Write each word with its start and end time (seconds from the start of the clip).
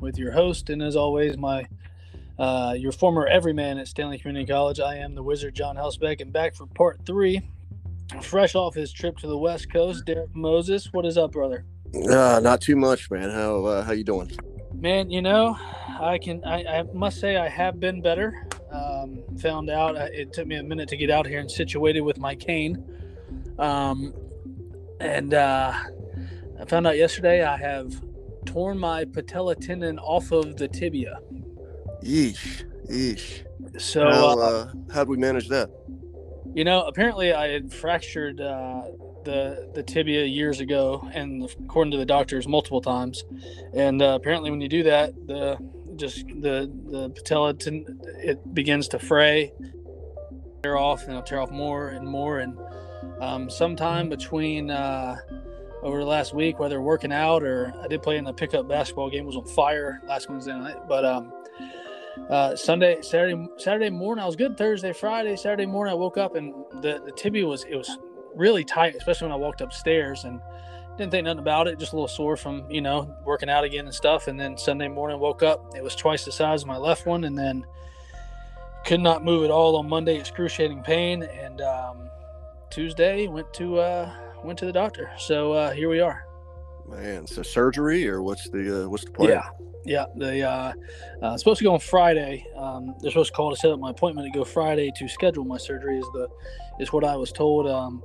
with 0.00 0.18
your 0.18 0.32
host, 0.32 0.70
and 0.70 0.82
as 0.82 0.96
always, 0.96 1.36
my 1.36 1.66
uh, 2.38 2.74
your 2.76 2.92
former 2.92 3.26
everyman 3.26 3.78
at 3.78 3.88
Stanley 3.88 4.18
Community 4.18 4.46
College. 4.46 4.78
I 4.78 4.96
am 4.96 5.14
the 5.14 5.22
Wizard 5.22 5.54
John 5.54 5.76
Helsabeck, 5.76 6.20
and 6.20 6.32
back 6.32 6.54
for 6.54 6.66
part 6.66 7.00
three. 7.04 7.40
Fresh 8.22 8.54
off 8.54 8.74
his 8.74 8.92
trip 8.92 9.16
to 9.18 9.26
the 9.26 9.36
West 9.36 9.72
Coast, 9.72 10.04
Derek 10.04 10.34
Moses. 10.34 10.92
What 10.92 11.04
is 11.04 11.18
up, 11.18 11.32
brother? 11.32 11.64
Uh, 12.08 12.40
not 12.42 12.60
too 12.60 12.76
much, 12.76 13.10
man. 13.10 13.30
How 13.30 13.64
uh, 13.64 13.82
how 13.82 13.92
you 13.92 14.04
doing? 14.04 14.30
Man, 14.74 15.10
you 15.10 15.22
know, 15.22 15.56
I 16.00 16.18
can 16.22 16.44
I, 16.44 16.80
I 16.80 16.82
must 16.92 17.18
say 17.18 17.36
I 17.36 17.48
have 17.48 17.80
been 17.80 18.00
better. 18.00 18.48
Um, 18.70 19.22
found 19.38 19.70
out 19.70 19.96
uh, 19.96 20.08
it 20.12 20.32
took 20.32 20.46
me 20.46 20.56
a 20.56 20.62
minute 20.62 20.88
to 20.90 20.96
get 20.96 21.10
out 21.10 21.26
here 21.26 21.40
and 21.40 21.50
situated 21.50 22.02
with 22.02 22.18
my 22.18 22.34
cane. 22.34 22.84
Um, 23.58 24.12
and 25.00 25.34
uh, 25.34 25.72
I 26.60 26.64
found 26.66 26.86
out 26.86 26.96
yesterday 26.96 27.42
I 27.42 27.56
have 27.56 28.00
torn 28.56 28.78
my 28.78 29.04
patella 29.04 29.54
tendon 29.54 29.98
off 29.98 30.32
of 30.32 30.56
the 30.56 30.66
tibia. 30.66 31.18
Yeesh, 32.02 32.64
yeesh. 32.90 33.44
So, 33.78 34.10
how, 34.10 34.28
uh, 34.28 34.34
uh, 34.34 34.72
how'd 34.94 35.08
we 35.08 35.18
manage 35.18 35.48
that? 35.48 35.68
you 36.54 36.64
know, 36.64 36.86
apparently 36.86 37.34
I 37.34 37.48
had 37.48 37.70
fractured 37.70 38.40
uh, 38.40 38.84
the 39.26 39.70
the 39.74 39.82
tibia 39.82 40.24
years 40.24 40.60
ago, 40.60 41.06
and 41.12 41.44
according 41.64 41.90
to 41.90 41.98
the 41.98 42.06
doctors, 42.06 42.48
multiple 42.48 42.80
times. 42.80 43.24
And 43.74 44.00
uh, 44.00 44.16
apparently, 44.18 44.50
when 44.50 44.62
you 44.62 44.68
do 44.70 44.82
that, 44.84 45.12
the 45.26 45.58
just 45.96 46.26
the 46.28 46.72
the 46.86 47.10
patella 47.10 47.52
ten, 47.52 48.00
it 48.24 48.54
begins 48.54 48.88
to 48.88 48.98
fray, 48.98 49.52
tear 50.62 50.78
off, 50.78 51.02
and 51.02 51.10
it'll 51.10 51.22
tear 51.24 51.40
off 51.40 51.50
more 51.50 51.88
and 51.88 52.08
more. 52.08 52.38
And 52.38 52.58
um, 53.20 53.50
sometime 53.50 54.08
between 54.08 54.70
uh, 54.70 55.16
over 55.82 56.00
the 56.00 56.06
last 56.06 56.34
week, 56.34 56.58
whether 56.58 56.80
working 56.80 57.12
out 57.12 57.42
or 57.42 57.72
I 57.82 57.88
did 57.88 58.02
play 58.02 58.16
in 58.16 58.24
the 58.24 58.32
pickup 58.32 58.68
basketball 58.68 59.10
game, 59.10 59.24
was 59.26 59.36
on 59.36 59.44
fire 59.44 60.00
last 60.06 60.28
Wednesday 60.28 60.52
night. 60.52 60.88
But 60.88 61.04
um, 61.04 61.32
uh, 62.30 62.56
Sunday, 62.56 63.02
Saturday, 63.02 63.48
Saturday 63.56 63.90
morning, 63.90 64.22
I 64.22 64.26
was 64.26 64.36
good. 64.36 64.56
Thursday, 64.56 64.92
Friday, 64.92 65.36
Saturday 65.36 65.66
morning, 65.66 65.92
I 65.92 65.94
woke 65.94 66.16
up 66.16 66.34
and 66.34 66.52
the, 66.82 67.00
the 67.04 67.12
tibia 67.12 67.46
was 67.46 67.64
it 67.64 67.76
was 67.76 67.98
really 68.34 68.64
tight, 68.64 68.94
especially 68.96 69.26
when 69.26 69.32
I 69.32 69.36
walked 69.36 69.60
upstairs 69.60 70.24
and 70.24 70.40
didn't 70.96 71.10
think 71.10 71.24
nothing 71.24 71.38
about 71.38 71.68
it. 71.68 71.78
Just 71.78 71.92
a 71.92 71.96
little 71.96 72.08
sore 72.08 72.36
from 72.36 72.68
you 72.70 72.80
know 72.80 73.14
working 73.24 73.48
out 73.48 73.64
again 73.64 73.84
and 73.84 73.94
stuff. 73.94 74.28
And 74.28 74.38
then 74.40 74.56
Sunday 74.56 74.88
morning, 74.88 75.20
woke 75.20 75.42
up, 75.42 75.74
it 75.76 75.82
was 75.82 75.94
twice 75.94 76.24
the 76.24 76.32
size 76.32 76.62
of 76.62 76.68
my 76.68 76.76
left 76.76 77.06
one, 77.06 77.24
and 77.24 77.36
then 77.36 77.64
could 78.84 79.00
not 79.00 79.24
move 79.24 79.44
at 79.44 79.50
all 79.50 79.76
on 79.76 79.88
Monday, 79.88 80.18
excruciating 80.18 80.82
pain. 80.82 81.22
And 81.22 81.60
um, 81.60 82.08
Tuesday, 82.70 83.26
went 83.26 83.52
to 83.54 83.78
uh, 83.78 84.12
went 84.44 84.58
to 84.60 84.66
the 84.66 84.72
doctor. 84.72 85.10
So 85.18 85.52
uh, 85.52 85.72
here 85.72 85.88
we 85.88 86.00
are. 86.00 86.24
Man, 86.88 87.26
so 87.26 87.42
surgery 87.42 88.08
or 88.08 88.22
what's 88.22 88.48
the 88.48 88.84
uh, 88.84 88.88
what's 88.88 89.04
the 89.04 89.10
plan? 89.10 89.30
Yeah, 89.30 89.48
yeah. 89.84 90.04
They 90.16 90.42
uh, 90.42 90.72
uh, 91.20 91.36
supposed 91.36 91.58
to 91.58 91.64
go 91.64 91.74
on 91.74 91.80
Friday. 91.80 92.46
Um, 92.56 92.94
they're 93.00 93.10
supposed 93.10 93.32
to 93.32 93.36
call 93.36 93.50
to 93.50 93.56
set 93.56 93.72
up 93.72 93.80
my 93.80 93.90
appointment 93.90 94.32
to 94.32 94.38
go 94.38 94.44
Friday 94.44 94.92
to 94.96 95.08
schedule 95.08 95.44
my 95.44 95.58
surgery. 95.58 95.98
Is 95.98 96.06
the 96.12 96.28
is 96.78 96.92
what 96.92 97.02
I 97.02 97.16
was 97.16 97.32
told. 97.32 97.66
Um, 97.66 98.02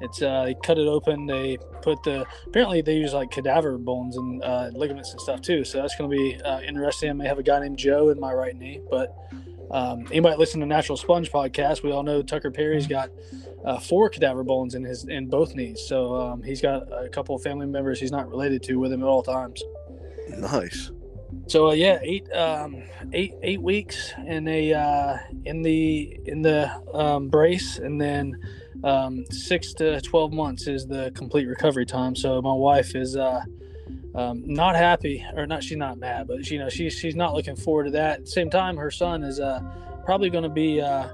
it's 0.00 0.22
uh, 0.22 0.44
they 0.44 0.54
cut 0.62 0.78
it 0.78 0.86
open. 0.86 1.26
They 1.26 1.58
put 1.82 2.02
the 2.04 2.24
apparently 2.46 2.82
they 2.82 2.96
use 2.96 3.12
like 3.12 3.30
cadaver 3.30 3.76
bones 3.78 4.16
and 4.16 4.42
uh, 4.42 4.70
ligaments 4.72 5.10
and 5.12 5.20
stuff 5.20 5.40
too. 5.40 5.64
So 5.64 5.80
that's 5.82 5.96
going 5.96 6.10
to 6.10 6.16
be 6.16 6.40
uh, 6.42 6.60
interesting. 6.60 7.10
I 7.10 7.12
may 7.14 7.26
have 7.26 7.38
a 7.38 7.42
guy 7.42 7.60
named 7.60 7.78
Joe 7.78 8.08
in 8.08 8.18
my 8.18 8.32
right 8.32 8.56
knee, 8.56 8.80
but 8.90 9.14
um, 9.70 10.06
anybody 10.10 10.36
listen 10.36 10.60
to 10.60 10.66
Natural 10.66 10.96
Sponge 10.96 11.30
podcast, 11.30 11.82
we 11.82 11.92
all 11.92 12.02
know 12.02 12.22
Tucker 12.22 12.50
Perry's 12.50 12.86
got 12.86 13.10
uh, 13.64 13.78
four 13.78 14.08
cadaver 14.08 14.42
bones 14.42 14.74
in 14.74 14.84
his 14.84 15.04
in 15.04 15.28
both 15.28 15.54
knees. 15.54 15.80
So 15.86 16.16
um, 16.16 16.42
he's 16.42 16.60
got 16.60 16.82
a 16.92 17.08
couple 17.08 17.34
of 17.34 17.42
family 17.42 17.66
members 17.66 18.00
he's 18.00 18.12
not 18.12 18.28
related 18.28 18.62
to 18.64 18.78
with 18.78 18.92
him 18.92 19.02
at 19.02 19.06
all 19.06 19.22
times. 19.22 19.62
Nice. 20.28 20.90
So 21.46 21.68
uh, 21.68 21.72
yeah, 21.72 21.98
eight 22.02 22.30
um, 22.32 22.82
eight 23.12 23.34
eight 23.42 23.62
weeks 23.62 24.12
in 24.26 24.48
a 24.48 24.72
uh, 24.72 25.16
in 25.44 25.62
the 25.62 26.18
in 26.26 26.42
the 26.42 26.70
um, 26.92 27.28
brace, 27.28 27.78
and 27.78 28.00
then 28.00 28.36
um, 28.82 29.24
six 29.30 29.72
to 29.74 30.00
twelve 30.00 30.32
months 30.32 30.66
is 30.66 30.86
the 30.86 31.12
complete 31.14 31.46
recovery 31.46 31.86
time. 31.86 32.16
So 32.16 32.42
my 32.42 32.52
wife 32.52 32.94
is 32.96 33.16
uh, 33.16 33.42
um, 34.14 34.42
not 34.44 34.76
happy, 34.76 35.24
or 35.34 35.46
not. 35.46 35.62
She's 35.62 35.76
not 35.76 35.98
mad, 35.98 36.26
but 36.26 36.44
she, 36.44 36.54
you 36.54 36.60
know 36.60 36.68
she's 36.68 36.94
she's 36.94 37.16
not 37.16 37.34
looking 37.34 37.56
forward 37.56 37.84
to 37.84 37.90
that. 37.92 38.18
At 38.18 38.24
the 38.26 38.30
same 38.30 38.50
time, 38.50 38.76
her 38.76 38.90
son 38.90 39.22
is 39.22 39.40
uh, 39.40 39.60
probably 40.04 40.30
going 40.30 40.44
to 40.44 40.50
be 40.50 40.80
uh, 40.80 41.08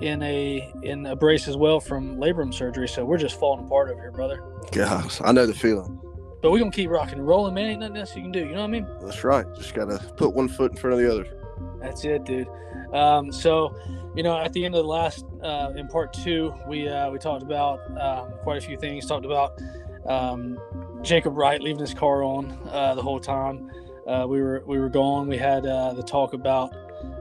in 0.00 0.22
a 0.22 0.72
in 0.82 1.06
a 1.06 1.16
brace 1.16 1.48
as 1.48 1.56
well 1.56 1.80
from 1.80 2.16
labrum 2.16 2.54
surgery. 2.54 2.88
So 2.88 3.04
we're 3.04 3.18
just 3.18 3.38
falling 3.38 3.64
apart 3.64 3.90
over 3.90 4.00
here, 4.00 4.12
brother. 4.12 4.42
Gosh, 4.72 5.20
I 5.22 5.32
know 5.32 5.46
the 5.46 5.54
feeling. 5.54 6.00
But 6.40 6.52
we're 6.52 6.60
gonna 6.60 6.70
keep 6.70 6.90
rocking 6.90 7.18
and 7.18 7.26
rolling, 7.26 7.54
man. 7.54 7.70
Ain't 7.70 7.80
nothing 7.80 7.96
else 7.96 8.14
you 8.14 8.22
can 8.22 8.30
do. 8.30 8.40
You 8.40 8.52
know 8.52 8.60
what 8.60 8.64
I 8.64 8.66
mean? 8.68 8.86
That's 9.02 9.24
right. 9.24 9.46
Just 9.56 9.74
gotta 9.74 9.98
put 10.16 10.34
one 10.34 10.48
foot 10.48 10.70
in 10.70 10.76
front 10.76 10.94
of 10.94 11.00
the 11.00 11.12
other. 11.12 11.26
That's 11.80 12.04
it, 12.04 12.24
dude. 12.24 12.48
Um, 12.92 13.32
so, 13.32 13.76
you 14.14 14.22
know, 14.22 14.38
at 14.38 14.52
the 14.52 14.64
end 14.64 14.74
of 14.74 14.82
the 14.82 14.88
last 14.88 15.24
uh, 15.42 15.72
in 15.76 15.88
part 15.88 16.12
two, 16.12 16.54
we 16.66 16.88
uh, 16.88 17.10
we 17.10 17.18
talked 17.18 17.42
about 17.42 17.80
um, 18.00 18.32
quite 18.42 18.58
a 18.58 18.60
few 18.60 18.76
things. 18.76 19.06
Talked 19.06 19.26
about 19.26 19.60
um, 20.06 20.58
Jacob 21.02 21.36
Wright 21.36 21.60
leaving 21.60 21.80
his 21.80 21.94
car 21.94 22.22
on 22.22 22.58
uh, 22.70 22.94
the 22.94 23.02
whole 23.02 23.20
time. 23.20 23.70
Uh, 24.06 24.26
we 24.28 24.40
were 24.40 24.62
we 24.66 24.78
were 24.78 24.88
gone. 24.88 25.28
We 25.28 25.36
had 25.36 25.66
uh, 25.66 25.92
the 25.92 26.02
talk 26.02 26.32
about 26.32 26.74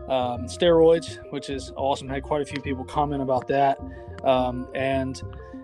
um, 0.09 0.47
steroids, 0.47 1.19
which 1.31 1.49
is 1.49 1.71
awesome. 1.75 2.07
Had 2.07 2.23
quite 2.23 2.41
a 2.41 2.45
few 2.45 2.61
people 2.61 2.83
comment 2.85 3.21
about 3.21 3.47
that, 3.47 3.79
um, 4.23 4.67
and 4.73 5.21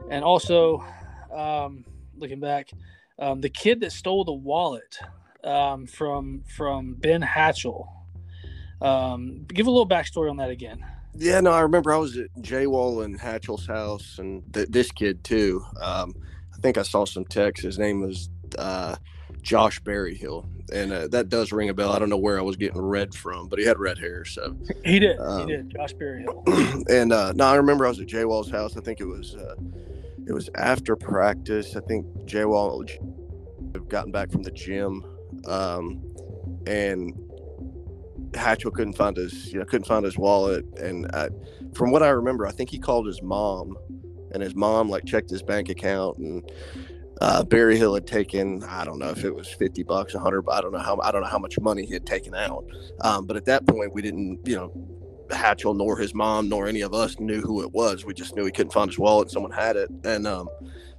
and 0.10 0.24
also 0.24 0.84
um, 1.34 1.86
looking 2.18 2.40
back, 2.40 2.72
um, 3.20 3.42
the 3.42 3.50
kid 3.50 3.80
that 3.82 3.92
stole 3.92 4.24
the 4.26 4.34
wallet 4.34 4.98
um, 5.44 5.88
from 5.88 6.44
from 6.48 6.96
Ben 6.96 7.22
Hatchell. 7.22 7.88
Um, 8.82 9.46
give 9.48 9.68
a 9.68 9.72
little 9.72 9.88
backstory 9.88 10.30
on 10.30 10.38
that 10.38 10.50
again. 10.50 10.86
Yeah, 11.16 11.40
no, 11.40 11.52
I 11.52 11.62
remember 11.62 11.94
I 11.94 11.98
was 11.98 12.18
at 12.18 12.28
J 12.42 12.68
Wall 12.68 13.02
and 13.02 13.20
Hatchell's 13.20 13.68
house, 13.68 14.18
and 14.20 14.44
th- 14.54 14.68
this 14.70 14.92
kid 14.92 15.24
too. 15.24 15.64
Um, 15.80 16.16
think 16.64 16.78
I 16.78 16.84
saw 16.84 17.06
some 17.06 17.26
text. 17.26 17.62
His 17.62 17.78
name 17.78 18.02
was 18.02 18.30
uh, 18.58 18.96
Josh 19.42 19.82
Berryhill, 19.82 20.50
and 20.74 20.94
uh, 20.94 21.08
that 21.10 21.30
does 21.30 21.52
ring 21.52 21.70
a 21.70 21.74
bell. 21.74 21.92
I 21.92 22.00
don't 22.00 22.10
know 22.10 22.18
where 22.18 22.40
I 22.40 22.42
was 22.42 22.56
getting 22.56 22.82
red 22.82 23.14
from, 23.14 23.50
but 23.50 23.60
he 23.60 23.66
had 23.66 23.78
red 23.78 24.00
hair. 24.00 24.24
So 24.26 24.56
He 24.86 24.98
did. 24.98 25.20
Um, 25.20 25.42
he 25.42 25.56
did. 25.58 25.70
Josh 25.70 25.94
Berryhill. 25.94 26.44
and 26.90 27.12
uh, 27.12 27.34
no, 27.36 27.46
I 27.46 27.56
remember 27.56 27.86
I 27.86 27.90
was 27.90 28.00
at 28.00 28.08
Jay 28.08 28.26
Wall's 28.26 28.50
house. 28.50 28.78
I 28.78 28.82
think 28.82 29.02
it 29.02 29.06
was 29.06 29.36
uh, 29.36 29.56
it 30.26 30.34
was 30.34 30.50
after 30.56 30.96
practice. 30.96 31.76
I 31.76 31.82
think 31.82 32.08
Jay 32.26 32.46
Wall 32.46 32.84
had 33.74 33.90
gotten 33.90 34.12
back 34.12 34.32
from 34.32 34.44
the 34.44 34.52
gym, 34.52 35.04
um, 35.46 36.02
and 36.66 37.14
Hatchell 38.32 38.74
couldn't 38.74 38.94
find 38.94 39.18
his 39.18 39.52
you 39.52 39.60
know 39.60 39.66
couldn't 39.66 39.86
find 39.86 40.06
his 40.06 40.18
wallet. 40.18 40.66
And 40.78 41.12
I, 41.14 41.28
from 41.76 41.92
what 41.92 42.02
I 42.02 42.10
remember, 42.10 42.48
I 42.48 42.52
think 42.52 42.70
he 42.70 42.80
called 42.80 43.06
his 43.06 43.22
mom, 43.22 43.78
and 44.34 44.44
his 44.44 44.56
mom 44.56 44.90
like 44.90 45.06
checked 45.06 45.30
his 45.30 45.44
bank 45.44 45.70
account 45.70 46.18
and. 46.18 46.52
Uh, 47.22 47.44
Berryhill 47.44 47.94
had 47.94 48.08
taken, 48.08 48.64
I 48.64 48.84
don't 48.84 48.98
know 48.98 49.12
if 49.12 49.24
it 49.24 49.34
was 49.34 49.48
50 49.48 49.84
bucks, 49.84 50.16
100, 50.16 50.42
but 50.42 50.54
I 50.56 50.62
don't 50.62 50.74
know 50.74 50.80
how, 50.80 51.00
I 51.04 51.12
don't 51.12 51.22
know 51.22 51.28
how 51.28 51.38
much 51.38 51.58
money 51.60 51.86
he 51.86 51.94
had 51.94 52.08
taken 52.08 52.34
out. 52.34 52.66
Um, 53.02 53.28
but 53.28 53.38
at 53.38 53.46
that 53.46 53.68
point, 53.68 53.94
we 53.94 54.02
didn't, 54.02 54.40
you 54.46 54.56
know, 54.56 54.74
Hatchell 55.34 55.76
nor 55.76 55.98
his 55.98 56.14
mom 56.14 56.50
nor 56.50 56.68
any 56.68 56.82
of 56.82 56.94
us 56.94 57.20
knew 57.20 57.42
who 57.42 57.62
it 57.62 57.72
was. 57.72 58.06
We 58.06 58.14
just 58.14 58.36
knew 58.36 58.46
he 58.46 58.52
couldn't 58.52 58.74
find 58.74 58.90
his 58.90 59.00
wallet. 59.00 59.32
Someone 59.32 59.52
had 59.52 59.76
it, 59.76 59.90
and 60.04 60.28
um, 60.28 60.50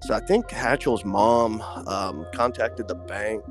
so 0.02 0.14
I 0.14 0.20
think 0.20 0.48
Hatchell's 0.48 1.04
mom 1.04 1.62
um, 1.86 2.26
contacted 2.34 2.88
the 2.88 2.94
bank 2.94 3.42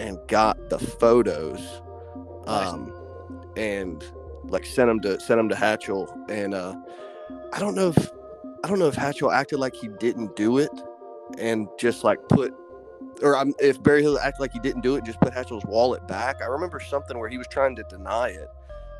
and 0.00 0.18
got 0.28 0.70
the 0.70 0.78
photos, 0.78 1.60
um, 2.46 2.92
and 3.56 4.04
like 4.44 4.66
sent 4.66 4.88
them 4.88 5.00
to 5.00 5.20
sent 5.20 5.38
them 5.38 5.48
to 5.48 5.54
Hatchell. 5.54 6.08
And 6.30 6.54
uh, 6.54 6.74
I 7.52 7.58
don't 7.58 7.74
know 7.74 7.88
if 7.88 8.10
I 8.64 8.68
don't 8.68 8.78
know 8.78 8.88
if 8.88 8.96
Hatchell 8.96 9.32
acted 9.32 9.58
like 9.58 9.74
he 9.74 9.88
didn't 9.88 10.36
do 10.36 10.58
it, 10.58 10.70
and 11.38 11.68
just 11.78 12.04
like 12.04 12.18
put. 12.28 12.54
Or 13.22 13.36
um, 13.36 13.54
if 13.58 13.82
Berryhill 13.82 14.18
acted 14.18 14.40
like 14.40 14.52
he 14.52 14.58
didn't 14.58 14.82
do 14.82 14.96
it, 14.96 15.04
just 15.04 15.20
put 15.20 15.32
Hatchell's 15.32 15.64
wallet 15.64 16.06
back. 16.06 16.42
I 16.42 16.46
remember 16.46 16.80
something 16.80 17.18
where 17.18 17.28
he 17.28 17.38
was 17.38 17.46
trying 17.46 17.76
to 17.76 17.82
deny 17.84 18.28
it, 18.28 18.48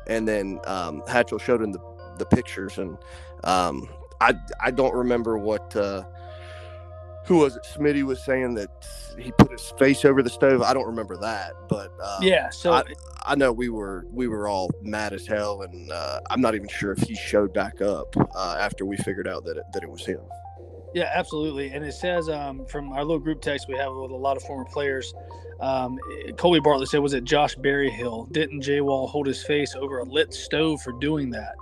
and 0.07 0.27
then 0.27 0.59
um, 0.65 1.01
Hatchell 1.07 1.39
showed 1.39 1.61
him 1.61 1.71
the, 1.71 1.79
the 2.17 2.25
pictures, 2.25 2.77
and 2.77 2.97
um, 3.43 3.89
I 4.21 4.33
I 4.61 4.71
don't 4.71 4.93
remember 4.93 5.37
what 5.37 5.75
uh, 5.75 6.03
who 7.27 7.37
was 7.37 7.55
it? 7.57 7.63
Smitty 7.63 8.03
was 8.03 8.23
saying 8.23 8.55
that 8.55 8.69
he 9.19 9.31
put 9.33 9.51
his 9.51 9.73
face 9.77 10.05
over 10.05 10.23
the 10.23 10.29
stove. 10.29 10.61
I 10.61 10.73
don't 10.73 10.85
remember 10.85 11.17
that, 11.17 11.53
but 11.67 11.91
uh, 12.01 12.19
yeah. 12.21 12.49
So 12.49 12.71
I, 12.71 12.83
I 13.25 13.35
know 13.35 13.51
we 13.51 13.69
were 13.69 14.05
we 14.11 14.27
were 14.27 14.47
all 14.47 14.71
mad 14.81 15.13
as 15.13 15.27
hell, 15.27 15.61
and 15.61 15.91
uh, 15.91 16.21
I'm 16.29 16.41
not 16.41 16.55
even 16.55 16.67
sure 16.67 16.91
if 16.93 16.99
he 16.99 17.15
showed 17.15 17.53
back 17.53 17.81
up 17.81 18.15
uh, 18.35 18.57
after 18.59 18.85
we 18.85 18.97
figured 18.97 19.27
out 19.27 19.43
that 19.45 19.57
it, 19.57 19.63
that 19.73 19.83
it 19.83 19.89
was 19.89 20.05
him. 20.05 20.21
Yeah, 20.93 21.11
absolutely. 21.13 21.69
And 21.71 21.85
it 21.85 21.93
says 21.93 22.29
um, 22.29 22.65
from 22.65 22.91
our 22.91 23.03
little 23.03 23.19
group 23.19 23.41
text 23.41 23.67
we 23.67 23.77
have 23.77 23.93
with 23.93 24.11
a 24.11 24.15
lot 24.15 24.37
of 24.37 24.43
former 24.43 24.65
players, 24.65 25.13
um, 25.59 25.99
Colby 26.37 26.59
Bartlett 26.59 26.89
said, 26.89 26.99
was 26.99 27.13
it 27.13 27.23
Josh 27.23 27.55
Berryhill? 27.55 28.27
Didn't 28.31 28.61
Jay 28.61 28.81
Wall 28.81 29.07
hold 29.07 29.27
his 29.27 29.43
face 29.43 29.75
over 29.75 29.99
a 29.99 30.03
lit 30.03 30.33
stove 30.33 30.81
for 30.81 30.93
doing 30.93 31.29
that? 31.31 31.55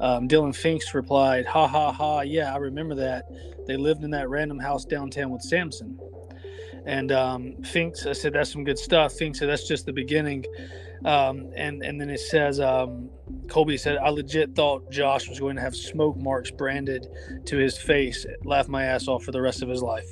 Um, 0.00 0.26
Dylan 0.26 0.54
Finks 0.54 0.94
replied, 0.94 1.46
ha 1.46 1.66
ha 1.66 1.92
ha, 1.92 2.20
yeah, 2.22 2.52
I 2.52 2.56
remember 2.56 2.94
that. 2.96 3.28
They 3.66 3.76
lived 3.76 4.02
in 4.04 4.10
that 4.10 4.28
random 4.28 4.58
house 4.58 4.84
downtown 4.84 5.30
with 5.30 5.42
Samson. 5.42 5.98
And 6.84 7.12
um, 7.12 7.62
Fink, 7.62 7.94
I 8.06 8.12
said, 8.12 8.32
that's 8.32 8.50
some 8.50 8.64
good 8.64 8.78
stuff. 8.78 9.12
Fink 9.12 9.36
said, 9.36 9.48
that's 9.48 9.68
just 9.68 9.86
the 9.86 9.92
beginning. 9.92 10.44
Um, 11.04 11.50
and, 11.56 11.82
and 11.82 12.00
then 12.00 12.10
it 12.10 12.20
says, 12.20 12.60
um, 12.60 13.10
Colby 13.48 13.76
said, 13.76 13.98
I 13.98 14.08
legit 14.10 14.54
thought 14.54 14.90
Josh 14.90 15.28
was 15.28 15.40
going 15.40 15.56
to 15.56 15.62
have 15.62 15.74
smoke 15.74 16.16
marks 16.16 16.50
branded 16.50 17.08
to 17.46 17.56
his 17.56 17.76
face, 17.76 18.24
laugh 18.44 18.68
my 18.68 18.84
ass 18.84 19.08
off 19.08 19.24
for 19.24 19.32
the 19.32 19.40
rest 19.40 19.62
of 19.62 19.68
his 19.68 19.82
life. 19.82 20.08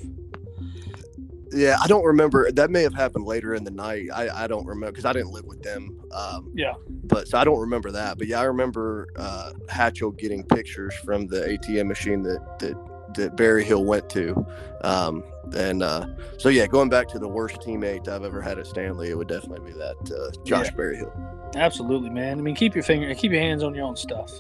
Yeah, 1.53 1.79
I 1.83 1.89
don't 1.89 2.05
remember. 2.05 2.51
That 2.53 2.71
may 2.71 2.83
have 2.83 2.95
happened 2.95 3.25
later 3.25 3.55
in 3.55 3.65
the 3.65 3.73
night. 3.73 4.09
I, 4.15 4.45
I 4.45 4.47
don't 4.47 4.67
remember 4.67 4.93
because 4.93 5.05
I 5.05 5.13
didn't 5.13 5.33
live 5.33 5.47
with 5.47 5.63
them. 5.63 6.01
Um, 6.13 6.53
yeah. 6.55 6.75
But 7.05 7.27
so 7.27 7.39
I 7.39 7.45
don't 7.45 7.59
remember 7.59 7.91
that. 7.91 8.19
But 8.19 8.29
yeah, 8.29 8.41
I 8.41 8.45
remember 8.45 9.09
uh, 9.17 9.53
Hatchell 9.69 10.17
getting 10.17 10.45
pictures 10.45 10.95
from 11.05 11.27
the 11.27 11.41
ATM 11.41 11.89
machine 11.89 12.23
that 12.23 12.59
that 12.61 13.15
that 13.15 13.37
Berryhill 13.37 13.85
went 13.85 14.09
to. 14.11 14.47
Um, 14.83 15.25
and 15.55 15.83
uh, 15.83 16.07
so 16.39 16.49
yeah, 16.49 16.67
going 16.67 16.89
back 16.89 17.09
to 17.09 17.19
the 17.19 17.29
worst 17.29 17.57
teammate 17.61 18.09
I've 18.09 18.25
ever 18.25 18.41
had 18.41 18.59
at 18.59 18.67
Stanley, 18.67 19.11
it 19.11 19.17
would 19.17 19.29
definitely 19.29 19.73
be 19.73 19.79
that 19.79 19.97
uh, 20.13 20.45
Josh 20.45 20.67
yeah. 20.67 20.73
Berryhill. 20.73 21.13
Absolutely, 21.57 22.11
man. 22.11 22.39
I 22.39 22.43
mean, 22.43 22.55
keep 22.55 22.75
your 22.75 22.85
finger, 22.85 23.13
keep 23.15 23.33
your 23.33 23.41
hands 23.41 23.63
on 23.63 23.75
your 23.75 23.85
own 23.85 23.97
stuff. 23.97 24.33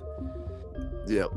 Yep. 1.07 1.31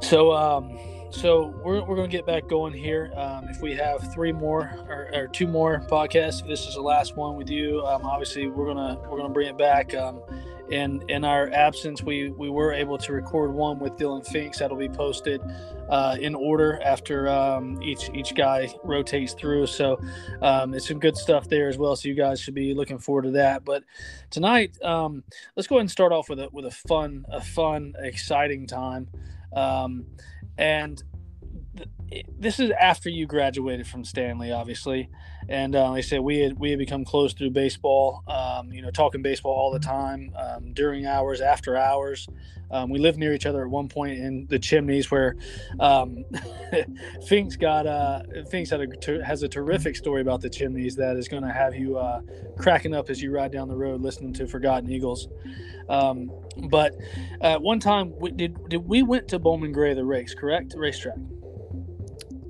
So, 0.00 0.32
um, 0.32 0.78
so 1.10 1.54
we're, 1.62 1.84
we're 1.84 1.96
going 1.96 2.08
to 2.08 2.16
get 2.16 2.24
back 2.24 2.48
going 2.48 2.72
here. 2.72 3.12
Um, 3.16 3.48
if 3.48 3.60
we 3.60 3.74
have 3.74 4.12
three 4.14 4.32
more 4.32 4.72
or, 4.88 5.10
or, 5.12 5.28
two 5.28 5.46
more 5.46 5.84
podcasts, 5.90 6.40
if 6.40 6.46
this 6.46 6.66
is 6.66 6.74
the 6.74 6.80
last 6.80 7.16
one 7.16 7.36
with 7.36 7.50
you, 7.50 7.84
um, 7.84 8.06
obviously 8.06 8.48
we're 8.48 8.66
gonna 8.66 8.98
we're 9.08 9.18
gonna 9.18 9.32
bring 9.32 9.48
it 9.48 9.58
back. 9.58 9.94
Um, 9.94 10.22
in 10.70 11.02
in 11.08 11.24
our 11.24 11.50
absence, 11.50 12.02
we 12.02 12.30
we 12.30 12.48
were 12.48 12.72
able 12.72 12.98
to 12.98 13.12
record 13.12 13.52
one 13.52 13.78
with 13.78 13.94
Dylan 13.94 14.26
Finks 14.26 14.58
that'll 14.58 14.76
be 14.76 14.88
posted 14.88 15.40
uh, 15.88 16.16
in 16.20 16.34
order 16.34 16.80
after 16.82 17.28
um, 17.28 17.82
each 17.82 18.10
each 18.14 18.34
guy 18.34 18.72
rotates 18.84 19.34
through. 19.34 19.66
So 19.66 20.00
um, 20.42 20.74
it's 20.74 20.86
some 20.88 21.00
good 21.00 21.16
stuff 21.16 21.48
there 21.48 21.68
as 21.68 21.76
well. 21.76 21.96
So 21.96 22.08
you 22.08 22.14
guys 22.14 22.40
should 22.40 22.54
be 22.54 22.74
looking 22.74 22.98
forward 22.98 23.22
to 23.22 23.30
that. 23.32 23.64
But 23.64 23.84
tonight, 24.30 24.80
um, 24.82 25.24
let's 25.56 25.66
go 25.66 25.76
ahead 25.76 25.82
and 25.82 25.90
start 25.90 26.12
off 26.12 26.28
with 26.28 26.38
a 26.38 26.48
with 26.52 26.66
a 26.66 26.70
fun 26.70 27.24
a 27.28 27.40
fun 27.40 27.94
exciting 27.98 28.66
time. 28.66 29.08
Um, 29.52 30.06
and 30.56 31.02
this 32.38 32.58
is 32.58 32.70
after 32.70 33.08
you 33.08 33.26
graduated 33.26 33.86
from 33.86 34.04
Stanley, 34.04 34.50
obviously. 34.52 35.08
And 35.48 35.74
uh, 35.74 35.90
like 35.90 35.98
I 35.98 36.00
said, 36.00 36.20
we 36.20 36.38
had 36.38 36.58
we 36.58 36.70
had 36.70 36.78
become 36.78 37.04
close 37.04 37.32
through 37.32 37.50
baseball. 37.50 38.22
Um, 38.26 38.72
you 38.72 38.82
know, 38.82 38.90
talking 38.90 39.22
baseball 39.22 39.52
all 39.52 39.72
the 39.72 39.80
time 39.80 40.32
um, 40.36 40.72
during 40.72 41.06
hours, 41.06 41.40
after 41.40 41.76
hours. 41.76 42.28
Um, 42.72 42.88
we 42.88 43.00
lived 43.00 43.18
near 43.18 43.34
each 43.34 43.46
other 43.46 43.62
at 43.62 43.68
one 43.68 43.88
point 43.88 44.18
in 44.18 44.46
the 44.48 44.58
chimneys 44.58 45.10
where 45.10 45.36
um, 45.80 46.24
Finks 47.26 47.56
got 47.56 47.86
uh, 47.86 48.22
Finks 48.48 48.70
had 48.70 48.80
a, 48.80 49.24
has 49.24 49.42
a 49.42 49.48
terrific 49.48 49.96
story 49.96 50.20
about 50.20 50.40
the 50.40 50.50
chimneys 50.50 50.94
that 50.96 51.16
is 51.16 51.26
going 51.26 51.42
to 51.42 51.52
have 51.52 51.74
you 51.74 51.98
uh, 51.98 52.20
cracking 52.58 52.94
up 52.94 53.10
as 53.10 53.20
you 53.20 53.32
ride 53.32 53.50
down 53.50 53.68
the 53.68 53.76
road 53.76 54.00
listening 54.00 54.32
to 54.34 54.46
Forgotten 54.46 54.90
Eagles. 54.90 55.28
Um, 55.88 56.30
but 56.68 56.94
uh, 57.40 57.58
one 57.58 57.80
time, 57.80 58.12
we, 58.18 58.30
did 58.30 58.68
did 58.68 58.86
we 58.86 59.02
went 59.02 59.26
to 59.28 59.40
Bowman 59.40 59.72
Gray 59.72 59.94
the 59.94 60.04
race, 60.04 60.34
correct? 60.34 60.74
Racetrack. 60.76 61.16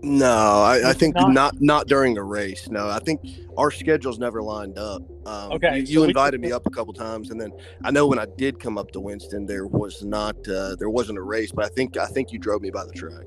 No, 0.02 0.62
I, 0.62 0.90
I 0.90 0.92
think 0.94 1.14
not, 1.14 1.32
not, 1.32 1.60
not 1.60 1.86
during 1.86 2.16
a 2.16 2.22
race. 2.22 2.68
No, 2.70 2.88
I 2.88 3.00
think 3.00 3.20
our 3.58 3.70
schedules 3.70 4.18
never 4.18 4.42
lined 4.42 4.78
up. 4.78 5.02
Um, 5.26 5.52
okay, 5.52 5.78
you, 5.78 5.82
you 5.82 6.00
so 6.00 6.04
invited 6.04 6.40
me 6.40 6.52
up 6.52 6.66
a 6.66 6.70
couple 6.70 6.94
times, 6.94 7.30
and 7.30 7.40
then 7.40 7.52
I 7.84 7.90
know 7.90 8.06
when 8.06 8.18
I 8.18 8.26
did 8.38 8.58
come 8.58 8.78
up 8.78 8.90
to 8.92 9.00
Winston, 9.00 9.44
there 9.44 9.66
was 9.66 10.02
not 10.02 10.36
uh, 10.48 10.76
there 10.76 10.88
wasn't 10.88 11.18
a 11.18 11.22
race, 11.22 11.52
but 11.52 11.66
I 11.66 11.68
think 11.68 11.98
I 11.98 12.06
think 12.06 12.32
you 12.32 12.38
drove 12.38 12.62
me 12.62 12.70
by 12.70 12.84
the 12.86 12.92
track. 12.92 13.24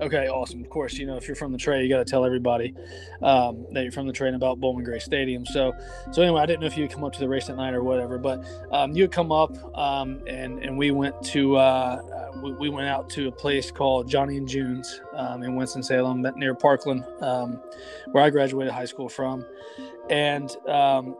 Okay, 0.00 0.28
awesome. 0.28 0.60
Of 0.62 0.68
course, 0.68 0.94
you 0.94 1.06
know 1.06 1.16
if 1.16 1.26
you're 1.26 1.36
from 1.36 1.52
the 1.52 1.58
Trey, 1.58 1.82
you 1.82 1.88
got 1.88 1.98
to 1.98 2.04
tell 2.04 2.24
everybody 2.24 2.74
um, 3.22 3.66
that 3.72 3.82
you're 3.82 3.92
from 3.92 4.06
the 4.06 4.24
and 4.24 4.36
about 4.36 4.60
Bowman 4.60 4.84
Gray 4.84 4.98
Stadium. 4.98 5.46
So, 5.46 5.72
so 6.12 6.22
anyway, 6.22 6.40
I 6.40 6.46
didn't 6.46 6.60
know 6.60 6.66
if 6.66 6.76
you 6.76 6.82
would 6.82 6.92
come 6.92 7.04
up 7.04 7.12
to 7.14 7.20
the 7.20 7.28
race 7.28 7.48
at 7.48 7.56
night 7.56 7.72
or 7.72 7.82
whatever, 7.82 8.18
but 8.18 8.44
um, 8.72 8.92
you 8.92 9.04
would 9.04 9.12
come 9.12 9.32
up, 9.32 9.56
um, 9.76 10.20
and 10.26 10.62
and 10.62 10.76
we 10.76 10.90
went 10.90 11.20
to 11.26 11.56
uh, 11.56 12.32
we, 12.42 12.52
we, 12.52 12.68
went 12.68 12.88
out 12.88 13.08
to 13.10 13.28
a 13.28 13.32
place 13.32 13.70
called 13.70 14.08
Johnny 14.08 14.36
and 14.36 14.46
June's 14.46 15.00
um, 15.14 15.42
in 15.42 15.56
Winston 15.56 15.82
Salem, 15.82 16.26
near 16.36 16.54
Parkland, 16.54 17.04
um, 17.20 17.62
where 18.12 18.22
I 18.22 18.30
graduated 18.30 18.72
high 18.72 18.84
school 18.84 19.08
from, 19.08 19.46
and 20.10 20.50
um, 20.68 21.16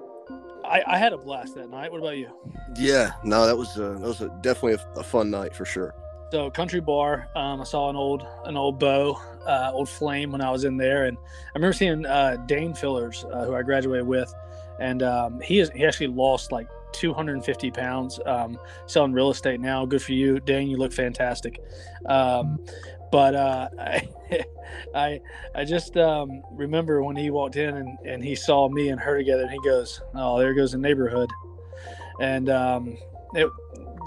I, 0.65 0.83
I, 0.87 0.99
had 0.99 1.13
a 1.13 1.19
blast 1.19 1.55
that 1.55 1.71
night. 1.71 1.91
What 1.91 1.99
about 1.99 2.19
you? 2.19 2.29
Yeah, 2.77 3.13
no, 3.25 3.47
that 3.47 3.57
was 3.57 3.77
a, 3.79 3.95
that 3.95 4.01
was 4.01 4.21
a, 4.21 4.29
definitely 4.43 4.75
a, 4.75 5.01
a 5.01 5.03
fun 5.03 5.31
night 5.31 5.55
for 5.55 5.65
sure. 5.65 5.95
So 6.33 6.51
country 6.51 6.81
bar, 6.81 7.29
um, 7.37 7.61
I 7.61 7.65
saw 7.65 7.89
an 7.89 7.97
old 7.97 8.27
an 8.45 8.57
old 8.57 8.79
bow, 8.81 9.21
uh, 9.47 9.71
old 9.73 9.89
flame 9.89 10.33
when 10.33 10.41
I 10.41 10.51
was 10.51 10.65
in 10.65 10.77
there, 10.77 11.05
and 11.05 11.17
I 11.17 11.51
remember 11.55 11.73
seeing 11.73 12.05
uh, 12.05 12.37
Dane 12.47 12.75
Fillers, 12.75 13.25
uh, 13.33 13.45
who 13.45 13.55
I 13.55 13.63
graduated 13.63 14.07
with, 14.07 14.35
and 14.81 15.03
um, 15.03 15.41
he 15.41 15.61
is 15.61 15.71
he 15.71 15.87
actually 15.87 16.09
lost 16.09 16.51
like 16.51 16.69
250 16.93 17.71
pounds 17.71 18.19
um, 18.27 18.59
selling 18.87 19.13
real 19.13 19.31
estate 19.31 19.61
now. 19.61 19.87
Good 19.87 20.03
for 20.03 20.13
you, 20.13 20.41
Dane. 20.41 20.69
You 20.69 20.79
look 20.79 20.93
fantastic. 20.93 21.61
Um, 22.07 22.65
but 23.13 23.37
uh, 23.37 23.69
I, 23.79 24.09
I, 24.95 25.21
I 25.55 25.65
just 25.65 25.97
um, 25.97 26.43
remember 26.51 27.03
when 27.05 27.15
he 27.15 27.31
walked 27.31 27.57
in 27.57 27.77
and, 27.77 27.99
and 28.05 28.25
he 28.25 28.35
saw 28.35 28.69
me 28.69 28.89
and 28.89 29.01
her 29.01 29.17
together, 29.17 29.43
and 29.43 29.51
he 29.53 29.61
goes, 29.63 30.01
"Oh, 30.15 30.39
there 30.39 30.55
goes 30.55 30.73
the 30.73 30.79
neighborhood." 30.79 31.31
And 32.21 32.49
um, 32.49 32.97
it, 33.35 33.49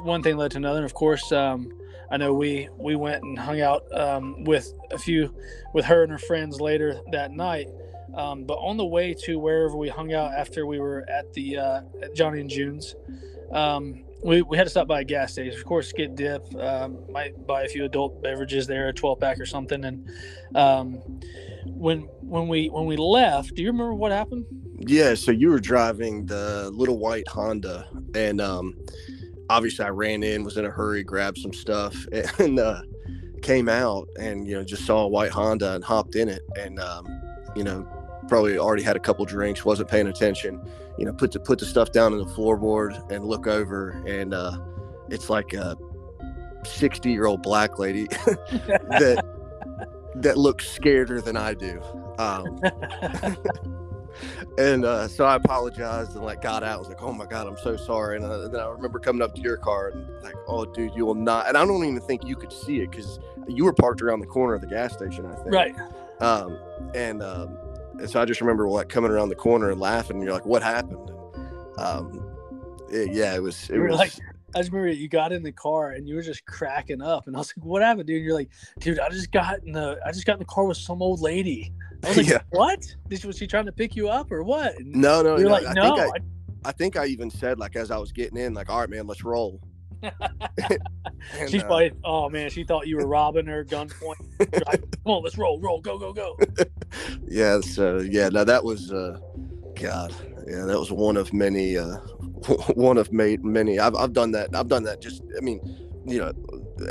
one 0.04 0.22
thing 0.22 0.36
led 0.38 0.51
to 0.51 0.57
another. 0.57 0.80
And 0.80 0.86
of 0.86 0.94
course, 0.94 1.31
um, 1.31 1.72
I 2.12 2.18
know 2.18 2.34
we 2.34 2.70
we 2.78 2.96
went 2.96 3.24
and 3.24 3.38
hung 3.38 3.62
out 3.62 3.84
um, 3.94 4.44
with 4.44 4.74
a 4.92 4.98
few 4.98 5.34
with 5.74 5.86
her 5.86 6.04
and 6.04 6.12
her 6.12 6.18
friends 6.18 6.60
later 6.60 7.00
that 7.12 7.32
night. 7.32 7.68
Um, 8.16 8.44
but 8.44 8.56
on 8.56 8.78
the 8.78 8.86
way 8.86 9.14
to 9.26 9.38
wherever 9.38 9.78
we 9.78 9.88
hung 9.88 10.14
out 10.14 10.34
after 10.34 10.66
we 10.66 10.80
were 10.80 11.06
at 11.10 11.32
the 11.34 11.58
uh, 11.58 11.82
at 12.02 12.16
Johnny 12.16 12.42
and 12.42 12.50
June's, 12.50 12.96
um, 13.52 14.04
we, 14.24 14.42
we 14.42 14.58
had 14.58 14.64
to 14.64 14.70
stop 14.70 14.88
by 14.88 15.02
a 15.02 15.04
gas 15.04 15.34
station. 15.34 15.58
Of 15.58 15.66
course, 15.66 15.94
get 15.94 16.16
dip. 16.16 16.44
Um, 16.56 16.98
might 17.12 17.46
buy 17.46 17.64
a 17.64 17.68
few 17.68 17.86
adult 17.86 18.22
beverages 18.24 18.66
there, 18.66 18.90
a 18.90 18.94
twelve 18.94 19.20
pack 19.20 19.40
or 19.40 19.46
something. 19.46 19.86
And 19.86 20.10
um, 20.56 20.94
when 21.66 22.02
when 22.22 22.48
we 22.48 22.68
when 22.70 22.86
we 22.86 22.98
left, 22.98 23.54
do 23.54 23.62
you 23.62 23.68
remember 23.68 23.94
what 23.94 24.12
happened? 24.12 24.46
Yeah. 24.80 25.14
So 25.14 25.32
you 25.32 25.50
were 25.50 25.60
driving 25.60 26.26
the 26.26 26.72
little 26.74 26.98
white 26.98 27.28
Honda, 27.28 27.88
and 28.16 28.42
um, 28.42 28.76
obviously 29.50 29.86
I 29.86 29.90
ran 29.90 30.24
in, 30.24 30.44
was 30.44 30.57
in 30.57 30.66
a 30.66 30.69
hurry, 30.69 31.04
grabbed 31.04 31.40
some 31.40 31.54
stuff, 31.54 31.96
and 32.40 32.60
uh, 32.60 32.81
came 33.42 33.69
out 33.69 34.07
and 34.19 34.48
you 34.48 34.56
know 34.56 34.63
just 34.63 34.86
saw 34.86 35.04
a 35.04 35.07
white 35.07 35.31
Honda 35.31 35.75
and 35.75 35.84
hopped 35.84 36.16
in 36.16 36.30
it, 36.30 36.44
and 36.57 36.80
um, 36.80 37.07
you 37.56 37.63
know 37.63 37.88
probably 38.28 38.57
already 38.57 38.84
had 38.84 38.96
a 38.96 39.00
couple 39.00 39.25
drinks, 39.25 39.66
wasn't 39.66 39.90
paying 39.90 40.07
attention. 40.07 40.62
You 40.98 41.06
know, 41.06 41.13
put 41.13 41.32
the 41.32 41.39
put 41.39 41.60
the 41.60 41.65
stuff 41.65 41.91
down 41.91 42.13
in 42.13 42.20
the 42.20 42.25
floorboard 42.25 43.10
and 43.12 43.25
look 43.25 43.48
over, 43.48 44.01
and 44.06 44.34
uh, 44.34 44.60
it's 45.10 45.29
like 45.29 45.53
a 45.53 45.75
sixty 46.63 47.12
year 47.12 47.25
old 47.25 47.41
black 47.41 47.79
lady 47.79 48.06
that 48.08 49.24
that 50.15 50.38
looks 50.38 50.65
scareder 50.68 51.24
than 51.24 51.38
I 51.38 51.53
do. 51.53 51.82
Um, 52.18 52.60
and 54.58 54.86
uh, 54.86 55.08
so 55.08 55.26
I 55.26 55.36
apologized 55.36 56.16
and 56.16 56.24
like 56.24 56.42
got 56.42 56.64
out. 56.64 56.76
I 56.76 56.78
was 56.78 56.88
like, 56.88 57.02
"Oh 57.02 57.14
my 57.14 57.26
god, 57.26 57.48
I'm 57.48 57.58
so 57.58 57.76
sorry." 57.76 58.18
And, 58.18 58.26
uh, 58.26 58.48
then 58.48 58.60
I 58.60 58.68
remember 58.68 59.00
coming 59.00 59.22
up 59.22 59.36
to 59.36 59.42
your 59.42 59.58
car 59.58 59.90
and 59.90 60.08
like, 60.24 60.36
"Oh, 60.48 60.66
dude, 60.66 60.94
you 60.96 61.06
will 61.06 61.16
not." 61.16 61.48
And 61.48 61.58
I 61.58 61.66
don't 61.66 61.84
even 61.84 62.02
think 62.02 62.26
you 62.26 62.36
could 62.36 62.52
see 62.52 62.82
it 62.82 62.92
because 62.92 63.20
you 63.48 63.66
were 63.66 63.74
parked 63.74 64.02
around 64.02 64.20
the 64.20 64.28
corner 64.28 64.54
of 64.54 64.62
the 64.62 64.68
gas 64.68 64.94
station. 64.94 65.26
I 65.26 65.36
think. 65.36 65.54
Right. 65.54 65.76
Um, 66.20 66.58
and 66.96 67.22
um, 67.24 67.58
and 68.00 68.10
so 68.10 68.22
I 68.22 68.26
just 68.26 68.42
remember 68.42 68.68
like 68.68 68.90
coming 68.90 69.12
around 69.12 69.30
the 69.30 69.36
corner 69.36 69.72
and 69.72 69.80
laughing. 69.80 70.18
And 70.18 70.24
you're 70.24 70.34
like, 70.34 70.46
"What 70.46 70.64
happened?" 70.64 71.10
And, 71.10 71.80
um, 71.80 72.32
it, 72.90 73.14
yeah, 73.14 73.36
it 73.36 73.42
was. 73.42 73.70
It 73.70 73.80
was 73.80 73.98
like. 73.98 74.14
I 74.56 74.60
just 74.60 74.72
remember 74.72 74.91
you 74.91 75.08
got 75.08 75.32
in 75.32 75.44
the 75.44 75.51
car 75.51 75.91
and 75.91 76.08
you 76.08 76.15
were 76.15 76.22
just 76.22 76.46
cracking 76.46 77.01
up, 77.01 77.27
and 77.27 77.36
I 77.36 77.39
was 77.39 77.53
like, 77.56 77.65
"What 77.65 77.82
happened, 77.82 78.08
dude?" 78.08 78.18
And 78.18 78.25
you're 78.25 78.36
like, 78.36 78.50
"Dude, 78.79 79.00
I 79.00 79.10
just 79.10 79.32
got 79.32 79.63
in 79.63 79.74
the 79.74 80.00
I 80.06 80.12
just 80.12 80.25
got 80.25 80.34
in 80.34 80.39
the 80.39 80.46
car 80.46 80.65
with 80.65 80.77
some 80.77 81.01
old 81.01 81.22
lady." 81.22 81.74
I 82.03 82.08
was 82.10 82.18
like, 82.18 82.27
yeah. 82.27 82.41
"What? 82.50 82.84
was 83.25 83.38
she 83.38 83.48
trying 83.48 83.65
to 83.65 83.72
pick 83.72 83.96
you 83.96 84.10
up 84.10 84.32
or 84.32 84.44
what?" 84.44 84.77
And 84.77 84.94
no, 84.94 85.22
no, 85.22 85.38
you're 85.38 85.50
no. 85.50 85.53
like, 85.53 85.68
I 85.68 85.74
"No." 85.74 85.96
Think 85.96 86.00
I, 86.65 86.70
I, 86.70 86.72
think 86.77 86.98
I 86.98 87.06
even 87.06 87.29
said 87.29 87.60
like 87.60 87.75
as 87.75 87.91
I 87.91 87.98
was 87.98 88.12
getting 88.12 88.38
in, 88.38 88.53
like, 88.53 88.70
"All 88.70 88.79
right, 88.79 88.89
man, 88.89 89.08
let's 89.08 89.24
roll." 89.24 89.62
and, 90.01 91.50
She's 91.50 91.62
uh, 91.62 91.68
probably, 91.68 91.91
oh 92.06 92.29
man, 92.29 92.50
she 92.50 92.63
thought 92.63 92.88
you 92.88 92.96
were 92.96 93.06
robbing 93.06 93.46
her 93.48 93.65
gunpoint. 93.65 94.15
Come 94.39 95.12
on, 95.13 95.24
let's 95.24 95.38
roll, 95.38 95.60
roll, 95.60 95.82
go, 95.82 95.98
go, 95.98 96.13
go. 96.13 96.38
yeah, 97.27 97.60
so 97.60 97.98
yeah, 97.98 98.29
no, 98.29 98.46
that 98.46 98.63
was, 98.63 98.94
uh, 98.94 99.20
God, 99.75 100.13
yeah, 100.48 100.63
that 100.63 100.79
was 100.79 100.89
one 100.89 101.18
of 101.18 101.34
many, 101.34 101.77
uh, 101.77 101.98
one 102.75 102.98
of 102.98 103.12
many. 103.12 103.79
I've, 103.79 103.96
I've 103.96 104.13
done 104.13 104.31
that. 104.31 104.55
I've 104.55 104.67
done 104.67 104.84
that. 104.84 105.01
Just, 105.01 105.24
I 105.38 105.41
mean, 105.41 105.60
you 106.05 106.19
know, 106.19 106.31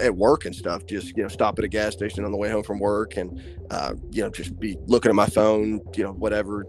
at 0.01 0.15
work 0.15 0.45
and 0.45 0.55
stuff, 0.55 0.87
just 0.87 1.17
you 1.17 1.23
know, 1.23 1.29
stop 1.29 1.59
at 1.59 1.65
a 1.65 1.69
gas 1.69 1.95
station 1.95 2.25
on 2.25 2.31
the 2.31 2.37
way 2.37 2.51
home 2.51 2.63
from 2.63 2.79
work, 2.79 3.17
and 3.17 3.43
uh, 3.71 3.95
you 4.11 4.23
know, 4.23 4.31
just 4.31 4.59
be 4.59 4.77
looking 4.87 5.09
at 5.09 5.15
my 5.15 5.27
phone, 5.27 5.81
you 5.97 6.05
know, 6.05 6.13
whatever, 6.13 6.67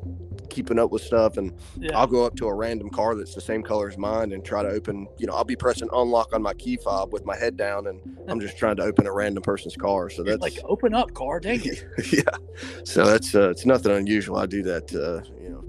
keeping 0.49 0.79
up 0.79 0.89
with 0.91 1.01
stuff, 1.03 1.37
and 1.37 1.53
Yeah. 1.77 1.97
I'll 1.97 2.07
go 2.07 2.25
up 2.25 2.35
to 2.37 2.47
a 2.47 2.53
random 2.53 2.89
car 2.89 3.15
that's 3.15 3.35
the 3.35 3.41
same 3.41 3.61
color 3.61 3.89
as 3.89 3.97
mine 3.97 4.31
and 4.31 4.43
try 4.43 4.63
to 4.63 4.69
open. 4.69 5.07
You 5.17 5.27
know, 5.27 5.33
I'll 5.33 5.43
be 5.43 5.55
pressing 5.57 5.89
unlock 5.93 6.33
on 6.33 6.41
my 6.41 6.53
key 6.53 6.77
fob 6.77 7.11
with 7.13 7.25
my 7.25 7.35
head 7.35 7.57
down, 7.57 7.87
and 7.87 7.99
I'm 8.27 8.39
just 8.39 8.57
trying 8.57 8.77
to 8.77 8.83
open 8.83 9.05
a 9.05 9.11
random 9.13 9.43
person's 9.43 9.75
car. 9.75 10.09
So 10.09 10.23
that's 10.23 10.41
like 10.41 10.57
open 10.63 10.93
up, 10.93 11.13
car. 11.13 11.39
Dang 11.41 11.61
it. 11.63 11.83
yeah. 12.11 12.21
So 12.85 13.05
that's 13.05 13.35
uh, 13.35 13.49
it's 13.49 13.65
nothing 13.65 13.91
unusual. 13.91 14.37
I 14.37 14.45
do 14.45 14.63
that, 14.63 14.93
uh, 14.95 15.29
you 15.43 15.49
know, 15.49 15.63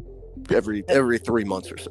every 0.55 0.85
every 0.89 1.19
three 1.19 1.45
months 1.45 1.71
or 1.71 1.79
so. 1.79 1.91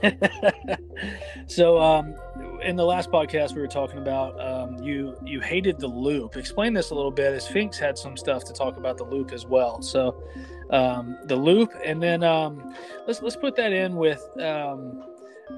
so 1.46 1.80
um 1.80 2.14
in 2.62 2.76
the 2.76 2.84
last 2.84 3.10
podcast 3.10 3.54
we 3.54 3.60
were 3.60 3.66
talking 3.66 3.98
about 3.98 4.40
um, 4.40 4.82
you 4.82 5.16
you 5.24 5.40
hated 5.40 5.78
the 5.78 5.86
loop 5.86 6.36
explain 6.36 6.72
this 6.72 6.90
a 6.90 6.94
little 6.94 7.10
bit 7.10 7.32
as 7.32 7.46
finks 7.46 7.78
had 7.78 7.98
some 7.98 8.16
stuff 8.16 8.44
to 8.44 8.52
talk 8.52 8.76
about 8.76 8.96
the 8.96 9.04
loop 9.04 9.32
as 9.32 9.46
well. 9.46 9.82
So 9.82 10.22
um, 10.70 11.18
the 11.24 11.36
loop 11.36 11.72
and 11.84 12.02
then 12.02 12.22
um, 12.22 12.74
let's 13.06 13.20
let's 13.22 13.36
put 13.36 13.56
that 13.56 13.72
in 13.72 13.96
with 13.96 14.22
um, 14.40 15.04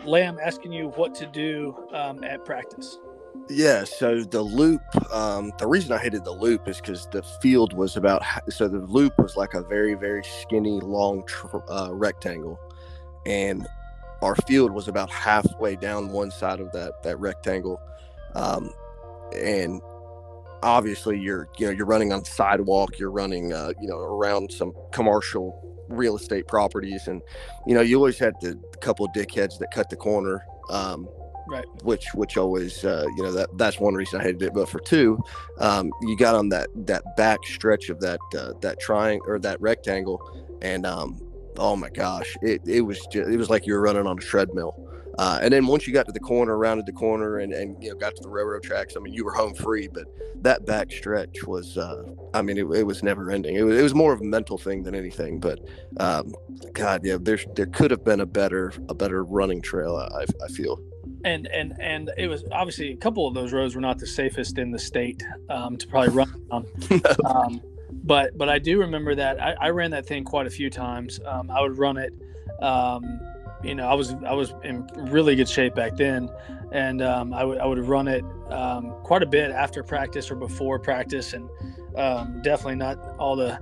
lamb 0.05 0.39
asking 0.43 0.73
you 0.73 0.89
what 0.91 1.15
to 1.17 1.27
do 1.27 1.77
um, 1.93 2.25
at 2.25 2.45
practice. 2.45 2.99
Yeah, 3.51 3.85
so 3.85 4.23
the 4.23 4.41
loop, 4.41 4.81
um, 5.13 5.53
the 5.59 5.67
reason 5.67 5.93
I 5.93 5.99
hated 5.99 6.25
the 6.25 6.33
loop 6.33 6.67
is 6.67 6.81
because 6.81 7.07
the 7.09 7.23
field 7.43 7.75
was 7.75 7.97
about, 7.97 8.23
so 8.49 8.69
the 8.69 8.79
loop 8.79 9.19
was 9.19 9.37
like 9.37 9.55
a 9.55 9.63
very, 9.63 9.95
very 9.95 10.23
skinny, 10.25 10.81
long 10.81 11.27
tr- 11.27 11.59
uh, 11.69 11.91
rectangle. 11.93 12.59
And 13.27 13.67
our 14.25 14.35
field 14.49 14.73
was 14.73 14.89
about 14.89 15.11
halfway 15.11 15.77
down 15.77 16.11
one 16.11 16.31
side 16.31 16.61
of 16.61 16.73
that, 16.73 17.03
that 17.03 17.19
rectangle. 17.21 17.79
Um, 18.35 18.71
and 19.37 19.81
obviously 20.63 21.19
you're, 21.19 21.49
you 21.59 21.67
know, 21.67 21.73
you're 21.73 21.87
running 21.87 22.13
on 22.13 22.25
sidewalk, 22.25 22.99
you're 22.99 23.11
running, 23.11 23.53
uh, 23.53 23.73
you 23.81 23.87
know, 23.87 23.99
around 23.99 24.51
some 24.51 24.73
commercial 24.93 25.61
real 25.89 26.17
estate 26.17 26.49
properties. 26.49 27.07
And, 27.07 27.21
you 27.67 27.75
know, 27.75 27.83
you 27.83 27.97
always 27.97 28.19
had 28.19 28.33
the 28.41 28.59
couple 28.81 29.05
of 29.05 29.13
dickheads 29.13 29.59
that 29.59 29.71
cut 29.73 29.91
the 29.91 29.97
corner. 29.97 30.43
Um, 30.71 31.09
right 31.47 31.67
which 31.83 32.07
which 32.15 32.39
always 32.39 32.87
uh, 32.87 33.05
you 33.19 33.23
know 33.23 33.31
that 33.31 33.51
that's 33.59 33.79
one 33.79 33.93
reason 33.93 34.19
I 34.19 34.25
hated 34.25 34.41
it. 34.41 34.55
But 34.55 34.67
for 34.67 34.81
two, 34.81 35.23
um, 35.59 35.93
you 36.01 36.17
got 36.17 36.35
on 36.35 36.49
that 36.49 36.69
that 36.87 37.03
back 37.19 37.41
stretch 37.45 37.91
of 37.91 38.01
that 38.01 38.19
uh, 38.35 38.55
that 38.63 38.81
triangle 38.81 39.29
or 39.29 39.39
that 39.41 39.61
rectangle, 39.61 40.23
and 40.63 40.87
um, 40.87 41.21
oh 41.59 41.77
my 41.77 41.91
gosh, 41.91 42.37
it 42.43 42.63
it 42.67 42.83
was 42.83 42.99
just, 43.11 43.29
it 43.29 43.37
was 43.37 43.51
like 43.51 43.67
you 43.67 43.75
were 43.75 43.81
running 43.81 44.07
on 44.07 44.19
a 44.19 44.23
treadmill. 44.23 44.75
Uh, 45.19 45.39
and 45.43 45.53
then 45.53 45.67
once 45.67 45.87
you 45.87 45.93
got 45.93 46.07
to 46.07 46.13
the 46.13 46.21
corner, 46.21 46.59
rounded 46.59 46.87
the 46.87 46.93
corner, 46.93 47.39
and, 47.39 47.53
and 47.53 47.81
you 47.83 47.91
know 47.91 47.97
got 47.97 48.17
to 48.17 48.23
the 48.23 48.29
railroad 48.29 48.63
tracks, 48.63 48.95
I 48.97 49.01
mean, 49.01 49.15
you 49.15 49.25
were 49.25 49.33
home 49.33 49.55
free. 49.55 49.89
But 49.89 50.07
that 50.43 50.67
back 50.67 50.91
stretch 50.91 51.45
was, 51.45 51.79
uh, 51.79 52.03
I 52.33 52.43
mean, 52.43 52.59
it, 52.59 52.65
it 52.65 52.83
was 52.83 53.03
never 53.03 53.31
ending. 53.31 53.55
It 53.55 53.63
was, 53.63 53.79
it 53.79 53.83
was 53.83 53.95
more 53.95 54.13
of 54.13 54.21
a 54.21 54.25
mental 54.25 54.59
thing 54.59 54.83
than 54.83 54.95
anything. 54.95 55.39
But 55.39 55.61
um, 55.99 56.35
God, 56.73 57.05
yeah, 57.05 57.19
there's 57.21 57.47
there 57.55 57.67
could 57.67 57.91
have 57.91 58.05
been 58.05 58.21
a 58.21 58.27
better 58.27 58.73
a 58.89 58.95
better 58.95 59.23
running 59.25 59.63
trail. 59.63 59.97
I, 59.97 60.25
I 60.45 60.49
feel. 60.49 60.81
and 61.25 61.47
and 61.49 61.75
and 61.81 62.11
it 62.19 62.27
was 62.27 62.45
obviously 62.51 62.91
a 62.93 62.97
couple 62.97 63.27
of 63.29 63.35
those 63.35 63.53
roads 63.53 63.77
were 63.77 63.81
not 63.81 63.99
the 63.99 64.07
safest 64.07 64.59
in 64.59 64.73
the 64.73 64.79
state 64.79 65.23
um, 65.49 65.77
to 65.77 65.87
probably 65.87 66.11
run 66.11 66.47
on. 66.51 66.67
um, 67.25 67.61
but 68.05 68.37
but 68.37 68.49
I 68.49 68.59
do 68.59 68.79
remember 68.79 69.15
that 69.15 69.43
I, 69.43 69.55
I 69.61 69.71
ran 69.71 69.91
that 69.93 70.07
thing 70.07 70.25
quite 70.25 70.47
a 70.47 70.51
few 70.51 70.71
times. 70.71 71.21
Um, 71.25 71.51
I 71.51 71.61
would 71.61 71.79
run 71.79 71.97
it. 71.97 72.13
Um, 72.63 73.21
you 73.63 73.75
know, 73.75 73.89
I 73.89 73.95
was 73.95 74.15
I 74.27 74.33
was 74.33 74.55
in 74.63 74.87
really 74.97 75.35
good 75.37 75.49
shape 75.49 75.75
back 75.75 75.97
then, 75.97 76.31
and 76.71 77.03
um, 77.03 77.33
I 77.33 77.45
would 77.45 77.59
I 77.59 77.67
would 77.67 77.79
run 77.79 78.09
it 78.09 78.25
um, 78.51 78.95
quite 79.03 79.23
a 79.23 79.27
bit 79.27 79.51
after 79.51 79.83
practice 79.83 80.31
or 80.31 80.37
before 80.37 80.79
practice, 80.79 81.33
and 81.33 81.49
um, 81.97 82.43
definitely 82.43 82.77
not 82.77 82.99
all 83.19 83.37
the 83.37 83.59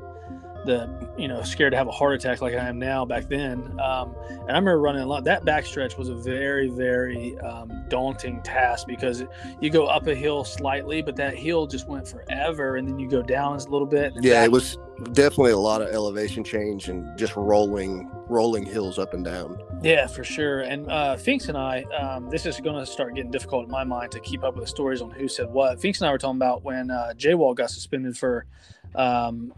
the 0.64 0.88
you 1.18 1.28
know 1.28 1.42
scared 1.42 1.72
to 1.72 1.76
have 1.76 1.88
a 1.88 1.92
heart 1.92 2.14
attack 2.14 2.40
like 2.40 2.54
I 2.54 2.68
am 2.68 2.78
now 2.78 3.04
back 3.04 3.28
then. 3.28 3.78
Um, 3.80 4.14
and 4.28 4.50
I 4.50 4.54
remember 4.54 4.80
running 4.80 5.02
a 5.02 5.06
lot. 5.06 5.24
That 5.24 5.44
backstretch 5.44 5.96
was 5.98 6.08
a 6.08 6.14
very 6.14 6.68
very 6.68 7.38
um, 7.40 7.84
daunting 7.88 8.42
task 8.42 8.86
because 8.86 9.24
you 9.60 9.70
go 9.70 9.86
up 9.86 10.06
a 10.06 10.14
hill 10.14 10.44
slightly, 10.44 11.02
but 11.02 11.16
that 11.16 11.34
hill 11.34 11.66
just 11.66 11.88
went 11.88 12.08
forever, 12.08 12.76
and 12.76 12.88
then 12.88 12.98
you 12.98 13.08
go 13.08 13.22
down 13.22 13.56
a 13.56 13.68
little 13.68 13.86
bit. 13.86 14.12
Yeah, 14.20 14.34
back. 14.34 14.46
it 14.46 14.52
was 14.52 14.78
definitely 15.12 15.52
a 15.52 15.58
lot 15.58 15.82
of 15.82 15.88
elevation 15.88 16.44
change 16.44 16.88
and 16.88 17.16
just 17.18 17.34
rolling 17.36 18.10
rolling 18.28 18.64
hills 18.64 18.98
up 18.98 19.14
and 19.14 19.24
down. 19.24 19.58
Yeah, 19.82 20.06
for 20.06 20.24
sure. 20.24 20.60
And 20.60 20.90
uh, 20.90 21.16
Finks 21.16 21.48
and 21.48 21.58
I, 21.58 21.82
um, 21.98 22.30
this 22.30 22.46
is 22.46 22.60
going 22.60 22.78
to 22.78 22.86
start 22.86 23.14
getting 23.14 23.30
difficult 23.30 23.64
in 23.64 23.70
my 23.70 23.84
mind 23.84 24.12
to 24.12 24.20
keep 24.20 24.44
up 24.44 24.54
with 24.54 24.64
the 24.64 24.70
stories 24.70 25.02
on 25.02 25.10
who 25.10 25.28
said 25.28 25.50
what. 25.50 25.80
Finks 25.80 26.00
and 26.00 26.08
I 26.08 26.12
were 26.12 26.18
talking 26.18 26.36
about 26.36 26.62
when 26.62 26.90
uh, 26.90 27.14
J 27.14 27.34
Wall 27.34 27.52
got 27.52 27.70
suspended 27.70 28.16
for 28.16 28.46
um, 28.94 29.52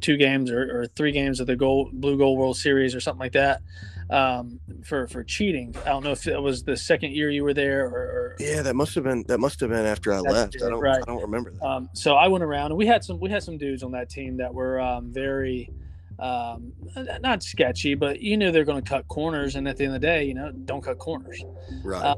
two 0.00 0.16
games 0.16 0.50
or, 0.50 0.80
or 0.80 0.86
three 0.86 1.12
games 1.12 1.40
of 1.40 1.46
the 1.46 1.56
gold, 1.56 1.92
Blue 1.92 2.18
Gold 2.18 2.38
World 2.38 2.56
Series 2.56 2.94
or 2.94 3.00
something 3.00 3.20
like 3.20 3.32
that 3.32 3.62
um, 4.10 4.60
for 4.84 5.06
for 5.06 5.22
cheating. 5.22 5.74
I 5.84 5.90
don't 5.90 6.04
know 6.04 6.10
if 6.10 6.26
it 6.26 6.40
was 6.40 6.64
the 6.64 6.76
second 6.76 7.12
year 7.12 7.30
you 7.30 7.44
were 7.44 7.54
there 7.54 7.86
or. 7.86 7.90
or 7.90 8.36
Yeah, 8.38 8.62
that 8.62 8.74
must 8.74 8.94
have 8.94 9.04
been 9.04 9.24
that 9.28 9.38
must 9.38 9.60
have 9.60 9.70
been 9.70 9.86
after 9.86 10.12
I 10.12 10.18
left. 10.18 10.56
I 10.62 10.68
don't 10.68 10.80
right. 10.80 11.02
I 11.02 11.04
don't 11.06 11.22
remember 11.22 11.52
that. 11.52 11.64
um, 11.64 11.88
so 11.92 12.16
I 12.16 12.28
went 12.28 12.44
around 12.44 12.72
and 12.72 12.76
we 12.76 12.86
had 12.86 13.04
some 13.04 13.20
we 13.20 13.30
had 13.30 13.42
some 13.42 13.56
dudes 13.56 13.82
on 13.82 13.92
that 13.92 14.10
team 14.10 14.36
that 14.38 14.52
were 14.52 14.80
um, 14.80 15.12
very 15.12 15.70
um, 16.18 16.72
not 17.20 17.42
sketchy, 17.42 17.94
but 17.94 18.20
you 18.20 18.36
knew 18.36 18.50
they're 18.50 18.64
going 18.64 18.82
to 18.82 18.88
cut 18.88 19.08
corners, 19.08 19.56
and 19.56 19.66
at 19.66 19.78
the 19.78 19.84
end 19.84 19.94
of 19.94 20.00
the 20.00 20.06
day, 20.06 20.24
you 20.24 20.34
know, 20.34 20.52
don't 20.52 20.82
cut 20.82 20.98
corners. 20.98 21.42
Right. 21.82 22.02
uh, 22.02 22.16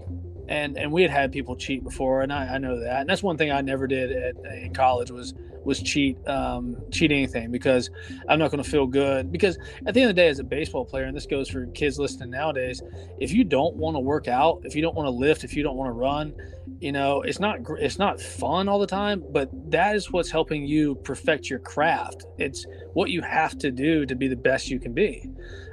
and 0.48 0.76
and 0.76 0.90
we 0.90 1.02
had 1.02 1.10
had 1.10 1.30
people 1.30 1.54
cheat 1.56 1.84
before, 1.84 2.22
and 2.22 2.32
I, 2.32 2.54
I 2.54 2.58
know 2.58 2.80
that. 2.80 3.02
And 3.02 3.08
that's 3.08 3.22
one 3.22 3.36
thing 3.36 3.52
I 3.52 3.60
never 3.60 3.86
did 3.86 4.10
at, 4.10 4.36
in 4.54 4.74
college 4.74 5.10
was 5.10 5.34
was 5.64 5.80
cheat 5.80 6.16
um, 6.28 6.76
cheat 6.90 7.10
anything 7.12 7.50
because 7.50 7.90
I'm 8.28 8.38
not 8.38 8.50
going 8.50 8.62
to 8.62 8.68
feel 8.68 8.86
good. 8.86 9.30
Because 9.30 9.58
at 9.86 9.94
the 9.94 10.00
end 10.00 10.10
of 10.10 10.16
the 10.16 10.22
day, 10.22 10.28
as 10.28 10.38
a 10.38 10.44
baseball 10.44 10.84
player, 10.84 11.04
and 11.04 11.16
this 11.16 11.26
goes 11.26 11.48
for 11.48 11.66
kids 11.66 11.98
listening 11.98 12.30
nowadays, 12.30 12.82
if 13.18 13.32
you 13.32 13.44
don't 13.44 13.76
want 13.76 13.96
to 13.96 14.00
work 14.00 14.28
out, 14.28 14.62
if 14.64 14.74
you 14.74 14.82
don't 14.82 14.94
want 14.94 15.06
to 15.06 15.10
lift, 15.10 15.44
if 15.44 15.54
you 15.54 15.62
don't 15.62 15.76
want 15.76 15.88
to 15.88 15.92
run, 15.92 16.34
you 16.80 16.92
know, 16.92 17.22
it's 17.22 17.40
not 17.40 17.58
it's 17.78 17.98
not 17.98 18.20
fun 18.20 18.68
all 18.68 18.78
the 18.78 18.86
time. 18.86 19.22
But 19.30 19.50
that 19.70 19.96
is 19.96 20.10
what's 20.10 20.30
helping 20.30 20.66
you 20.66 20.96
perfect 20.96 21.48
your 21.48 21.58
craft. 21.58 22.26
It's 22.38 22.66
what 22.92 23.10
you 23.10 23.22
have 23.22 23.58
to 23.58 23.70
do 23.70 24.06
to 24.06 24.14
be 24.14 24.28
the 24.28 24.36
best 24.36 24.68
you 24.68 24.78
can 24.78 24.92
be. 24.92 25.28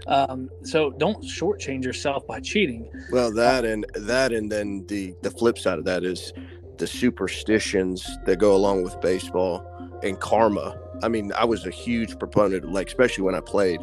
Um, 0.07 0.49
so 0.63 0.91
don't 0.91 1.23
shortchange 1.23 1.83
yourself 1.83 2.25
by 2.25 2.39
cheating. 2.39 2.91
well, 3.11 3.31
that 3.33 3.65
and 3.65 3.85
that 3.95 4.31
and 4.31 4.51
then 4.51 4.85
the 4.87 5.15
the 5.21 5.31
flip 5.31 5.57
side 5.57 5.79
of 5.79 5.85
that 5.85 6.03
is 6.03 6.33
the 6.77 6.87
superstitions 6.87 8.17
that 8.25 8.39
go 8.39 8.55
along 8.55 8.83
with 8.83 8.99
baseball 9.01 9.68
and 10.03 10.19
karma. 10.19 10.77
I 11.03 11.07
mean, 11.07 11.31
I 11.33 11.45
was 11.45 11.65
a 11.65 11.69
huge 11.69 12.17
proponent, 12.19 12.71
like 12.71 12.87
especially 12.87 13.23
when 13.23 13.35
I 13.35 13.41
played. 13.41 13.81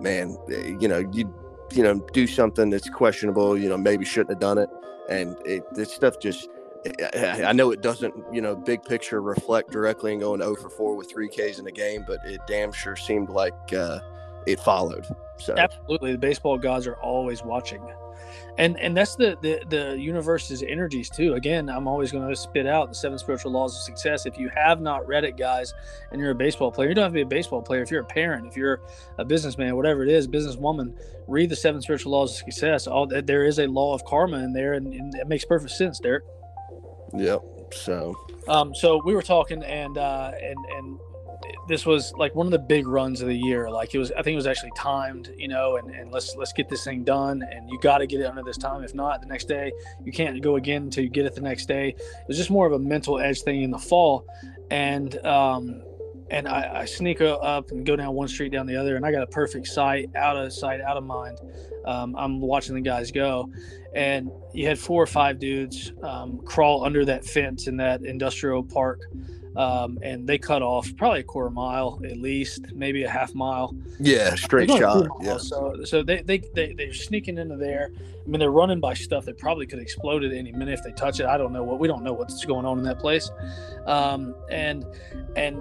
Man, 0.00 0.36
eh, 0.50 0.74
you 0.80 0.88
know, 0.88 0.98
you 1.12 1.32
you 1.72 1.82
know 1.82 2.00
do 2.12 2.26
something 2.26 2.70
that's 2.70 2.88
questionable. 2.88 3.56
You 3.58 3.68
know, 3.68 3.76
maybe 3.76 4.04
shouldn't 4.04 4.30
have 4.30 4.40
done 4.40 4.58
it, 4.58 4.70
and 5.08 5.36
it 5.44 5.62
this 5.74 5.92
stuff 5.92 6.18
just. 6.20 6.48
I 7.14 7.44
I 7.44 7.52
know 7.52 7.70
it 7.70 7.80
doesn't, 7.80 8.12
you 8.32 8.40
know, 8.40 8.56
big 8.56 8.82
picture 8.82 9.22
reflect 9.22 9.70
directly 9.70 10.10
and 10.10 10.20
going 10.20 10.40
0 10.40 10.56
for 10.56 10.68
4 10.68 10.96
with 10.96 11.08
three 11.08 11.28
Ks 11.28 11.60
in 11.60 11.66
a 11.68 11.70
game, 11.70 12.04
but 12.04 12.18
it 12.24 12.40
damn 12.48 12.72
sure 12.72 12.96
seemed 12.96 13.28
like 13.28 13.54
uh, 13.72 14.00
it 14.48 14.58
followed. 14.58 15.06
So 15.38 15.54
Absolutely, 15.56 16.10
the 16.10 16.18
baseball 16.18 16.58
gods 16.58 16.88
are 16.88 16.96
always 16.96 17.44
watching, 17.44 17.82
and 18.58 18.78
and 18.78 18.96
that's 18.96 19.16
the 19.16 19.36
the 19.42 19.62
the 19.68 19.98
universe's 19.98 20.62
energies 20.62 21.08
too. 21.08 21.34
Again, 21.34 21.68
I'm 21.68 21.88
always 21.88 22.12
going 22.12 22.28
to 22.28 22.36
spit 22.36 22.66
out 22.66 22.88
the 22.88 22.94
seven 22.94 23.18
spiritual 23.18 23.52
laws 23.52 23.74
of 23.76 23.82
success. 23.82 24.26
If 24.26 24.38
you 24.38 24.50
have 24.54 24.80
not 24.80 25.06
read 25.06 25.24
it, 25.24 25.36
guys, 25.36 25.72
and 26.10 26.20
you're 26.20 26.32
a 26.32 26.34
baseball 26.34 26.70
player, 26.70 26.88
you 26.88 26.94
don't 26.94 27.04
have 27.04 27.12
to 27.12 27.16
be 27.16 27.22
a 27.22 27.26
baseball 27.26 27.62
player. 27.62 27.82
If 27.82 27.90
you're 27.90 28.02
a 28.02 28.04
parent, 28.04 28.46
if 28.46 28.56
you're 28.56 28.80
a 29.18 29.24
businessman, 29.24 29.74
whatever 29.76 30.02
it 30.02 30.10
is, 30.10 30.28
businesswoman, 30.28 30.96
read 31.26 31.48
the 31.50 31.56
seven 31.56 31.80
spiritual 31.80 32.12
laws 32.12 32.32
of 32.32 32.36
success. 32.36 32.86
All 32.86 33.06
there 33.06 33.44
is 33.44 33.58
a 33.58 33.66
law 33.66 33.94
of 33.94 34.04
karma 34.04 34.38
in 34.38 34.52
there, 34.52 34.74
and, 34.74 34.92
and 34.92 35.14
it 35.14 35.28
makes 35.28 35.44
perfect 35.44 35.72
sense, 35.72 35.98
Derek. 35.98 36.24
Yep. 37.14 37.42
So 37.72 38.14
Um, 38.48 38.74
so 38.74 39.00
we 39.04 39.14
were 39.14 39.22
talking, 39.22 39.62
and 39.62 39.96
uh, 39.96 40.32
and 40.42 40.58
and 40.76 40.98
this 41.68 41.86
was 41.86 42.12
like 42.16 42.34
one 42.34 42.46
of 42.46 42.52
the 42.52 42.58
big 42.58 42.86
runs 42.86 43.20
of 43.20 43.28
the 43.28 43.36
year. 43.36 43.70
Like 43.70 43.94
it 43.94 43.98
was, 43.98 44.12
I 44.12 44.22
think 44.22 44.34
it 44.34 44.36
was 44.36 44.46
actually 44.46 44.72
timed, 44.76 45.32
you 45.36 45.48
know, 45.48 45.76
and, 45.76 45.94
and 45.94 46.10
let's 46.10 46.34
let's 46.36 46.52
get 46.52 46.68
this 46.68 46.84
thing 46.84 47.04
done. 47.04 47.42
And 47.42 47.70
you 47.70 47.78
got 47.80 47.98
to 47.98 48.06
get 48.06 48.20
it 48.20 48.26
under 48.26 48.42
this 48.42 48.58
time. 48.58 48.82
If 48.82 48.94
not, 48.94 49.20
the 49.20 49.26
next 49.26 49.48
day 49.48 49.72
you 50.04 50.12
can't 50.12 50.40
go 50.42 50.56
again 50.56 50.82
until 50.82 51.04
you 51.04 51.10
get 51.10 51.26
it 51.26 51.34
the 51.34 51.40
next 51.40 51.66
day. 51.66 51.88
It 51.88 52.28
was 52.28 52.36
just 52.36 52.50
more 52.50 52.66
of 52.66 52.72
a 52.72 52.78
mental 52.78 53.18
edge 53.18 53.42
thing 53.42 53.62
in 53.62 53.70
the 53.70 53.78
fall, 53.78 54.26
and 54.70 55.16
um, 55.24 55.82
and 56.32 56.48
I, 56.48 56.80
I 56.80 56.84
sneak 56.86 57.20
up 57.20 57.70
and 57.70 57.84
go 57.84 57.94
down 57.94 58.14
one 58.14 58.26
street 58.26 58.52
down 58.52 58.66
the 58.66 58.76
other, 58.76 58.96
and 58.96 59.04
I 59.04 59.12
got 59.12 59.22
a 59.22 59.26
perfect 59.26 59.66
sight, 59.66 60.08
out 60.16 60.36
of 60.36 60.52
sight, 60.52 60.80
out 60.80 60.96
of 60.96 61.04
mind. 61.04 61.38
Um, 61.84 62.16
I'm 62.16 62.40
watching 62.40 62.74
the 62.74 62.80
guys 62.80 63.10
go, 63.10 63.50
and 63.94 64.30
you 64.54 64.66
had 64.66 64.78
four 64.78 65.02
or 65.02 65.06
five 65.06 65.38
dudes 65.38 65.92
um, 66.02 66.40
crawl 66.44 66.84
under 66.84 67.04
that 67.04 67.24
fence 67.24 67.66
in 67.66 67.76
that 67.76 68.02
industrial 68.04 68.62
park, 68.62 69.00
um, 69.56 69.98
and 70.02 70.26
they 70.26 70.38
cut 70.38 70.62
off 70.62 70.94
probably 70.96 71.20
a 71.20 71.24
quarter 71.24 71.50
mile 71.50 72.00
at 72.04 72.16
least, 72.16 72.72
maybe 72.72 73.04
a 73.04 73.08
half 73.10 73.34
mile. 73.34 73.74
yeah, 74.00 74.34
straight 74.34 74.70
shot. 74.70 75.06
Yeah. 75.20 75.38
So, 75.38 75.84
so 75.84 76.02
they, 76.02 76.22
they, 76.22 76.38
they, 76.54 76.72
they're 76.72 76.94
sneaking 76.94 77.38
into 77.38 77.56
there. 77.56 77.92
I 77.94 78.28
mean, 78.28 78.38
they're 78.38 78.50
running 78.50 78.80
by 78.80 78.94
stuff 78.94 79.24
that 79.24 79.38
probably 79.38 79.66
could 79.66 79.80
explode 79.80 80.24
at 80.24 80.32
any 80.32 80.52
minute 80.52 80.78
if 80.78 80.84
they 80.84 80.92
touch 80.92 81.20
it. 81.20 81.26
I 81.26 81.36
don't 81.36 81.52
know 81.52 81.64
what, 81.64 81.78
we 81.78 81.88
don't 81.88 82.04
know 82.04 82.12
what's 82.12 82.44
going 82.44 82.64
on 82.64 82.78
in 82.78 82.84
that 82.84 82.98
place. 82.98 83.30
Um, 83.86 84.34
and, 84.50 84.86
and, 85.36 85.60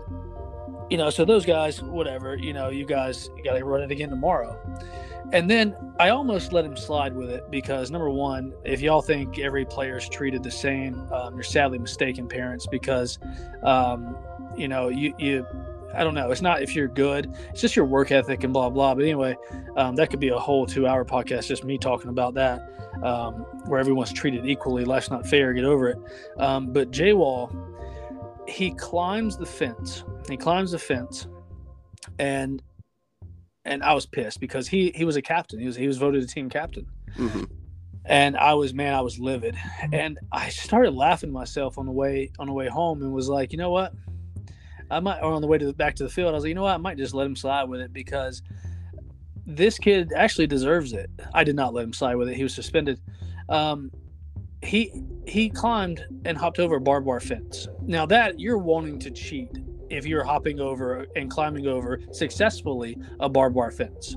you 0.90 0.98
know, 0.98 1.10
so 1.10 1.26
those 1.26 1.46
guys, 1.46 1.82
whatever, 1.82 2.36
you 2.36 2.54
know, 2.54 2.70
you 2.70 2.86
guys 2.86 3.30
got 3.44 3.58
to 3.58 3.64
run 3.64 3.82
it 3.82 3.92
again 3.92 4.10
tomorrow. 4.10 4.60
And 5.34 5.50
then 5.50 5.76
I 6.00 6.10
almost 6.10 6.52
let 6.52 6.66
him 6.66 6.76
slide 6.76 7.16
with 7.16 7.30
it 7.30 7.50
because 7.50 7.90
number 7.90 8.10
one, 8.10 8.54
if 8.66 8.82
y'all 8.82 9.02
think 9.02 9.40
every 9.40 9.66
player 9.66 9.98
is 9.98 10.10
treated 10.10 10.44
the 10.44 10.52
same, 10.52 11.08
um, 11.14 11.36
you're 11.36 11.44
sadly 11.44 11.80
mistaken, 11.80 12.28
parents. 12.28 12.68
Because, 12.68 13.18
um, 13.64 14.18
you 14.58 14.68
know, 14.68 14.90
you 14.90 15.14
you, 15.18 15.46
I 15.94 16.04
don't 16.04 16.14
know. 16.14 16.32
It's 16.32 16.42
not 16.42 16.62
if 16.62 16.76
you're 16.76 16.88
good. 16.88 17.34
It's 17.50 17.62
just 17.62 17.76
your 17.76 17.86
work 17.86 18.12
ethic 18.12 18.44
and 18.44 18.52
blah 18.52 18.70
blah. 18.70 18.94
But 18.96 19.04
anyway, 19.04 19.38
um, 19.78 19.96
that 19.96 20.10
could 20.10 20.20
be 20.20 20.30
a 20.30 20.38
whole 20.38 20.66
two-hour 20.66 21.06
podcast 21.06 21.48
just 21.48 21.64
me 21.64 21.78
talking 21.78 22.10
about 22.10 22.34
that, 22.34 22.62
um, 23.04 23.34
where 23.68 23.80
everyone's 23.80 24.12
treated 24.12 24.46
equally. 24.46 24.84
Life's 24.84 25.10
not 25.10 25.26
fair. 25.26 25.54
Get 25.54 25.64
over 25.64 25.90
it. 25.90 25.98
Um, 26.38 26.74
but 26.74 26.92
Jay 26.92 27.14
Wall, 27.14 27.50
he 28.48 28.72
climbs 28.72 29.38
the 29.38 29.46
fence. 29.46 30.04
He 30.30 30.36
climbs 30.36 30.72
the 30.72 30.80
fence, 30.80 31.28
and 32.20 32.62
and 33.66 33.84
I 33.84 33.94
was 33.94 34.06
pissed 34.06 34.40
because 34.40 34.68
he 34.68 34.92
he 34.96 35.06
was 35.06 35.16
a 35.16 35.22
captain. 35.22 35.60
He 35.60 35.66
was 35.66 35.76
he 35.76 35.88
was 35.88 35.98
voted 35.98 36.24
a 36.24 36.28
team 36.28 36.50
captain. 36.50 36.88
Mm-hmm. 37.18 37.44
And 38.06 38.36
I 38.36 38.56
was 38.56 38.74
man, 38.74 38.94
I 38.94 39.02
was 39.02 39.20
livid. 39.20 39.56
And 39.92 40.18
I 40.32 40.50
started 40.50 40.92
laughing 40.92 41.32
myself 41.32 41.78
on 41.78 41.86
the 41.86 41.92
way 41.92 42.32
on 42.40 42.48
the 42.48 42.54
way 42.54 42.68
home 42.68 43.02
and 43.02 43.14
was 43.14 43.30
like, 43.30 43.52
you 43.52 43.58
know 43.58 43.70
what? 43.70 43.94
I 44.90 45.00
might 45.00 45.20
or 45.20 45.32
on 45.32 45.42
the 45.42 45.48
way 45.48 45.58
to 45.58 45.66
the, 45.68 45.74
back 45.74 45.96
to 45.96 46.04
the 46.04 46.10
field, 46.10 46.30
I 46.30 46.34
was 46.34 46.44
like, 46.44 46.50
you 46.50 46.56
know 46.56 46.64
what, 46.64 46.74
I 46.74 46.78
might 46.78 46.98
just 46.98 47.14
let 47.14 47.26
him 47.26 47.36
slide 47.36 47.66
with 47.66 47.80
it 47.82 47.94
because 47.94 48.42
this 49.46 49.78
kid 49.78 50.12
actually 50.16 50.48
deserves 50.48 50.94
it. 50.94 51.10
I 51.34 51.44
did 51.44 51.56
not 51.56 51.74
let 51.74 51.84
him 51.84 51.94
slide 51.94 52.16
with 52.16 52.30
it. 52.30 52.36
He 52.36 52.44
was 52.44 52.54
suspended. 52.54 53.00
Um, 53.50 53.92
he 54.64 54.92
he 55.26 55.50
climbed 55.50 56.06
and 56.26 56.38
hopped 56.38 56.60
over 56.60 56.76
a 56.76 56.82
barbed 56.82 57.06
wire 57.06 57.20
fence. 57.20 57.68
Now 57.84 58.06
that 58.08 58.40
you're 58.40 58.58
wanting 58.58 59.00
to 59.00 59.12
cheat 59.12 59.52
if 59.92 60.06
you're 60.06 60.24
hopping 60.24 60.60
over 60.60 61.06
and 61.16 61.30
climbing 61.30 61.68
over 61.68 62.00
successfully 62.12 62.98
a 63.20 63.30
barbed 63.30 63.56
wire 63.56 63.72
fence. 63.72 64.16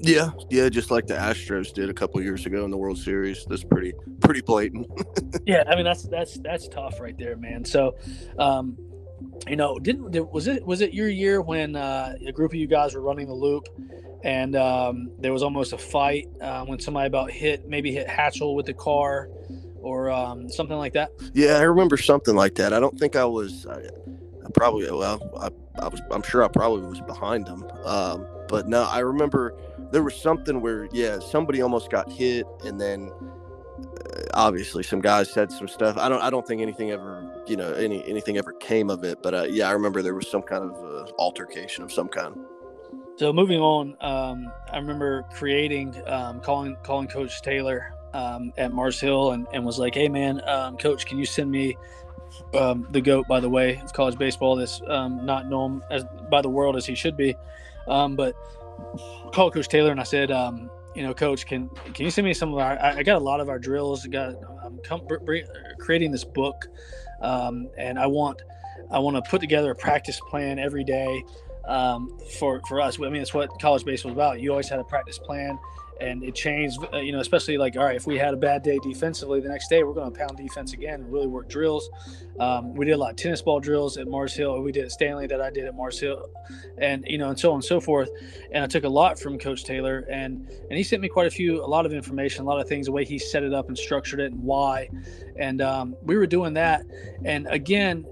Yeah, 0.00 0.30
yeah, 0.50 0.68
just 0.68 0.90
like 0.90 1.06
the 1.06 1.14
Astros 1.14 1.72
did 1.72 1.88
a 1.88 1.94
couple 1.94 2.20
years 2.20 2.44
ago 2.46 2.64
in 2.64 2.70
the 2.70 2.76
World 2.76 2.98
Series. 2.98 3.44
That's 3.48 3.64
pretty 3.64 3.92
pretty 4.20 4.42
blatant. 4.42 4.86
yeah, 5.46 5.64
I 5.66 5.74
mean 5.74 5.84
that's 5.84 6.02
that's 6.04 6.38
that's 6.40 6.68
tough 6.68 7.00
right 7.00 7.16
there, 7.16 7.36
man. 7.36 7.64
So, 7.64 7.96
um, 8.38 8.76
you 9.48 9.56
know, 9.56 9.78
didn't 9.78 10.10
was 10.30 10.48
it 10.48 10.64
was 10.64 10.80
it 10.82 10.92
your 10.92 11.08
year 11.08 11.40
when 11.40 11.76
uh, 11.76 12.14
a 12.26 12.32
group 12.32 12.52
of 12.52 12.56
you 12.56 12.66
guys 12.66 12.94
were 12.94 13.00
running 13.00 13.26
the 13.26 13.34
loop, 13.34 13.68
and 14.22 14.54
um, 14.54 15.10
there 15.18 15.32
was 15.32 15.42
almost 15.42 15.72
a 15.72 15.78
fight 15.78 16.28
uh, 16.40 16.64
when 16.66 16.78
somebody 16.78 17.06
about 17.06 17.30
hit 17.30 17.66
maybe 17.66 17.92
hit 17.92 18.06
Hatchell 18.06 18.54
with 18.54 18.66
the 18.66 18.74
car, 18.74 19.30
or 19.82 20.10
um, 20.10 20.48
something 20.48 20.76
like 20.76 20.92
that? 20.94 21.10
Yeah, 21.32 21.58
I 21.58 21.62
remember 21.62 21.96
something 21.96 22.34
like 22.34 22.54
that. 22.56 22.72
I 22.72 22.80
don't 22.80 22.98
think 22.98 23.16
I 23.16 23.24
was. 23.24 23.66
I, 23.66 23.78
I 23.78 24.50
probably 24.54 24.90
well, 24.90 25.20
I, 25.40 25.48
I 25.80 25.88
was. 25.88 26.00
I'm 26.10 26.22
sure 26.22 26.42
I 26.42 26.48
probably 26.48 26.86
was 26.86 27.00
behind 27.00 27.46
them. 27.46 27.64
Um, 27.84 28.26
but 28.48 28.68
no, 28.68 28.84
I 28.84 29.00
remember 29.00 29.54
there 29.90 30.02
was 30.02 30.14
something 30.14 30.60
where 30.60 30.88
yeah, 30.92 31.18
somebody 31.18 31.62
almost 31.62 31.90
got 31.90 32.10
hit, 32.10 32.46
and 32.64 32.80
then 32.80 33.10
uh, 33.78 34.22
obviously 34.34 34.82
some 34.82 35.00
guys 35.00 35.30
said 35.30 35.50
some 35.52 35.68
stuff. 35.68 35.96
I 35.96 36.08
don't. 36.08 36.22
I 36.22 36.30
don't 36.30 36.46
think 36.46 36.62
anything 36.62 36.90
ever. 36.90 37.42
You 37.46 37.56
know, 37.56 37.72
any 37.72 38.06
anything 38.08 38.38
ever 38.38 38.52
came 38.52 38.90
of 38.90 39.04
it. 39.04 39.22
But 39.22 39.34
uh, 39.34 39.44
yeah, 39.44 39.68
I 39.68 39.72
remember 39.72 40.02
there 40.02 40.14
was 40.14 40.28
some 40.28 40.42
kind 40.42 40.64
of 40.64 40.72
uh, 40.84 41.12
altercation 41.18 41.84
of 41.84 41.92
some 41.92 42.08
kind. 42.08 42.36
So 43.16 43.32
moving 43.32 43.60
on, 43.60 43.96
um, 44.02 44.52
I 44.70 44.76
remember 44.76 45.22
creating, 45.32 45.96
um, 46.06 46.38
calling 46.40 46.76
calling 46.82 47.08
Coach 47.08 47.40
Taylor 47.40 47.95
um, 48.16 48.52
at 48.56 48.72
Mars 48.72 49.00
Hill 49.00 49.32
and, 49.32 49.46
and 49.52 49.64
was 49.64 49.78
like, 49.78 49.94
"Hey 49.94 50.08
man, 50.08 50.40
um, 50.48 50.76
Coach, 50.76 51.06
can 51.06 51.18
you 51.18 51.26
send 51.26 51.50
me 51.50 51.76
um, 52.54 52.86
the 52.90 53.00
goat, 53.00 53.26
by 53.28 53.40
the 53.40 53.48
way, 53.48 53.80
of 53.82 53.92
college 53.92 54.18
baseball 54.18 54.56
that's 54.56 54.80
um, 54.86 55.24
not 55.24 55.48
known 55.48 55.82
as 55.90 56.04
by 56.30 56.42
the 56.42 56.48
world 56.48 56.76
as 56.76 56.86
he 56.86 56.94
should 56.94 57.16
be. 57.16 57.34
Um, 57.88 58.16
but 58.16 58.34
called 59.32 59.54
Coach 59.54 59.68
Taylor 59.68 59.90
and 59.90 60.00
I 60.00 60.04
said, 60.04 60.30
um, 60.30 60.70
you 60.94 61.02
know, 61.02 61.12
Coach, 61.12 61.46
can 61.46 61.68
can 61.92 62.04
you 62.04 62.10
send 62.10 62.26
me 62.26 62.32
some 62.32 62.52
of 62.52 62.58
our? 62.58 62.78
I, 62.78 62.98
I 62.98 63.02
got 63.02 63.16
a 63.16 63.24
lot 63.24 63.40
of 63.40 63.48
our 63.48 63.58
drills. 63.58 64.06
I 64.06 64.08
got 64.08 64.34
I'm 64.64 64.78
com- 64.82 65.06
creating 65.78 66.10
this 66.10 66.24
book, 66.24 66.68
and 67.20 67.98
I 67.98 68.06
want 68.06 68.42
I 68.90 68.98
want 68.98 69.16
to 69.16 69.30
put 69.30 69.40
together 69.40 69.70
a 69.70 69.74
practice 69.74 70.18
plan 70.30 70.58
every 70.58 70.84
day 70.84 71.22
um, 71.66 72.18
for 72.38 72.62
for 72.66 72.80
us. 72.80 72.98
I 72.98 73.10
mean, 73.10 73.20
it's 73.20 73.34
what 73.34 73.50
college 73.60 73.84
baseball 73.84 74.12
is 74.12 74.16
about. 74.16 74.40
You 74.40 74.50
always 74.50 74.70
had 74.70 74.78
a 74.78 74.84
practice 74.84 75.18
plan 75.18 75.58
and 76.00 76.22
it 76.22 76.34
changed. 76.34 76.78
Uh, 76.92 76.98
you 76.98 77.12
know, 77.12 77.20
especially 77.20 77.58
like 77.58 77.76
all 77.76 77.84
right, 77.84 77.96
if 77.96 78.06
we 78.06 78.18
had 78.18 78.34
a 78.34 78.36
bad 78.36 78.62
day 78.62 78.78
defensively, 78.82 79.40
the 79.40 79.48
next 79.48 79.68
day 79.68 79.82
we're 79.82 79.94
going 79.94 80.12
to 80.12 80.18
pound 80.18 80.36
defense 80.36 80.72
again 80.72 81.02
and 81.02 81.12
really 81.12 81.26
work 81.26 81.48
drills. 81.48 81.88
Um, 82.38 82.74
we 82.74 82.84
did 82.84 82.92
a 82.92 82.96
lot 82.96 83.10
of 83.10 83.16
tennis 83.16 83.42
ball 83.42 83.60
drills 83.60 83.96
at 83.96 84.06
Mars 84.08 84.34
Hill. 84.34 84.60
We 84.62 84.72
did 84.72 84.84
at 84.84 84.92
Stanley 84.92 85.26
that 85.26 85.40
I 85.40 85.50
did 85.50 85.64
at 85.64 85.74
Mars 85.74 85.98
Hill, 85.98 86.28
and 86.78 87.04
you 87.06 87.18
know, 87.18 87.28
and 87.28 87.38
so 87.38 87.50
on 87.50 87.56
and 87.56 87.64
so 87.64 87.80
forth. 87.80 88.10
And 88.52 88.62
I 88.62 88.66
took 88.66 88.84
a 88.84 88.88
lot 88.88 89.18
from 89.18 89.38
Coach 89.38 89.64
Taylor, 89.64 90.06
and 90.10 90.48
and 90.48 90.72
he 90.72 90.82
sent 90.82 91.02
me 91.02 91.08
quite 91.08 91.26
a 91.26 91.30
few, 91.30 91.64
a 91.64 91.66
lot 91.66 91.86
of 91.86 91.92
information, 91.92 92.44
a 92.44 92.46
lot 92.46 92.60
of 92.60 92.68
things, 92.68 92.86
the 92.86 92.92
way 92.92 93.04
he 93.04 93.18
set 93.18 93.42
it 93.42 93.54
up 93.54 93.68
and 93.68 93.78
structured 93.78 94.20
it, 94.20 94.32
and 94.32 94.42
why. 94.42 94.88
And 95.38 95.60
um, 95.60 95.96
we 96.02 96.16
were 96.16 96.26
doing 96.26 96.54
that, 96.54 96.84
and 97.24 97.46
again, 97.48 98.06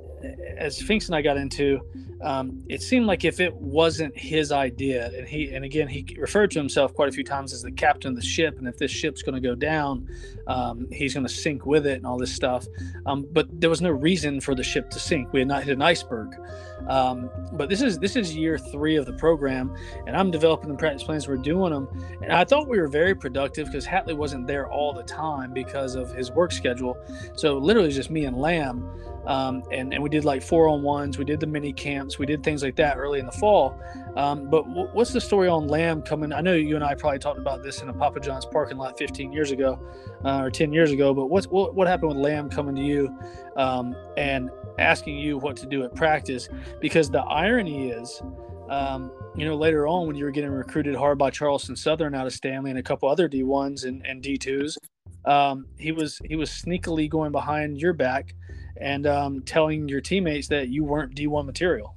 as 0.56 0.80
Finks 0.80 1.06
and 1.06 1.14
I 1.14 1.22
got 1.22 1.36
into 1.36 1.80
um, 2.24 2.64
it 2.70 2.80
seemed 2.80 3.04
like 3.04 3.24
if 3.24 3.38
it 3.38 3.54
wasn't 3.54 4.16
his 4.16 4.50
idea, 4.50 5.10
and 5.14 5.28
he 5.28 5.52
and 5.52 5.62
again 5.62 5.88
he 5.88 6.06
referred 6.18 6.50
to 6.52 6.58
himself 6.58 6.94
quite 6.94 7.10
a 7.10 7.12
few 7.12 7.22
times 7.22 7.52
as 7.52 7.60
the 7.60 7.70
captain 7.70 8.10
of 8.12 8.16
the 8.16 8.26
ship, 8.26 8.56
and 8.58 8.66
if 8.66 8.78
this 8.78 8.90
ship's 8.90 9.22
going 9.22 9.34
to 9.34 9.46
go 9.46 9.54
down, 9.54 10.08
um, 10.46 10.88
he's 10.90 11.12
going 11.12 11.26
to 11.26 11.32
sink 11.32 11.66
with 11.66 11.86
it 11.86 11.98
and 11.98 12.06
all 12.06 12.16
this 12.16 12.34
stuff. 12.34 12.66
Um, 13.04 13.26
but 13.32 13.60
there 13.60 13.68
was 13.68 13.82
no 13.82 13.90
reason 13.90 14.40
for 14.40 14.54
the 14.54 14.62
ship 14.62 14.88
to 14.90 14.98
sink. 14.98 15.34
We 15.34 15.40
had 15.40 15.48
not 15.48 15.64
hit 15.64 15.74
an 15.74 15.82
iceberg. 15.82 16.34
Um, 16.88 17.30
but 17.52 17.68
this 17.68 17.82
is 17.82 17.98
this 17.98 18.16
is 18.16 18.34
year 18.34 18.58
three 18.58 18.96
of 18.96 19.04
the 19.04 19.14
program, 19.14 19.74
and 20.06 20.16
I'm 20.16 20.30
developing 20.30 20.70
the 20.70 20.76
practice 20.76 21.02
plans. 21.02 21.28
We're 21.28 21.36
doing 21.36 21.72
them, 21.72 21.88
and 22.22 22.32
I 22.32 22.44
thought 22.44 22.68
we 22.68 22.78
were 22.78 22.88
very 22.88 23.14
productive 23.14 23.66
because 23.66 23.86
Hatley 23.86 24.16
wasn't 24.16 24.46
there 24.46 24.70
all 24.70 24.94
the 24.94 25.02
time 25.02 25.52
because 25.52 25.94
of 25.94 26.14
his 26.14 26.30
work 26.30 26.52
schedule. 26.52 26.96
So 27.36 27.58
literally 27.58 27.90
just 27.90 28.10
me 28.10 28.24
and 28.24 28.36
Lamb. 28.38 28.88
Um, 29.26 29.62
and, 29.72 29.94
and 29.94 30.02
we 30.02 30.10
did 30.10 30.24
like 30.24 30.42
four 30.42 30.68
on 30.68 30.82
ones. 30.82 31.16
We 31.16 31.24
did 31.24 31.40
the 31.40 31.46
mini 31.46 31.72
camps. 31.72 32.13
We 32.18 32.26
did 32.26 32.42
things 32.42 32.62
like 32.62 32.76
that 32.76 32.96
early 32.96 33.18
in 33.18 33.26
the 33.26 33.32
fall. 33.32 33.80
Um, 34.16 34.48
but 34.48 34.64
w- 34.64 34.88
what's 34.92 35.12
the 35.12 35.20
story 35.20 35.48
on 35.48 35.66
Lamb 35.66 36.02
coming? 36.02 36.32
I 36.32 36.40
know 36.40 36.54
you 36.54 36.74
and 36.76 36.84
I 36.84 36.94
probably 36.94 37.18
talked 37.18 37.38
about 37.38 37.62
this 37.62 37.82
in 37.82 37.88
a 37.88 37.92
Papa 37.92 38.20
John's 38.20 38.46
parking 38.46 38.76
lot 38.76 38.98
15 38.98 39.32
years 39.32 39.50
ago 39.50 39.78
uh, 40.24 40.40
or 40.42 40.50
10 40.50 40.72
years 40.72 40.90
ago. 40.90 41.14
But 41.14 41.26
what's, 41.26 41.46
what, 41.46 41.74
what 41.74 41.86
happened 41.86 42.10
with 42.10 42.18
Lamb 42.18 42.48
coming 42.50 42.76
to 42.76 42.82
you 42.82 43.16
um, 43.56 43.94
and 44.16 44.50
asking 44.78 45.18
you 45.18 45.38
what 45.38 45.56
to 45.58 45.66
do 45.66 45.82
at 45.84 45.94
practice? 45.94 46.48
Because 46.80 47.10
the 47.10 47.22
irony 47.22 47.90
is, 47.90 48.22
um, 48.70 49.10
you 49.36 49.44
know, 49.44 49.56
later 49.56 49.86
on 49.86 50.06
when 50.06 50.16
you 50.16 50.24
were 50.24 50.30
getting 50.30 50.50
recruited 50.50 50.94
hard 50.94 51.18
by 51.18 51.30
Charleston 51.30 51.76
Southern 51.76 52.14
out 52.14 52.26
of 52.26 52.32
Stanley 52.32 52.70
and 52.70 52.78
a 52.78 52.82
couple 52.82 53.08
other 53.08 53.28
D1s 53.28 53.84
and, 53.84 54.04
and 54.06 54.22
D2s, 54.22 54.76
um, 55.24 55.66
he 55.78 55.92
was 55.92 56.20
he 56.24 56.36
was 56.36 56.50
sneakily 56.50 57.08
going 57.08 57.32
behind 57.32 57.80
your 57.80 57.92
back 57.92 58.34
and 58.80 59.06
um, 59.06 59.42
telling 59.42 59.88
your 59.88 60.00
teammates 60.00 60.48
that 60.48 60.68
you 60.68 60.84
weren't 60.84 61.14
D1 61.14 61.46
material. 61.46 61.96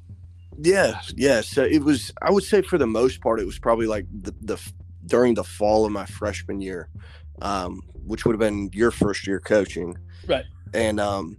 Yeah, 0.59 0.99
yeah. 1.15 1.41
So 1.41 1.63
it 1.63 1.83
was. 1.83 2.11
I 2.21 2.31
would 2.31 2.43
say 2.43 2.61
for 2.61 2.77
the 2.77 2.87
most 2.87 3.21
part, 3.21 3.39
it 3.39 3.45
was 3.45 3.59
probably 3.59 3.87
like 3.87 4.05
the, 4.21 4.33
the 4.41 4.71
during 5.05 5.35
the 5.35 5.43
fall 5.43 5.85
of 5.85 5.91
my 5.91 6.05
freshman 6.05 6.61
year, 6.61 6.89
um, 7.41 7.81
which 8.05 8.25
would 8.25 8.33
have 8.33 8.39
been 8.39 8.69
your 8.73 8.91
first 8.91 9.27
year 9.27 9.39
coaching, 9.39 9.95
right? 10.27 10.45
And 10.73 10.99
um, 10.99 11.37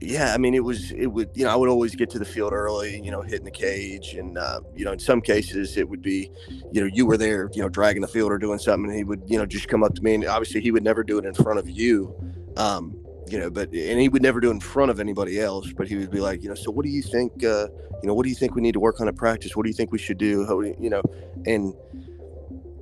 yeah, 0.00 0.34
I 0.34 0.38
mean, 0.38 0.54
it 0.54 0.64
was 0.64 0.90
it 0.92 1.06
would 1.06 1.30
you 1.34 1.44
know 1.44 1.50
I 1.50 1.56
would 1.56 1.68
always 1.68 1.94
get 1.94 2.10
to 2.10 2.18
the 2.18 2.24
field 2.24 2.52
early, 2.52 3.00
you 3.00 3.10
know, 3.10 3.22
hitting 3.22 3.44
the 3.44 3.50
cage, 3.50 4.14
and 4.14 4.38
uh, 4.38 4.60
you 4.74 4.84
know 4.84 4.92
in 4.92 4.98
some 4.98 5.20
cases 5.20 5.76
it 5.76 5.88
would 5.88 6.02
be, 6.02 6.30
you 6.72 6.80
know, 6.80 6.86
you 6.92 7.06
were 7.06 7.16
there, 7.16 7.50
you 7.52 7.62
know, 7.62 7.68
dragging 7.68 8.02
the 8.02 8.08
field 8.08 8.32
or 8.32 8.38
doing 8.38 8.58
something, 8.58 8.90
and 8.90 8.96
he 8.96 9.04
would 9.04 9.22
you 9.26 9.38
know 9.38 9.46
just 9.46 9.68
come 9.68 9.82
up 9.82 9.94
to 9.94 10.02
me, 10.02 10.14
and 10.14 10.24
obviously 10.26 10.60
he 10.60 10.70
would 10.70 10.84
never 10.84 11.02
do 11.04 11.18
it 11.18 11.24
in 11.24 11.34
front 11.34 11.58
of 11.58 11.68
you. 11.68 12.14
Um, 12.56 13.03
you 13.28 13.38
know, 13.38 13.50
but 13.50 13.68
and 13.72 14.00
he 14.00 14.08
would 14.08 14.22
never 14.22 14.40
do 14.40 14.50
in 14.50 14.60
front 14.60 14.90
of 14.90 15.00
anybody 15.00 15.40
else. 15.40 15.72
But 15.72 15.88
he 15.88 15.96
would 15.96 16.10
be 16.10 16.20
like, 16.20 16.42
you 16.42 16.48
know, 16.48 16.54
so 16.54 16.70
what 16.70 16.84
do 16.84 16.90
you 16.90 17.02
think? 17.02 17.44
Uh, 17.44 17.68
you 18.02 18.08
know, 18.08 18.14
what 18.14 18.24
do 18.24 18.28
you 18.28 18.34
think 18.34 18.54
we 18.54 18.62
need 18.62 18.72
to 18.72 18.80
work 18.80 19.00
on 19.00 19.08
at 19.08 19.16
practice? 19.16 19.56
What 19.56 19.64
do 19.64 19.70
you 19.70 19.74
think 19.74 19.92
we 19.92 19.98
should 19.98 20.18
do? 20.18 20.44
How, 20.46 20.60
you 20.60 20.90
know, 20.90 21.02
and 21.46 21.74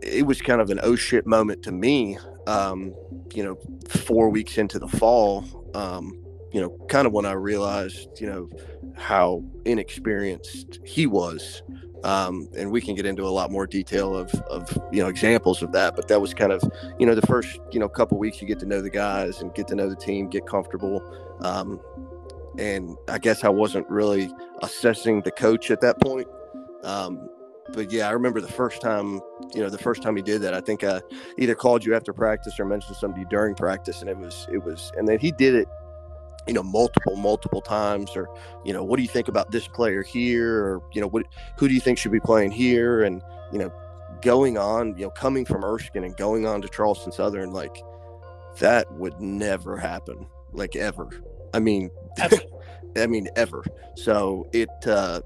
it 0.02 0.26
was 0.26 0.40
kind 0.42 0.60
of 0.60 0.70
an 0.70 0.80
oh 0.82 0.96
shit 0.96 1.26
moment 1.26 1.62
to 1.64 1.72
me. 1.72 2.18
Um, 2.46 2.94
you 3.34 3.44
know, 3.44 3.56
four 3.88 4.28
weeks 4.28 4.58
into 4.58 4.78
the 4.78 4.88
fall, 4.88 5.44
um, 5.74 6.22
you 6.52 6.60
know, 6.60 6.70
kind 6.88 7.06
of 7.06 7.12
when 7.12 7.24
I 7.24 7.32
realized, 7.32 8.20
you 8.20 8.26
know, 8.26 8.50
how 8.96 9.44
inexperienced 9.64 10.80
he 10.84 11.06
was 11.06 11.62
um, 12.04 12.48
and 12.56 12.70
we 12.70 12.80
can 12.80 12.94
get 12.94 13.06
into 13.06 13.24
a 13.24 13.30
lot 13.30 13.50
more 13.50 13.66
detail 13.66 14.16
of, 14.16 14.32
of 14.50 14.76
you 14.92 15.02
know 15.02 15.08
examples 15.08 15.62
of 15.62 15.72
that 15.72 15.94
but 15.96 16.08
that 16.08 16.20
was 16.20 16.34
kind 16.34 16.52
of 16.52 16.62
you 16.98 17.06
know 17.06 17.14
the 17.14 17.26
first 17.26 17.60
you 17.70 17.78
know 17.78 17.88
couple 17.88 18.18
weeks 18.18 18.40
you 18.40 18.48
get 18.48 18.58
to 18.58 18.66
know 18.66 18.80
the 18.80 18.90
guys 18.90 19.40
and 19.40 19.54
get 19.54 19.68
to 19.68 19.74
know 19.74 19.88
the 19.88 19.96
team 19.96 20.28
get 20.28 20.46
comfortable. 20.46 21.02
Um, 21.40 21.80
and 22.58 22.98
i 23.08 23.18
guess 23.18 23.44
i 23.44 23.48
wasn't 23.48 23.88
really 23.88 24.30
assessing 24.62 25.22
the 25.22 25.30
coach 25.30 25.70
at 25.70 25.80
that 25.80 25.98
point. 26.00 26.28
Um, 26.84 27.28
but 27.72 27.90
yeah 27.92 28.08
i 28.08 28.10
remember 28.10 28.40
the 28.40 28.48
first 28.48 28.80
time 28.80 29.20
you 29.54 29.62
know 29.62 29.70
the 29.70 29.78
first 29.78 30.02
time 30.02 30.16
he 30.16 30.22
did 30.22 30.42
that 30.42 30.52
i 30.52 30.60
think 30.60 30.82
i 30.84 31.00
either 31.38 31.54
called 31.54 31.84
you 31.84 31.94
after 31.94 32.12
practice 32.12 32.58
or 32.58 32.64
mentioned 32.64 32.96
somebody 32.96 33.24
during 33.30 33.54
practice 33.54 34.00
and 34.00 34.10
it 34.10 34.16
was 34.16 34.46
it 34.52 34.62
was 34.62 34.90
and 34.96 35.06
then 35.06 35.18
he 35.18 35.30
did 35.32 35.54
it 35.54 35.68
you 36.46 36.54
know 36.54 36.62
multiple 36.62 37.16
multiple 37.16 37.60
times 37.60 38.16
or 38.16 38.28
you 38.64 38.72
know 38.72 38.82
what 38.82 38.96
do 38.96 39.02
you 39.02 39.08
think 39.08 39.28
about 39.28 39.50
this 39.52 39.68
player 39.68 40.02
here 40.02 40.58
or 40.58 40.82
you 40.92 41.00
know 41.00 41.06
what 41.06 41.24
who 41.56 41.68
do 41.68 41.74
you 41.74 41.80
think 41.80 41.98
should 41.98 42.10
be 42.10 42.20
playing 42.20 42.50
here 42.50 43.02
and 43.04 43.22
you 43.52 43.58
know 43.58 43.72
going 44.22 44.56
on, 44.56 44.96
you 44.96 45.04
know, 45.04 45.10
coming 45.10 45.44
from 45.44 45.64
Erskine 45.64 46.04
and 46.04 46.16
going 46.16 46.46
on 46.46 46.62
to 46.62 46.68
Charleston 46.68 47.12
Southern, 47.12 47.52
like 47.52 47.82
that 48.58 48.90
would 48.92 49.20
never 49.20 49.76
happen, 49.76 50.26
like 50.52 50.76
ever. 50.76 51.10
I 51.52 51.58
mean, 51.58 51.90
I 52.96 53.06
mean, 53.06 53.28
ever. 53.36 53.64
So 53.96 54.48
it, 54.52 54.70
uh, 54.86 55.20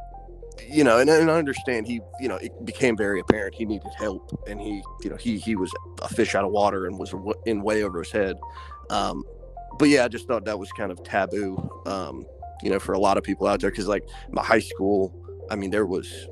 you 0.66 0.82
know, 0.82 0.98
and, 0.98 1.10
and 1.10 1.30
I 1.30 1.36
understand 1.36 1.86
he, 1.86 2.00
you 2.20 2.28
know, 2.28 2.36
it 2.36 2.64
became 2.64 2.96
very 2.96 3.20
apparent 3.20 3.54
he 3.54 3.64
needed 3.64 3.90
help, 3.96 4.42
and 4.48 4.60
he, 4.60 4.82
you 5.02 5.10
know, 5.10 5.16
he 5.16 5.38
he 5.38 5.54
was 5.54 5.72
a 6.02 6.08
fish 6.08 6.34
out 6.34 6.44
of 6.44 6.50
water 6.50 6.86
and 6.86 6.98
was 6.98 7.14
in 7.44 7.62
way 7.62 7.84
over 7.84 8.00
his 8.00 8.10
head. 8.10 8.36
Um, 8.88 9.24
but 9.78 9.88
yeah, 9.88 10.04
I 10.04 10.08
just 10.08 10.26
thought 10.26 10.44
that 10.44 10.58
was 10.58 10.70
kind 10.72 10.90
of 10.90 11.02
taboo, 11.02 11.70
um, 11.86 12.24
you 12.62 12.70
know, 12.70 12.78
for 12.78 12.92
a 12.92 12.98
lot 12.98 13.18
of 13.18 13.24
people 13.24 13.46
out 13.46 13.60
there 13.60 13.70
because 13.70 13.88
like 13.88 14.04
my 14.30 14.42
high 14.42 14.60
school, 14.60 15.14
I 15.50 15.56
mean, 15.56 15.70
there 15.70 15.86
was 15.86 16.28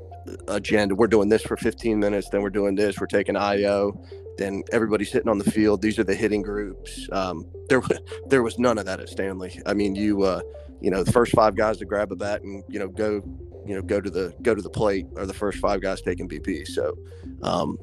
agenda. 0.47 0.95
We're 0.95 1.07
doing 1.07 1.29
this 1.29 1.43
for 1.43 1.57
15 1.57 1.99
minutes, 1.99 2.29
then 2.29 2.41
we're 2.41 2.49
doing 2.49 2.75
this. 2.75 2.99
We're 2.99 3.07
taking 3.07 3.35
IO, 3.35 3.99
then 4.37 4.63
everybody's 4.71 5.11
sitting 5.11 5.29
on 5.29 5.37
the 5.37 5.49
field. 5.49 5.81
These 5.81 5.99
are 5.99 6.03
the 6.03 6.15
hitting 6.15 6.41
groups. 6.41 7.07
Um, 7.11 7.45
there, 7.69 7.81
there 8.27 8.43
was 8.43 8.59
none 8.59 8.77
of 8.77 8.85
that 8.85 8.99
at 8.99 9.09
Stanley. 9.09 9.61
I 9.65 9.73
mean, 9.73 9.95
you, 9.95 10.23
uh, 10.23 10.41
you 10.81 10.91
know, 10.91 11.03
the 11.03 11.11
first 11.11 11.31
five 11.31 11.55
guys 11.55 11.77
to 11.77 11.85
grab 11.85 12.11
a 12.11 12.15
bat 12.15 12.41
and 12.41 12.63
you 12.67 12.79
know 12.79 12.87
go, 12.87 13.21
you 13.65 13.75
know, 13.75 13.81
go 13.81 14.01
to 14.01 14.09
the 14.09 14.33
go 14.41 14.53
to 14.53 14.61
the 14.61 14.69
plate 14.69 15.07
are 15.17 15.25
the 15.25 15.33
first 15.33 15.59
five 15.59 15.81
guys 15.81 16.01
taking 16.01 16.27
BP. 16.27 16.67
So, 16.67 16.97
um, 17.41 17.77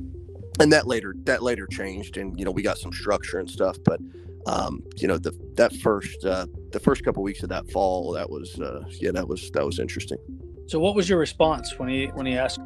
and 0.60 0.72
that 0.72 0.86
later 0.86 1.14
that 1.24 1.42
later 1.42 1.66
changed, 1.66 2.16
and 2.16 2.38
you 2.38 2.44
know 2.44 2.50
we 2.50 2.62
got 2.62 2.78
some 2.78 2.92
structure 2.92 3.38
and 3.38 3.50
stuff. 3.50 3.78
But 3.84 4.00
um, 4.46 4.82
you 4.96 5.08
know, 5.08 5.18
the 5.18 5.32
that 5.54 5.74
first 5.76 6.24
uh, 6.24 6.46
the 6.70 6.80
first 6.80 7.04
couple 7.04 7.22
weeks 7.22 7.42
of 7.42 7.48
that 7.50 7.70
fall, 7.70 8.12
that 8.12 8.28
was 8.28 8.58
uh, 8.60 8.82
yeah, 9.00 9.10
that 9.12 9.28
was 9.28 9.50
that 9.52 9.64
was 9.64 9.78
interesting. 9.78 10.18
So, 10.66 10.80
what 10.80 10.94
was 10.94 11.08
your 11.08 11.18
response 11.18 11.78
when 11.78 11.88
he 11.88 12.06
when 12.06 12.26
he 12.26 12.36
asked? 12.36 12.60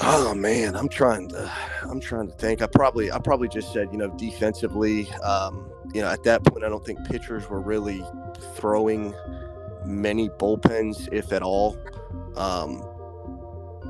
Oh 0.00 0.34
man, 0.34 0.74
I'm 0.74 0.88
trying 0.88 1.28
to 1.28 1.50
I'm 1.82 2.00
trying 2.00 2.28
to 2.28 2.34
think. 2.34 2.62
I 2.62 2.66
probably 2.66 3.10
I 3.10 3.18
probably 3.18 3.48
just 3.48 3.72
said 3.72 3.88
you 3.92 3.98
know 3.98 4.08
defensively. 4.16 5.08
Um, 5.22 5.70
you 5.94 6.00
know, 6.00 6.08
at 6.08 6.24
that 6.24 6.44
point, 6.44 6.64
I 6.64 6.68
don't 6.68 6.84
think 6.84 7.04
pitchers 7.08 7.48
were 7.48 7.60
really 7.60 8.04
throwing 8.56 9.14
many 9.84 10.28
bullpens, 10.28 11.08
if 11.12 11.32
at 11.32 11.42
all. 11.42 11.78
Um, 12.36 12.82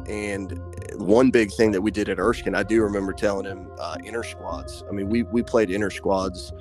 and 0.09 0.61
one 0.97 1.31
big 1.31 1.53
thing 1.53 1.73
that 1.73 1.81
we 1.81 1.91
did 1.91 2.09
at 2.09 2.19
Erskine, 2.19 2.55
I 2.55 2.63
do 2.63 2.83
remember 2.83 3.13
telling 3.13 3.47
him 3.47 3.71
uh, 3.79 3.97
inner 4.05 4.23
squads. 4.23 4.85
I 4.89 4.93
mean, 4.93 5.09
we 5.09 5.23
we 5.25 5.43
played 5.43 5.71
inner 5.71 5.91
squads 5.91 6.53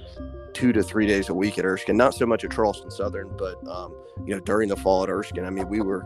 two 0.53 0.71
to 0.71 0.83
three 0.83 1.07
days 1.07 1.29
a 1.29 1.33
week 1.33 1.57
at 1.57 1.65
Erskine. 1.65 1.97
Not 1.97 2.13
so 2.13 2.25
much 2.25 2.43
at 2.43 2.51
Charleston 2.51 2.91
Southern, 2.91 3.35
but 3.37 3.55
um, 3.67 3.95
you 4.25 4.33
know 4.33 4.39
during 4.39 4.69
the 4.69 4.77
fall 4.77 5.03
at 5.03 5.09
Erskine. 5.09 5.45
I 5.45 5.49
mean, 5.49 5.67
we 5.67 5.81
were 5.81 6.05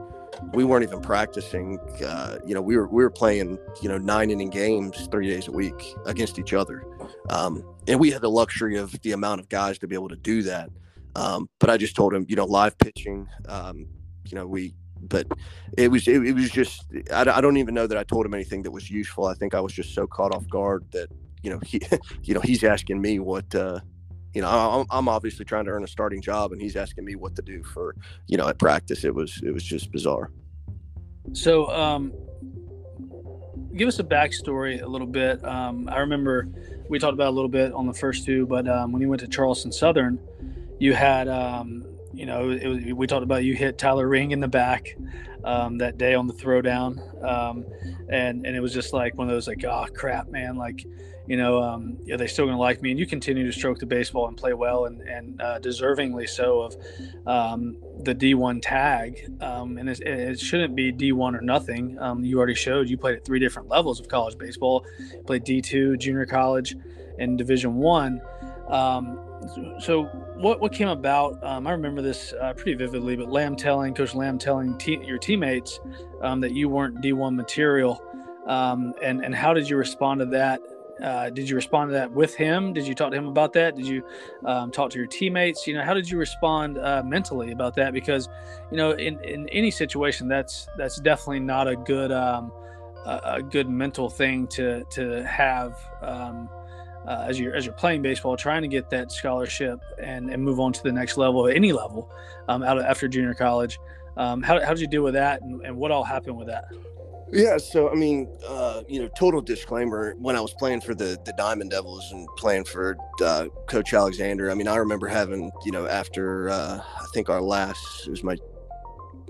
we 0.54 0.64
weren't 0.64 0.84
even 0.84 1.02
practicing. 1.02 1.80
Uh, 2.04 2.38
you 2.46 2.54
know, 2.54 2.62
we 2.62 2.78
were 2.78 2.88
we 2.88 3.04
were 3.04 3.10
playing 3.10 3.58
you 3.82 3.90
know 3.90 3.98
nine 3.98 4.32
inning 4.32 4.50
games 4.50 5.08
three 5.12 5.30
days 5.30 5.48
a 5.48 5.52
week 5.52 5.96
against 6.06 6.40
each 6.40 6.54
other, 6.54 6.86
um, 7.30 7.64
and 7.88 8.00
we 8.00 8.12
had 8.12 8.22
the 8.22 8.30
luxury 8.30 8.78
of 8.78 8.92
the 9.02 9.12
amount 9.12 9.42
of 9.42 9.50
guys 9.50 9.78
to 9.80 9.88
be 9.88 9.96
able 9.96 10.10
to 10.10 10.16
do 10.16 10.44
that. 10.44 10.70
Um, 11.16 11.50
but 11.60 11.70
I 11.70 11.78
just 11.78 11.96
told 11.96 12.14
him, 12.14 12.26
you 12.30 12.36
know, 12.36 12.46
live 12.46 12.78
pitching. 12.78 13.28
Um, 13.48 13.88
you 14.26 14.36
know, 14.36 14.48
we. 14.48 14.76
But 15.02 15.28
it 15.78 15.90
was 15.90 16.08
it, 16.08 16.26
it 16.26 16.34
was 16.34 16.50
just 16.50 16.86
I, 17.14 17.22
I 17.22 17.42
don't 17.42 17.58
even 17.58 17.74
know 17.74 17.88
that 17.88 17.98
I 17.98 18.04
told 18.04 18.26
him 18.26 18.34
anything 18.34 18.64
that 18.64 18.72
was 18.72 18.90
useful. 18.90 19.26
I 19.26 19.34
think 19.34 19.54
I 19.54 19.60
was 19.60 19.74
just 19.74 19.94
so 19.94 20.08
caught 20.08 20.34
off 20.34 20.48
guard 20.50 20.86
that 20.92 21.10
you 21.44 21.50
know 21.50 21.60
he 21.66 21.82
you 22.24 22.34
know 22.34 22.42
he's 22.42 22.64
asking 22.64 23.02
me 23.02 23.20
what 23.20 23.54
uh, 23.56 23.80
you 24.34 24.42
know, 24.42 24.50
I'm, 24.50 24.86
I'm 24.92 25.10
obviously 25.10 25.46
trying 25.46 25.66
to 25.66 25.72
earn 25.72 25.84
a 25.84 25.88
starting 25.88 26.22
job, 26.22 26.52
and 26.52 26.62
he's 26.62 26.76
asking 26.76 27.06
me 27.06 27.16
what 27.16 27.36
to 27.38 27.42
do 27.42 27.64
for, 27.64 27.96
you 28.28 28.38
know, 28.38 28.48
at 28.48 28.60
practice. 28.60 29.04
It 29.04 29.16
was 29.16 29.42
it 29.44 29.52
was 29.52 29.64
just 29.64 29.92
bizarre. 29.92 30.32
So, 31.34 31.72
um, 31.72 32.14
give 33.76 33.88
us 33.88 33.98
a 33.98 34.04
backstory 34.04 34.82
a 34.82 34.86
little 34.86 35.08
bit. 35.08 35.44
Um, 35.44 35.90
I 35.90 36.00
remember 36.00 36.48
we 36.88 37.00
talked 37.00 37.16
about 37.16 37.30
a 37.30 37.36
little 37.36 37.50
bit 37.50 37.74
on 37.74 37.88
the 37.88 37.94
first 37.94 38.26
two, 38.26 38.46
but 38.46 38.68
um, 38.68 38.92
when 38.92 39.02
you 39.02 39.10
went 39.10 39.22
to 39.22 39.28
Charleston 39.28 39.72
Southern, 39.72 40.20
you 40.80 40.94
had, 40.94 41.28
um, 41.28 41.86
you 42.18 42.26
know, 42.26 42.50
it 42.50 42.68
was, 42.68 42.84
we 42.94 43.08
talked 43.08 43.24
about 43.24 43.44
you 43.44 43.54
hit 43.54 43.78
Tyler 43.78 44.08
Ring 44.08 44.32
in 44.32 44.40
the 44.40 44.48
back 44.48 44.98
um, 45.44 45.78
that 45.78 45.98
day 45.98 46.16
on 46.16 46.28
the 46.28 46.34
throwdown, 46.34 47.24
um, 47.24 47.66
and 48.10 48.46
and 48.46 48.56
it 48.56 48.60
was 48.60 48.74
just 48.74 48.94
like 48.94 49.16
one 49.18 49.28
of 49.28 49.34
those 49.34 49.48
like, 49.48 49.64
oh 49.64 49.86
crap, 49.94 50.30
man, 50.30 50.56
like 50.56 50.86
you 51.28 51.36
know, 51.36 51.62
um, 51.62 51.98
are 52.10 52.18
they 52.18 52.28
still 52.28 52.48
to 52.48 52.56
like 52.56 52.82
me? 52.82 52.92
And 52.92 53.00
you 53.00 53.06
continue 53.06 53.46
to 53.46 53.52
stroke 53.52 53.80
the 53.80 53.86
baseball 53.86 54.28
and 54.28 54.38
play 54.38 54.54
well, 54.54 54.86
and, 54.86 55.02
and 55.02 55.42
uh, 55.42 55.60
deservingly 55.60 56.28
so 56.28 56.62
of 56.62 56.76
um, 57.28 57.78
the 58.00 58.16
D1 58.16 58.62
tag. 58.64 59.30
Um, 59.42 59.78
and 59.78 59.90
it, 59.90 60.40
shouldn't 60.40 60.76
be 60.76 60.94
D1 60.94 61.38
or 61.38 61.42
nothing. 61.42 62.00
Um, 62.00 62.24
you 62.24 62.38
already 62.38 62.56
showed 62.56 62.90
you 62.90 62.98
played 62.98 63.18
at 63.18 63.26
three 63.26 63.40
different 63.40 63.68
levels 63.68 64.00
of 64.00 64.08
college 64.08 64.38
baseball. 64.38 64.86
Played 65.26 65.44
D2, 65.44 66.00
junior 66.00 66.26
college, 66.26 66.78
and 67.20 67.38
Division 67.38 67.76
One. 67.76 68.22
Um, 68.70 69.20
so 69.80 70.04
what 70.36 70.60
what 70.60 70.74
came 70.74 70.90
about? 70.90 71.42
Um, 71.44 71.68
I 71.68 71.72
remember 71.72 72.02
this 72.02 72.34
uh, 72.34 72.54
pretty 72.54 72.74
vividly. 72.74 73.16
But 73.16 73.30
Lamb 73.30 73.56
telling 73.56 73.94
Coach 73.94 74.16
Lamb 74.16 74.38
telling 74.38 74.78
te- 74.78 75.04
your 75.06 75.18
teammates 75.18 75.80
um, 76.22 76.42
that 76.42 76.54
you 76.54 76.70
weren't 76.70 77.02
D1 77.02 77.36
material. 77.36 78.02
Um, 78.48 78.94
and 79.02 79.24
and 79.24 79.36
how 79.36 79.54
did 79.54 79.70
you 79.70 79.78
respond 79.78 80.20
to 80.20 80.26
that? 80.28 80.62
Uh, 81.04 81.30
did 81.30 81.48
you 81.48 81.56
respond 81.56 81.90
to 81.90 81.94
that 81.94 82.12
with 82.12 82.36
him? 82.36 82.74
Did 82.74 82.88
you 82.88 82.96
talk 82.96 83.12
to 83.12 83.18
him 83.18 83.28
about 83.28 83.54
that? 83.54 83.76
Did 83.76 83.86
you 83.86 84.04
um, 84.46 84.72
talk 84.72 84.90
to 84.92 84.98
your 84.98 85.08
teammates? 85.08 85.68
You 85.68 85.76
know, 85.76 85.84
how 85.84 85.94
did 85.94 86.10
you 86.10 86.18
respond 86.18 86.80
uh, 86.80 87.04
mentally 87.06 87.52
about 87.52 87.76
that? 87.76 87.94
Because, 87.94 88.28
you 88.72 88.78
know, 88.78 88.92
in, 88.92 89.24
in 89.24 89.48
any 89.50 89.70
situation, 89.70 90.28
that's 90.28 90.68
that's 90.78 91.00
definitely 91.00 91.42
not 91.42 91.68
a 91.68 91.76
good 91.76 92.12
um, 92.12 92.52
a, 93.06 93.22
a, 93.36 93.44
good 93.44 93.70
mental 93.70 94.10
thing 94.10 94.48
to 94.48 94.84
to 94.86 95.24
have 95.26 95.78
um, 96.02 96.50
uh, 97.08 97.26
as 97.28 97.40
you're 97.40 97.56
as 97.56 97.66
you're 97.66 97.74
playing 97.74 98.02
baseball, 98.02 98.36
trying 98.36 98.62
to 98.62 98.68
get 98.68 98.90
that 98.90 99.12
scholarship 99.12 99.80
and, 100.02 100.30
and 100.30 100.44
move 100.44 100.60
on 100.60 100.74
to 100.74 100.84
the 100.84 100.92
next 100.92 101.18
level, 101.18 101.48
any 101.48 101.72
level, 101.72 102.12
um, 102.50 102.64
out 102.64 102.78
of, 102.78 102.84
after 102.84 103.08
junior 103.08 103.34
college. 103.34 103.80
Um, 104.18 104.42
how, 104.42 104.60
how 104.60 104.74
did 104.74 104.82
you 104.82 104.88
deal 104.88 105.04
with 105.04 105.14
that, 105.14 105.42
and, 105.42 105.62
and 105.62 105.78
what 105.78 105.92
all 105.92 106.04
happened 106.04 106.38
with 106.38 106.48
that? 106.48 106.66
Yeah, 107.32 107.58
so 107.58 107.90
I 107.90 107.96
mean, 107.96 108.28
uh, 108.48 108.84
you 108.88 109.02
know, 109.02 109.10
total 109.10 109.42
disclaimer. 109.42 110.16
When 110.18 110.36
I 110.36 110.42
was 110.42 110.54
playing 110.54 110.82
for 110.82 110.96
the 110.96 111.18
the 111.26 111.34
Diamond 111.38 111.72
Devils 111.72 112.12
and 112.12 112.28
playing 112.38 112.66
for 112.66 112.98
uh, 113.22 113.48
Coach 113.68 113.94
Alexander, 113.94 114.50
I 114.50 114.54
mean, 114.54 114.68
I 114.68 114.78
remember 114.78 115.08
having, 115.08 115.52
you 115.66 115.72
know, 115.72 115.88
after 115.88 116.50
uh, 116.50 116.80
I 116.80 117.06
think 117.14 117.30
our 117.30 117.42
last 117.42 118.08
it 118.08 118.12
was 118.12 118.24
my 118.24 118.38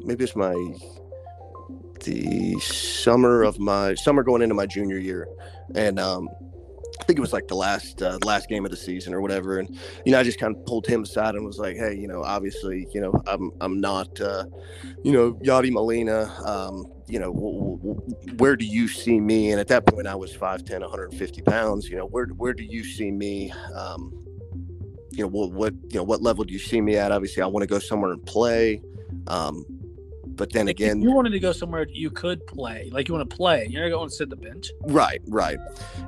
maybe 0.03 0.23
it's 0.23 0.35
my 0.35 0.53
the 2.03 2.59
summer 2.59 3.43
of 3.43 3.59
my 3.59 3.95
summer 3.95 4.23
going 4.23 4.41
into 4.41 4.55
my 4.55 4.67
junior 4.67 4.97
year, 4.97 5.27
and 5.73 5.99
um, 5.99 6.29
I 6.99 7.03
think 7.03 7.17
it 7.17 7.21
was 7.21 7.33
like 7.33 7.47
the 7.47 7.55
last 7.55 8.01
uh, 8.01 8.17
last 8.23 8.49
game 8.49 8.65
of 8.65 8.71
the 8.71 8.77
season 8.77 9.13
or 9.13 9.21
whatever, 9.21 9.59
and 9.59 9.69
you 10.05 10.11
know 10.11 10.19
I 10.19 10.23
just 10.23 10.39
kind 10.39 10.55
of 10.55 10.65
pulled 10.65 10.87
him 10.87 11.03
aside 11.03 11.35
and 11.35 11.45
was 11.45 11.59
like, 11.59 11.75
hey, 11.77 11.95
you 11.95 12.07
know, 12.07 12.23
obviously, 12.23 12.87
you 12.93 13.01
know, 13.01 13.21
I'm 13.27 13.51
I'm 13.61 13.79
not, 13.79 14.19
uh, 14.19 14.45
you 15.03 15.11
know, 15.11 15.33
Yadi 15.33 15.71
Molina, 15.71 16.33
um, 16.45 16.85
you 17.07 17.19
know, 17.19 17.33
w- 17.33 17.77
w- 17.77 18.35
where 18.37 18.55
do 18.55 18.65
you 18.65 18.87
see 18.87 19.19
me? 19.19 19.51
And 19.51 19.59
at 19.59 19.67
that 19.69 19.85
point, 19.85 20.07
I 20.07 20.15
was 20.15 20.35
5'10", 20.35 20.81
150 20.81 21.41
pounds. 21.43 21.87
You 21.87 21.97
know, 21.97 22.05
where 22.05 22.27
where 22.27 22.53
do 22.53 22.63
you 22.63 22.83
see 22.83 23.11
me? 23.11 23.51
Um, 23.73 24.11
you 25.11 25.23
know, 25.23 25.27
what 25.27 25.51
what 25.51 25.73
you 25.89 25.97
know, 25.97 26.03
what 26.03 26.21
level 26.21 26.43
do 26.43 26.53
you 26.53 26.59
see 26.59 26.81
me 26.81 26.97
at? 26.97 27.11
Obviously, 27.11 27.43
I 27.43 27.47
want 27.47 27.63
to 27.63 27.67
go 27.67 27.79
somewhere 27.79 28.11
and 28.11 28.25
play. 28.25 28.81
Um, 29.27 29.65
but 30.37 30.53
then 30.53 30.67
again, 30.67 31.01
you 31.01 31.11
wanted 31.11 31.31
to 31.31 31.39
go 31.39 31.51
somewhere 31.51 31.87
you 31.89 32.11
could 32.11 32.45
play, 32.45 32.89
like 32.93 33.07
you 33.07 33.15
want 33.15 33.29
to 33.29 33.35
play. 33.35 33.67
You're 33.69 33.83
not 33.83 33.95
going 33.95 34.09
to 34.09 34.15
sit 34.15 34.29
the 34.29 34.35
bench. 34.35 34.71
Right, 34.81 35.19
right. 35.27 35.57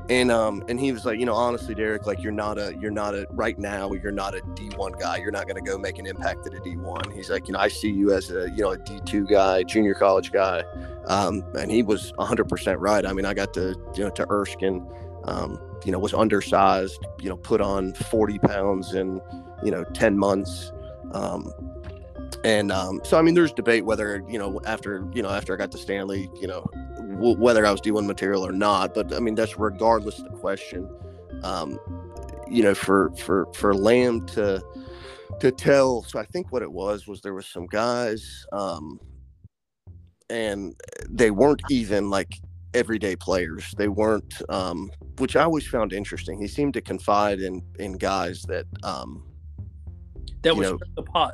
And 0.09 0.31
um, 0.31 0.63
and 0.69 0.79
he 0.79 0.91
was 0.91 1.03
like, 1.03 1.19
you 1.19 1.25
know, 1.25 1.33
honestly, 1.33 1.73
Derek, 1.73 2.05
like 2.05 2.21
you're 2.21 2.31
not 2.31 2.57
a, 2.57 2.77
you're 2.79 2.91
not 2.91 3.15
a, 3.15 3.27
right 3.31 3.57
now, 3.57 3.91
you're 3.91 4.11
not 4.11 4.35
a 4.35 4.41
D1 4.41 4.99
guy. 4.99 5.17
You're 5.17 5.31
not 5.31 5.47
going 5.47 5.63
to 5.63 5.67
go 5.69 5.77
make 5.77 5.97
an 5.97 6.05
impact 6.05 6.45
at 6.47 6.53
a 6.53 6.59
D1. 6.59 7.13
He's 7.15 7.29
like, 7.29 7.47
you 7.47 7.53
know, 7.53 7.59
I 7.59 7.67
see 7.67 7.89
you 7.89 8.13
as 8.13 8.29
a, 8.29 8.49
you 8.51 8.63
know, 8.63 8.71
a 8.71 8.77
D2 8.77 9.29
guy, 9.29 9.63
junior 9.63 9.95
college 9.95 10.31
guy. 10.31 10.63
Um, 11.07 11.43
and 11.57 11.71
he 11.71 11.81
was 11.81 12.13
100% 12.13 12.75
right. 12.79 13.05
I 13.05 13.13
mean, 13.13 13.25
I 13.25 13.33
got 13.33 13.53
to, 13.55 13.75
you 13.95 14.03
know, 14.03 14.11
to 14.11 14.29
Erskine, 14.29 14.87
um, 15.23 15.59
you 15.83 15.91
know, 15.91 15.97
was 15.97 16.13
undersized, 16.13 17.03
you 17.19 17.29
know, 17.29 17.37
put 17.37 17.61
on 17.61 17.93
40 17.93 18.37
pounds 18.39 18.93
in, 18.93 19.19
you 19.63 19.71
know, 19.71 19.83
10 19.93 20.17
months. 20.17 20.71
Um, 21.13 21.51
and 22.43 22.71
um, 22.71 23.01
so 23.03 23.17
I 23.17 23.21
mean, 23.21 23.33
there's 23.33 23.51
debate 23.51 23.85
whether 23.85 24.23
you 24.27 24.39
know 24.39 24.59
after 24.65 25.07
you 25.13 25.21
know 25.21 25.29
after 25.29 25.53
I 25.53 25.57
got 25.57 25.71
to 25.71 25.77
Stanley, 25.77 26.29
you 26.39 26.47
know, 26.47 26.65
w- 26.97 27.37
whether 27.37 27.65
I 27.65 27.71
was 27.71 27.81
D1 27.81 28.05
material 28.05 28.45
or 28.45 28.51
not. 28.51 28.93
But 28.93 29.13
I 29.13 29.19
mean, 29.19 29.35
that's 29.35 29.57
regardless 29.57 30.19
of 30.19 30.25
the 30.25 30.37
question. 30.37 30.89
Um, 31.43 31.79
you 32.49 32.63
know, 32.63 32.73
for 32.73 33.11
for 33.17 33.47
for 33.53 33.73
Lamb 33.73 34.25
to 34.27 34.63
to 35.39 35.51
tell. 35.51 36.03
So 36.03 36.19
I 36.19 36.25
think 36.25 36.51
what 36.51 36.61
it 36.61 36.71
was 36.71 37.07
was 37.07 37.21
there 37.21 37.33
was 37.33 37.47
some 37.47 37.67
guys, 37.67 38.45
um, 38.51 38.99
and 40.29 40.75
they 41.09 41.31
weren't 41.31 41.61
even 41.69 42.09
like 42.09 42.39
everyday 42.73 43.15
players. 43.15 43.73
They 43.77 43.87
weren't, 43.87 44.41
um, 44.49 44.91
which 45.17 45.35
I 45.35 45.43
always 45.43 45.67
found 45.67 45.93
interesting. 45.93 46.39
He 46.39 46.47
seemed 46.47 46.73
to 46.75 46.81
confide 46.81 47.39
in 47.39 47.61
in 47.79 47.93
guys 47.93 48.43
that 48.43 48.65
um, 48.83 49.25
that 50.43 50.55
was 50.55 50.71
know, 50.71 50.79
the 50.95 51.03
pot 51.03 51.33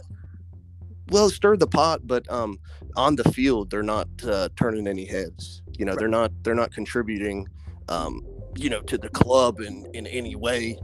well 1.10 1.30
stir 1.30 1.56
the 1.56 1.68
pot 1.68 2.02
but 2.06 2.30
um 2.32 2.58
on 2.96 3.16
the 3.16 3.24
field 3.32 3.70
they're 3.70 3.84
not 3.84 4.08
uh, 4.28 4.50
turning 4.56 4.88
any 4.88 5.06
heads 5.06 5.62
you 5.78 5.86
know 5.86 5.92
right. 5.92 6.00
they're 6.00 6.08
not 6.08 6.32
they're 6.44 6.56
not 6.56 6.72
contributing 6.72 7.48
um, 7.90 8.22
you 8.58 8.70
know, 8.70 8.82
to 8.82 8.98
the 8.98 9.10
club 9.10 9.60
in 9.60 9.86
in 9.94 10.08
any 10.08 10.36
way. 10.36 10.78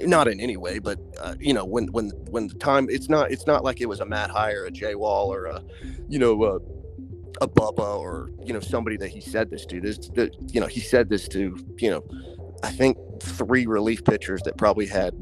Not 0.00 0.28
in 0.28 0.40
any 0.40 0.58
way, 0.58 0.78
but 0.78 0.98
uh, 1.18 1.34
you 1.40 1.54
know, 1.54 1.64
when 1.64 1.86
when 1.86 2.10
when 2.30 2.48
the 2.48 2.54
time 2.54 2.86
it's 2.90 3.08
not 3.08 3.30
it's 3.30 3.46
not 3.46 3.64
like 3.64 3.80
it 3.80 3.86
was 3.86 4.00
a 4.00 4.04
Matt 4.04 4.30
Hire, 4.30 4.66
a 4.66 4.70
Jay 4.70 4.94
Wall, 4.94 5.32
or 5.32 5.46
a 5.46 5.62
you 6.08 6.18
know 6.18 6.44
a, 6.44 6.56
a 7.42 7.48
Bubba 7.48 7.98
or 7.98 8.30
you 8.44 8.52
know 8.52 8.60
somebody 8.60 8.96
that 8.98 9.08
he 9.08 9.20
said 9.20 9.50
this 9.50 9.64
to. 9.66 9.80
This 9.80 9.98
that 10.10 10.34
you 10.52 10.60
know 10.60 10.66
he 10.66 10.80
said 10.80 11.08
this 11.08 11.26
to 11.28 11.56
you 11.78 11.90
know 11.90 12.04
I 12.62 12.70
think 12.70 12.98
three 13.22 13.66
relief 13.66 14.04
pitchers 14.04 14.42
that 14.42 14.58
probably 14.58 14.86
had 14.86 15.14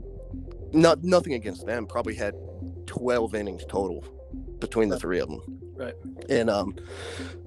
not 0.72 1.04
nothing 1.04 1.34
against 1.34 1.66
them 1.66 1.86
probably 1.86 2.16
had 2.16 2.34
12 2.86 3.36
innings 3.36 3.64
total 3.68 4.04
between 4.64 4.88
the 4.88 4.98
three 4.98 5.20
of 5.20 5.28
them. 5.28 5.40
Right. 5.76 5.94
and 6.28 6.48
um 6.48 6.76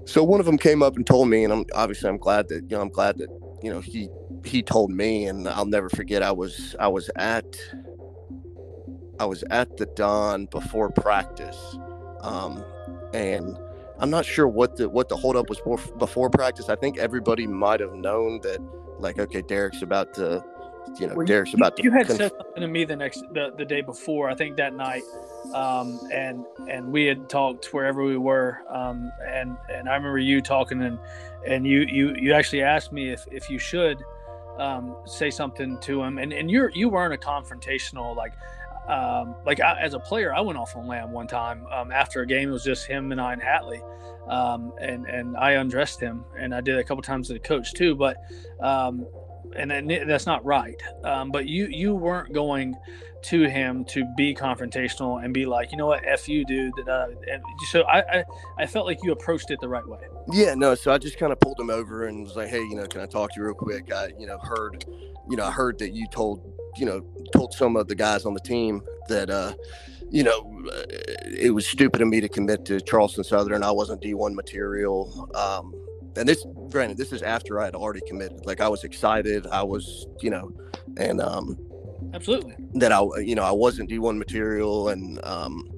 so 0.04 0.22
one 0.22 0.38
of 0.38 0.44
them 0.46 0.58
came 0.58 0.82
up 0.82 0.96
and 0.96 1.06
told 1.06 1.28
me 1.28 1.44
and 1.44 1.52
i'm 1.52 1.64
obviously 1.74 2.10
i'm 2.10 2.18
glad 2.18 2.48
that 2.48 2.62
you 2.70 2.76
know 2.76 2.82
i'm 2.82 2.90
glad 2.90 3.16
that 3.18 3.30
you 3.62 3.70
know 3.72 3.80
he 3.80 4.10
he 4.44 4.62
told 4.62 4.90
me 4.90 5.24
and 5.24 5.48
i'll 5.48 5.64
never 5.64 5.88
forget 5.88 6.22
i 6.22 6.30
was 6.30 6.76
i 6.78 6.86
was 6.86 7.10
at 7.16 7.46
i 9.18 9.24
was 9.24 9.42
at 9.50 9.78
the 9.78 9.86
dawn 9.86 10.46
before 10.50 10.90
practice 10.90 11.78
um 12.20 12.62
and 13.14 13.58
i'm 13.98 14.10
not 14.10 14.26
sure 14.26 14.46
what 14.46 14.76
the 14.76 14.88
what 14.90 15.08
the 15.08 15.16
holdup 15.16 15.48
was 15.48 15.58
before, 15.58 15.78
before 15.96 16.28
practice. 16.28 16.68
I 16.68 16.76
think 16.76 16.98
everybody 16.98 17.46
might 17.46 17.80
have 17.80 17.94
known 17.94 18.40
that 18.42 18.60
like 18.98 19.18
okay 19.18 19.40
derek's 19.40 19.80
about 19.80 20.12
to 20.14 20.44
you 20.98 21.06
know 21.06 21.14
Well, 21.14 21.26
derek's 21.26 21.52
you, 21.52 21.56
about 21.56 21.76
to 21.76 21.82
you 21.82 21.90
had 21.90 22.06
conf- 22.06 22.18
said 22.18 22.32
something 22.36 22.60
to 22.62 22.68
me 22.68 22.84
the 22.84 22.96
next 22.96 23.22
the, 23.32 23.52
the 23.56 23.64
day 23.64 23.80
before 23.80 24.28
i 24.30 24.34
think 24.34 24.56
that 24.56 24.74
night 24.74 25.02
um, 25.54 25.98
and 26.12 26.44
and 26.68 26.90
we 26.90 27.04
had 27.04 27.28
talked 27.28 27.72
wherever 27.72 28.04
we 28.04 28.16
were 28.16 28.58
um, 28.68 29.10
and 29.26 29.56
and 29.72 29.88
i 29.88 29.94
remember 29.94 30.18
you 30.18 30.40
talking 30.40 30.82
and 30.82 30.98
and 31.46 31.66
you 31.66 31.80
you 31.80 32.14
you 32.16 32.32
actually 32.32 32.62
asked 32.62 32.92
me 32.92 33.10
if 33.10 33.24
if 33.30 33.48
you 33.48 33.58
should 33.58 34.02
um, 34.58 34.96
say 35.04 35.30
something 35.30 35.78
to 35.80 36.02
him 36.02 36.18
and 36.18 36.32
and 36.32 36.50
you're 36.50 36.70
you 36.70 36.88
weren't 36.88 37.14
a 37.14 37.16
confrontational 37.16 38.16
like 38.16 38.32
um, 38.88 39.34
like 39.44 39.60
I, 39.60 39.80
as 39.80 39.94
a 39.94 40.00
player 40.00 40.34
i 40.34 40.40
went 40.40 40.58
off 40.58 40.74
on 40.74 40.86
lamb 40.86 41.12
one 41.12 41.28
time 41.28 41.66
um, 41.70 41.92
after 41.92 42.22
a 42.22 42.26
game 42.26 42.48
it 42.48 42.52
was 42.52 42.64
just 42.64 42.86
him 42.86 43.12
and 43.12 43.20
i 43.20 43.32
and 43.32 43.42
hatley 43.42 43.80
um, 44.28 44.72
and 44.80 45.06
and 45.06 45.36
i 45.36 45.52
undressed 45.52 46.00
him 46.00 46.24
and 46.38 46.54
i 46.54 46.60
did 46.60 46.76
it 46.76 46.80
a 46.80 46.84
couple 46.84 47.02
times 47.02 47.28
to 47.28 47.34
the 47.34 47.38
coach 47.38 47.72
too 47.74 47.94
but 47.94 48.16
um, 48.60 49.06
and 49.56 49.90
that's 50.08 50.26
not 50.26 50.44
right. 50.44 50.80
Um, 51.04 51.30
but 51.30 51.46
you 51.46 51.66
you 51.66 51.94
weren't 51.94 52.32
going 52.32 52.76
to 53.20 53.48
him 53.48 53.84
to 53.84 54.04
be 54.16 54.34
confrontational 54.34 55.22
and 55.24 55.34
be 55.34 55.44
like, 55.44 55.72
you 55.72 55.78
know 55.78 55.86
what, 55.86 56.02
f 56.06 56.28
you, 56.28 56.44
dude. 56.44 56.72
Uh, 56.88 57.08
so 57.70 57.82
I, 57.82 58.18
I 58.18 58.24
I 58.58 58.66
felt 58.66 58.86
like 58.86 58.98
you 59.02 59.12
approached 59.12 59.50
it 59.50 59.60
the 59.60 59.68
right 59.68 59.86
way. 59.86 60.00
Yeah, 60.30 60.54
no. 60.54 60.74
So 60.74 60.92
I 60.92 60.98
just 60.98 61.18
kind 61.18 61.32
of 61.32 61.40
pulled 61.40 61.58
him 61.58 61.70
over 61.70 62.06
and 62.06 62.24
was 62.24 62.36
like, 62.36 62.48
"Hey, 62.48 62.60
you 62.60 62.74
know, 62.74 62.86
can 62.86 63.00
I 63.00 63.06
talk 63.06 63.32
to 63.32 63.40
you 63.40 63.46
real 63.46 63.54
quick? 63.54 63.92
I, 63.92 64.12
you 64.18 64.26
know, 64.26 64.38
heard, 64.38 64.84
you 65.28 65.36
know, 65.36 65.44
I 65.44 65.50
heard 65.50 65.78
that 65.78 65.92
you 65.94 66.06
told, 66.12 66.40
you 66.76 66.86
know, 66.86 67.04
told 67.32 67.52
some 67.54 67.76
of 67.76 67.88
the 67.88 67.94
guys 67.94 68.24
on 68.24 68.34
the 68.34 68.40
team 68.40 68.82
that, 69.08 69.30
uh, 69.30 69.54
you 70.10 70.22
know, 70.22 70.62
it 71.26 71.54
was 71.54 71.66
stupid 71.66 72.00
of 72.00 72.08
me 72.08 72.20
to 72.20 72.28
commit 72.28 72.64
to 72.66 72.80
Charleston 72.80 73.24
Southern. 73.24 73.62
I 73.62 73.70
wasn't 73.70 74.02
D1 74.02 74.34
material. 74.34 75.30
Um, 75.34 75.74
and 76.16 76.28
this, 76.28 76.44
granted, 76.70 76.96
this 76.96 77.12
is 77.12 77.22
after 77.22 77.60
I 77.60 77.66
had 77.66 77.74
already 77.74 78.00
committed. 78.06 78.44
Like 78.44 78.60
I 78.60 78.68
was 78.68 78.84
excited. 78.84 79.46
I 79.46 79.62
was, 79.62 80.06
you 80.20 80.30
know, 80.30 80.52
and 80.96 81.20
um, 81.20 81.56
Absolutely. 82.14 82.54
that 82.74 82.92
I, 82.92 83.02
you 83.18 83.34
know, 83.34 83.42
I 83.42 83.52
wasn't 83.52 83.90
D1 83.90 84.16
material, 84.16 84.88
and 84.88 85.24
um, 85.24 85.68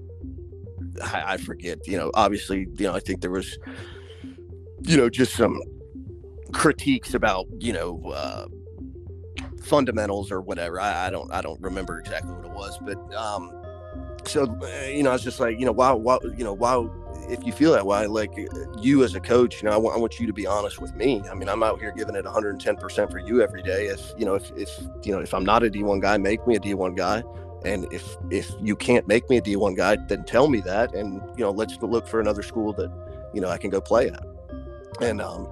I, 1.03 1.35
I 1.35 1.37
forget. 1.37 1.87
You 1.87 1.99
know, 1.99 2.11
obviously, 2.15 2.69
you 2.77 2.87
know, 2.87 2.95
I 2.95 3.01
think 3.01 3.21
there 3.21 3.31
was, 3.31 3.59
you 4.83 4.97
know, 4.97 5.11
just 5.11 5.35
some 5.35 5.61
critiques 6.53 7.15
about, 7.15 7.47
you 7.59 7.73
know, 7.73 8.03
uh, 8.11 8.47
fundamentals 9.63 10.33
or 10.33 10.41
whatever. 10.41 10.81
I, 10.81 11.07
I 11.07 11.11
don't, 11.11 11.31
I 11.33 11.43
don't 11.43 11.61
remember 11.61 11.99
exactly 11.99 12.33
what 12.33 12.45
it 12.45 12.53
was, 12.53 12.79
but 12.83 13.15
um, 13.15 13.51
so 14.25 14.45
uh, 14.45 14.87
you 14.89 15.03
know, 15.03 15.11
I 15.11 15.15
was 15.15 15.23
just 15.23 15.41
like, 15.41 15.59
you 15.59 15.67
know, 15.67 15.73
why, 15.73 15.93
why, 15.93 16.19
you 16.37 16.45
know, 16.45 16.53
why, 16.53 16.77
if 17.31 17.47
you 17.47 17.53
feel 17.53 17.73
that 17.73 17.87
way, 17.87 18.07
like 18.07 18.33
you 18.79 19.05
as 19.05 19.15
a 19.15 19.21
coach, 19.21 19.63
you 19.63 19.69
know, 19.69 19.75
I 19.75 19.77
want, 19.77 19.97
I 19.97 19.99
want 19.99 20.19
you 20.19 20.27
to 20.27 20.33
be 20.33 20.47
honest 20.47 20.81
with 20.81 20.95
me. 20.95 21.23
I 21.31 21.35
mean, 21.35 21.49
I'm 21.49 21.63
out 21.63 21.81
here 21.81 21.93
giving 21.93 22.15
it 22.15 22.25
110 22.25 22.77
percent 22.77 23.11
for 23.11 23.19
you 23.19 23.43
every 23.43 23.63
day. 23.63 23.87
If 23.87 24.13
you 24.19 24.25
know, 24.25 24.35
if 24.35 24.51
if 24.57 24.81
you 25.03 25.13
know, 25.13 25.21
if 25.21 25.33
I'm 25.33 25.45
not 25.45 25.63
a 25.63 25.71
D1 25.71 26.01
guy, 26.01 26.17
make 26.19 26.47
me 26.47 26.57
a 26.57 26.61
D1 26.61 26.97
guy. 26.97 27.23
And 27.65 27.93
if 27.93 28.17
if 28.31 28.51
you 28.61 28.75
can't 28.75 29.07
make 29.07 29.29
me 29.31 29.37
a 29.37 29.43
D1 29.43 29.77
guy, 29.77 29.97
then 30.09 30.25
tell 30.25 30.49
me 30.49 30.61
that, 30.63 30.95
and 30.95 31.21
you 31.37 31.45
know, 31.45 31.51
let's 31.51 31.77
look 31.81 32.09
for 32.09 32.21
another 32.21 32.43
school 32.43 32.73
that 32.75 32.91
you 33.35 33.41
know 33.41 33.49
I 33.49 33.59
can 33.59 33.71
go 33.71 33.81
play 33.81 34.09
at. 34.09 34.25
And 35.01 35.21
um, 35.21 35.49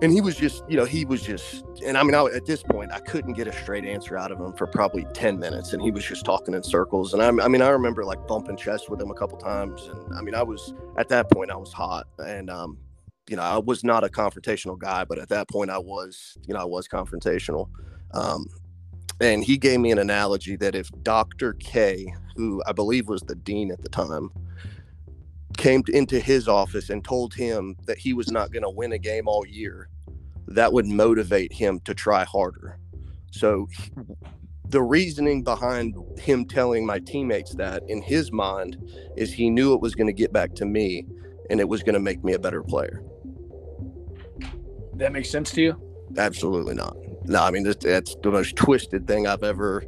and 0.00 0.12
he 0.12 0.20
was 0.20 0.36
just, 0.36 0.62
you 0.68 0.76
know, 0.76 0.84
he 0.84 1.04
was 1.04 1.22
just, 1.22 1.64
and 1.84 1.98
I 1.98 2.02
mean, 2.04 2.14
I, 2.14 2.24
at 2.26 2.46
this 2.46 2.62
point, 2.62 2.92
I 2.92 3.00
couldn't 3.00 3.32
get 3.32 3.48
a 3.48 3.52
straight 3.52 3.84
answer 3.84 4.16
out 4.16 4.30
of 4.30 4.38
him 4.38 4.52
for 4.52 4.66
probably 4.66 5.04
10 5.12 5.38
minutes. 5.38 5.72
And 5.72 5.82
he 5.82 5.90
was 5.90 6.04
just 6.04 6.24
talking 6.24 6.54
in 6.54 6.62
circles. 6.62 7.14
And 7.14 7.22
I, 7.22 7.44
I 7.44 7.48
mean, 7.48 7.62
I 7.62 7.68
remember 7.70 8.04
like 8.04 8.24
bumping 8.28 8.56
chests 8.56 8.88
with 8.88 9.00
him 9.00 9.10
a 9.10 9.14
couple 9.14 9.38
times. 9.38 9.88
And 9.88 10.14
I 10.14 10.22
mean, 10.22 10.36
I 10.36 10.42
was, 10.42 10.72
at 10.98 11.08
that 11.08 11.30
point, 11.32 11.50
I 11.50 11.56
was 11.56 11.72
hot. 11.72 12.06
And, 12.18 12.48
um, 12.48 12.78
you 13.28 13.36
know, 13.36 13.42
I 13.42 13.58
was 13.58 13.82
not 13.82 14.04
a 14.04 14.08
confrontational 14.08 14.78
guy, 14.78 15.04
but 15.04 15.18
at 15.18 15.28
that 15.30 15.48
point, 15.48 15.70
I 15.70 15.78
was, 15.78 16.38
you 16.46 16.54
know, 16.54 16.60
I 16.60 16.64
was 16.64 16.86
confrontational. 16.86 17.68
Um, 18.14 18.46
and 19.20 19.42
he 19.42 19.58
gave 19.58 19.80
me 19.80 19.90
an 19.90 19.98
analogy 19.98 20.54
that 20.56 20.76
if 20.76 20.90
Dr. 21.02 21.54
K, 21.54 22.14
who 22.36 22.62
I 22.66 22.72
believe 22.72 23.08
was 23.08 23.22
the 23.22 23.34
dean 23.34 23.72
at 23.72 23.82
the 23.82 23.88
time, 23.88 24.30
came 25.56 25.82
to, 25.84 25.92
into 25.92 26.20
his 26.20 26.48
office 26.48 26.90
and 26.90 27.04
told 27.04 27.34
him 27.34 27.76
that 27.86 27.98
he 27.98 28.12
was 28.12 28.30
not 28.30 28.52
going 28.52 28.62
to 28.62 28.70
win 28.70 28.92
a 28.92 28.98
game 28.98 29.26
all 29.26 29.46
year, 29.46 29.88
that 30.46 30.72
would 30.72 30.86
motivate 30.86 31.52
him 31.52 31.80
to 31.80 31.94
try 31.94 32.24
harder. 32.24 32.78
So 33.30 33.68
he- 33.70 33.90
the 34.68 34.82
reasoning 34.82 35.42
behind 35.42 35.94
him 36.18 36.44
telling 36.44 36.84
my 36.84 36.98
teammates 36.98 37.54
that 37.54 37.82
in 37.88 38.02
his 38.02 38.30
mind 38.30 38.76
is 39.16 39.32
he 39.32 39.48
knew 39.48 39.72
it 39.72 39.80
was 39.80 39.94
going 39.94 40.06
to 40.06 40.12
get 40.12 40.32
back 40.32 40.54
to 40.56 40.66
me 40.66 41.06
and 41.48 41.58
it 41.58 41.68
was 41.68 41.82
going 41.82 41.94
to 41.94 42.00
make 42.00 42.22
me 42.22 42.34
a 42.34 42.38
better 42.38 42.62
player. 42.62 43.02
That 44.94 45.12
makes 45.12 45.30
sense 45.30 45.50
to 45.52 45.62
you. 45.62 45.80
Absolutely 46.16 46.74
not. 46.74 46.96
No, 47.24 47.42
I 47.42 47.50
mean 47.50 47.62
that's, 47.62 47.84
that's 47.84 48.16
the 48.22 48.30
most 48.30 48.56
twisted 48.56 49.06
thing 49.06 49.26
I've 49.26 49.42
ever. 49.42 49.84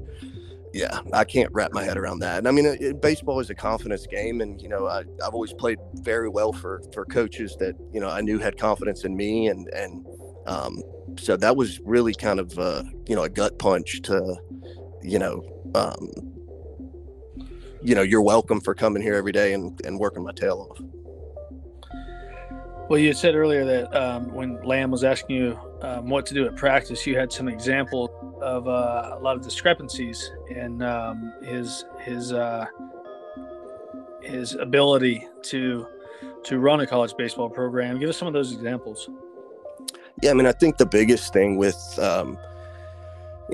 Yeah, 0.72 1.00
I 1.12 1.24
can't 1.24 1.50
wrap 1.52 1.72
my 1.72 1.82
head 1.82 1.96
around 1.96 2.20
that. 2.20 2.38
And 2.38 2.46
I 2.48 2.52
mean, 2.52 2.64
it, 2.66 2.80
it- 2.80 3.00
baseball 3.02 3.40
is 3.40 3.50
a 3.50 3.54
confidence 3.54 4.06
game, 4.06 4.40
and 4.40 4.60
you 4.62 4.68
know, 4.68 4.86
I, 4.86 5.00
I've 5.24 5.34
always 5.34 5.52
played 5.52 5.78
very 5.94 6.28
well 6.28 6.52
for 6.52 6.80
for 6.92 7.04
coaches 7.04 7.56
that 7.58 7.74
you 7.92 8.00
know 8.00 8.08
I 8.08 8.20
knew 8.20 8.38
had 8.38 8.56
confidence 8.56 9.04
in 9.04 9.16
me, 9.16 9.48
and 9.48 9.68
and 9.74 10.06
um, 10.46 10.80
so 11.18 11.36
that 11.36 11.56
was 11.56 11.80
really 11.80 12.14
kind 12.14 12.38
of 12.38 12.56
uh, 12.58 12.84
you 13.08 13.16
know 13.16 13.24
a 13.24 13.28
gut 13.28 13.58
punch 13.58 14.00
to, 14.02 14.36
you 15.02 15.18
know, 15.18 15.42
um, 15.74 16.08
you 17.82 17.94
know, 17.94 18.02
you're 18.02 18.22
welcome 18.22 18.60
for 18.60 18.74
coming 18.74 19.02
here 19.02 19.14
every 19.14 19.32
day 19.32 19.52
and 19.54 19.80
and 19.84 19.98
working 19.98 20.22
my 20.22 20.32
tail 20.32 20.68
off. 20.70 20.78
Well, 22.88 22.98
you 22.98 23.12
said 23.12 23.36
earlier 23.36 23.64
that 23.64 23.94
um, 23.94 24.32
when 24.34 24.60
Lamb 24.64 24.90
was 24.90 25.04
asking 25.04 25.36
you 25.36 25.58
um, 25.82 26.08
what 26.08 26.26
to 26.26 26.34
do 26.34 26.44
at 26.46 26.56
practice, 26.56 27.06
you 27.06 27.16
had 27.16 27.32
some 27.32 27.46
examples 27.46 28.10
of 28.40 28.68
uh, 28.68 29.16
a 29.16 29.18
lot 29.20 29.36
of 29.36 29.42
discrepancies 29.42 30.30
in 30.48 30.82
um, 30.82 31.32
his 31.42 31.84
his 32.00 32.32
uh, 32.32 32.66
his 34.22 34.54
ability 34.54 35.26
to 35.42 35.86
to 36.44 36.58
run 36.58 36.80
a 36.80 36.86
college 36.86 37.14
baseball 37.16 37.48
program. 37.48 37.98
Give 37.98 38.08
us 38.08 38.16
some 38.16 38.28
of 38.28 38.34
those 38.34 38.52
examples. 38.52 39.08
Yeah, 40.22 40.30
I 40.30 40.34
mean, 40.34 40.46
I 40.46 40.52
think 40.52 40.76
the 40.76 40.86
biggest 40.86 41.32
thing 41.32 41.56
with, 41.56 41.98
um, 41.98 42.36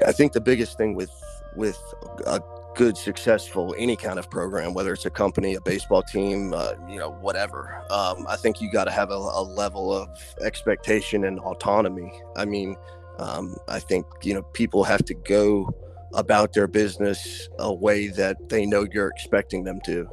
I 0.04 0.12
think 0.12 0.32
the 0.32 0.40
biggest 0.40 0.76
thing 0.76 0.94
with 0.94 1.10
with 1.54 1.78
a 2.26 2.40
good, 2.74 2.96
successful 2.96 3.74
any 3.78 3.96
kind 3.96 4.18
of 4.18 4.30
program, 4.30 4.74
whether 4.74 4.92
it's 4.92 5.06
a 5.06 5.10
company, 5.10 5.54
a 5.54 5.60
baseball 5.60 6.02
team, 6.02 6.52
uh, 6.54 6.74
you 6.88 6.98
know, 6.98 7.12
whatever. 7.22 7.82
Um, 7.90 8.26
I 8.28 8.36
think 8.36 8.60
you 8.60 8.70
got 8.70 8.84
to 8.84 8.90
have 8.90 9.10
a, 9.10 9.14
a 9.14 9.42
level 9.42 9.92
of 9.92 10.08
expectation 10.42 11.24
and 11.24 11.38
autonomy. 11.40 12.12
I 12.36 12.44
mean, 12.44 12.76
um, 13.18 13.56
I 13.68 13.78
think 13.78 14.06
you 14.22 14.34
know 14.34 14.42
people 14.42 14.84
have 14.84 15.04
to 15.06 15.14
go 15.14 15.74
about 16.14 16.52
their 16.52 16.66
business 16.66 17.48
a 17.58 17.72
way 17.72 18.08
that 18.08 18.48
they 18.48 18.64
know 18.66 18.86
you're 18.92 19.08
expecting 19.08 19.64
them 19.64 19.80
to. 19.84 20.08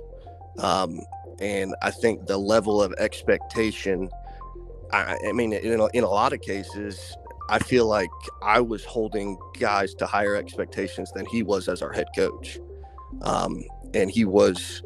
Um, 0.60 1.00
and 1.39 1.76
I 1.82 1.92
think 1.92 2.28
the 2.28 2.38
level 2.38 2.82
of 2.82 2.94
expectation 3.00 4.10
I, 4.94 5.18
I 5.28 5.32
mean, 5.32 5.54
in 5.54 5.80
a, 5.80 5.88
in 5.88 6.04
a 6.04 6.10
lot 6.10 6.34
of 6.34 6.42
cases, 6.42 7.18
I 7.50 7.60
feel 7.60 7.88
like 7.88 8.12
I 8.44 8.62
was 8.62 8.86
holding 8.86 9.38
guys 9.60 9.94
to 9.96 10.06
higher 10.06 10.36
expectations 10.36 11.12
than 11.12 11.26
he 11.26 11.42
was 11.42 11.68
as 11.68 11.82
our 11.82 11.92
head 11.92 12.08
coach. 12.16 12.60
Um, 13.24 13.63
and 13.94 14.10
he 14.10 14.24
was 14.24 14.84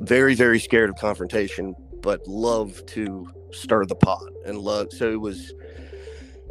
very, 0.00 0.34
very 0.34 0.60
scared 0.60 0.90
of 0.90 0.96
confrontation, 0.96 1.74
but 2.02 2.26
loved 2.26 2.86
to 2.88 3.26
stir 3.52 3.86
the 3.86 3.94
pot 3.94 4.22
and 4.44 4.58
love. 4.58 4.92
So 4.92 5.10
it 5.10 5.20
was, 5.20 5.54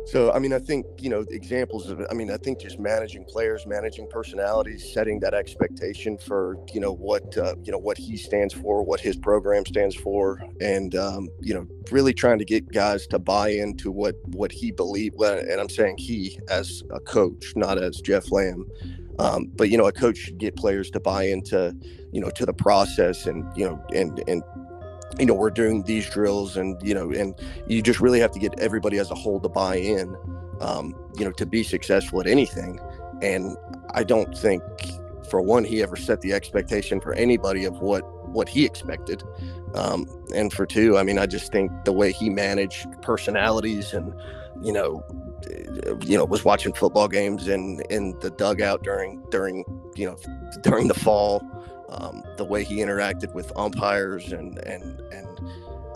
so 0.06 0.32
I 0.32 0.40
mean, 0.40 0.54
I 0.54 0.60
think 0.60 0.86
you 1.00 1.10
know 1.10 1.26
examples 1.30 1.90
of. 1.90 2.02
I 2.10 2.14
mean, 2.14 2.30
I 2.30 2.38
think 2.38 2.60
just 2.60 2.80
managing 2.80 3.26
players, 3.26 3.66
managing 3.66 4.08
personalities, 4.08 4.94
setting 4.94 5.20
that 5.22 5.34
expectation 5.34 6.18
for 6.18 6.58
you 6.74 6.80
know 6.80 6.94
what 6.94 7.36
uh, 7.38 7.56
you 7.64 7.72
know 7.72 7.78
what 7.80 7.98
he 7.98 8.16
stands 8.16 8.54
for, 8.54 8.84
what 8.84 9.00
his 9.00 9.18
program 9.18 9.66
stands 9.66 9.96
for, 9.96 10.42
and 10.62 10.96
um, 10.96 11.28
you 11.42 11.54
know 11.54 11.68
really 11.92 12.14
trying 12.14 12.38
to 12.40 12.46
get 12.46 12.72
guys 12.72 13.08
to 13.08 13.20
buy 13.20 13.50
into 13.50 13.92
what 13.92 14.16
what 14.28 14.52
he 14.52 14.72
believed. 14.72 15.16
And 15.22 15.60
I'm 15.60 15.70
saying 15.70 15.96
he 15.98 16.40
as 16.50 16.84
a 16.92 17.00
coach, 17.00 17.54
not 17.56 17.82
as 17.82 18.00
Jeff 18.02 18.32
Lamb. 18.32 18.66
Um, 19.18 19.50
but 19.56 19.70
you 19.70 19.78
know, 19.78 19.88
a 19.88 19.92
coach 19.92 20.18
should 20.18 20.38
get 20.38 20.56
players 20.56 20.90
to 20.92 21.00
buy 21.00 21.24
into, 21.24 21.74
you 22.12 22.20
know, 22.20 22.30
to 22.32 22.46
the 22.46 22.54
process, 22.54 23.26
and 23.26 23.46
you 23.56 23.66
know, 23.66 23.84
and 23.94 24.22
and 24.28 24.44
you 25.20 25.26
know, 25.26 25.34
we're 25.34 25.50
doing 25.50 25.84
these 25.84 26.10
drills, 26.10 26.58
and 26.58 26.82
you 26.82 26.94
know, 26.94 27.12
and 27.12 27.36
you 27.68 27.82
just 27.82 28.00
really 28.00 28.20
have 28.20 28.32
to 28.32 28.40
get 28.40 28.58
everybody 28.60 28.98
as 28.98 29.12
a 29.12 29.16
whole 29.16 29.40
to 29.40 29.50
buy 29.50 29.78
in, 29.78 30.16
um, 30.62 30.96
you 31.18 31.26
know, 31.26 31.32
to 31.32 31.46
be 31.46 31.64
successful 31.64 32.20
at 32.20 32.28
anything. 32.28 32.80
And 33.22 33.56
I 33.94 34.04
don't 34.04 34.38
think, 34.38 34.62
for 35.30 35.42
one, 35.42 35.64
he 35.64 35.82
ever 35.82 35.96
set 35.96 36.22
the 36.22 36.34
expectation 36.34 37.00
for 37.00 37.14
anybody 37.14 37.66
of 37.66 37.80
what 37.80 38.04
what 38.30 38.50
he 38.50 38.66
expected. 38.66 39.24
Um, 39.74 40.08
and 40.34 40.52
for 40.52 40.66
two, 40.66 40.98
I 40.98 41.04
mean, 41.04 41.18
I 41.18 41.26
just 41.26 41.52
think 41.52 41.72
the 41.86 41.94
way 41.94 42.12
he 42.12 42.30
managed 42.30 42.88
personalities 43.02 43.94
and 43.94 44.14
you 44.62 44.72
know, 44.72 45.04
you 46.02 46.18
know, 46.18 46.26
was 46.26 46.46
watching 46.46 46.74
football 46.74 47.08
games 47.08 47.48
in 47.48 47.82
in 47.90 48.18
the 48.20 48.30
dugout 48.32 48.84
during 48.84 49.24
during 49.30 49.66
you 49.96 50.06
know 50.08 50.18
during 50.62 50.88
the 50.88 50.94
fall. 50.94 51.44
Um, 51.90 52.24
the 52.38 52.46
way 52.46 52.64
he 52.64 52.78
interacted 52.78 53.34
with 53.34 53.52
umpires 53.56 54.32
and 54.32 54.58
and 54.60 55.00
and 55.14 55.40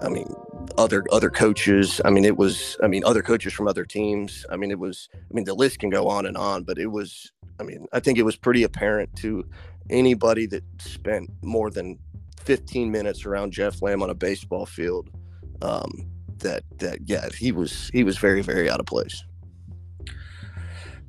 I 0.02 0.10
mean 0.10 0.34
other 0.78 1.04
other 1.12 1.30
coaches. 1.30 2.00
I 2.06 2.10
mean 2.10 2.26
it 2.26 2.38
was 2.38 2.78
I 2.84 2.88
mean 2.88 3.04
other 3.06 3.22
coaches 3.22 3.54
from 3.54 3.68
other 3.68 3.86
teams. 3.86 4.46
I 4.50 4.56
mean 4.56 4.72
it 4.72 4.80
was 4.80 5.10
I 5.16 5.34
mean 5.34 5.46
the 5.46 5.56
list 5.56 5.80
can 5.80 5.90
go 5.90 6.08
on 6.08 6.26
and 6.26 6.38
on, 6.38 6.64
but 6.64 6.78
it 6.78 6.88
was 6.88 7.32
I 7.60 7.64
mean 7.64 7.88
I 7.92 8.00
think 8.00 8.18
it 8.18 8.24
was 8.24 8.36
pretty 8.36 8.64
apparent 8.64 9.16
to 9.18 9.46
anybody 9.90 10.46
that 10.48 10.64
spent 10.80 11.30
more 11.42 11.70
than 11.72 11.98
15 12.42 12.92
minutes 12.92 13.26
around 13.26 13.52
Jeff 13.52 13.82
Lamb 13.82 14.02
on 14.02 14.10
a 14.10 14.16
baseball 14.16 14.66
field 14.66 15.10
um, 15.62 16.06
that 16.38 16.64
that 16.78 17.00
yeah 17.06 17.30
he 17.38 17.52
was 17.52 17.90
he 17.94 18.04
was 18.04 18.18
very 18.18 18.42
very 18.42 18.70
out 18.70 18.80
of 18.80 18.86
place. 18.86 19.24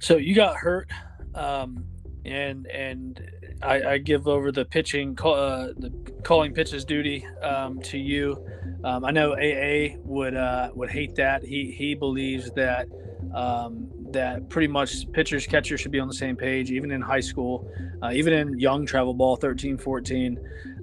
So 0.01 0.17
you 0.17 0.35
got 0.35 0.57
hurt, 0.57 0.89
um, 1.35 1.85
and 2.25 2.67
and 2.67 3.31
I, 3.63 3.83
I, 3.83 3.99
give 3.99 4.29
over 4.29 4.53
the 4.53 4.65
pitching 4.65 5.19
uh, 5.23 5.69
the 5.77 5.93
calling 6.23 6.53
pitches 6.53 6.85
duty 6.85 7.27
um, 7.43 7.81
to 7.83 7.99
you. 7.99 8.45
Um, 8.85 9.05
I 9.05 9.11
know 9.11 9.33
AA 9.33 9.97
would 10.05 10.35
uh, 10.35 10.71
would 10.75 10.91
hate 10.91 11.15
that. 11.17 11.43
He 11.43 11.71
he 11.71 11.95
believes 11.95 12.51
that 12.53 12.89
um, 13.35 13.89
that 14.13 14.49
pretty 14.49 14.69
much 14.69 15.11
pitchers 15.13 15.47
catchers 15.47 15.81
should 15.81 15.93
be 15.93 16.01
on 16.01 16.09
the 16.09 16.15
same 16.15 16.37
page, 16.37 16.71
even 16.71 16.91
in 16.91 17.01
high 17.01 17.21
school, 17.21 17.71
uh, 18.03 18.11
even 18.13 18.33
in 18.33 18.59
young 18.59 18.87
travel 18.87 19.15
ball, 19.15 19.37
13, 19.37 19.79
14. 19.79 20.39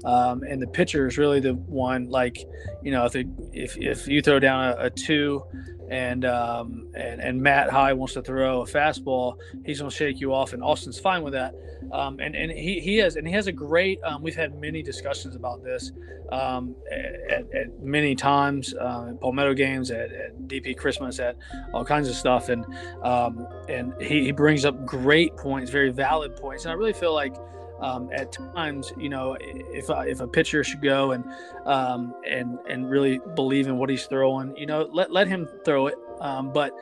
Um, 0.06 0.43
and 0.43 0.62
the 0.62 0.67
pitcher 0.67 1.08
is 1.08 1.17
really 1.17 1.39
the 1.39 1.54
one 1.54 2.10
like, 2.10 2.38
you 2.84 2.91
know, 2.91 3.06
if 3.06 3.15
it, 3.15 3.28
if, 3.52 3.78
if 3.78 4.08
you 4.08 4.21
throw 4.21 4.39
down 4.39 4.65
a, 4.65 4.86
a 4.86 4.89
two 4.89 5.43
and, 5.89 6.26
um, 6.26 6.88
and 6.95 7.21
and 7.21 7.41
Matt 7.41 7.69
High 7.69 7.93
wants 7.93 8.13
to 8.15 8.21
throw 8.21 8.62
a 8.62 8.65
fastball, 8.65 9.38
he's 9.65 9.80
to 9.80 9.89
shake 9.89 10.19
you 10.19 10.34
off, 10.34 10.54
and 10.54 10.63
Austin's 10.63 11.00
fine 11.00 11.23
with 11.23 11.34
that. 11.34 11.56
Um, 11.91 12.19
and 12.19 12.36
and 12.36 12.52
he, 12.52 12.80
he 12.80 12.97
has 12.97 13.15
and 13.15 13.28
he 13.28 13.34
has 13.34 13.47
a 13.47 13.52
great. 13.52 14.02
Um, 14.04 14.21
we've 14.21 14.36
had 14.36 14.60
many 14.60 14.84
discussions 14.84 15.36
about 15.36 15.63
this 15.63 15.91
um, 16.32 16.76
at, 16.91 17.54
at, 17.54 17.80
many 17.82 18.15
times 18.15 18.73
uh, 18.73 19.08
at 19.10 19.21
Palmetto 19.21 19.54
games, 19.54 19.91
at, 19.91 20.12
at, 20.12 20.38
DP 20.47 20.78
Christmas, 20.78 21.19
at 21.19 21.38
all 21.73 21.86
kinds 21.86 22.10
of 22.10 22.15
stuff, 22.15 22.50
and 22.50 22.65
um, 23.04 23.47
and 23.69 23.93
he, 24.02 24.26
he 24.26 24.32
brings 24.32 24.65
up 24.65 24.86
great 24.86 25.36
points, 25.38 25.71
very 25.71 25.91
valid 25.91 26.36
points, 26.36 26.65
and 26.65 26.71
I 26.71 26.76
really 26.76 26.93
feel 26.93 27.13
like 27.13 27.36
um, 27.80 28.10
at 28.12 28.32
times, 28.32 28.92
you 28.98 29.10
know, 29.10 29.38
if 29.40 29.90
a, 29.90 30.02
if 30.08 30.20
a 30.20 30.28
pitcher 30.28 30.63
should 30.63 30.82
go 30.82 31.12
and 31.12 31.24
um, 31.66 32.13
and 32.28 32.58
and 32.70 32.90
really 32.90 33.20
believe 33.36 33.68
in 33.68 33.78
what 33.78 33.90
he's 33.90 34.06
throwing, 34.06 34.56
you 34.58 34.66
know, 34.66 34.90
let 34.92 35.12
let 35.12 35.28
him 35.28 35.48
throw 35.63 35.88
it. 35.88 35.96
Um, 36.20 36.52
but 36.52 36.74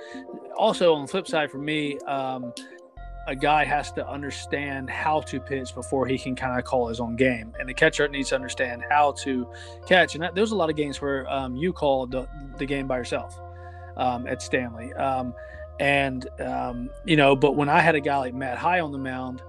also 0.58 0.94
on 0.94 1.02
the 1.04 1.08
flip 1.08 1.28
side, 1.28 1.52
for 1.52 1.58
me, 1.58 1.98
um, 2.08 2.54
a 3.28 3.36
guy 3.36 3.66
has 3.66 3.92
to 3.94 4.08
understand 4.08 4.90
how 4.90 5.20
to 5.22 5.40
pitch 5.40 5.76
before 5.76 6.06
he 6.08 6.18
can 6.18 6.36
kind 6.36 6.58
of 6.58 6.64
call 6.64 6.88
his 6.88 7.00
own 7.00 7.16
game, 7.16 7.54
and 7.60 7.68
the 7.68 7.74
catcher 7.74 8.08
needs 8.08 8.30
to 8.30 8.36
understand 8.36 8.84
how 8.90 9.12
to 9.24 9.48
catch. 9.88 10.16
And 10.16 10.24
that, 10.24 10.36
there's 10.36 10.52
a 10.52 10.56
lot 10.56 10.70
of 10.70 10.76
games 10.76 11.02
where 11.02 11.30
um, 11.30 11.56
you 11.56 11.74
call 11.74 12.08
the, 12.08 12.28
the 12.58 12.66
game 12.66 12.88
by 12.88 12.98
yourself 12.98 13.38
um, 13.98 14.28
at 14.28 14.42
Stanley. 14.42 14.94
and 15.80 16.28
you 17.04 17.18
know, 17.18 17.36
but 17.36 17.58
when 17.58 17.68
I 17.68 17.82
had 17.82 17.96
a 17.96 18.00
guy 18.00 18.18
like 18.18 18.34
Matt 18.34 18.58
High 18.58 18.80
on 18.80 18.94
the 18.94 18.98
mound 18.98 19.42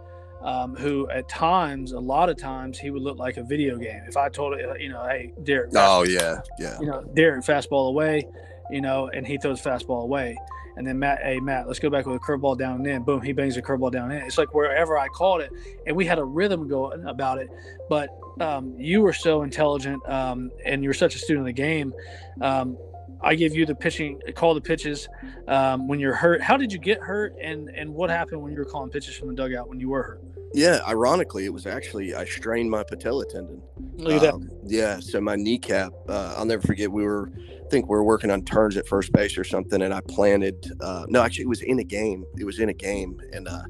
um, 0.46 0.76
who 0.76 1.10
at 1.10 1.28
times, 1.28 1.90
a 1.90 1.98
lot 1.98 2.28
of 2.28 2.38
times, 2.38 2.78
he 2.78 2.90
would 2.90 3.02
look 3.02 3.18
like 3.18 3.36
a 3.36 3.42
video 3.42 3.76
game. 3.76 4.02
If 4.06 4.16
I 4.16 4.28
told 4.28 4.54
it, 4.54 4.80
you 4.80 4.88
know, 4.88 5.04
hey, 5.04 5.32
Derek. 5.42 5.72
Oh 5.74 6.04
yeah, 6.04 6.40
yeah. 6.56 6.78
You 6.80 6.86
know, 6.86 7.02
Derek 7.14 7.44
fastball 7.44 7.88
away, 7.88 8.28
you 8.70 8.80
know, 8.80 9.08
and 9.08 9.26
he 9.26 9.38
throws 9.38 9.60
fastball 9.60 10.04
away. 10.04 10.38
And 10.76 10.86
then 10.86 11.00
Matt, 11.00 11.20
hey 11.22 11.40
Matt, 11.40 11.66
let's 11.66 11.80
go 11.80 11.90
back 11.90 12.06
with 12.06 12.14
a 12.14 12.18
curveball 12.20 12.58
down 12.58 12.76
and 12.76 12.86
in. 12.86 13.02
Boom, 13.02 13.22
he 13.22 13.32
bangs 13.32 13.56
a 13.56 13.62
curveball 13.62 13.90
down 13.90 14.12
in. 14.12 14.22
It's 14.22 14.38
like 14.38 14.54
wherever 14.54 14.96
I 14.96 15.08
called 15.08 15.40
it, 15.40 15.50
and 15.84 15.96
we 15.96 16.06
had 16.06 16.20
a 16.20 16.24
rhythm 16.24 16.68
going 16.68 17.04
about 17.06 17.38
it. 17.38 17.48
But 17.88 18.10
um, 18.40 18.72
you 18.78 19.02
were 19.02 19.14
so 19.14 19.42
intelligent, 19.42 20.08
um, 20.08 20.52
and 20.64 20.80
you 20.80 20.88
were 20.88 20.94
such 20.94 21.16
a 21.16 21.18
student 21.18 21.40
of 21.40 21.46
the 21.46 21.60
game. 21.60 21.92
Um, 22.40 22.78
I 23.20 23.34
give 23.34 23.56
you 23.56 23.66
the 23.66 23.74
pitching, 23.74 24.20
call 24.36 24.54
the 24.54 24.60
pitches 24.60 25.08
um, 25.48 25.88
when 25.88 25.98
you're 25.98 26.14
hurt. 26.14 26.40
How 26.40 26.56
did 26.56 26.72
you 26.72 26.78
get 26.78 27.00
hurt, 27.00 27.34
and 27.42 27.68
and 27.70 27.92
what 27.92 28.10
happened 28.10 28.42
when 28.42 28.52
you 28.52 28.58
were 28.58 28.64
calling 28.64 28.90
pitches 28.90 29.16
from 29.16 29.26
the 29.28 29.34
dugout 29.34 29.68
when 29.68 29.80
you 29.80 29.88
were 29.88 30.02
hurt? 30.02 30.35
Yeah, 30.56 30.80
ironically, 30.88 31.44
it 31.44 31.52
was 31.52 31.66
actually 31.66 32.14
I 32.14 32.24
strained 32.24 32.70
my 32.70 32.82
patella 32.82 33.26
tendon. 33.26 33.60
Look 33.98 34.22
at 34.22 34.32
um, 34.32 34.40
that. 34.40 34.50
Yeah, 34.64 35.00
so 35.00 35.20
my 35.20 35.36
kneecap. 35.36 35.92
Uh, 36.08 36.34
I'll 36.34 36.46
never 36.46 36.62
forget. 36.62 36.90
We 36.90 37.04
were, 37.04 37.30
I 37.36 37.68
think 37.68 37.90
we 37.90 37.90
were 37.90 38.02
working 38.04 38.30
on 38.30 38.42
turns 38.42 38.78
at 38.78 38.88
first 38.88 39.12
base 39.12 39.36
or 39.36 39.44
something, 39.44 39.82
and 39.82 39.92
I 39.92 40.00
planted. 40.00 40.72
Uh, 40.80 41.04
no, 41.08 41.22
actually, 41.22 41.42
it 41.44 41.48
was 41.48 41.60
in 41.60 41.78
a 41.78 41.84
game. 41.84 42.24
It 42.38 42.44
was 42.44 42.58
in 42.58 42.70
a 42.70 42.72
game, 42.72 43.20
and 43.34 43.46
uh, 43.46 43.64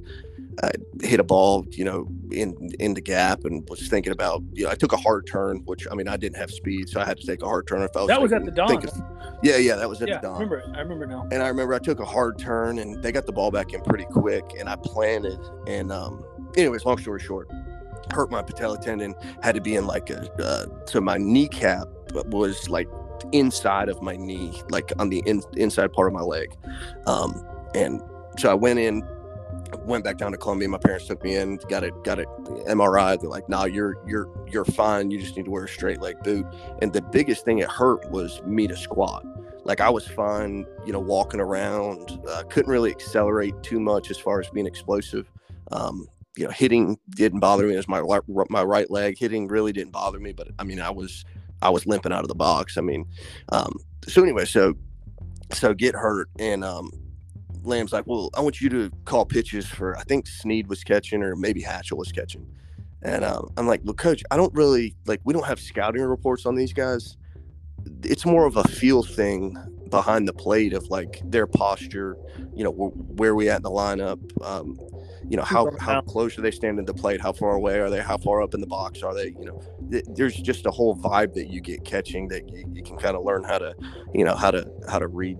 I 0.63 0.71
hit 1.03 1.19
a 1.19 1.25
ball, 1.25 1.67
you 1.73 1.85
know, 1.85 2.07
in 2.31 2.71
in 2.79 2.95
the 2.95 3.01
gap, 3.01 3.45
and 3.45 3.69
was 3.69 3.89
thinking 3.89 4.13
about, 4.13 4.45
you 4.53 4.63
know, 4.63 4.71
I 4.71 4.77
took 4.77 4.93
a 4.93 4.97
hard 4.97 5.27
turn, 5.27 5.63
which 5.65 5.89
I 5.91 5.97
mean, 5.97 6.07
I 6.07 6.17
didn't 6.17 6.37
have 6.37 6.53
speed, 6.53 6.89
so 6.89 7.01
I 7.01 7.05
had 7.05 7.19
to 7.19 7.27
take 7.27 7.43
a 7.43 7.47
hard 7.47 7.67
turn. 7.67 7.83
If 7.83 7.97
I 7.97 8.03
was 8.03 8.09
that 8.09 8.23
was 8.23 8.31
thinking, 8.31 8.49
at 8.49 8.55
the 8.55 8.61
dawn. 8.61 8.69
Thinking, 8.69 9.03
yeah, 9.43 9.57
yeah, 9.57 9.75
that 9.75 9.89
was 9.89 10.03
at 10.03 10.09
yeah, 10.09 10.19
the 10.19 10.29
dawn. 10.29 10.37
I 10.37 10.45
remember, 10.45 10.73
I 10.73 10.81
remember 10.83 11.07
now. 11.07 11.27
And 11.33 11.43
I 11.43 11.49
remember 11.49 11.75
I 11.75 11.81
took 11.81 11.99
a 11.99 12.05
hard 12.05 12.39
turn, 12.39 12.79
and 12.79 13.03
they 13.03 13.11
got 13.11 13.27
the 13.27 13.33
ball 13.33 13.51
back 13.51 13.73
in 13.75 13.81
pretty 13.81 14.05
quick, 14.05 14.45
and 14.57 14.69
I 14.69 14.77
planted, 14.77 15.41
and 15.67 15.91
um, 15.91 16.25
anyways, 16.57 16.85
long 16.85 16.99
story 16.99 17.21
short, 17.21 17.51
hurt 18.13 18.31
my 18.31 18.43
patella 18.43 18.79
tendon, 18.79 19.15
had 19.43 19.55
to 19.55 19.61
be 19.61 19.75
in 19.77 19.87
like 19.87 20.11
a, 20.11 20.31
uh, 20.43 20.67
so 20.87 21.01
my 21.01 21.19
kneecap 21.19 21.89
was 22.27 22.69
like 22.69 22.89
inside 23.33 23.89
of 23.89 24.03
my 24.03 24.17
knee, 24.17 24.63
like 24.71 24.93
on 24.99 25.09
the 25.09 25.23
in, 25.27 25.43
inside 25.57 25.93
part 25.93 26.09
of 26.09 26.15
my 26.15 26.21
leg, 26.21 26.55
um, 27.07 27.47
and 27.75 28.01
so 28.39 28.51
I 28.51 28.55
went 28.55 28.79
in 28.79 29.03
went 29.85 30.05
back 30.05 30.19
down 30.19 30.33
to 30.33 30.39
Columbia. 30.39 30.69
My 30.69 30.79
parents 30.79 31.07
took 31.07 31.23
me 31.23 31.37
in, 31.37 31.57
got 31.69 31.85
it, 31.85 31.93
got 32.05 32.19
it 32.19 32.29
MRI. 32.67 33.21
They're 33.21 33.31
like, 33.31 33.49
"Nah, 33.49 33.65
you're 33.65 33.97
you're 34.07 34.29
you're 34.49 34.65
fine. 34.65 35.11
You 35.11 35.19
just 35.19 35.37
need 35.37 35.47
to 35.47 35.51
wear 35.51 35.65
a 35.65 35.69
straight 35.69 36.01
leg 36.01 36.23
boot." 36.23 36.47
And 36.83 36.93
the 36.93 37.03
biggest 37.03 37.45
thing 37.45 37.59
it 37.59 37.69
hurt 37.69 38.11
was 38.11 38.43
me 38.45 38.67
to 38.67 38.77
squat. 38.77 39.25
Like 39.65 39.81
I 39.81 39.91
was 39.91 40.07
fine, 40.07 40.67
you 40.85 40.93
know, 40.93 41.01
walking 41.01 41.41
around. 41.41 42.21
Uh, 42.29 42.43
couldn't 42.45 42.71
really 42.71 42.91
accelerate 42.91 43.55
too 43.63 43.81
much 43.81 44.11
as 44.11 44.19
far 44.19 44.41
as 44.41 44.49
being 44.51 44.67
explosive. 44.67 45.31
Um, 45.73 46.07
you 46.37 46.45
know, 46.45 46.51
hitting 46.51 46.99
didn't 47.11 47.41
bother 47.41 47.67
me 47.67 47.77
as 47.77 47.89
my 47.89 48.03
my 48.51 48.63
right 48.63 48.91
leg 48.91 49.19
hitting 49.19 49.49
really 49.49 49.73
didn't 49.73 49.93
bother 49.93 50.21
me. 50.21 50.33
But 50.33 50.49
I 50.59 50.65
mean, 50.65 50.81
I 50.81 50.91
was 50.91 51.25
I 51.63 51.71
was 51.71 51.87
limping 51.87 52.13
out 52.13 52.23
of 52.23 52.29
the 52.29 52.35
box. 52.35 52.77
I 52.77 52.83
mean, 52.83 53.07
um, 53.51 53.73
so 54.07 54.23
anyway, 54.23 54.45
so 54.45 54.75
so 55.53 55.75
get 55.75 55.95
hurt 55.95 56.29
and 56.39 56.65
um, 56.65 56.91
Lamb's 57.67 57.93
like, 57.93 58.07
well, 58.07 58.31
I 58.35 58.41
want 58.41 58.61
you 58.61 58.69
to 58.71 58.91
call 59.05 59.27
pitches 59.27 59.67
for, 59.67 59.97
I 59.97 60.03
think 60.05 60.27
Sneed 60.27 60.69
was 60.69 60.83
catching 60.85 61.23
or 61.23 61.37
maybe 61.37 61.63
Hatchell 61.63 61.99
was 61.99 62.13
catching. 62.13 62.47
And 63.03 63.25
um, 63.25 63.51
I'm 63.57 63.67
like, 63.67 63.81
well, 63.85 63.95
coach, 63.95 64.23
I 64.31 64.37
don't 64.37 64.55
really 64.55 64.97
like, 65.07 65.21
we 65.25 65.33
don't 65.33 65.47
have 65.47 65.61
scouting 65.61 66.03
reports 66.03 66.47
on 66.47 66.55
these 66.55 66.73
guys. 66.73 67.17
It's 68.03 68.27
more 68.27 68.47
of 68.47 68.57
a 68.57 68.65
feel 68.65 69.03
thing 69.03 69.57
behind 69.91 70.27
the 70.29 70.33
plate 70.33 70.73
of 70.73 70.89
like 70.89 71.21
their 71.25 71.47
posture, 71.47 72.17
you 72.55 72.65
know, 72.65 72.71
where 72.71 73.35
we 73.35 73.49
at 73.49 73.59
in 73.59 73.63
the 73.63 73.71
lineup, 73.71 74.19
um, 74.45 74.79
you 75.29 75.37
know, 75.37 75.43
how, 75.43 75.69
how 75.81 76.01
close 76.01 76.39
are 76.39 76.43
they 76.43 76.51
standing 76.51 76.85
to 76.87 76.93
the 76.93 76.99
plate? 76.99 77.21
How 77.21 77.33
far 77.33 77.53
away 77.53 77.79
are 77.81 77.91
they? 77.91 78.01
How 78.01 78.17
far 78.17 78.43
up 78.43 78.55
in 78.55 78.61
the 78.61 78.67
box 78.67 79.03
are 79.03 79.15
they? 79.15 79.35
You 79.39 79.47
know, 79.47 79.63
th- 79.91 80.05
there's 80.15 80.37
just 80.37 80.67
a 80.67 80.71
whole 80.71 80.97
vibe 80.97 81.35
that 81.35 81.49
you 81.49 81.61
get 81.61 81.85
catching 81.85 82.29
that 82.29 82.49
you, 82.49 82.65
you 82.73 82.83
can 82.83 82.97
kind 82.97 83.17
of 83.17 83.25
learn 83.25 83.43
how 83.43 83.59
to, 83.59 83.75
you 84.15 84.25
know, 84.25 84.37
how 84.37 84.51
to, 84.51 84.69
how 84.89 84.99
to 84.99 85.09
read 85.09 85.39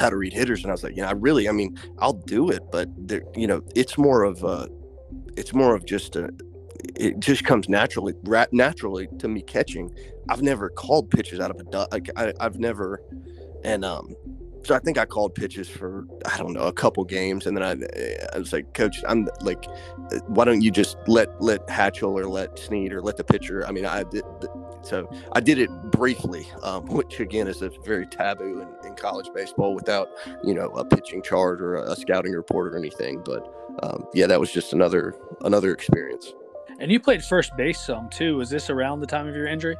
how 0.00 0.10
to 0.10 0.16
read 0.16 0.32
hitters 0.32 0.62
and 0.62 0.70
i 0.70 0.74
was 0.74 0.82
like 0.82 0.96
you 0.96 1.02
know 1.02 1.08
i 1.08 1.12
really 1.12 1.48
i 1.48 1.52
mean 1.52 1.78
i'll 2.00 2.14
do 2.14 2.50
it 2.50 2.62
but 2.72 2.88
there 2.96 3.22
you 3.36 3.46
know 3.46 3.62
it's 3.76 3.96
more 3.96 4.24
of 4.24 4.42
a 4.42 4.68
it's 5.36 5.54
more 5.54 5.74
of 5.74 5.84
just 5.86 6.16
a 6.16 6.28
it 6.96 7.18
just 7.20 7.44
comes 7.44 7.68
naturally 7.68 8.14
naturally 8.52 9.08
to 9.18 9.28
me 9.28 9.42
catching 9.42 9.94
i've 10.28 10.42
never 10.42 10.68
called 10.68 11.10
pitches 11.10 11.40
out 11.40 11.50
of 11.50 11.58
a 11.60 11.64
duck 11.64 11.88
like 11.92 12.10
I, 12.16 12.32
i've 12.40 12.58
never 12.58 13.00
and 13.64 13.84
um 13.84 14.14
so 14.64 14.74
I 14.74 14.78
think 14.78 14.96
I 14.96 15.04
called 15.04 15.34
pitches 15.34 15.68
for 15.68 16.06
I 16.24 16.38
don't 16.38 16.54
know 16.54 16.62
a 16.62 16.72
couple 16.72 17.04
games, 17.04 17.46
and 17.46 17.56
then 17.56 17.62
I, 17.62 18.34
I 18.34 18.38
was 18.38 18.52
like, 18.52 18.72
Coach, 18.74 18.96
I'm 19.06 19.28
like, 19.42 19.64
why 20.26 20.44
don't 20.44 20.62
you 20.62 20.70
just 20.70 20.96
let 21.06 21.28
let 21.40 21.66
Hatchell 21.68 22.18
or 22.18 22.26
let 22.26 22.58
Snead 22.58 22.92
or 22.92 23.02
let 23.02 23.16
the 23.16 23.24
pitcher? 23.24 23.66
I 23.66 23.72
mean, 23.72 23.84
I 23.84 24.04
did 24.04 24.24
so 24.82 25.10
I 25.32 25.40
did 25.40 25.58
it 25.58 25.70
briefly, 25.90 26.46
um, 26.62 26.86
which 26.86 27.20
again 27.20 27.46
is 27.46 27.62
a 27.62 27.70
very 27.84 28.06
taboo 28.06 28.60
in, 28.60 28.88
in, 28.88 28.94
college 28.94 29.28
baseball 29.34 29.74
without 29.74 30.08
you 30.42 30.54
know 30.54 30.68
a 30.70 30.84
pitching 30.84 31.22
chart 31.22 31.60
or 31.60 31.76
a, 31.76 31.96
scouting 31.96 32.32
report 32.32 32.72
or 32.72 32.78
anything. 32.78 33.22
But 33.24 33.52
um, 33.82 34.06
yeah, 34.14 34.26
that 34.26 34.40
was 34.40 34.50
just 34.50 34.72
another 34.72 35.14
another 35.42 35.72
experience. 35.72 36.32
And 36.80 36.90
you 36.90 37.00
played 37.00 37.22
first 37.22 37.56
base 37.56 37.80
some 37.80 38.08
too. 38.08 38.36
Was 38.36 38.50
this 38.50 38.70
around 38.70 39.00
the 39.00 39.06
time 39.06 39.28
of 39.28 39.36
your 39.36 39.46
injury? 39.46 39.76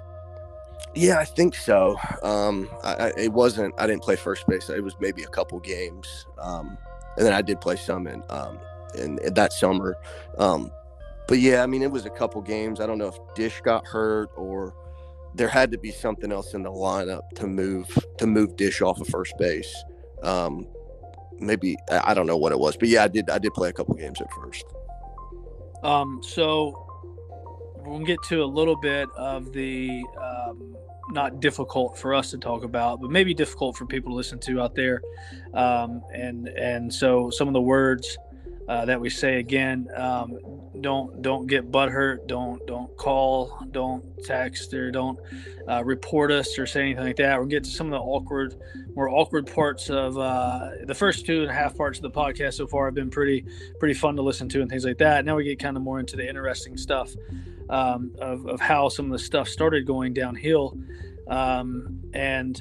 Yeah, 0.95 1.19
I 1.19 1.25
think 1.25 1.55
so. 1.55 1.97
Um, 2.23 2.69
I, 2.85 2.95
I, 2.95 3.13
it 3.17 3.33
wasn't. 3.33 3.75
I 3.79 3.87
didn't 3.87 4.03
play 4.03 4.17
first 4.17 4.47
base. 4.47 4.71
It 4.71 4.83
was 4.83 4.95
maybe 5.01 5.25
a 5.25 5.29
couple 5.29 5.59
games, 5.61 6.27
um, 6.39 6.79
and 7.17 7.27
then 7.27 7.33
I 7.33 7.43
did 7.43 7.61
play 7.61 7.77
some 7.77 8.07
in 8.07 8.23
um, 8.31 8.59
in, 8.97 9.19
in 9.19 9.35
that 9.35 9.53
summer. 9.53 9.97
Um, 10.39 10.71
but 11.27 11.39
yeah, 11.39 11.63
I 11.63 11.67
mean, 11.67 11.83
it 11.83 11.91
was 11.91 12.07
a 12.07 12.11
couple 12.11 12.41
games. 12.43 12.81
I 12.81 12.87
don't 12.87 12.99
know 12.99 13.09
if 13.09 13.17
Dish 13.35 13.61
got 13.63 13.87
hurt 13.87 14.31
or 14.37 14.75
there 15.35 15.49
had 15.49 15.73
to 15.73 15.79
be 15.79 15.91
something 15.91 16.31
else 16.31 16.55
in 16.55 16.63
the 16.63 16.71
lineup 16.71 17.29
to 17.37 17.47
move 17.47 17.87
to 18.19 18.27
move 18.27 18.57
Dish 18.57 18.81
off 18.81 19.01
of 19.01 19.09
first 19.09 19.37
base. 19.39 19.75
Um, 20.23 20.69
maybe 21.39 21.77
I 21.91 22.15
don't 22.15 22.27
know 22.27 22.37
what 22.37 22.53
it 22.53 22.59
was, 22.59 22.77
but 22.77 22.89
yeah, 22.89 23.05
I 23.05 23.09
did. 23.09 23.31
I 23.31 23.39
did 23.39 23.53
play 23.53 23.69
a 23.69 23.73
couple 23.73 23.95
games 23.95 24.21
at 24.21 24.31
first. 24.33 24.65
Um, 25.83 26.21
so 26.23 26.84
we'll 27.87 28.05
get 28.05 28.23
to 28.25 28.43
a 28.43 28.47
little 28.47 28.77
bit 28.77 29.09
of 29.17 29.53
the 29.53 30.05
um, 30.21 30.77
not 31.11 31.41
difficult 31.41 31.99
for 31.99 32.15
us 32.15 32.31
to 32.31 32.39
talk 32.39 32.65
about, 32.65 33.01
but 33.01 33.11
maybe 33.11 33.35
difficult 33.35 33.77
for 33.77 33.87
people 33.87 34.11
to 34.11 34.17
listen 34.17 34.39
to 34.41 34.61
out 34.61 34.75
there. 34.75 35.03
Um, 35.53 36.03
and 36.13 36.49
and 36.49 36.93
so 36.93 37.31
some 37.31 37.49
of 37.49 37.55
the 37.55 37.61
words 37.61 38.17
uh, 38.69 38.85
that 38.87 39.01
we 39.01 39.11
say 39.11 39.39
again, 39.39 39.89
um, 39.95 40.39
don't 40.81 41.21
don't 41.21 41.47
get 41.47 41.71
butthurt, 41.71 42.27
don't 42.27 42.65
don't 42.67 42.95
call, 42.97 43.59
don't 43.71 44.05
text, 44.25 44.73
or 44.73 44.91
don't 44.91 45.19
uh, 45.69 45.85
report 45.85 46.31
us 46.31 46.59
or 46.59 46.67
say 46.67 46.81
anything 46.81 47.05
like 47.05 47.17
that. 47.17 47.39
We'll 47.39 47.49
get 47.49 47.65
to 47.65 47.71
some 47.71 47.89
of 47.89 47.93
the 47.93 47.99
awkward, 47.99 48.55
more 48.95 49.11
awkward 49.11 49.53
parts 49.53 49.91
of 49.91 50.17
uh, 50.17 50.71
the 50.85 50.95
first 50.95 51.27
two 51.27 51.43
and 51.43 51.51
a 51.51 51.55
half 51.55 51.77
parts 51.77 51.99
of 51.99 52.03
the 52.03 52.11
podcast 52.11 52.55
so 52.55 52.67
far 52.67 52.87
have 52.87 52.95
been 52.95 53.11
pretty 53.11 53.45
pretty 53.79 53.95
fun 53.95 54.17
to 54.17 54.23
listen 54.23 54.49
to 54.51 54.63
and 54.63 54.71
things 54.71 54.85
like 54.85 54.99
that. 54.99 55.25
Now 55.27 55.37
we 55.37 55.45
get 55.45 55.59
kind 55.59 55.77
of 55.77 55.83
more 55.83 56.01
into 56.01 56.17
the 56.17 56.27
interesting 56.27 56.79
stuff 56.79 57.15
um, 57.71 58.13
of, 58.21 58.47
of 58.47 58.61
how 58.61 58.89
some 58.89 59.07
of 59.07 59.13
the 59.13 59.19
stuff 59.19 59.49
started 59.49 59.87
going 59.87 60.13
downhill. 60.13 60.79
Um, 61.29 62.01
and 62.13 62.61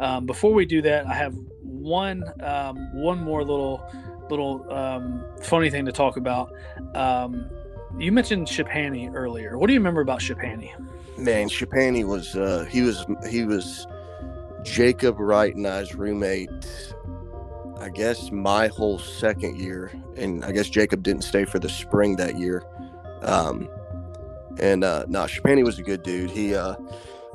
um, 0.00 0.26
before 0.26 0.52
we 0.52 0.66
do 0.66 0.82
that, 0.82 1.06
I 1.06 1.14
have 1.14 1.34
one 1.62 2.24
um, 2.42 2.94
one 2.94 3.22
more 3.22 3.44
little 3.44 3.84
little 4.30 4.70
um, 4.72 5.24
funny 5.42 5.70
thing 5.70 5.84
to 5.86 5.92
talk 5.92 6.16
about. 6.16 6.52
Um, 6.94 7.50
you 7.98 8.10
mentioned 8.12 8.46
Shipani 8.46 9.12
earlier. 9.14 9.58
What 9.58 9.66
do 9.68 9.72
you 9.72 9.80
remember 9.80 10.00
about 10.00 10.20
Shipani? 10.20 10.72
Man, 11.18 11.48
Shipani 11.48 12.04
was 12.04 12.34
uh, 12.34 12.66
he 12.70 12.82
was 12.82 13.04
he 13.28 13.44
was 13.44 13.86
Jacob 14.62 15.18
Wright 15.18 15.54
and 15.54 15.66
I's 15.66 15.94
roommate. 15.94 16.50
I 17.78 17.88
guess 17.90 18.30
my 18.30 18.68
whole 18.68 18.98
second 18.98 19.58
year, 19.58 19.92
and 20.16 20.44
I 20.44 20.52
guess 20.52 20.68
Jacob 20.68 21.02
didn't 21.02 21.22
stay 21.22 21.44
for 21.44 21.58
the 21.58 21.68
spring 21.68 22.16
that 22.16 22.38
year. 22.38 22.64
Um, 23.22 23.68
and 24.60 24.84
uh, 24.84 25.04
no, 25.08 25.20
Shapani 25.24 25.64
was 25.64 25.78
a 25.78 25.82
good 25.82 26.02
dude. 26.02 26.30
He 26.30 26.54
uh, 26.54 26.76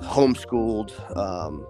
homeschooled, 0.01 1.17
um, 1.17 1.65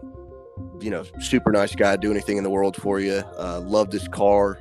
you 0.81 0.89
know, 0.89 1.03
super 1.21 1.51
nice 1.51 1.75
guy, 1.75 1.95
do 1.95 2.11
anything 2.11 2.37
in 2.37 2.43
the 2.43 2.49
world 2.49 2.75
for 2.75 2.99
you. 2.99 3.23
Uh, 3.37 3.61
loved 3.61 3.91
his 3.93 4.07
car. 4.07 4.59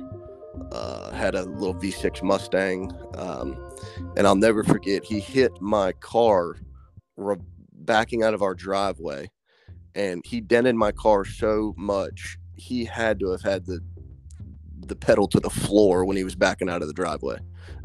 Uh, 0.71 1.11
had 1.11 1.35
a 1.35 1.43
little 1.43 1.75
V6 1.75 2.21
Mustang. 2.23 2.91
Um, 3.15 3.71
and 4.17 4.27
I'll 4.27 4.35
never 4.35 4.63
forget, 4.63 5.03
he 5.03 5.19
hit 5.19 5.51
my 5.61 5.93
car 5.93 6.57
re- 7.15 7.37
backing 7.71 8.23
out 8.23 8.33
of 8.33 8.41
our 8.41 8.53
driveway. 8.53 9.29
And 9.95 10.21
he 10.25 10.41
dented 10.41 10.75
my 10.75 10.91
car 10.91 11.25
so 11.25 11.73
much, 11.77 12.37
he 12.55 12.85
had 12.85 13.19
to 13.19 13.31
have 13.31 13.41
had 13.41 13.65
the 13.65 13.79
the 14.89 14.95
pedal 14.95 15.27
to 15.27 15.39
the 15.39 15.49
floor 15.49 16.03
when 16.03 16.17
he 16.17 16.23
was 16.23 16.35
backing 16.35 16.69
out 16.69 16.81
of 16.81 16.87
the 16.87 16.93
driveway. 16.93 17.37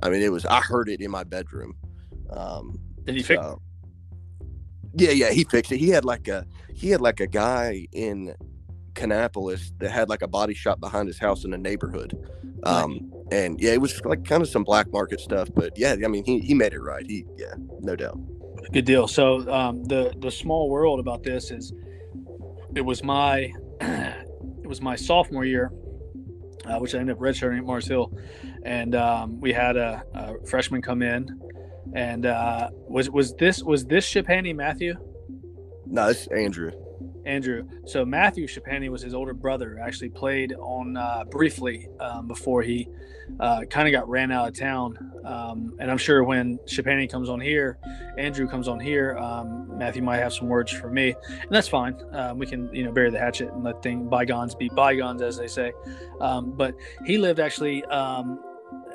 I 0.03 0.09
mean, 0.09 0.23
it 0.23 0.33
was, 0.33 0.45
I 0.47 0.61
heard 0.61 0.89
it 0.89 1.01
in 1.01 1.11
my 1.11 1.23
bedroom. 1.23 1.77
Um, 2.31 2.81
did 3.05 3.17
he 3.17 3.23
fix? 3.23 3.43
So, 3.43 3.61
yeah, 4.97 5.11
yeah, 5.11 5.31
he 5.31 5.45
fixed 5.45 5.73
it. 5.73 5.79
He 5.79 5.89
had 5.89 6.05
like 6.05 6.29
a 6.29 6.47
he 6.75 6.91
had 6.91 7.01
like 7.01 7.21
a 7.21 7.27
guy 7.27 7.87
in 7.93 8.35
Kannapolis 8.95 9.73
that 9.79 9.91
had 9.91 10.09
like 10.09 10.23
a 10.23 10.29
body 10.29 10.55
shop 10.55 10.81
behind 10.81 11.09
his 11.09 11.19
house 11.19 11.45
in 11.45 11.51
the 11.51 11.59
neighborhood. 11.59 12.17
Um, 12.65 13.13
and 13.31 13.61
yeah, 13.61 13.73
it 13.73 13.81
was 13.81 14.03
like 14.05 14.25
kind 14.25 14.43
of 14.43 14.49
some 14.49 14.65
black 14.65 14.91
market 14.93 15.21
stuff, 15.21 15.49
but 15.55 15.73
yeah, 15.77 15.97
I 16.05 16.09
mean, 16.09 16.25
he, 16.25 16.41
he 16.41 16.55
made 16.55 16.73
it 16.73 16.81
right. 16.81 17.05
He, 17.07 17.25
yeah, 17.37 17.55
no 17.81 17.97
doubt. 17.97 18.19
Good 18.73 18.85
deal. 18.85 19.07
So, 19.07 19.49
um, 19.53 19.85
the, 19.85 20.15
the 20.19 20.31
small 20.31 20.71
world 20.71 21.01
about 21.01 21.23
this 21.23 21.51
is 21.51 21.73
it 22.75 22.81
was 22.81 23.05
my, 23.05 23.53
it 23.81 24.67
was 24.67 24.81
my 24.81 24.97
sophomore 24.97 25.45
year, 25.45 25.71
uh, 26.65 26.79
which 26.79 26.95
I 26.95 26.99
ended 26.99 27.17
up 27.17 27.21
redshirting 27.21 27.59
at 27.59 27.65
Mars 27.65 27.87
Hill. 27.87 28.17
And, 28.65 28.95
um, 28.95 29.41
we 29.41 29.53
had 29.53 29.77
a, 29.77 30.03
a 30.15 30.47
freshman 30.47 30.81
come 30.81 31.03
in 31.03 31.41
and 31.95 32.27
uh, 32.27 32.71
was 32.89 33.09
was 33.11 33.35
this 33.35 33.63
was 33.63 33.87
this 33.87 34.07
Shipani 34.07 34.55
Matthew? 34.55 34.95
No, 35.87 36.09
it's 36.09 36.27
Andrew. 36.29 36.73
Andrew. 37.27 37.67
So 37.87 38.05
Matthew 38.05 38.47
Shipani 38.47 38.91
was 38.91 39.03
his 39.03 39.15
older 39.15 39.33
brother. 39.33 39.79
Actually 39.83 40.11
played 40.11 40.53
on 40.55 40.97
uh, 40.97 41.25
briefly 41.31 41.89
um, 42.01 42.29
before 42.29 42.63
he 42.63 42.89
uh, 43.41 43.63
kind 43.71 43.89
of 43.89 43.93
got 43.93 44.09
ran 44.09 44.31
out 44.31 44.49
of 44.49 44.59
town. 44.59 45.13
Um, 45.25 45.75
and 45.79 45.91
I'm 45.91 45.99
sure 45.99 46.23
when 46.25 46.59
Shipani 46.67 47.11
comes 47.11 47.29
on 47.29 47.41
here, 47.41 47.79
Andrew 48.19 48.47
comes 48.47 48.69
on 48.69 48.79
here, 48.79 49.17
um, 49.17 49.79
Matthew 49.79 50.03
might 50.03 50.19
have 50.19 50.35
some 50.35 50.49
words 50.49 50.71
for 50.71 50.91
me, 50.91 51.15
and 51.29 51.51
that's 51.51 51.69
fine. 51.69 51.97
Um, 52.13 52.39
we 52.39 52.47
can 52.47 52.73
you 52.75 52.85
know 52.85 52.93
bury 52.93 53.11
the 53.11 53.19
hatchet 53.19 53.49
and 53.49 53.65
let 53.65 53.83
thing 53.83 54.09
bygones 54.09 54.55
be 54.55 54.69
bygones, 54.69 55.23
as 55.23 55.39
they 55.39 55.49
say. 55.49 55.73
Um, 56.21 56.53
but 56.53 56.75
he 57.07 57.17
lived 57.17 57.41
actually 57.41 57.85
um, 57.87 58.39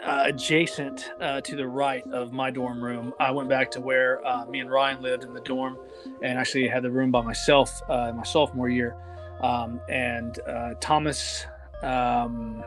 uh, 0.04 0.24
adjacent 0.26 1.12
uh, 1.20 1.42
to 1.42 1.56
the 1.56 1.68
right 1.68 2.04
of 2.12 2.32
my 2.32 2.52
dorm 2.52 2.84
room. 2.84 3.14
I 3.20 3.32
went 3.32 3.50
back 3.50 3.72
to 3.72 3.82
where 3.82 4.26
uh, 4.26 4.46
me 4.46 4.60
and 4.60 4.70
Ryan 4.70 5.02
lived 5.02 5.24
in 5.24 5.34
the 5.34 5.42
dorm, 5.42 5.78
and 6.22 6.38
actually 6.38 6.68
had 6.68 6.84
the 6.84 6.92
room 6.92 7.12
by 7.12 7.22
myself 7.22 7.82
uh, 7.90 8.12
my 8.16 8.24
sophomore 8.24 8.70
year. 8.70 8.96
Um, 9.42 9.80
and 9.90 10.38
uh, 10.48 10.74
Thomas, 10.82 11.46
um, 11.82 12.64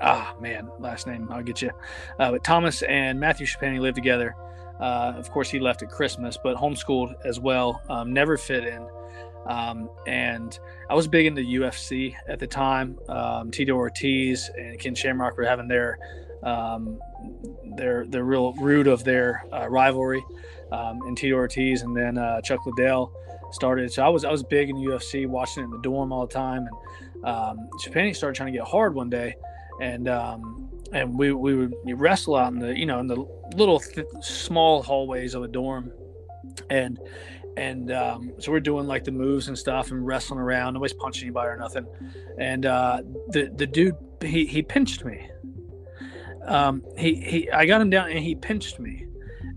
ah 0.00 0.34
man, 0.40 0.70
last 0.78 1.06
name 1.06 1.28
I'll 1.30 1.42
get 1.42 1.62
you. 1.62 1.70
Uh, 2.18 2.32
but 2.32 2.44
Thomas 2.44 2.82
and 2.82 3.18
Matthew 3.18 3.46
Shapani 3.46 3.80
lived 3.80 3.96
together. 3.96 4.34
of 4.78 5.30
course, 5.30 5.50
he 5.50 5.58
left 5.58 5.82
at 5.82 5.90
Christmas, 5.90 6.38
but 6.42 6.56
homeschooled 6.56 7.14
as 7.24 7.40
well. 7.40 7.82
Um, 7.88 8.12
never 8.12 8.36
fit 8.36 8.64
in. 8.64 8.86
Um, 9.46 9.88
and 10.06 10.58
I 10.88 10.94
was 10.94 11.08
big 11.08 11.26
into 11.26 11.42
UFC 11.42 12.14
at 12.28 12.38
the 12.38 12.46
time. 12.46 12.98
Um, 13.08 13.50
Tito 13.50 13.72
Ortiz 13.72 14.50
and 14.56 14.78
Ken 14.78 14.94
Shamrock 14.94 15.36
were 15.36 15.44
having 15.44 15.66
their 15.66 15.98
um, 16.42 16.98
their 17.76 18.06
the 18.06 18.22
real 18.22 18.52
root 18.54 18.86
of 18.86 19.04
their 19.04 19.44
uh, 19.52 19.68
rivalry. 19.68 20.24
Um, 20.72 21.00
and 21.02 21.16
Tito 21.16 21.34
Ortiz 21.34 21.82
and 21.82 21.96
then 21.96 22.16
uh, 22.16 22.40
Chuck 22.42 22.64
Liddell 22.64 23.12
started. 23.52 23.92
So 23.92 24.04
I 24.04 24.08
was 24.08 24.24
I 24.24 24.30
was 24.30 24.42
big 24.42 24.70
in 24.70 24.76
UFC, 24.76 25.26
watching 25.26 25.62
it 25.62 25.66
in 25.66 25.70
the 25.70 25.78
dorm 25.78 26.12
all 26.12 26.26
the 26.26 26.32
time. 26.32 26.66
And 26.66 27.24
um, 27.24 27.68
Japan 27.82 28.12
started 28.14 28.36
trying 28.36 28.52
to 28.52 28.58
get 28.58 28.66
hard 28.66 28.94
one 28.94 29.10
day, 29.10 29.34
and 29.80 30.08
um, 30.08 30.70
and 30.92 31.18
we 31.18 31.32
we 31.32 31.54
would 31.54 31.74
wrestle 31.84 32.36
out 32.36 32.52
in 32.52 32.58
the 32.58 32.78
you 32.78 32.86
know 32.86 33.00
in 33.00 33.06
the 33.06 33.16
little 33.56 33.80
th- 33.80 34.06
small 34.22 34.82
hallways 34.82 35.34
of 35.34 35.42
a 35.42 35.48
dorm, 35.48 35.92
and 36.70 36.98
and 37.56 37.92
um, 37.92 38.32
so 38.38 38.52
we're 38.52 38.60
doing 38.60 38.86
like 38.86 39.04
the 39.04 39.12
moves 39.12 39.48
and 39.48 39.58
stuff 39.58 39.90
and 39.90 40.06
wrestling 40.06 40.40
around. 40.40 40.74
Nobody's 40.74 40.94
punching 40.94 41.24
anybody 41.24 41.48
or 41.48 41.56
nothing. 41.56 41.86
And 42.38 42.64
uh, 42.64 43.02
the 43.28 43.50
the 43.56 43.66
dude 43.66 43.96
he 44.22 44.46
he 44.46 44.62
pinched 44.62 45.04
me 45.04 45.28
um, 46.50 46.82
he 46.98 47.14
he 47.14 47.50
I 47.50 47.64
got 47.64 47.80
him 47.80 47.90
down 47.90 48.10
and 48.10 48.18
he 48.18 48.34
pinched 48.34 48.80
me, 48.80 49.06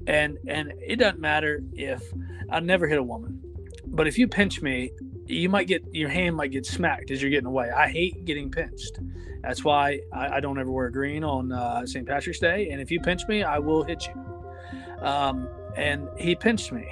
and 0.05 0.37
and 0.47 0.73
it 0.79 0.97
doesn't 0.97 1.19
matter 1.19 1.61
if 1.73 2.03
I 2.51 2.59
never 2.59 2.87
hit 2.87 2.99
a 2.99 3.03
woman, 3.03 3.41
but 3.87 4.07
if 4.07 4.17
you 4.17 4.27
pinch 4.27 4.61
me, 4.61 4.91
you 5.25 5.49
might 5.49 5.67
get 5.67 5.83
your 5.91 6.09
hand 6.09 6.35
might 6.35 6.51
get 6.51 6.67
smacked 6.67 7.09
as 7.09 7.19
you're 7.21 7.31
getting 7.31 7.47
away. 7.47 7.71
I 7.71 7.89
hate 7.89 8.25
getting 8.25 8.51
pinched. 8.51 8.99
That's 9.41 9.63
why 9.63 10.01
I, 10.13 10.37
I 10.37 10.39
don't 10.39 10.59
ever 10.59 10.71
wear 10.71 10.89
green 10.91 11.23
on 11.23 11.51
uh, 11.51 11.85
St. 11.85 12.07
Patrick's 12.07 12.39
Day. 12.39 12.69
And 12.69 12.79
if 12.79 12.91
you 12.91 13.01
pinch 13.01 13.27
me, 13.27 13.43
I 13.43 13.59
will 13.59 13.83
hit 13.83 14.07
you. 14.07 15.05
Um, 15.05 15.49
and 15.75 16.07
he 16.17 16.35
pinched 16.35 16.71
me, 16.71 16.87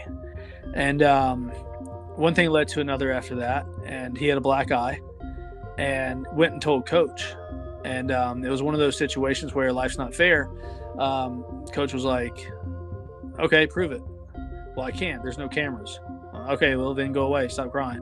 and 0.73 1.03
um, 1.03 1.49
one 2.17 2.33
thing 2.33 2.49
led 2.49 2.67
to 2.69 2.81
another 2.81 3.11
after 3.11 3.35
that. 3.35 3.67
And 3.85 4.17
he 4.17 4.25
had 4.25 4.39
a 4.39 4.41
black 4.41 4.71
eye, 4.71 4.99
and 5.77 6.25
went 6.33 6.53
and 6.53 6.61
told 6.61 6.87
coach 6.87 7.35
and 7.83 8.11
um, 8.11 8.43
it 8.43 8.49
was 8.49 8.61
one 8.61 8.73
of 8.73 8.79
those 8.79 8.97
situations 8.97 9.53
where 9.53 9.71
life's 9.71 9.97
not 9.97 10.13
fair. 10.13 10.49
Um, 10.99 11.65
coach 11.73 11.93
was 11.93 12.03
like, 12.03 12.51
"Okay, 13.39 13.67
prove 13.67 13.91
it." 13.91 14.01
Well, 14.75 14.85
I 14.85 14.91
can't. 14.91 15.21
There's 15.23 15.37
no 15.37 15.47
cameras. 15.47 15.99
Okay, 16.49 16.75
well 16.75 16.93
then 16.93 17.11
go 17.11 17.25
away. 17.25 17.47
Stop 17.47 17.71
crying. 17.71 18.01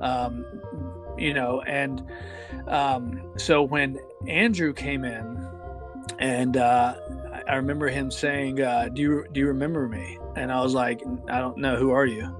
Um, 0.00 0.44
you 1.18 1.34
know, 1.34 1.60
and 1.62 2.02
um, 2.66 3.32
so 3.36 3.62
when 3.62 3.98
Andrew 4.26 4.72
came 4.72 5.04
in, 5.04 5.46
and 6.18 6.56
uh, 6.56 6.94
I 7.48 7.56
remember 7.56 7.88
him 7.88 8.10
saying, 8.10 8.60
uh, 8.60 8.88
"Do 8.92 9.02
you 9.02 9.24
do 9.32 9.40
you 9.40 9.46
remember 9.46 9.88
me?" 9.88 10.18
And 10.36 10.50
I 10.50 10.60
was 10.62 10.74
like, 10.74 11.02
"I 11.28 11.38
don't 11.38 11.58
know. 11.58 11.76
Who 11.76 11.90
are 11.90 12.06
you?" 12.06 12.36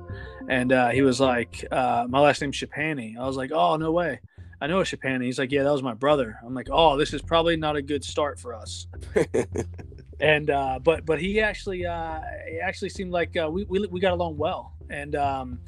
And 0.49 0.73
uh, 0.73 0.89
he 0.89 1.03
was 1.03 1.21
like, 1.21 1.65
uh, 1.71 2.07
"My 2.09 2.21
last 2.21 2.41
name's 2.41 2.57
Shapani." 2.57 3.17
I 3.19 3.27
was 3.27 3.37
like, 3.37 3.53
"Oh, 3.53 3.77
no 3.77 3.93
way." 3.93 4.21
I 4.61 4.67
know 4.67 4.81
a 4.81 4.85
Shapani. 4.85 5.25
He's 5.25 5.39
like, 5.39 5.51
yeah, 5.53 5.63
that 5.63 5.73
was 5.73 5.83
my 5.83 5.95
brother. 5.95 6.39
I'm 6.45 6.55
like, 6.55 6.69
oh, 6.71 6.97
this 6.97 7.15
is 7.15 7.23
probably 7.23 7.57
not 7.57 7.77
a 7.77 7.83
good 7.83 8.05
start 8.05 8.39
for 8.39 8.55
us. 8.55 8.87
and 10.21 10.51
uh, 10.51 10.79
but 10.83 11.07
but 11.07 11.21
he 11.21 11.41
actually 11.41 11.87
uh, 11.87 12.21
it 12.47 12.61
actually 12.63 12.91
seemed 12.91 13.11
like 13.11 13.37
uh, 13.37 13.49
we, 13.51 13.65
we 13.65 13.87
we 13.87 14.01
got 14.01 14.13
along 14.13 14.37
well, 14.37 14.75
and 14.91 15.17
um, 15.17 15.61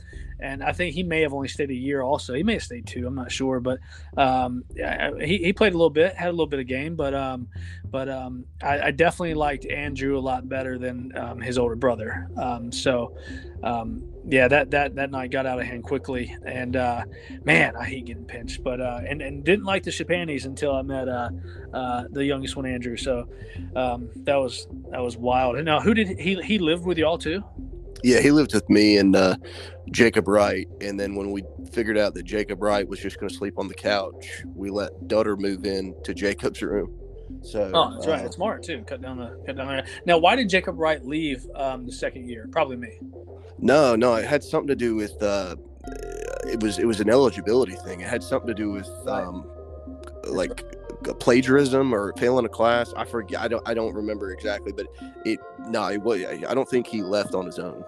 and 0.42 0.62
I 0.62 0.72
think 0.72 0.94
he 0.94 1.02
may 1.02 1.22
have 1.22 1.32
only 1.32 1.48
stayed 1.48 1.70
a 1.70 1.74
year. 1.74 2.02
Also, 2.02 2.34
he 2.34 2.42
may 2.42 2.54
have 2.54 2.62
stayed 2.62 2.86
two. 2.86 3.06
I'm 3.06 3.14
not 3.14 3.30
sure, 3.30 3.60
but 3.60 3.78
um, 4.16 4.64
he, 5.20 5.38
he 5.38 5.52
played 5.52 5.72
a 5.72 5.76
little 5.76 5.90
bit, 5.90 6.14
had 6.14 6.28
a 6.28 6.32
little 6.32 6.46
bit 6.46 6.60
of 6.60 6.66
game, 6.66 6.96
but 6.96 7.14
um, 7.14 7.48
but 7.90 8.08
um, 8.08 8.44
I, 8.62 8.80
I 8.80 8.90
definitely 8.90 9.34
liked 9.34 9.66
Andrew 9.66 10.18
a 10.18 10.20
lot 10.20 10.48
better 10.48 10.78
than 10.78 11.16
um, 11.16 11.40
his 11.40 11.58
older 11.58 11.76
brother. 11.76 12.28
Um, 12.36 12.72
so 12.72 13.16
um, 13.62 14.02
yeah, 14.28 14.48
that 14.48 14.70
that 14.72 14.96
that 14.96 15.10
night 15.10 15.30
got 15.30 15.46
out 15.46 15.60
of 15.60 15.66
hand 15.66 15.84
quickly, 15.84 16.36
and 16.44 16.74
uh, 16.74 17.04
man, 17.44 17.76
I 17.76 17.84
hate 17.84 18.06
getting 18.06 18.24
pinched. 18.24 18.64
But 18.64 18.80
uh, 18.80 19.00
and 19.06 19.22
and 19.22 19.44
didn't 19.44 19.64
like 19.64 19.84
the 19.84 19.90
Shapanis 19.90 20.44
until 20.44 20.74
I 20.74 20.82
met 20.82 21.08
uh, 21.08 21.30
uh, 21.72 22.04
the 22.10 22.24
youngest 22.24 22.56
one, 22.56 22.66
Andrew. 22.66 22.96
So 22.96 23.28
that 23.74 24.36
was 24.36 24.66
that 24.90 25.00
was 25.00 25.16
wild. 25.16 25.56
And 25.56 25.64
now, 25.64 25.80
who 25.80 25.94
did 25.94 26.18
he 26.18 26.40
he 26.42 26.58
lived 26.58 26.84
with 26.84 26.98
y'all 26.98 27.18
too? 27.18 27.44
Yeah, 28.02 28.20
he 28.20 28.30
lived 28.30 28.54
with 28.54 28.68
me 28.68 28.98
and 28.98 29.14
uh, 29.14 29.36
Jacob 29.90 30.28
Wright. 30.28 30.68
And 30.80 30.98
then 30.98 31.14
when 31.14 31.30
we 31.30 31.44
figured 31.72 31.98
out 31.98 32.14
that 32.14 32.24
Jacob 32.24 32.62
Wright 32.62 32.86
was 32.86 33.00
just 33.00 33.18
going 33.18 33.30
to 33.30 33.34
sleep 33.34 33.58
on 33.58 33.68
the 33.68 33.74
couch, 33.74 34.42
we 34.54 34.70
let 34.70 34.92
Dutter 35.06 35.38
move 35.38 35.64
in 35.64 35.94
to 36.04 36.14
Jacob's 36.14 36.62
room. 36.62 36.98
So 37.42 37.70
oh, 37.72 37.94
that's 37.94 38.06
uh, 38.06 38.10
right. 38.10 38.24
It's 38.24 38.36
smart 38.36 38.62
too. 38.62 38.84
Cut 38.86 39.00
down 39.00 39.18
the 39.18 39.42
cut 39.46 39.56
down 39.56 39.68
there. 39.68 39.86
Now, 40.04 40.18
why 40.18 40.36
did 40.36 40.48
Jacob 40.48 40.78
Wright 40.78 41.04
leave 41.04 41.46
um, 41.54 41.86
the 41.86 41.92
second 41.92 42.28
year? 42.28 42.48
Probably 42.50 42.76
me. 42.76 42.98
No, 43.58 43.96
no, 43.96 44.14
it 44.14 44.26
had 44.26 44.44
something 44.44 44.68
to 44.68 44.76
do 44.76 44.94
with. 44.94 45.20
Uh, 45.22 45.56
it 46.46 46.62
was 46.62 46.78
it 46.78 46.86
was 46.86 47.00
an 47.00 47.08
eligibility 47.08 47.74
thing. 47.84 48.00
It 48.00 48.08
had 48.08 48.22
something 48.22 48.48
to 48.48 48.54
do 48.54 48.70
with 48.70 48.88
um, 49.06 49.48
like 50.24 50.64
plagiarism 51.02 51.94
or 51.94 52.12
failing 52.16 52.44
a 52.46 52.48
class. 52.48 52.92
I 52.96 53.04
forget. 53.04 53.40
I 53.40 53.48
don't. 53.48 53.68
I 53.68 53.74
don't 53.74 53.94
remember 53.94 54.32
exactly, 54.32 54.72
but 54.72 54.86
it. 55.24 55.40
No, 55.68 55.88
it 55.88 56.02
was. 56.02 56.22
I 56.24 56.54
don't 56.54 56.68
think 56.68 56.86
he 56.86 57.02
left 57.02 57.34
on 57.34 57.46
his 57.46 57.58
own. 57.58 57.84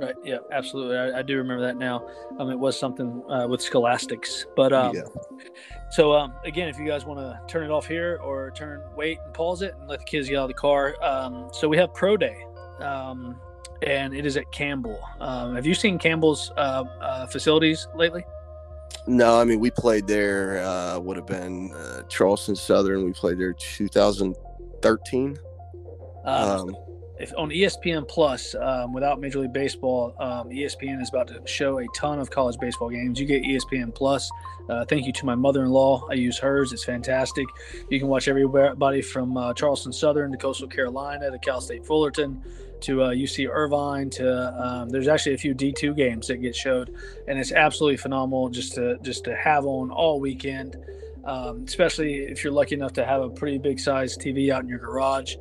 Right. 0.00 0.14
Yeah. 0.24 0.38
Absolutely. 0.50 0.96
I, 0.96 1.18
I 1.18 1.22
do 1.22 1.36
remember 1.36 1.62
that 1.62 1.76
now. 1.76 2.08
Um, 2.38 2.50
it 2.50 2.58
was 2.58 2.78
something 2.78 3.22
uh, 3.28 3.46
with 3.46 3.60
scholastics, 3.60 4.46
but 4.56 4.72
um, 4.72 4.96
yeah. 4.96 5.02
So 5.90 6.14
um, 6.14 6.32
again, 6.44 6.68
if 6.68 6.78
you 6.78 6.86
guys 6.86 7.04
want 7.04 7.20
to 7.20 7.38
turn 7.46 7.64
it 7.64 7.70
off 7.70 7.86
here 7.86 8.18
or 8.24 8.50
turn 8.52 8.82
wait 8.96 9.18
and 9.22 9.34
pause 9.34 9.60
it 9.60 9.74
and 9.78 9.88
let 9.88 9.98
the 9.98 10.04
kids 10.06 10.28
get 10.28 10.38
out 10.38 10.44
of 10.44 10.48
the 10.48 10.54
car. 10.54 10.96
Um, 11.02 11.50
so 11.52 11.68
we 11.68 11.76
have 11.76 11.92
pro 11.92 12.16
day, 12.16 12.46
um, 12.78 13.38
and 13.82 14.14
it 14.14 14.24
is 14.24 14.38
at 14.38 14.50
Campbell. 14.52 14.98
Um, 15.20 15.54
have 15.54 15.66
you 15.66 15.74
seen 15.74 15.98
Campbell's 15.98 16.50
uh, 16.56 16.84
uh, 17.00 17.26
facilities 17.26 17.86
lately? 17.94 18.24
No, 19.06 19.38
I 19.38 19.44
mean 19.44 19.60
we 19.60 19.70
played 19.70 20.06
there. 20.06 20.62
Uh, 20.64 20.98
would 20.98 21.16
have 21.16 21.26
been 21.26 21.72
uh, 21.72 22.02
Charleston 22.08 22.56
Southern. 22.56 23.04
We 23.04 23.12
played 23.12 23.38
there 23.38 23.52
2013. 23.52 25.38
Um, 26.24 26.50
um, 26.50 26.76
if 27.20 27.34
on 27.36 27.50
ESPN 27.50 28.08
Plus, 28.08 28.54
um, 28.54 28.94
without 28.94 29.20
Major 29.20 29.40
League 29.40 29.52
Baseball, 29.52 30.14
um, 30.18 30.48
ESPN 30.48 31.02
is 31.02 31.10
about 31.10 31.28
to 31.28 31.42
show 31.46 31.78
a 31.78 31.86
ton 31.94 32.18
of 32.18 32.30
college 32.30 32.56
baseball 32.58 32.88
games. 32.88 33.20
You 33.20 33.26
get 33.26 33.42
ESPN 33.42 33.94
Plus. 33.94 34.30
Uh, 34.70 34.86
thank 34.86 35.06
you 35.06 35.12
to 35.12 35.26
my 35.26 35.34
mother-in-law. 35.34 36.08
I 36.10 36.14
use 36.14 36.38
hers. 36.38 36.72
It's 36.72 36.84
fantastic. 36.84 37.46
You 37.90 37.98
can 37.98 38.08
watch 38.08 38.26
everybody 38.26 39.02
from 39.02 39.36
uh, 39.36 39.52
Charleston 39.52 39.92
Southern 39.92 40.32
to 40.32 40.38
Coastal 40.38 40.66
Carolina 40.66 41.30
to 41.30 41.38
Cal 41.38 41.60
State 41.60 41.84
Fullerton 41.84 42.42
to 42.80 43.02
uh, 43.02 43.10
UC 43.10 43.46
Irvine 43.50 44.08
to 44.08 44.64
um, 44.64 44.88
there's 44.88 45.08
actually 45.08 45.34
a 45.34 45.38
few 45.38 45.54
D2 45.54 45.94
games 45.94 46.28
that 46.28 46.38
get 46.38 46.56
showed, 46.56 46.94
and 47.28 47.38
it's 47.38 47.52
absolutely 47.52 47.98
phenomenal 47.98 48.48
just 48.48 48.74
to 48.76 48.98
just 49.02 49.24
to 49.24 49.36
have 49.36 49.66
on 49.66 49.90
all 49.90 50.20
weekend. 50.20 50.76
Um, 51.22 51.64
especially 51.68 52.14
if 52.14 52.42
you're 52.42 52.52
lucky 52.52 52.74
enough 52.74 52.94
to 52.94 53.04
have 53.04 53.20
a 53.20 53.28
pretty 53.28 53.58
big 53.58 53.78
size 53.78 54.16
TV 54.16 54.50
out 54.50 54.62
in 54.62 54.68
your 54.68 54.78
garage 54.78 55.36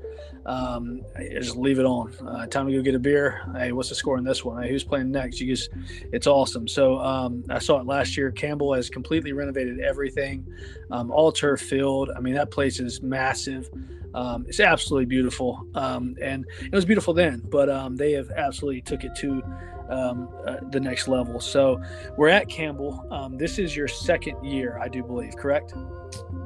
um, 0.45 1.01
just 1.31 1.55
leave 1.55 1.79
it 1.79 1.85
on. 1.85 2.13
Uh, 2.25 2.45
time 2.47 2.67
to 2.67 2.73
go 2.73 2.81
get 2.81 2.95
a 2.95 2.99
beer. 2.99 3.41
Hey, 3.55 3.71
what's 3.71 3.89
the 3.89 3.95
score 3.95 4.17
in 4.17 4.23
this 4.23 4.43
one? 4.43 4.61
Hey, 4.61 4.69
who's 4.69 4.83
playing 4.83 5.11
next? 5.11 5.39
You 5.39 5.55
just, 5.55 5.69
it's 6.11 6.27
awesome. 6.27 6.67
So 6.67 6.99
um, 6.99 7.43
I 7.49 7.59
saw 7.59 7.79
it 7.79 7.85
last 7.85 8.17
year. 8.17 8.31
Campbell 8.31 8.73
has 8.73 8.89
completely 8.89 9.33
renovated 9.33 9.79
everything, 9.79 10.45
um, 10.91 11.11
all 11.11 11.31
turf 11.31 11.61
field. 11.61 12.11
I 12.15 12.19
mean, 12.19 12.33
that 12.35 12.51
place 12.51 12.79
is 12.79 13.01
massive. 13.01 13.69
Um, 14.13 14.45
it's 14.47 14.59
absolutely 14.59 15.05
beautiful, 15.05 15.63
um, 15.75 16.15
and 16.21 16.45
it 16.63 16.73
was 16.73 16.83
beautiful 16.85 17.13
then. 17.13 17.43
But 17.45 17.69
um, 17.69 17.95
they 17.95 18.13
have 18.13 18.31
absolutely 18.31 18.81
took 18.81 19.03
it 19.03 19.15
to 19.17 19.43
um, 19.89 20.29
uh, 20.45 20.57
the 20.69 20.79
next 20.79 21.07
level. 21.07 21.39
So 21.39 21.81
we're 22.17 22.29
at 22.29 22.49
Campbell. 22.49 23.05
Um, 23.11 23.37
this 23.37 23.59
is 23.59 23.75
your 23.75 23.87
second 23.87 24.43
year, 24.43 24.79
I 24.81 24.87
do 24.87 25.03
believe, 25.03 25.35
correct? 25.35 25.73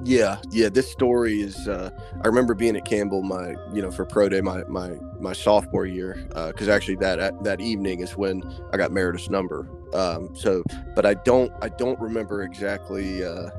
Yeah, 0.04 0.38
yeah. 0.52 0.70
This 0.70 0.91
story 0.91 1.41
is. 1.41 1.68
Uh, 1.68 1.89
I 2.24 2.28
remember 2.28 2.54
being 2.54 2.76
at 2.76 2.84
Campbell, 2.84 3.24
my 3.24 3.56
you 3.74 3.82
know, 3.82 3.89
for 3.89 4.06
pro 4.06 4.28
day, 4.28 4.41
my 4.41 4.64
my 4.66 4.91
my 5.20 5.32
sophomore 5.32 5.86
year, 5.86 6.26
because 6.28 6.68
uh, 6.68 6.74
actually 6.74 6.96
that 6.98 7.44
that 7.44 7.62
evening 7.62 8.02
is 8.02 8.18
when 8.18 8.44
I 8.74 8.78
got 8.78 8.91
Meredith's 8.91 9.30
number. 9.30 9.70
Um, 9.94 10.36
so, 10.36 10.64
but 10.96 11.06
I 11.06 11.14
don't 11.14 11.54
I 11.62 11.70
don't 11.70 12.00
remember 12.00 12.44
exactly. 12.44 13.24
Uh, 13.24 13.50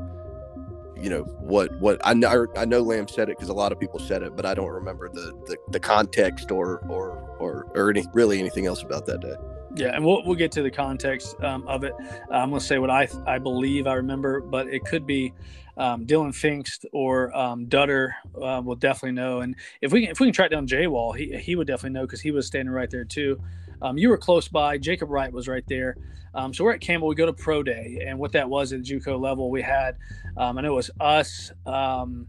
you 1.00 1.10
know 1.10 1.22
what 1.22 1.70
what 1.80 2.00
I 2.04 2.14
know 2.14 2.46
I 2.56 2.64
know 2.64 2.80
Lamb 2.80 3.08
said 3.08 3.28
it 3.28 3.36
because 3.36 3.48
a 3.48 3.54
lot 3.54 3.72
of 3.72 3.80
people 3.80 3.98
said 3.98 4.22
it, 4.22 4.36
but 4.36 4.44
I 4.44 4.54
don't 4.54 4.70
remember 4.70 5.08
the 5.08 5.32
the, 5.46 5.56
the 5.70 5.80
context 5.80 6.50
or 6.50 6.84
or 6.88 7.36
or 7.38 7.66
or 7.74 7.90
any 7.90 8.04
really 8.12 8.38
anything 8.38 8.66
else 8.66 8.82
about 8.82 9.06
that 9.06 9.20
day. 9.20 9.34
Yeah, 9.76 9.88
and 9.88 10.04
we'll 10.04 10.22
we'll 10.24 10.36
get 10.36 10.52
to 10.52 10.62
the 10.62 10.70
context 10.70 11.40
um, 11.42 11.66
of 11.66 11.82
it. 11.82 11.94
Uh, 11.98 12.34
I'm 12.34 12.50
gonna 12.50 12.60
say 12.60 12.78
what 12.78 12.90
I 12.90 13.08
I 13.26 13.38
believe 13.38 13.86
I 13.86 13.94
remember, 13.94 14.40
but 14.40 14.68
it 14.68 14.84
could 14.84 15.04
be 15.04 15.32
um, 15.76 16.06
Dylan 16.06 16.30
Pfingst 16.30 16.84
or 16.92 17.36
um, 17.36 17.66
Dutter 17.66 18.12
uh, 18.40 18.62
will 18.64 18.76
definitely 18.76 19.12
know. 19.12 19.40
And 19.40 19.56
if 19.80 19.92
we 19.92 20.02
can, 20.02 20.10
if 20.10 20.20
we 20.20 20.28
can 20.28 20.32
track 20.32 20.50
down 20.52 20.68
Jay 20.68 20.86
Wall, 20.86 21.12
he 21.12 21.36
he 21.38 21.56
would 21.56 21.66
definitely 21.66 21.98
know 21.98 22.06
because 22.06 22.20
he 22.20 22.30
was 22.30 22.46
standing 22.46 22.72
right 22.72 22.88
there 22.88 23.04
too. 23.04 23.40
Um, 23.82 23.98
you 23.98 24.08
were 24.08 24.16
close 24.16 24.46
by. 24.46 24.78
Jacob 24.78 25.10
Wright 25.10 25.32
was 25.32 25.48
right 25.48 25.64
there. 25.66 25.96
Um, 26.34 26.54
so 26.54 26.64
we're 26.64 26.74
at 26.74 26.80
Campbell. 26.80 27.08
We 27.08 27.16
go 27.16 27.26
to 27.26 27.32
Pro 27.32 27.62
Day, 27.64 28.04
and 28.06 28.18
what 28.18 28.32
that 28.32 28.48
was 28.48 28.72
at 28.72 28.84
the 28.84 29.00
JUCO 29.00 29.20
level, 29.20 29.50
we 29.50 29.62
had 29.62 29.96
um, 30.36 30.56
I 30.56 30.62
know 30.62 30.72
it 30.72 30.76
was 30.76 30.90
us. 31.00 31.50
Um, 31.66 32.28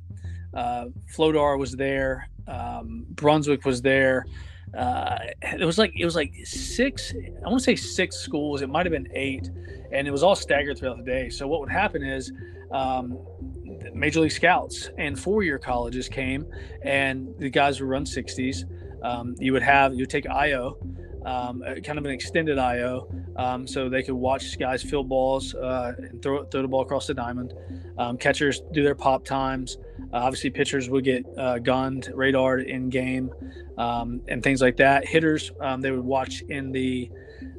uh, 0.52 0.86
Flodar 1.14 1.60
was 1.60 1.74
there. 1.74 2.28
Brunswick 3.16 3.66
was 3.66 3.82
there 3.82 4.26
uh, 4.78 5.18
it 5.42 5.66
was 5.66 5.78
like 5.78 5.94
it 5.96 6.06
was 6.06 6.16
like 6.16 6.34
six 6.44 7.14
i 7.46 7.50
want 7.50 7.60
to 7.60 7.64
say 7.64 7.76
six 7.76 8.18
schools 8.18 8.62
it 8.62 8.70
might 8.70 8.86
have 8.86 8.92
been 8.92 9.08
eight 9.14 9.50
and 9.92 10.08
it 10.08 10.12
was 10.12 10.24
all 10.24 10.36
staggered 10.36 10.78
throughout 10.78 10.98
the 10.98 11.04
day 11.04 11.30
so 11.30 11.48
what 11.48 11.60
would 11.60 11.72
happen 11.72 12.04
is 12.04 12.32
um, 12.72 13.18
major 13.94 14.20
league 14.20 14.32
scouts 14.32 14.90
and 14.98 15.18
four-year 15.20 15.58
colleges 15.60 16.10
came 16.10 16.46
and 16.84 17.34
the 17.38 17.50
guys 17.50 17.80
would 17.80 17.90
run 17.90 18.04
60s 18.04 18.64
um, 19.04 19.36
you 19.40 19.54
would 19.54 19.64
have 19.64 19.94
you 19.94 20.00
would 20.00 20.10
take 20.10 20.28
io 20.30 20.78
um, 21.26 21.64
kind 21.84 21.98
of 21.98 22.06
an 22.06 22.12
extended 22.12 22.60
IO, 22.60 23.10
um, 23.36 23.68
so 23.68 23.90
they 23.90 24.04
could 24.04 24.14
watch 24.14 24.58
guys 24.60 24.84
field 24.84 25.10
balls 25.10 25.56
uh, 25.56 25.94
and 25.98 26.22
throw 26.22 26.46
throw 26.46 26.62
the 26.62 26.68
ball 26.68 26.82
across 26.82 27.08
the 27.08 27.14
diamond. 27.14 27.54
Um, 27.98 28.18
catchers 28.18 28.62
do 28.72 28.84
their 28.84 28.96
pop 28.96 29.26
times. 29.26 29.78
Uh, 30.14 30.18
obviously, 30.18 30.50
pitchers 30.50 30.90
would 30.90 31.04
get 31.04 31.26
uh, 31.38 31.60
gunned, 31.60 32.10
radared 32.14 32.66
in 32.68 32.90
game, 32.90 33.32
um, 33.78 34.22
and 34.28 34.44
things 34.44 34.62
like 34.62 34.78
that. 34.78 35.06
Hitters, 35.06 35.52
um, 35.60 35.82
they 35.82 35.92
would 35.92 36.04
watch 36.06 36.42
in 36.50 36.72
the 36.72 37.10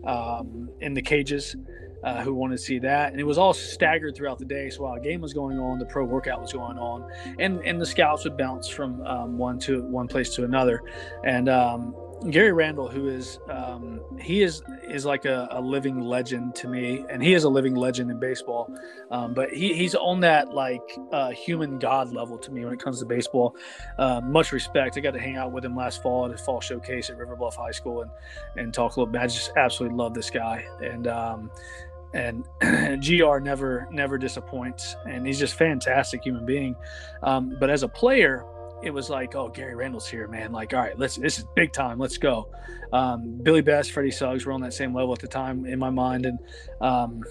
um, 0.06 0.68
in 0.80 0.94
the 0.94 1.02
cages. 1.02 1.56
Uh, 2.04 2.22
who 2.22 2.34
wanted 2.34 2.56
to 2.56 2.62
see 2.62 2.78
that, 2.78 3.10
and 3.10 3.20
it 3.20 3.24
was 3.24 3.36
all 3.36 3.52
staggered 3.52 4.14
throughout 4.14 4.38
the 4.38 4.44
day. 4.44 4.70
So 4.70 4.82
while 4.82 4.94
a 4.94 5.00
game 5.00 5.20
was 5.20 5.32
going 5.32 5.58
on, 5.58 5.80
the 5.80 5.86
pro 5.86 6.04
workout 6.04 6.40
was 6.40 6.52
going 6.52 6.78
on, 6.78 7.10
and 7.40 7.58
and 7.64 7.80
the 7.80 7.86
scouts 7.86 8.22
would 8.22 8.36
bounce 8.36 8.68
from 8.68 9.00
um, 9.04 9.38
one 9.38 9.58
to 9.60 9.82
one 9.82 10.06
place 10.06 10.32
to 10.36 10.44
another, 10.44 10.82
and 11.24 11.48
um, 11.48 11.96
Gary 12.30 12.52
Randall, 12.52 12.88
who 12.88 13.08
is 13.08 13.38
um, 13.50 14.00
he 14.18 14.42
is 14.42 14.62
is 14.88 15.04
like 15.04 15.26
a, 15.26 15.48
a, 15.50 15.60
living 15.60 16.00
legend 16.00 16.54
to 16.56 16.68
me, 16.68 17.04
and 17.10 17.22
he 17.22 17.34
is 17.34 17.44
a 17.44 17.48
living 17.48 17.74
legend 17.74 18.10
in 18.10 18.18
baseball. 18.18 18.72
Um, 19.10 19.34
but 19.34 19.52
he, 19.52 19.74
he's 19.74 19.94
on 19.94 20.20
that 20.20 20.52
like 20.52 20.82
uh, 21.12 21.30
human 21.30 21.78
god 21.78 22.12
level 22.12 22.38
to 22.38 22.50
me 22.50 22.64
when 22.64 22.72
it 22.72 22.80
comes 22.80 23.00
to 23.00 23.06
baseball. 23.06 23.54
Uh, 23.98 24.20
much 24.22 24.52
respect. 24.52 24.96
I 24.96 25.00
got 25.00 25.12
to 25.12 25.20
hang 25.20 25.36
out 25.36 25.52
with 25.52 25.64
him 25.64 25.76
last 25.76 26.02
fall 26.02 26.24
at 26.24 26.32
a 26.32 26.38
fall 26.38 26.60
showcase 26.60 27.10
at 27.10 27.18
River 27.18 27.36
Bluff 27.36 27.56
High 27.56 27.70
School 27.70 28.02
and 28.02 28.10
and 28.56 28.72
talk 28.72 28.96
a 28.96 29.00
little 29.00 29.12
bit. 29.12 29.20
I 29.20 29.26
just 29.26 29.52
absolutely 29.56 29.96
love 29.96 30.14
this 30.14 30.30
guy, 30.30 30.66
and 30.80 31.06
um, 31.06 31.50
and 32.14 32.44
Gr 33.06 33.38
never 33.38 33.88
never 33.90 34.18
disappoints, 34.18 34.96
and 35.06 35.26
he's 35.26 35.38
just 35.38 35.54
fantastic 35.54 36.24
human 36.24 36.46
being. 36.46 36.74
Um, 37.22 37.56
but 37.60 37.68
as 37.68 37.82
a 37.82 37.88
player 37.88 38.44
it 38.82 38.90
was 38.90 39.08
like, 39.10 39.34
oh, 39.34 39.48
Gary 39.48 39.74
Randall's 39.74 40.08
here, 40.08 40.28
man. 40.28 40.52
Like, 40.52 40.74
all 40.74 40.80
right, 40.80 40.98
let's 40.98 41.16
this 41.16 41.38
is 41.38 41.44
big 41.54 41.72
time. 41.72 41.98
Let's 41.98 42.18
go. 42.18 42.50
Um, 42.92 43.38
Billy 43.42 43.62
Best, 43.62 43.92
Freddie 43.92 44.10
Suggs 44.10 44.46
were 44.46 44.52
on 44.52 44.60
that 44.60 44.74
same 44.74 44.94
level 44.94 45.12
at 45.12 45.18
the 45.18 45.28
time 45.28 45.66
in 45.66 45.78
my 45.78 45.90
mind, 45.90 46.26
and 46.26 46.38
um, 46.80 47.22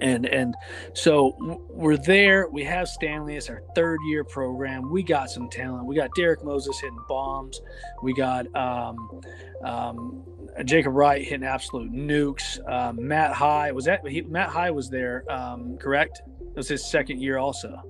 and 0.00 0.26
and 0.26 0.54
so 0.94 1.36
we're 1.68 1.96
there. 1.96 2.48
We 2.48 2.64
have 2.64 2.88
Stanley. 2.88 3.36
It's 3.36 3.48
our 3.48 3.62
third 3.74 3.98
year 4.06 4.24
program. 4.24 4.90
We 4.90 5.02
got 5.02 5.30
some 5.30 5.48
talent. 5.48 5.86
We 5.86 5.96
got 5.96 6.10
Derek 6.14 6.44
Moses 6.44 6.78
hitting 6.78 6.98
bombs. 7.08 7.60
We 8.02 8.12
got 8.12 8.46
um, 8.54 9.20
um, 9.64 10.22
Jacob 10.64 10.94
Wright 10.94 11.22
hitting 11.22 11.46
absolute 11.46 11.92
nukes. 11.92 12.60
Um, 12.70 13.06
Matt 13.06 13.32
High 13.32 13.72
was 13.72 13.86
that 13.86 14.06
he, 14.06 14.22
Matt 14.22 14.50
High 14.50 14.70
was 14.70 14.90
there, 14.90 15.24
um, 15.30 15.76
correct? 15.78 16.22
It 16.40 16.56
was 16.56 16.68
his 16.68 16.84
second 16.88 17.20
year 17.20 17.38
also. 17.38 17.82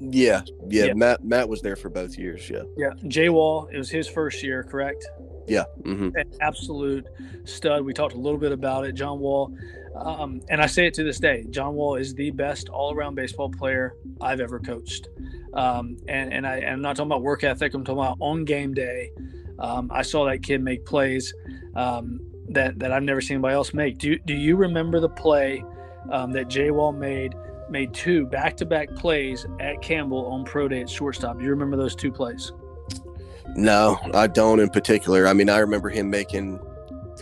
Yeah, 0.00 0.42
yeah, 0.68 0.86
yeah, 0.86 0.94
Matt 0.94 1.22
Matt 1.24 1.48
was 1.48 1.60
there 1.60 1.76
for 1.76 1.90
both 1.90 2.16
years. 2.16 2.48
Yeah, 2.48 2.62
yeah. 2.76 2.90
Jay 3.06 3.28
Wall, 3.28 3.68
it 3.70 3.76
was 3.76 3.90
his 3.90 4.08
first 4.08 4.42
year, 4.42 4.64
correct? 4.64 5.06
Yeah, 5.46 5.64
mm-hmm. 5.82 6.16
An 6.16 6.30
absolute 6.40 7.06
stud. 7.44 7.84
We 7.84 7.92
talked 7.92 8.14
a 8.14 8.18
little 8.18 8.38
bit 8.38 8.52
about 8.52 8.86
it. 8.86 8.94
John 8.94 9.18
Wall, 9.18 9.54
um, 9.94 10.40
and 10.48 10.62
I 10.62 10.66
say 10.66 10.86
it 10.86 10.94
to 10.94 11.04
this 11.04 11.18
day. 11.18 11.44
John 11.50 11.74
Wall 11.74 11.96
is 11.96 12.14
the 12.14 12.30
best 12.30 12.70
all-around 12.70 13.14
baseball 13.14 13.50
player 13.50 13.94
I've 14.20 14.40
ever 14.40 14.58
coached. 14.58 15.08
Um, 15.52 15.98
and 16.08 16.32
and 16.32 16.46
I, 16.46 16.60
I'm 16.60 16.80
not 16.80 16.96
talking 16.96 17.10
about 17.10 17.22
work 17.22 17.44
ethic. 17.44 17.74
I'm 17.74 17.84
talking 17.84 18.00
about 18.00 18.16
on 18.20 18.44
game 18.44 18.72
day. 18.72 19.12
Um, 19.58 19.90
I 19.92 20.00
saw 20.00 20.24
that 20.26 20.42
kid 20.42 20.62
make 20.62 20.86
plays 20.86 21.34
um, 21.74 22.20
that 22.48 22.78
that 22.78 22.90
I've 22.90 23.02
never 23.02 23.20
seen 23.20 23.36
anybody 23.36 23.54
else 23.54 23.74
make. 23.74 23.98
Do 23.98 24.18
Do 24.20 24.34
you 24.34 24.56
remember 24.56 24.98
the 24.98 25.10
play 25.10 25.62
um, 26.10 26.32
that 26.32 26.48
Jay 26.48 26.70
Wall 26.70 26.92
made? 26.92 27.34
Made 27.70 27.94
two 27.94 28.26
back-to-back 28.26 28.94
plays 28.96 29.46
at 29.58 29.80
Campbell 29.82 30.26
on 30.26 30.44
pro 30.44 30.68
day 30.68 30.80
at 30.80 30.90
shortstop. 30.90 31.38
Do 31.38 31.44
you 31.44 31.50
remember 31.50 31.76
those 31.76 31.94
two 31.94 32.12
plays? 32.12 32.52
No, 33.56 33.98
I 34.14 34.26
don't 34.26 34.60
in 34.60 34.70
particular. 34.70 35.26
I 35.26 35.32
mean, 35.32 35.50
I 35.50 35.58
remember 35.58 35.88
him 35.88 36.08
making 36.08 36.60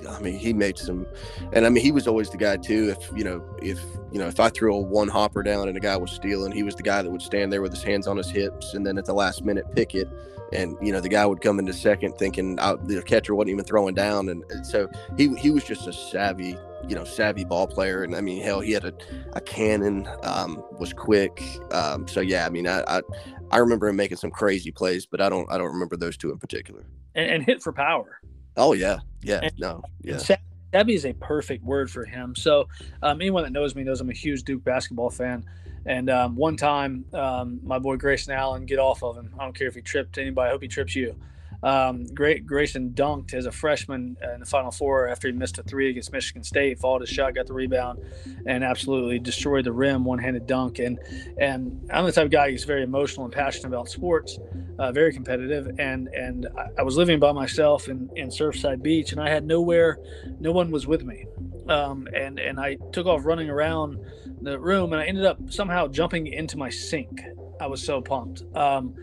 I 0.09 0.20
mean, 0.20 0.38
he 0.38 0.53
made 0.53 0.78
some, 0.78 1.07
and 1.53 1.66
I 1.66 1.68
mean, 1.68 1.82
he 1.82 1.90
was 1.90 2.07
always 2.07 2.30
the 2.30 2.36
guy 2.36 2.57
too. 2.57 2.94
If 2.96 3.16
you 3.16 3.24
know, 3.24 3.42
if 3.61 3.80
you 4.12 4.18
know, 4.18 4.26
if 4.26 4.38
I 4.40 4.49
threw 4.49 4.74
a 4.74 4.80
one 4.80 5.09
hopper 5.09 5.42
down 5.42 5.68
and 5.68 5.76
a 5.76 5.80
guy 5.80 5.96
was 5.96 6.11
stealing, 6.11 6.53
he 6.53 6.62
was 6.62 6.74
the 6.74 6.82
guy 6.82 7.03
that 7.03 7.11
would 7.11 7.22
stand 7.22 7.53
there 7.53 7.62
with 7.62 7.72
his 7.72 7.82
hands 7.82 8.07
on 8.07 8.16
his 8.16 8.30
hips, 8.30 8.74
and 8.74 8.86
then 8.86 8.99
at 8.99 9.05
the 9.05 9.14
last 9.14 9.44
minute 9.44 9.64
pick 9.74 9.94
it, 9.94 10.09
and 10.53 10.76
you 10.80 10.92
know, 10.92 11.01
the 11.01 11.09
guy 11.09 11.26
would 11.26 11.40
come 11.40 11.59
into 11.59 11.72
second 11.72 12.16
thinking 12.18 12.59
I, 12.61 12.76
the 12.76 13.03
catcher 13.03 13.34
wasn't 13.34 13.51
even 13.51 13.64
throwing 13.64 13.94
down, 13.94 14.28
and, 14.28 14.44
and 14.51 14.66
so 14.66 14.88
he 15.16 15.34
he 15.36 15.51
was 15.51 15.64
just 15.64 15.86
a 15.86 15.92
savvy 15.92 16.57
you 16.87 16.95
know 16.95 17.05
savvy 17.05 17.45
ball 17.45 17.66
player 17.66 18.03
and 18.03 18.14
i 18.14 18.20
mean 18.20 18.43
hell 18.43 18.61
he 18.61 18.72
had 18.72 18.85
a, 18.85 18.93
a 19.33 19.41
cannon 19.41 20.09
um, 20.22 20.62
was 20.79 20.93
quick 20.93 21.43
um, 21.72 22.07
so 22.07 22.20
yeah 22.20 22.47
i 22.47 22.49
mean 22.49 22.66
I, 22.66 22.83
I, 22.87 23.03
I 23.51 23.59
remember 23.59 23.89
him 23.89 23.97
making 23.97 24.18
some 24.18 24.31
crazy 24.31 24.70
plays 24.70 25.07
but 25.07 25.20
i 25.20 25.29
don't 25.29 25.51
i 25.51 25.59
don't 25.59 25.72
remember 25.72 25.97
those 25.97 26.16
two 26.16 26.31
in 26.31 26.39
particular. 26.39 26.85
And, 27.14 27.31
and 27.31 27.45
hit 27.45 27.62
for 27.62 27.72
power. 27.72 28.20
Oh 28.57 28.72
yeah. 28.74 28.99
Yeah 29.22 29.41
and, 29.43 29.53
no 29.59 29.83
yeah. 30.03 30.18
savvy 30.18 30.95
is 30.95 31.05
a 31.05 31.12
perfect 31.14 31.64
word 31.64 31.91
for 31.91 32.05
him. 32.05 32.37
So 32.37 32.68
um, 33.03 33.20
anyone 33.20 33.43
that 33.45 33.53
knows 33.53 33.74
me 33.74 33.83
knows 33.83 34.01
i'm 34.01 34.11
a 34.11 34.14
huge 34.14 34.45
duke 34.45 34.64
basketball 34.64 35.11
fan. 35.11 35.45
And 35.87 36.11
um, 36.11 36.37
one 36.37 36.57
time 36.57 37.05
um, 37.14 37.61
my 37.62 37.79
boy 37.79 37.97
grayson 37.97 38.35
allen 38.35 38.66
get 38.66 38.79
off 38.79 39.03
of 39.03 39.16
him. 39.16 39.35
I 39.39 39.45
don't 39.45 39.55
care 39.55 39.68
if 39.68 39.74
he 39.74 39.83
tripped 39.83 40.18
anybody. 40.18 40.49
I 40.49 40.53
hope 40.53 40.62
he 40.62 40.68
trips 40.68 40.95
you 40.95 41.16
um, 41.62 42.04
Great 42.14 42.46
Grayson 42.46 42.90
dunked 42.90 43.34
as 43.34 43.46
a 43.46 43.52
freshman 43.52 44.16
in 44.34 44.40
the 44.40 44.46
Final 44.46 44.70
Four 44.70 45.09
after 45.09 45.28
he 45.28 45.32
missed 45.32 45.59
a 45.59 45.62
three 45.62 45.90
against 45.90 46.12
Michigan 46.12 46.44
State. 46.44 46.78
Followed 46.78 47.00
his 47.00 47.11
shot, 47.11 47.34
got 47.34 47.46
the 47.46 47.52
rebound, 47.52 48.00
and 48.46 48.62
absolutely 48.62 49.18
destroyed 49.18 49.64
the 49.64 49.72
rim, 49.72 50.04
one-handed 50.04 50.46
dunk. 50.46 50.78
And 50.78 50.98
and 51.38 51.88
I'm 51.92 52.04
the 52.04 52.12
type 52.12 52.26
of 52.26 52.30
guy 52.30 52.50
who's 52.50 52.64
very 52.64 52.82
emotional 52.84 53.24
and 53.24 53.34
passionate 53.34 53.68
about 53.68 53.88
sports, 53.88 54.38
uh, 54.78 54.92
very 54.92 55.12
competitive. 55.12 55.78
And 55.78 56.09
and 56.09 56.46
I, 56.56 56.80
I, 56.80 56.82
was 56.82 56.96
living 56.96 57.18
by 57.18 57.32
myself 57.32 57.88
in, 57.88 58.09
in 58.14 58.28
Surfside 58.28 58.82
Beach, 58.82 59.11
and 59.12 59.20
I 59.20 59.28
had 59.28 59.44
nowhere, 59.44 59.98
no 60.38 60.52
one 60.52 60.70
was 60.70 60.86
with 60.86 61.04
me. 61.04 61.26
Um, 61.68 62.09
and 62.14 62.38
and 62.38 62.61
I 62.61 62.76
took 62.92 63.06
off 63.06 63.24
running 63.24 63.50
around 63.50 63.98
the 64.40 64.61
room, 64.61 64.92
and 64.92 65.02
I 65.02 65.06
ended 65.06 65.24
up 65.24 65.38
somehow 65.48 65.88
jumping 65.88 66.28
into 66.28 66.56
my 66.56 66.70
sink 66.70 67.20
I 67.61 67.66
was 67.66 67.82
so 67.82 68.00
pumped. 68.00 68.44
Um, 68.56 68.94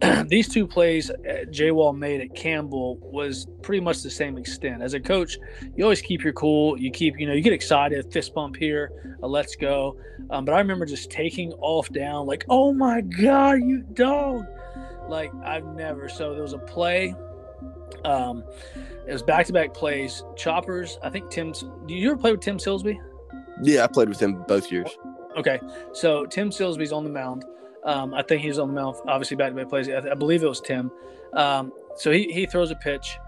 these 0.28 0.48
two 0.48 0.66
plays 0.66 1.10
uh, 1.10 1.44
Jay 1.50 1.70
Wall 1.70 1.92
made 1.92 2.20
at 2.20 2.34
Campbell 2.34 2.96
was 3.00 3.46
pretty 3.62 3.80
much 3.80 4.02
the 4.02 4.10
same 4.10 4.38
extent. 4.38 4.82
As 4.82 4.94
a 4.94 5.00
coach, 5.00 5.38
you 5.76 5.84
always 5.84 6.00
keep 6.00 6.24
your 6.24 6.32
cool. 6.32 6.78
You 6.78 6.90
keep, 6.90 7.18
you 7.18 7.26
know, 7.26 7.32
you 7.32 7.42
get 7.42 7.52
excited, 7.52 8.10
fist 8.12 8.34
bump 8.34 8.56
here, 8.56 9.16
a 9.22 9.28
let's 9.28 9.56
go. 9.56 9.96
Um, 10.30 10.44
but 10.44 10.54
I 10.54 10.58
remember 10.58 10.86
just 10.86 11.10
taking 11.10 11.52
off 11.54 11.90
down, 11.90 12.26
like, 12.26 12.44
oh 12.48 12.72
my 12.72 13.00
God, 13.00 13.62
you 13.62 13.82
dog. 13.92 14.46
Like, 15.08 15.32
I've 15.42 15.66
never. 15.74 16.08
So 16.08 16.32
there 16.32 16.42
was 16.42 16.52
a 16.52 16.58
play. 16.58 17.14
Um, 18.04 18.44
it 19.06 19.12
was 19.12 19.22
back 19.22 19.46
to 19.46 19.52
back 19.52 19.72
plays. 19.72 20.22
Choppers, 20.36 20.98
I 21.02 21.10
think 21.10 21.30
Tim's. 21.30 21.64
Do 21.86 21.94
you 21.94 22.10
ever 22.10 22.18
play 22.18 22.32
with 22.32 22.40
Tim 22.40 22.58
Silsby? 22.58 22.98
Yeah, 23.62 23.84
I 23.84 23.86
played 23.86 24.08
with 24.08 24.20
him 24.20 24.44
both 24.46 24.70
years. 24.70 24.88
Okay. 25.36 25.60
So 25.92 26.26
Tim 26.26 26.50
Silsby's 26.50 26.92
on 26.92 27.04
the 27.04 27.10
mound. 27.10 27.44
Um, 27.84 28.14
I 28.14 28.22
think 28.22 28.42
he's 28.42 28.58
on 28.58 28.68
the 28.68 28.74
mound, 28.74 28.96
obviously 29.06 29.36
back 29.36 29.50
to 29.50 29.56
back 29.56 29.68
plays. 29.68 29.88
I, 29.88 30.10
I, 30.10 30.14
believe 30.14 30.42
it 30.42 30.48
was 30.48 30.60
Tim. 30.60 30.90
Um, 31.32 31.72
so 31.96 32.10
he, 32.10 32.32
he 32.32 32.46
throws 32.46 32.70
a 32.70 32.76
pitch, 32.76 33.18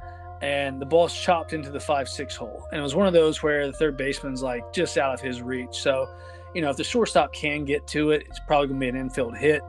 and 0.42 0.80
the 0.80 0.86
ball's 0.86 1.14
chopped 1.14 1.52
into 1.52 1.70
the 1.70 1.80
five 1.80 2.08
six 2.08 2.34
hole, 2.34 2.66
and 2.70 2.80
it 2.80 2.82
was 2.82 2.94
one 2.94 3.06
of 3.06 3.12
those 3.12 3.42
where 3.42 3.66
the 3.66 3.72
third 3.72 3.96
baseman's 3.96 4.42
like 4.42 4.72
just 4.72 4.98
out 4.98 5.14
of 5.14 5.20
his 5.20 5.40
reach. 5.40 5.74
So, 5.74 6.08
you 6.54 6.62
know, 6.62 6.70
if 6.70 6.76
the 6.76 6.84
shortstop 6.84 7.32
can 7.32 7.64
get 7.64 7.86
to 7.88 8.10
it, 8.10 8.24
it's 8.28 8.40
probably 8.46 8.68
gonna 8.68 8.80
be 8.80 8.88
an 8.88 8.96
infield 8.96 9.36
hit. 9.36 9.62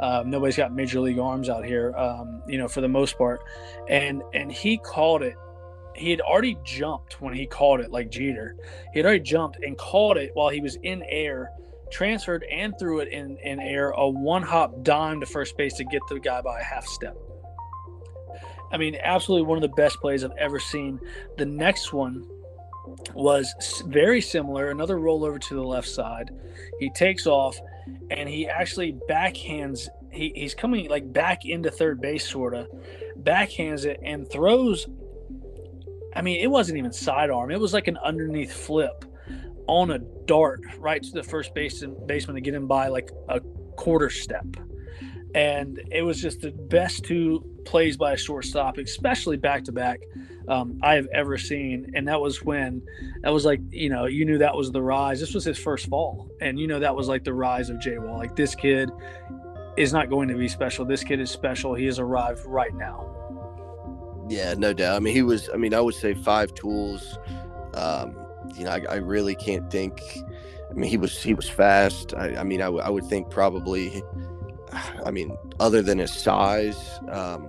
Um, 0.00 0.30
nobody's 0.30 0.56
got 0.56 0.72
major 0.72 1.00
league 1.00 1.18
arms 1.18 1.48
out 1.48 1.64
here, 1.64 1.94
um, 1.96 2.42
you 2.46 2.58
know, 2.58 2.68
for 2.68 2.80
the 2.80 2.88
most 2.88 3.18
part, 3.18 3.40
and 3.88 4.22
and 4.32 4.50
he 4.50 4.78
called 4.78 5.22
it. 5.22 5.34
He 5.94 6.10
had 6.10 6.22
already 6.22 6.56
jumped 6.64 7.20
when 7.20 7.34
he 7.34 7.46
called 7.46 7.80
it, 7.80 7.90
like 7.90 8.10
Jeter. 8.10 8.56
He 8.94 8.98
had 8.98 9.04
already 9.04 9.22
jumped 9.22 9.58
and 9.62 9.76
called 9.76 10.16
it 10.16 10.30
while 10.32 10.48
he 10.48 10.60
was 10.62 10.76
in 10.82 11.02
air 11.06 11.50
transferred 11.92 12.44
and 12.50 12.76
threw 12.78 13.00
it 13.00 13.08
in, 13.08 13.36
in 13.38 13.60
air, 13.60 13.90
a 13.90 14.08
one 14.08 14.42
hop 14.42 14.82
dime 14.82 15.20
to 15.20 15.26
first 15.26 15.56
base 15.56 15.74
to 15.74 15.84
get 15.84 16.02
the 16.08 16.18
guy 16.18 16.40
by 16.40 16.60
a 16.60 16.64
half 16.64 16.86
step. 16.86 17.16
I 18.72 18.78
mean, 18.78 18.96
absolutely 19.02 19.46
one 19.46 19.58
of 19.58 19.62
the 19.62 19.76
best 19.76 20.00
plays 20.00 20.24
I've 20.24 20.32
ever 20.38 20.58
seen. 20.58 20.98
The 21.36 21.44
next 21.44 21.92
one 21.92 22.26
was 23.14 23.82
very 23.86 24.20
similar, 24.20 24.70
another 24.70 24.96
rollover 24.96 25.40
to 25.40 25.54
the 25.54 25.62
left 25.62 25.88
side. 25.88 26.30
He 26.80 26.90
takes 26.90 27.26
off 27.26 27.58
and 28.10 28.28
he 28.28 28.48
actually 28.48 28.94
backhands. 29.08 29.88
He, 30.10 30.32
he's 30.34 30.54
coming 30.54 30.88
like 30.88 31.12
back 31.12 31.44
into 31.44 31.70
third 31.70 32.00
base, 32.00 32.28
sort 32.28 32.54
of 32.54 32.68
backhands 33.22 33.84
it 33.84 34.00
and 34.02 34.28
throws. 34.30 34.86
I 36.16 36.22
mean, 36.22 36.40
it 36.40 36.48
wasn't 36.50 36.78
even 36.78 36.92
sidearm, 36.92 37.50
it 37.50 37.60
was 37.60 37.74
like 37.74 37.88
an 37.88 37.98
underneath 37.98 38.52
flip 38.52 39.04
on 39.66 39.90
a 39.90 39.98
dart 40.26 40.60
right 40.78 41.02
to 41.02 41.10
the 41.12 41.22
first 41.22 41.54
baseman 41.54 41.96
baseman 42.06 42.34
to 42.34 42.40
get 42.40 42.54
him 42.54 42.66
by 42.66 42.88
like 42.88 43.10
a 43.28 43.40
quarter 43.76 44.10
step. 44.10 44.46
And 45.34 45.80
it 45.90 46.02
was 46.02 46.20
just 46.20 46.40
the 46.40 46.50
best 46.50 47.04
two 47.04 47.42
plays 47.64 47.96
by 47.96 48.12
a 48.12 48.16
shortstop, 48.16 48.76
especially 48.76 49.38
back 49.38 49.64
to 49.64 49.72
back, 49.72 50.00
I 50.48 50.94
have 50.94 51.06
ever 51.14 51.38
seen. 51.38 51.92
And 51.94 52.06
that 52.08 52.20
was 52.20 52.42
when 52.42 52.82
that 53.22 53.32
was 53.32 53.44
like, 53.44 53.60
you 53.70 53.88
know, 53.88 54.04
you 54.04 54.26
knew 54.26 54.38
that 54.38 54.54
was 54.54 54.72
the 54.72 54.82
rise. 54.82 55.20
This 55.20 55.32
was 55.32 55.44
his 55.44 55.58
first 55.58 55.86
fall. 55.88 56.30
And 56.40 56.58
you 56.58 56.66
know, 56.66 56.80
that 56.80 56.94
was 56.94 57.08
like 57.08 57.24
the 57.24 57.32
rise 57.32 57.70
of 57.70 57.80
Jay 57.80 57.98
Wall. 57.98 58.18
Like 58.18 58.36
this 58.36 58.54
kid 58.54 58.90
is 59.78 59.92
not 59.92 60.10
going 60.10 60.28
to 60.28 60.34
be 60.34 60.48
special. 60.48 60.84
This 60.84 61.02
kid 61.02 61.18
is 61.18 61.30
special. 61.30 61.74
He 61.74 61.86
has 61.86 61.98
arrived 61.98 62.44
right 62.44 62.74
now. 62.74 63.08
Yeah, 64.28 64.54
no 64.54 64.72
doubt. 64.72 64.96
I 64.96 64.98
mean, 64.98 65.14
he 65.14 65.22
was, 65.22 65.48
I 65.52 65.56
mean, 65.56 65.72
I 65.72 65.80
would 65.80 65.94
say 65.94 66.14
five 66.14 66.52
tools. 66.54 67.18
Um, 67.74 68.16
you 68.54 68.64
know, 68.64 68.70
I, 68.70 68.82
I, 68.88 68.94
really 68.96 69.34
can't 69.34 69.70
think. 69.70 70.00
I 70.70 70.74
mean, 70.74 70.90
he 70.90 70.96
was 70.96 71.22
he 71.22 71.34
was 71.34 71.48
fast. 71.48 72.14
I, 72.14 72.36
I 72.36 72.44
mean, 72.44 72.60
I, 72.60 72.66
w- 72.66 72.82
I 72.82 72.88
would 72.88 73.04
think 73.06 73.30
probably. 73.30 74.02
I 75.04 75.10
mean, 75.10 75.36
other 75.60 75.82
than 75.82 75.98
his 75.98 76.12
size, 76.12 76.98
um, 77.10 77.48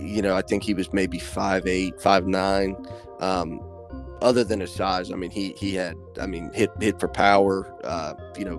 you 0.00 0.22
know, 0.22 0.34
I 0.34 0.42
think 0.42 0.62
he 0.62 0.72
was 0.74 0.92
maybe 0.92 1.18
five 1.18 1.66
eight, 1.66 2.00
five 2.00 2.26
nine. 2.26 2.76
Um, 3.20 3.60
other 4.22 4.44
than 4.44 4.60
his 4.60 4.72
size, 4.72 5.10
I 5.12 5.16
mean, 5.16 5.30
he 5.30 5.54
he 5.58 5.74
had, 5.74 5.96
I 6.20 6.26
mean, 6.26 6.50
hit 6.54 6.70
hit 6.80 6.98
for 6.98 7.08
power. 7.08 7.72
Uh, 7.84 8.14
you 8.38 8.44
know, 8.44 8.58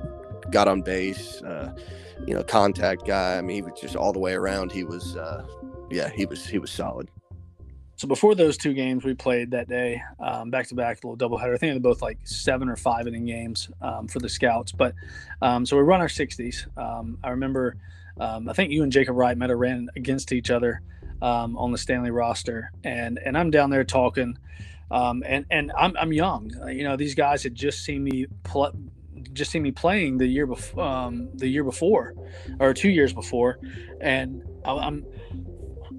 got 0.52 0.68
on 0.68 0.82
base. 0.82 1.42
Uh, 1.42 1.74
you 2.28 2.34
know, 2.34 2.44
contact 2.44 3.06
guy. 3.06 3.38
I 3.38 3.42
mean, 3.42 3.56
he 3.56 3.62
was 3.62 3.80
just 3.80 3.96
all 3.96 4.14
the 4.14 4.20
way 4.20 4.34
around. 4.34 4.72
He 4.72 4.84
was, 4.84 5.18
uh, 5.18 5.46
yeah, 5.90 6.10
he 6.10 6.26
was 6.26 6.46
he 6.46 6.60
was 6.60 6.72
solid. 6.72 7.10
So 7.96 8.08
before 8.08 8.36
those 8.36 8.58
two 8.58 8.74
games 8.74 9.04
we 9.06 9.14
played 9.14 9.52
that 9.52 9.70
day, 9.70 10.02
um, 10.20 10.50
back 10.50 10.68
to 10.68 10.76
back, 10.76 11.04
a 11.04 11.08
little 11.08 11.30
doubleheader. 11.30 11.54
I 11.54 11.58
think 11.58 11.74
they're 11.74 11.80
both 11.80 12.02
like 12.02 12.18
seven 12.24 12.68
or 12.68 12.76
five 12.76 13.08
inning 13.08 13.26
games 13.26 13.70
um, 13.82 14.08
for 14.08 14.20
the 14.20 14.30
scouts. 14.30 14.72
But 14.72 14.96
um, 15.42 15.66
so 15.66 15.78
we 15.78 15.84
run 15.84 16.02
our 16.02 16.08
60s. 16.08 16.66
Um, 16.78 17.18
I 17.24 17.30
remember, 17.30 17.78
um, 18.20 18.50
I 18.50 18.54
think 18.54 18.72
you 18.72 18.84
and 18.84 18.92
Jacob 18.92 19.16
Wright 19.16 19.38
might 19.38 19.50
have 19.50 19.60
ran 19.60 19.90
against 19.96 20.32
each 20.32 20.50
other 20.50 20.82
um, 21.22 21.56
on 21.58 21.72
the 21.72 21.78
Stanley 21.78 22.12
roster, 22.12 22.72
and 22.84 23.18
and 23.18 23.38
I'm 23.38 23.50
down 23.50 23.70
there 23.70 23.84
talking, 23.86 24.38
and 24.92 25.46
and 25.50 25.72
I'm 25.78 25.96
I'm 25.98 26.12
young. 26.12 26.52
You 26.68 26.84
know, 26.84 26.98
these 26.98 27.16
guys 27.16 27.44
had 27.44 27.56
just 27.56 27.84
seen 27.84 28.04
me 28.04 28.26
play 28.44 28.70
just 29.32 29.52
seen 29.52 29.64
me 29.64 29.72
playing 29.72 30.18
the 30.18 30.28
year 30.28 30.46
before, 30.46 30.84
um, 30.84 31.30
the 31.36 31.48
year 31.48 31.64
before, 31.64 32.14
or 32.60 32.74
two 32.74 32.90
years 32.90 33.14
before, 33.14 33.60
and 34.02 34.44
I'm 34.66 35.06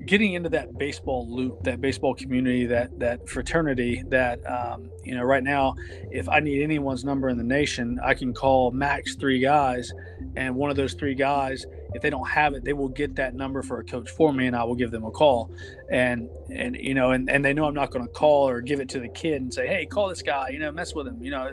getting 0.07 0.34
into 0.34 0.48
that 0.50 0.76
baseball 0.78 1.28
loop, 1.28 1.62
that 1.64 1.80
baseball 1.80 2.14
community, 2.14 2.66
that 2.66 2.98
that 2.98 3.28
fraternity, 3.28 4.02
that 4.09 4.40
um, 4.46 4.90
you 5.02 5.14
know, 5.14 5.22
right 5.22 5.42
now, 5.42 5.74
if 6.11 6.28
I 6.28 6.40
need 6.40 6.62
anyone's 6.62 7.05
number 7.05 7.28
in 7.28 7.38
the 7.38 7.44
nation, 7.44 8.00
I 8.02 8.14
can 8.14 8.32
call 8.32 8.70
max 8.70 9.14
three 9.14 9.40
guys, 9.40 9.92
and 10.36 10.55
one 10.55 10.70
of 10.70 10.76
those 10.76 10.94
three 10.94 11.14
guys, 11.14 11.66
if 11.94 12.02
they 12.02 12.11
don't 12.11 12.28
have 12.28 12.55
it, 12.55 12.64
they 12.64 12.72
will 12.72 12.88
get 12.88 13.16
that 13.16 13.34
number 13.34 13.62
for 13.62 13.80
a 13.80 13.84
coach 13.84 14.11
for 14.11 14.32
me, 14.32 14.46
and 14.46 14.57
I 14.57 14.64
will 14.64 14.74
give 14.74 14.90
them 14.90 15.05
a 15.05 15.11
call, 15.11 15.50
and 15.90 16.28
and 16.50 16.76
you 16.76 16.94
know, 16.94 17.12
and, 17.12 17.30
and 17.30 17.44
they 17.44 17.52
know 17.52 17.64
I'm 17.64 17.74
not 17.74 17.90
going 17.90 18.07
to 18.07 18.12
call 18.12 18.48
or 18.48 18.61
give 18.61 18.80
it 18.80 18.88
to 18.90 19.00
the 19.00 19.09
kid 19.09 19.42
and 19.42 19.52
say, 19.52 19.66
hey, 19.66 19.86
call 19.86 20.09
this 20.09 20.22
guy, 20.22 20.50
you 20.50 20.59
know, 20.59 20.72
mess 20.72 20.94
with 20.94 21.07
him, 21.07 21.22
you 21.22 21.30
know, 21.30 21.50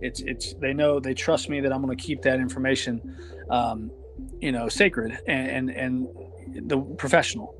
it's 0.00 0.20
it's 0.20 0.54
they 0.54 0.72
know 0.72 1.00
they 1.00 1.14
trust 1.14 1.48
me 1.48 1.60
that 1.60 1.72
I'm 1.72 1.82
going 1.82 1.96
to 1.96 2.02
keep 2.02 2.22
that 2.22 2.40
information. 2.40 3.16
Um, 3.50 3.90
you 4.40 4.52
know, 4.52 4.68
sacred 4.68 5.18
and, 5.26 5.70
and, 5.70 5.70
and 5.70 6.08
the 6.54 6.78
professional. 6.98 7.54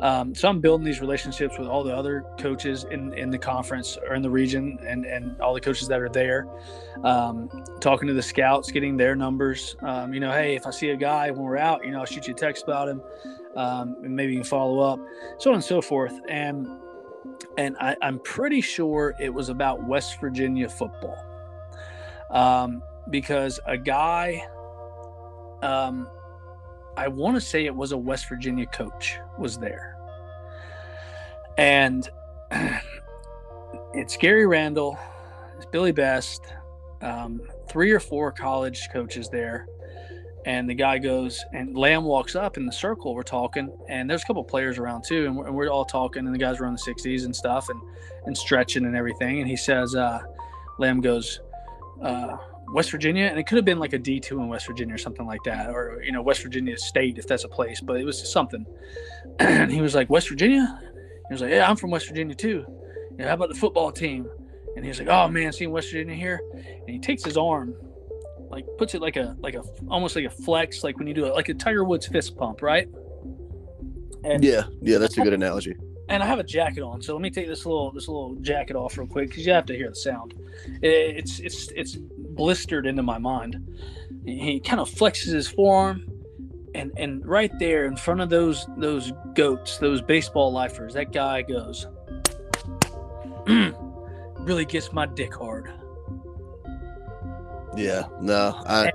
Um, 0.00 0.34
so 0.34 0.48
I'm 0.48 0.60
building 0.60 0.84
these 0.84 1.00
relationships 1.00 1.58
with 1.58 1.68
all 1.68 1.84
the 1.84 1.94
other 1.94 2.24
coaches 2.38 2.84
in, 2.90 3.12
in 3.14 3.30
the 3.30 3.38
conference 3.38 3.96
or 4.08 4.14
in 4.14 4.22
the 4.22 4.30
region 4.30 4.78
and, 4.86 5.04
and 5.06 5.40
all 5.40 5.54
the 5.54 5.60
coaches 5.60 5.88
that 5.88 6.00
are 6.00 6.08
there. 6.08 6.46
Um, 7.02 7.48
talking 7.80 8.08
to 8.08 8.14
the 8.14 8.22
scouts, 8.22 8.70
getting 8.70 8.96
their 8.96 9.14
numbers. 9.14 9.76
Um, 9.80 10.12
you 10.12 10.20
know, 10.20 10.32
hey, 10.32 10.56
if 10.56 10.66
I 10.66 10.70
see 10.70 10.90
a 10.90 10.96
guy 10.96 11.30
when 11.30 11.42
we're 11.42 11.56
out, 11.56 11.84
you 11.84 11.92
know, 11.92 12.00
I'll 12.00 12.06
shoot 12.06 12.26
you 12.26 12.34
a 12.34 12.36
text 12.36 12.64
about 12.64 12.88
him 12.88 13.02
um, 13.56 13.96
and 14.02 14.14
maybe 14.14 14.32
you 14.32 14.38
can 14.38 14.44
follow 14.44 14.80
up, 14.80 15.00
so 15.38 15.50
on 15.50 15.56
and 15.56 15.64
so 15.64 15.80
forth. 15.80 16.18
And 16.28 16.66
and 17.56 17.76
I, 17.80 17.96
I'm 18.02 18.18
pretty 18.20 18.60
sure 18.60 19.14
it 19.20 19.32
was 19.32 19.48
about 19.48 19.84
West 19.84 20.20
Virginia 20.20 20.68
football 20.68 21.16
um, 22.30 22.82
because 23.10 23.60
a 23.66 23.78
guy 23.78 24.44
um, 25.62 26.08
I 26.96 27.08
want 27.08 27.36
to 27.36 27.40
say 27.40 27.66
it 27.66 27.74
was 27.74 27.92
a 27.92 27.98
West 27.98 28.28
Virginia 28.28 28.66
coach 28.66 29.18
was 29.38 29.58
there. 29.58 29.96
And 31.58 32.08
it's 33.94 34.16
Gary 34.16 34.46
Randall, 34.46 34.98
it's 35.56 35.66
Billy 35.66 35.92
Best, 35.92 36.42
um, 37.02 37.40
three 37.68 37.90
or 37.90 38.00
four 38.00 38.32
college 38.32 38.88
coaches 38.92 39.28
there. 39.28 39.66
And 40.46 40.68
the 40.68 40.74
guy 40.74 40.98
goes, 40.98 41.42
and 41.54 41.74
Lamb 41.74 42.04
walks 42.04 42.36
up 42.36 42.58
in 42.58 42.66
the 42.66 42.72
circle. 42.72 43.14
We're 43.14 43.22
talking, 43.22 43.74
and 43.88 44.10
there's 44.10 44.22
a 44.22 44.26
couple 44.26 44.44
players 44.44 44.76
around 44.76 45.04
too, 45.08 45.24
and 45.24 45.36
we're, 45.36 45.46
and 45.46 45.54
we're, 45.54 45.68
all 45.68 45.86
talking. 45.86 46.26
And 46.26 46.34
the 46.34 46.38
guys 46.38 46.60
were 46.60 46.66
in 46.66 46.74
the 46.74 46.78
60s 46.78 47.24
and 47.24 47.34
stuff, 47.34 47.70
and 47.70 47.80
and 48.26 48.36
stretching 48.36 48.84
and 48.84 48.96
everything. 48.96 49.40
And 49.40 49.48
he 49.48 49.56
says, 49.56 49.94
uh, 49.94 50.20
Lamb 50.78 51.00
goes, 51.00 51.40
uh, 52.02 52.36
West 52.72 52.90
Virginia, 52.90 53.26
and 53.26 53.38
it 53.38 53.46
could 53.46 53.56
have 53.56 53.64
been 53.64 53.78
like 53.78 53.92
a 53.92 53.98
D 53.98 54.20
two 54.20 54.40
in 54.40 54.48
West 54.48 54.66
Virginia 54.66 54.94
or 54.94 54.98
something 54.98 55.26
like 55.26 55.42
that, 55.44 55.70
or 55.70 56.02
you 56.02 56.12
know 56.12 56.22
West 56.22 56.42
Virginia 56.42 56.76
State 56.76 57.18
if 57.18 57.26
that's 57.26 57.44
a 57.44 57.48
place, 57.48 57.80
but 57.80 58.00
it 58.00 58.04
was 58.04 58.30
something. 58.30 58.66
and 59.38 59.70
he 59.70 59.80
was 59.80 59.94
like 59.94 60.10
West 60.10 60.28
Virginia. 60.28 60.80
He 61.28 61.34
was 61.34 61.42
like, 61.42 61.50
Yeah, 61.50 61.68
I'm 61.68 61.76
from 61.76 61.90
West 61.90 62.08
Virginia 62.08 62.34
too. 62.34 62.64
Yeah, 63.18 63.28
how 63.28 63.34
about 63.34 63.48
the 63.48 63.54
football 63.54 63.92
team? 63.92 64.28
And 64.76 64.84
he's 64.84 64.98
like, 64.98 65.08
Oh 65.08 65.28
man, 65.28 65.52
seeing 65.52 65.70
West 65.70 65.90
Virginia 65.90 66.14
here, 66.14 66.40
and 66.54 66.88
he 66.88 66.98
takes 66.98 67.24
his 67.24 67.36
arm, 67.36 67.74
like 68.50 68.66
puts 68.78 68.94
it 68.94 69.02
like 69.02 69.16
a 69.16 69.36
like 69.40 69.54
a 69.54 69.62
almost 69.88 70.16
like 70.16 70.24
a 70.24 70.30
flex, 70.30 70.84
like 70.84 70.98
when 70.98 71.06
you 71.06 71.14
do 71.14 71.26
it 71.26 71.34
like 71.34 71.48
a 71.48 71.54
Tiger 71.54 71.84
Woods 71.84 72.06
fist 72.06 72.36
pump, 72.36 72.62
right? 72.62 72.88
And 74.24 74.42
yeah, 74.42 74.64
yeah, 74.80 74.98
that's 74.98 75.18
a 75.18 75.20
good 75.20 75.34
analogy 75.34 75.76
and 76.08 76.22
I 76.22 76.26
have 76.26 76.38
a 76.38 76.44
jacket 76.44 76.82
on, 76.82 77.00
so 77.00 77.14
let 77.14 77.22
me 77.22 77.30
take 77.30 77.46
this 77.46 77.64
little 77.64 77.90
this 77.90 78.08
little 78.08 78.34
jacket 78.36 78.76
off 78.76 78.98
real 78.98 79.06
quick 79.06 79.30
because 79.30 79.46
you 79.46 79.52
have 79.52 79.66
to 79.66 79.76
hear 79.76 79.88
the 79.88 79.94
sound. 79.94 80.34
It's 80.82 81.38
it's 81.40 81.70
it's 81.72 81.96
blistered 81.96 82.86
into 82.86 83.02
my 83.02 83.18
mind. 83.18 83.66
He 84.24 84.60
kind 84.60 84.80
of 84.80 84.90
flexes 84.90 85.32
his 85.32 85.48
forearm, 85.48 86.06
and 86.74 86.92
and 86.96 87.24
right 87.26 87.50
there 87.58 87.86
in 87.86 87.96
front 87.96 88.20
of 88.20 88.28
those 88.28 88.66
those 88.76 89.12
goats, 89.34 89.78
those 89.78 90.02
baseball 90.02 90.52
lifers, 90.52 90.94
that 90.94 91.12
guy 91.12 91.42
goes, 91.42 91.86
really 93.46 94.64
gets 94.66 94.92
my 94.92 95.06
dick 95.06 95.34
hard. 95.34 95.72
Yeah, 97.76 98.04
no, 98.20 98.60
I. 98.66 98.92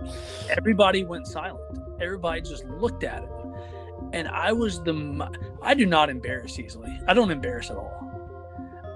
Everybody 0.50 1.04
went 1.04 1.28
silent. 1.28 1.60
Everybody 2.00 2.42
just 2.42 2.66
looked 2.66 3.04
at 3.04 3.24
it 3.24 3.30
and 4.14 4.28
I 4.28 4.52
was 4.52 4.82
the 4.84 5.30
I 5.62 5.74
do 5.74 5.86
not 5.86 6.10
embarrass 6.10 6.60
easily. 6.60 7.00
I 7.08 7.14
don't 7.14 7.32
embarrass 7.32 7.70
at 7.70 7.78
all. 7.78 8.10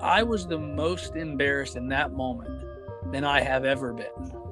I 0.02 0.24
was 0.24 0.48
the 0.48 0.58
most 0.58 1.16
embarrassed 1.16 1.76
in 1.76 1.88
that 1.90 2.14
moment 2.14 2.66
than 3.12 3.24
I 3.24 3.42
have 3.42 3.66
ever 3.66 3.94
been. 3.94 4.44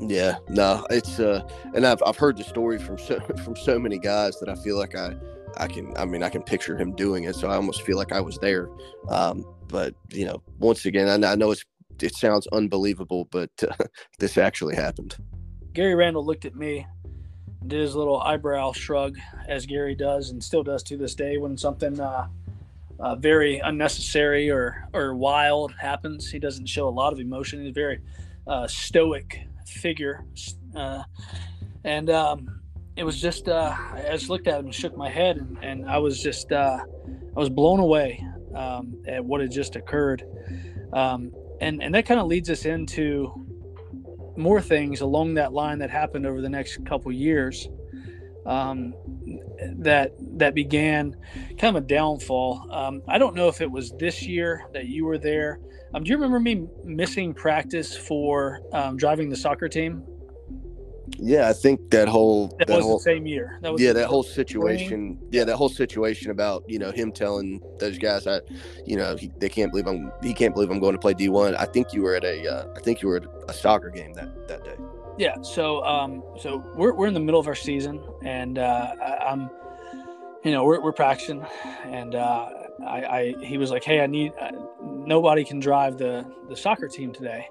Yeah, 0.00 0.36
no, 0.48 0.86
it's 0.90 1.18
uh, 1.18 1.42
and 1.74 1.86
I've 1.86 2.02
I've 2.04 2.16
heard 2.16 2.36
the 2.36 2.44
story 2.44 2.78
from 2.78 2.98
so 2.98 3.18
from 3.44 3.56
so 3.56 3.78
many 3.78 3.98
guys 3.98 4.38
that 4.40 4.48
I 4.48 4.54
feel 4.56 4.76
like 4.76 4.94
I 4.96 5.16
I 5.56 5.66
can 5.66 5.96
I 5.96 6.04
mean 6.04 6.22
I 6.22 6.28
can 6.28 6.42
picture 6.42 6.76
him 6.76 6.94
doing 6.94 7.24
it, 7.24 7.34
so 7.34 7.48
I 7.48 7.56
almost 7.56 7.82
feel 7.82 7.96
like 7.96 8.12
I 8.12 8.20
was 8.20 8.38
there. 8.38 8.68
Um, 9.08 9.44
but 9.68 9.94
you 10.10 10.24
know, 10.24 10.42
once 10.58 10.86
again, 10.86 11.24
I, 11.24 11.32
I 11.32 11.34
know 11.34 11.50
it's 11.50 11.64
it 12.00 12.14
sounds 12.14 12.46
unbelievable, 12.48 13.26
but 13.30 13.50
uh, 13.62 13.74
this 14.18 14.38
actually 14.38 14.76
happened. 14.76 15.16
Gary 15.72 15.94
Randall 15.94 16.24
looked 16.24 16.44
at 16.44 16.54
me 16.54 16.86
did 17.68 17.80
his 17.80 17.94
little 17.94 18.20
eyebrow 18.20 18.72
shrug 18.72 19.16
as 19.46 19.66
Gary 19.66 19.94
does 19.94 20.30
and 20.30 20.42
still 20.42 20.62
does 20.62 20.82
to 20.84 20.96
this 20.96 21.14
day 21.14 21.36
when 21.38 21.56
something 21.56 22.00
uh, 22.00 22.28
uh, 23.00 23.14
very 23.16 23.58
unnecessary 23.58 24.50
or 24.50 24.88
or 24.92 25.14
wild 25.14 25.72
happens. 25.78 26.30
He 26.30 26.38
doesn't 26.38 26.66
show 26.66 26.88
a 26.88 26.90
lot 26.90 27.12
of 27.12 27.20
emotion. 27.20 27.60
He's 27.60 27.70
a 27.70 27.72
very 27.72 28.00
uh, 28.46 28.66
stoic 28.66 29.46
figure, 29.66 30.24
uh, 30.74 31.02
and 31.84 32.10
um, 32.10 32.60
it 32.96 33.04
was 33.04 33.20
just 33.20 33.48
uh, 33.48 33.74
I 33.94 34.08
just 34.12 34.28
looked 34.28 34.48
at 34.48 34.58
him 34.58 34.66
and 34.66 34.74
shook 34.74 34.96
my 34.96 35.10
head, 35.10 35.36
and, 35.36 35.58
and 35.62 35.88
I 35.88 35.98
was 35.98 36.22
just 36.22 36.50
uh, 36.50 36.78
I 37.36 37.38
was 37.38 37.50
blown 37.50 37.80
away 37.80 38.24
um, 38.54 39.02
at 39.06 39.24
what 39.24 39.40
had 39.40 39.52
just 39.52 39.76
occurred, 39.76 40.24
um, 40.92 41.32
and 41.60 41.82
and 41.82 41.94
that 41.94 42.06
kind 42.06 42.18
of 42.18 42.26
leads 42.26 42.50
us 42.50 42.64
into 42.64 43.46
more 44.38 44.60
things 44.60 45.00
along 45.00 45.34
that 45.34 45.52
line 45.52 45.78
that 45.80 45.90
happened 45.90 46.26
over 46.26 46.40
the 46.40 46.48
next 46.48 46.84
couple 46.86 47.12
years 47.12 47.68
um, 48.46 48.94
that 49.78 50.12
that 50.38 50.54
began 50.54 51.14
kind 51.58 51.76
of 51.76 51.82
a 51.82 51.86
downfall. 51.86 52.66
Um, 52.72 53.02
I 53.06 53.18
don't 53.18 53.34
know 53.34 53.48
if 53.48 53.60
it 53.60 53.70
was 53.70 53.92
this 53.92 54.22
year 54.22 54.66
that 54.72 54.86
you 54.86 55.04
were 55.04 55.18
there. 55.18 55.60
Um, 55.92 56.02
do 56.02 56.10
you 56.10 56.16
remember 56.16 56.40
me 56.40 56.66
missing 56.84 57.34
practice 57.34 57.96
for 57.96 58.62
um, 58.72 58.96
driving 58.96 59.28
the 59.28 59.36
soccer 59.36 59.68
team? 59.68 60.02
Yeah, 61.18 61.48
I 61.48 61.52
think 61.52 61.90
that 61.90 62.08
whole 62.08 62.48
that, 62.58 62.68
that 62.68 62.76
was 62.76 62.84
whole, 62.84 62.98
the 62.98 63.04
same 63.04 63.26
year. 63.26 63.58
That 63.62 63.72
was 63.72 63.80
yeah, 63.80 63.92
that 63.92 64.08
whole 64.08 64.22
situation. 64.22 65.18
Yeah, 65.30 65.44
that 65.44 65.56
whole 65.56 65.68
situation 65.68 66.30
about 66.30 66.64
you 66.68 66.78
know 66.78 66.90
him 66.90 67.12
telling 67.12 67.62
those 67.78 67.98
guys 67.98 68.24
that 68.24 68.44
you 68.84 68.96
know 68.96 69.16
he, 69.16 69.30
they 69.38 69.48
can't 69.48 69.70
believe 69.70 69.86
I'm 69.86 70.12
he 70.22 70.34
can't 70.34 70.54
believe 70.54 70.70
I'm 70.70 70.80
going 70.80 70.94
to 70.94 71.00
play 71.00 71.14
D 71.14 71.28
one. 71.28 71.54
I 71.56 71.66
think 71.66 71.92
you 71.92 72.02
were 72.02 72.14
at 72.14 72.24
a 72.24 72.46
uh, 72.46 72.74
I 72.76 72.80
think 72.80 73.02
you 73.02 73.08
were 73.08 73.16
at 73.16 73.24
a 73.48 73.52
soccer 73.52 73.90
game 73.90 74.12
that 74.14 74.48
that 74.48 74.64
day. 74.64 74.76
Yeah, 75.18 75.40
so 75.42 75.84
um, 75.84 76.22
so 76.38 76.62
we're 76.76 76.94
we're 76.94 77.08
in 77.08 77.14
the 77.14 77.20
middle 77.20 77.40
of 77.40 77.48
our 77.48 77.56
season, 77.56 78.00
and 78.22 78.58
uh, 78.58 78.94
I, 79.02 79.32
am 79.32 79.50
you 80.44 80.52
know, 80.52 80.64
we're 80.64 80.80
we're 80.80 80.92
practicing, 80.92 81.44
and 81.84 82.14
uh, 82.14 82.50
I, 82.86 83.04
I 83.04 83.34
he 83.42 83.58
was 83.58 83.70
like, 83.70 83.84
hey, 83.84 84.00
I 84.00 84.06
need 84.06 84.32
uh, 84.40 84.52
nobody 84.82 85.44
can 85.44 85.60
drive 85.60 85.98
the 85.98 86.24
the 86.48 86.56
soccer 86.56 86.88
team 86.88 87.12
today 87.12 87.48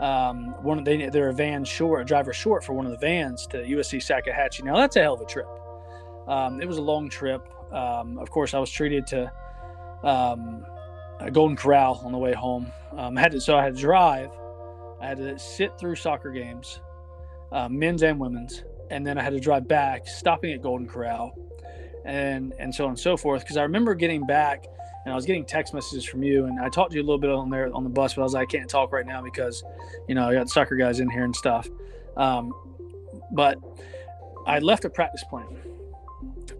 um, 0.00 0.54
one 0.62 0.82
they 0.82 1.08
they're 1.10 1.28
a 1.28 1.34
van 1.34 1.64
short, 1.64 2.02
a 2.02 2.04
driver 2.04 2.32
short 2.32 2.64
for 2.64 2.72
one 2.72 2.86
of 2.86 2.92
the 2.92 2.98
vans 2.98 3.46
to 3.48 3.58
USC 3.58 3.98
Salkehatchie. 3.98 4.64
Now 4.64 4.76
that's 4.76 4.96
a 4.96 5.02
hell 5.02 5.14
of 5.14 5.20
a 5.20 5.26
trip. 5.26 5.46
Um, 6.26 6.60
it 6.60 6.66
was 6.66 6.78
a 6.78 6.82
long 6.82 7.08
trip. 7.10 7.46
Um, 7.72 8.18
of 8.18 8.30
course, 8.30 8.54
I 8.54 8.58
was 8.58 8.70
treated 8.70 9.06
to 9.08 9.30
um, 10.02 10.64
a 11.20 11.30
Golden 11.30 11.56
Corral 11.56 12.00
on 12.04 12.12
the 12.12 12.18
way 12.18 12.32
home. 12.32 12.72
Um, 12.96 13.16
I 13.18 13.20
had 13.20 13.32
to, 13.32 13.40
so 13.40 13.56
I 13.56 13.62
had 13.62 13.76
to 13.76 13.80
drive. 13.80 14.30
I 15.00 15.06
had 15.06 15.18
to 15.18 15.38
sit 15.38 15.78
through 15.78 15.96
soccer 15.96 16.30
games, 16.30 16.80
uh, 17.52 17.68
men's 17.68 18.02
and 18.02 18.18
women's, 18.18 18.64
and 18.90 19.06
then 19.06 19.18
I 19.18 19.22
had 19.22 19.32
to 19.32 19.40
drive 19.40 19.68
back, 19.68 20.06
stopping 20.06 20.52
at 20.52 20.62
Golden 20.62 20.86
Corral, 20.86 21.34
and 22.04 22.54
and 22.58 22.74
so 22.74 22.84
on 22.84 22.90
and 22.90 22.98
so 22.98 23.16
forth. 23.16 23.42
Because 23.42 23.58
I 23.58 23.62
remember 23.62 23.94
getting 23.94 24.26
back 24.26 24.64
and 25.04 25.12
I 25.12 25.16
was 25.16 25.24
getting 25.24 25.44
text 25.44 25.72
messages 25.72 26.04
from 26.04 26.22
you, 26.22 26.46
and 26.46 26.60
I 26.60 26.68
talked 26.68 26.90
to 26.90 26.96
you 26.96 27.02
a 27.02 27.06
little 27.06 27.18
bit 27.18 27.30
on 27.30 27.50
there 27.50 27.72
on 27.74 27.84
the 27.84 27.90
bus, 27.90 28.14
but 28.14 28.22
I 28.22 28.24
was 28.24 28.34
like, 28.34 28.48
I 28.48 28.58
can't 28.58 28.68
talk 28.68 28.92
right 28.92 29.06
now 29.06 29.22
because, 29.22 29.64
you 30.08 30.14
know, 30.14 30.28
I 30.28 30.34
got 30.34 30.48
soccer 30.48 30.76
guys 30.76 31.00
in 31.00 31.08
here 31.08 31.24
and 31.24 31.34
stuff. 31.34 31.68
Um, 32.16 32.52
but 33.32 33.58
I 34.46 34.58
left 34.58 34.84
a 34.84 34.90
practice 34.90 35.24
plan, 35.24 35.46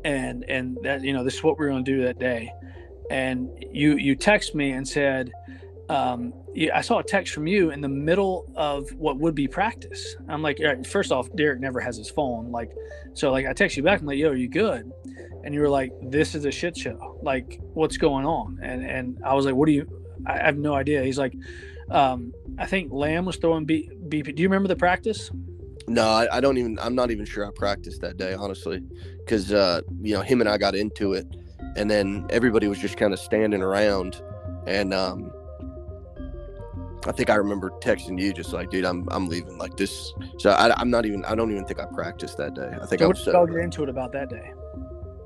and 0.04 0.44
and 0.48 0.78
that 0.82 1.02
you 1.02 1.12
know 1.12 1.24
this 1.24 1.34
is 1.34 1.42
what 1.42 1.58
we 1.58 1.66
are 1.66 1.68
going 1.68 1.84
to 1.84 1.90
do 1.90 2.02
that 2.04 2.18
day, 2.18 2.52
and 3.10 3.50
you 3.70 3.96
you 3.96 4.14
text 4.14 4.54
me 4.54 4.70
and 4.70 4.86
said, 4.86 5.30
um, 5.88 6.32
I 6.74 6.80
saw 6.80 6.98
a 6.98 7.04
text 7.04 7.32
from 7.32 7.46
you 7.46 7.70
in 7.70 7.80
the 7.80 7.88
middle 7.88 8.50
of 8.56 8.90
what 8.94 9.18
would 9.18 9.34
be 9.34 9.46
practice. 9.46 10.16
I'm 10.28 10.42
like, 10.42 10.58
first 10.86 11.12
off, 11.12 11.28
Derek 11.36 11.60
never 11.60 11.80
has 11.80 11.96
his 11.96 12.10
phone, 12.10 12.50
like, 12.50 12.72
so 13.14 13.30
like 13.30 13.46
I 13.46 13.52
text 13.52 13.76
you 13.76 13.82
back, 13.82 14.00
and 14.00 14.02
I'm 14.02 14.08
like, 14.08 14.18
yo, 14.18 14.30
are 14.30 14.34
you 14.34 14.48
good? 14.48 14.90
and 15.44 15.54
you 15.54 15.60
were 15.60 15.68
like, 15.68 15.92
"This 16.02 16.34
is 16.34 16.44
a 16.44 16.50
shit 16.50 16.76
show. 16.76 17.18
Like, 17.22 17.60
what's 17.74 17.96
going 17.96 18.26
on?" 18.26 18.58
And 18.62 18.84
and 18.84 19.18
I 19.24 19.34
was 19.34 19.46
like, 19.46 19.54
"What 19.54 19.66
do 19.66 19.72
you?" 19.72 19.88
I 20.26 20.38
have 20.38 20.58
no 20.58 20.74
idea. 20.74 21.02
He's 21.02 21.18
like, 21.18 21.34
um, 21.90 22.32
"I 22.58 22.66
think 22.66 22.92
Lamb 22.92 23.24
was 23.24 23.36
throwing 23.36 23.64
B- 23.64 23.90
BP. 24.08 24.34
Do 24.34 24.42
you 24.42 24.48
remember 24.48 24.68
the 24.68 24.76
practice?" 24.76 25.30
No, 25.88 26.06
I, 26.06 26.36
I 26.36 26.40
don't 26.40 26.58
even. 26.58 26.78
I'm 26.80 26.94
not 26.94 27.10
even 27.10 27.24
sure 27.24 27.46
I 27.46 27.50
practiced 27.54 28.00
that 28.02 28.16
day, 28.16 28.34
honestly, 28.34 28.82
because 29.18 29.52
uh, 29.52 29.82
you 30.00 30.14
know 30.14 30.22
him 30.22 30.40
and 30.40 30.48
I 30.48 30.58
got 30.58 30.74
into 30.74 31.14
it, 31.14 31.26
and 31.76 31.90
then 31.90 32.26
everybody 32.30 32.68
was 32.68 32.78
just 32.78 32.96
kind 32.96 33.12
of 33.12 33.18
standing 33.18 33.62
around, 33.62 34.22
and 34.66 34.92
um, 34.92 35.32
I 37.06 37.12
think 37.12 37.30
I 37.30 37.36
remember 37.36 37.70
texting 37.80 38.20
you 38.20 38.32
just 38.32 38.52
like, 38.52 38.70
dude, 38.70 38.84
I'm 38.84 39.08
I'm 39.10 39.28
leaving 39.28 39.56
like 39.58 39.76
this. 39.76 40.12
So 40.38 40.50
I, 40.50 40.80
am 40.80 40.90
not 40.90 41.06
even. 41.06 41.24
I 41.24 41.34
don't 41.34 41.50
even 41.50 41.64
think 41.64 41.80
I 41.80 41.86
practiced 41.86 42.36
that 42.36 42.54
day. 42.54 42.70
I 42.80 42.86
think 42.86 43.00
so 43.00 43.06
I 43.06 43.08
was. 43.08 43.26
What 43.26 43.50
get 43.50 43.58
into 43.58 43.82
it 43.82 43.88
about 43.88 44.12
that 44.12 44.28
day? 44.28 44.52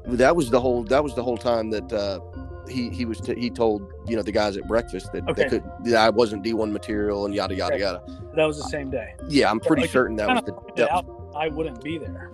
That 0.06 0.36
was 0.36 0.50
the 0.50 0.60
whole. 0.60 0.84
That 0.84 1.02
was 1.02 1.14
the 1.14 1.22
whole 1.22 1.36
time 1.36 1.70
that 1.70 1.92
uh, 1.92 2.20
he 2.68 2.90
he 2.90 3.04
was 3.04 3.20
t- 3.20 3.38
he 3.38 3.50
told 3.50 3.92
you 4.06 4.16
know 4.16 4.22
the 4.22 4.32
guys 4.32 4.56
at 4.56 4.68
breakfast 4.68 5.12
that 5.12 5.28
okay. 5.28 5.42
they 5.42 5.48
could 5.48 5.64
that 5.84 5.96
I 5.96 6.10
wasn't 6.10 6.44
D1 6.44 6.70
material 6.70 7.24
and 7.26 7.34
yada 7.34 7.54
yada 7.54 7.74
okay. 7.74 7.82
yada. 7.82 8.02
That 8.36 8.44
was 8.44 8.58
the 8.58 8.68
same 8.68 8.90
day. 8.90 9.14
Yeah, 9.28 9.50
I'm 9.50 9.60
pretty 9.60 9.82
like, 9.82 9.90
certain 9.90 10.16
that 10.16 10.28
was 10.28 10.44
the. 10.44 10.52
That 10.76 11.06
was, 11.06 11.34
I 11.36 11.48
wouldn't 11.48 11.82
be 11.82 11.98
there. 11.98 12.30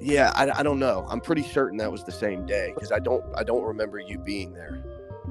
Yeah, 0.00 0.32
I, 0.34 0.60
I 0.60 0.62
don't 0.62 0.78
know. 0.78 1.06
I'm 1.10 1.20
pretty 1.20 1.42
certain 1.42 1.76
that 1.78 1.90
was 1.90 2.04
the 2.04 2.12
same 2.12 2.46
day 2.46 2.72
because 2.74 2.92
I 2.92 3.00
don't 3.00 3.24
I 3.36 3.42
don't 3.42 3.64
remember 3.64 3.98
you 3.98 4.18
being 4.18 4.54
there. 4.54 4.82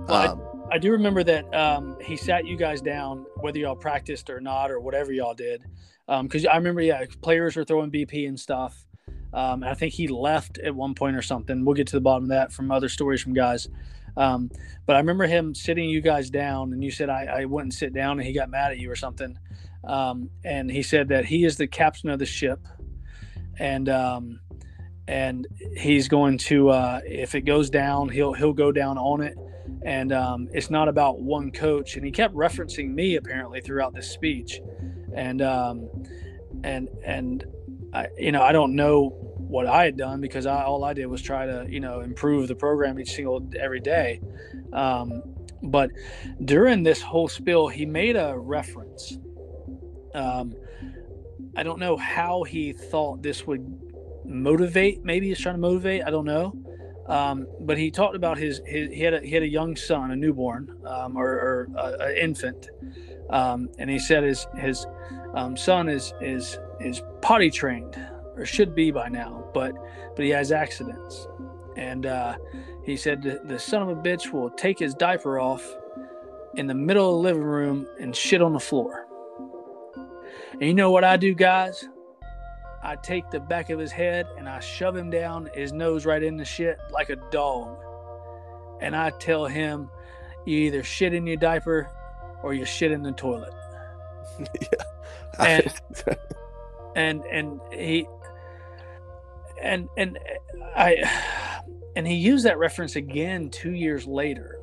Well, 0.08 0.32
um, 0.32 0.42
I, 0.42 0.57
I, 0.72 0.78
do 0.78 0.92
remember 0.92 1.24
that 1.24 1.54
um, 1.54 1.98
he 2.02 2.16
sat 2.16 2.46
you 2.46 2.58
guys 2.58 2.82
down, 2.82 3.26
whether 3.38 3.60
y'all 3.60 3.76
practiced 3.76 4.30
or 4.30 4.40
not, 4.40 4.72
or 4.72 4.80
whatever 4.80 5.12
y'all 5.12 5.34
did. 5.34 5.64
Because 6.08 6.46
um, 6.46 6.52
I 6.52 6.58
remember, 6.58 6.82
yeah, 6.82 7.06
players 7.22 7.56
were 7.56 7.64
throwing 7.64 7.92
BP 7.92 8.28
and 8.28 8.40
stuff. 8.40 8.86
Um, 9.34 9.64
and 9.64 9.66
I 9.66 9.74
think 9.74 9.94
he 9.94 10.08
left 10.08 10.58
at 10.60 10.74
one 10.74 10.96
point 10.96 11.16
or 11.16 11.22
something. 11.22 11.66
We'll 11.66 11.76
get 11.76 11.88
to 11.88 11.96
the 11.96 12.02
bottom 12.02 12.24
of 12.24 12.30
that 12.30 12.52
from 12.52 12.72
other 12.72 12.90
stories 12.90 13.22
from 13.22 13.34
guys. 13.34 13.68
Um, 14.16 14.50
but 14.86 14.96
I 14.96 15.00
remember 15.00 15.28
him 15.28 15.54
sitting 15.54 15.90
you 15.90 16.02
guys 16.02 16.30
down, 16.30 16.74
and 16.74 16.84
you 16.84 16.92
said 16.92 17.10
I, 17.10 17.26
I 17.26 17.46
wouldn't 17.46 17.74
sit 17.74 17.94
down, 17.94 18.20
and 18.20 18.28
he 18.28 18.34
got 18.34 18.50
mad 18.50 18.72
at 18.72 18.80
you 18.80 18.90
or 18.90 18.96
something. 18.96 19.38
Um, 19.84 20.30
and 20.44 20.72
he 20.72 20.82
said 20.82 21.10
that 21.10 21.26
he 21.26 21.46
is 21.46 21.58
the 21.58 21.68
captain 21.68 22.10
of 22.10 22.20
the 22.20 22.26
ship, 22.26 22.60
and 23.60 23.88
um, 23.90 24.40
and 25.08 25.48
he's 25.78 26.08
going 26.08 26.40
to 26.40 26.70
uh, 26.70 27.02
if 27.06 27.36
it 27.36 27.42
goes 27.42 27.70
down, 27.70 28.10
he'll 28.10 28.34
he'll 28.34 28.54
go 28.54 28.72
down 28.72 28.98
on 28.98 29.22
it. 29.22 29.38
And 29.84 30.12
um, 30.12 30.50
it's 30.54 30.70
not 30.70 30.88
about 30.88 31.22
one 31.22 31.52
coach. 31.52 31.96
And 31.96 32.06
he 32.06 32.12
kept 32.12 32.36
referencing 32.36 32.94
me 32.94 33.16
apparently 33.16 33.62
throughout 33.62 33.94
this 33.94 34.10
speech, 34.10 34.60
and 35.14 35.42
um, 35.42 35.90
and 36.64 36.90
and 37.06 37.46
I, 37.94 38.08
you 38.18 38.32
know 38.32 38.42
I 38.42 38.52
don't 38.52 38.76
know 38.76 39.28
what 39.48 39.66
I 39.66 39.86
had 39.86 39.98
done 39.98 40.20
because 40.22 40.46
I, 40.46 40.64
all 40.64 40.84
I 40.84 40.94
did 40.94 41.06
was 41.06 41.22
try 41.22 41.46
to, 41.46 41.66
you 41.70 41.80
know, 41.80 42.02
improve 42.02 42.48
the 42.48 42.56
program 42.56 43.00
each 43.00 43.12
single 43.12 43.50
every 43.58 43.80
day. 43.80 44.22
Um, 44.74 45.24
but 45.64 45.90
during 46.44 46.84
this 46.84 47.02
whole 47.02 47.28
spill, 47.28 47.68
he 47.68 47.86
made 47.86 48.16
a 48.16 48.38
reference. 48.38 49.18
Um, 50.14 50.54
I 51.56 51.64
don't 51.64 51.80
know 51.80 51.98
how 51.98 52.44
he 52.44 52.74
thought 52.74 53.24
this 53.24 53.48
would 53.48 53.66
motivate. 54.26 55.04
Maybe 55.04 55.30
he's 55.30 55.40
trying 55.40 55.56
to 55.56 55.62
motivate. 55.62 56.04
I 56.04 56.12
don't 56.12 56.26
know. 56.26 56.54
Um, 57.08 57.48
but 57.62 57.78
he 57.78 57.90
talked 57.90 58.16
about 58.16 58.38
his, 58.38 58.62
his 58.66 58.92
he 58.92 59.02
had 59.02 59.14
a, 59.14 59.20
he 59.22 59.32
had 59.32 59.44
a 59.44 59.48
young 59.48 59.76
son, 59.76 60.12
a 60.12 60.16
newborn, 60.16 60.78
um, 60.86 61.16
or, 61.16 61.28
or 61.28 61.70
an 62.02 62.18
infant, 62.18 62.70
um, 63.30 63.70
and 63.80 63.90
he 63.90 63.98
said 63.98 64.24
his 64.24 64.46
his 64.58 64.86
um, 65.34 65.56
son 65.56 65.88
is 65.88 66.14
is 66.20 66.60
is 66.82 67.02
potty 67.22 67.50
trained 67.50 67.98
or 68.36 68.46
should 68.46 68.76
be 68.76 68.92
by 68.92 69.08
now, 69.08 69.50
but 69.54 69.74
but 70.16 70.26
he 70.26 70.32
has 70.32 70.52
accidents, 70.52 71.28
and 71.78 72.06
uh, 72.06 72.36
he 72.84 72.98
said 72.98 73.22
the, 73.22 73.40
the 73.46 73.60
son 73.60 73.82
of 73.82 73.90
a 73.90 73.96
bitch 73.96 74.34
will 74.34 74.50
take 74.50 74.78
his 74.78 74.94
diaper 74.94 75.40
off 75.40 75.66
in 76.56 76.68
the 76.68 76.76
middle 76.76 77.10
of 77.10 77.16
the 77.16 77.30
living 77.30 77.44
room 77.44 77.88
and 78.00 78.16
shit 78.16 78.42
on 78.42 78.52
the 78.52 78.60
floor. 78.60 79.06
And 80.54 80.64
you 80.64 80.74
know 80.74 80.92
what 80.92 81.04
I 81.04 81.18
do, 81.18 81.34
guys? 81.34 81.88
I 82.88 82.96
take 82.96 83.30
the 83.30 83.42
back 83.42 83.70
of 83.70 83.78
his 83.78 83.92
head 83.92 84.28
and 84.38 84.48
I 84.48 84.62
shove 84.62 84.96
him 84.96 85.10
down 85.10 85.50
his 85.54 85.74
nose 85.74 86.06
right 86.06 86.24
in 86.24 86.38
the 86.38 86.46
shit 86.46 86.80
like 86.90 87.10
a 87.10 87.18
dog. 87.18 87.78
And 88.80 88.96
I 88.96 89.10
tell 89.10 89.46
him, 89.46 89.90
you 90.46 90.60
either 90.60 90.84
shit 90.84 91.14
in 91.14 91.28
your 91.28 91.36
diaper 91.36 91.92
or 92.42 92.54
you 92.54 92.64
shit 92.64 92.94
in 92.94 93.04
the 93.04 93.12
toilet. 93.12 93.54
yeah. 94.62 94.84
And, 95.40 95.72
and 96.96 97.24
and 97.26 97.60
he 97.72 98.08
and 99.62 99.88
and 99.98 100.18
I 100.76 101.04
and 101.96 102.08
he 102.08 102.16
used 102.16 102.46
that 102.48 102.58
reference 102.58 102.96
again 102.96 103.52
two 103.52 103.74
years 103.74 104.08
later, 104.08 104.58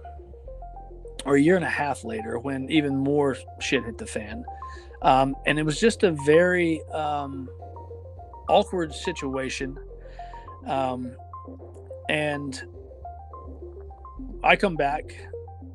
or 1.25 1.37
a 1.37 1.41
year 1.41 1.55
and 1.55 1.65
a 1.65 1.69
half 1.71 2.03
later, 2.03 2.41
when 2.41 2.69
even 2.71 2.97
more 2.97 3.37
shit 3.61 3.85
hit 3.85 3.99
the 3.99 4.07
fan, 4.07 4.45
um, 5.03 5.37
and 5.47 5.61
it 5.61 5.63
was 5.63 5.79
just 5.79 6.03
a 6.03 6.11
very 6.27 6.83
um, 6.93 7.49
awkward 8.49 8.95
situation, 8.95 9.79
um, 10.67 11.15
and 12.09 12.63
I 14.43 14.57
come 14.57 14.77
back. 14.77 15.05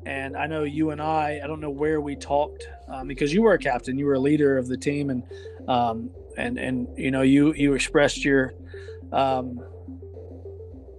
And 0.06 0.34
I 0.34 0.46
know 0.46 0.64
you 0.64 0.90
and 0.90 1.00
I, 1.00 1.40
I 1.44 1.46
don't 1.46 1.60
know 1.60 1.70
where 1.70 2.00
we 2.00 2.16
talked 2.16 2.66
um, 2.88 3.06
because 3.06 3.34
you 3.34 3.42
were 3.42 3.52
a 3.52 3.58
captain, 3.58 3.98
you 3.98 4.06
were 4.06 4.14
a 4.14 4.18
leader 4.18 4.56
of 4.56 4.66
the 4.66 4.76
team, 4.76 5.10
and 5.10 5.22
um, 5.68 6.10
and 6.38 6.58
and 6.58 6.88
you 6.96 7.10
know 7.10 7.22
you 7.22 7.52
you 7.52 7.74
expressed 7.74 8.24
your 8.24 8.54
um, 9.12 9.60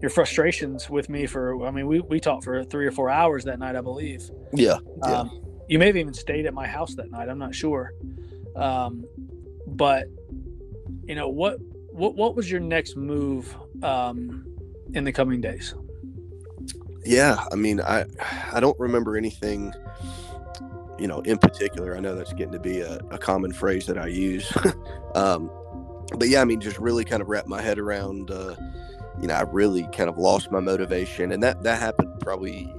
your 0.01 0.09
frustrations 0.09 0.89
with 0.89 1.09
me 1.09 1.26
for 1.26 1.65
I 1.65 1.72
mean 1.72 1.88
we, 1.88 1.99
we 2.01 2.19
talked 2.19 2.43
for 2.43 2.63
three 2.63 2.86
or 2.86 2.91
four 2.91 3.09
hours 3.09 3.43
that 3.45 3.59
night 3.59 3.76
I 3.76 3.82
believe 3.82 4.30
yeah, 4.53 4.78
yeah. 5.05 5.22
Um, 5.22 5.41
you 5.67 5.80
may 5.80 5.88
have 5.88 5.97
even 5.97 6.13
stayed 6.13 6.45
at 6.45 6.53
my 6.53 6.67
house 6.67 6.95
that 6.95 7.11
night 7.11 7.30
I'm 7.30 7.39
not 7.39 7.53
sure 7.53 7.93
um, 8.55 9.05
but 9.67 10.05
you 11.06 11.16
know 11.16 11.28
what 11.28 11.58
what 11.91 12.16
what 12.16 12.36
was 12.36 12.49
your 12.49 12.60
next 12.60 12.95
move 12.95 13.56
um, 13.84 14.45
in 14.93 15.04
the 15.04 15.12
coming 15.12 15.41
days 15.41 15.74
yeah 17.06 17.43
I 17.52 17.56
mean 17.56 17.82
I 17.82 18.06
I 18.52 18.60
don't 18.60 18.80
remember 18.80 19.18
anything 19.18 19.74
you 20.99 21.08
know 21.08 21.22
in 21.22 21.38
particular 21.38 21.95
I 21.95 21.99
know 21.99 22.16
that's 22.16 22.34
getting 22.34 22.54
to 22.54 22.60
be 22.60 22.82
a, 22.82 22.97
a 23.10 23.18
common 23.18 23.52
phrase 23.52 23.86
that 23.88 23.97
I 23.97 24.08
use 24.08 24.52
um, 25.16 25.49
but 26.18 26.28
yeah, 26.30 26.41
I 26.41 26.45
mean, 26.45 26.60
just 26.60 26.78
really 26.78 27.06
kind 27.06 27.22
of 27.22 27.30
wrap 27.30 27.47
my 27.47 27.62
head 27.62 27.80
around. 27.80 28.32
Uh, 28.32 28.56
you 29.22 29.28
know, 29.28 29.34
I 29.34 29.41
really 29.43 29.84
kind 29.93 30.10
of 30.10 30.18
lost 30.18 30.52
my 30.52 30.60
motivation, 30.60 31.32
and 31.32 31.41
that 31.43 31.64
that 31.64 31.80
happened 31.80 32.20
probably 32.20 32.74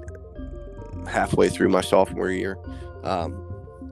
halfway 1.09 1.49
through 1.49 1.69
my 1.69 1.81
sophomore 1.81 2.31
year. 2.31 2.59
Um, 3.05 3.49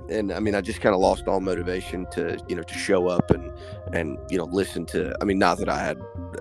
and 0.09 0.33
I 0.33 0.41
mean, 0.41 0.55
I 0.55 0.61
just 0.61 0.81
kind 0.81 0.95
of 0.95 1.01
lost 1.01 1.29
all 1.29 1.41
motivation 1.41 2.07
to 2.13 2.39
you 2.49 2.57
know 2.57 2.63
to 2.63 2.75
show 2.75 3.09
up 3.09 3.31
and 3.31 3.51
and 3.93 4.19
you 4.31 4.39
know 4.39 4.45
listen 4.45 4.87
to. 4.87 5.15
I 5.21 5.25
mean, 5.25 5.39
not 5.39 5.59
that 5.59 5.69
I 5.69 5.83
had 5.83 6.01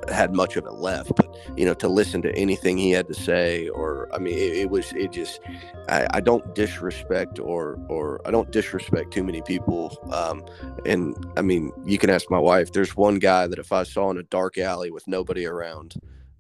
had 0.09 0.33
much 0.33 0.55
of 0.55 0.65
it 0.65 0.73
left, 0.73 1.15
but 1.15 1.35
you 1.57 1.65
know 1.65 1.73
to 1.75 1.87
listen 1.87 2.21
to 2.23 2.35
anything 2.35 2.77
he 2.77 2.91
had 2.91 3.07
to 3.07 3.13
say, 3.13 3.67
or 3.69 4.07
I 4.13 4.17
mean, 4.17 4.37
it, 4.37 4.57
it 4.57 4.69
was 4.69 4.91
it 4.93 5.11
just. 5.11 5.39
I, 5.87 6.07
I, 6.13 6.19
don't 6.19 6.53
disrespect 6.53 7.39
or 7.39 7.79
or 7.89 8.21
I 8.23 8.29
don't 8.29 8.51
disrespect 8.51 9.11
too 9.11 9.23
many 9.23 9.41
people. 9.41 9.97
Um, 10.11 10.45
and 10.85 11.15
I 11.35 11.41
mean, 11.41 11.71
you 11.83 11.97
can 11.97 12.11
ask 12.11 12.29
my 12.29 12.37
wife. 12.37 12.71
There's 12.71 12.95
one 12.95 13.17
guy 13.17 13.47
that 13.47 13.57
if 13.57 13.71
I 13.71 13.83
saw 13.83 14.11
in 14.11 14.17
a 14.17 14.23
dark 14.23 14.59
alley 14.59 14.91
with 14.91 15.07
nobody 15.07 15.47
around, 15.47 15.95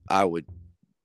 I 0.07 0.25
would 0.25 0.45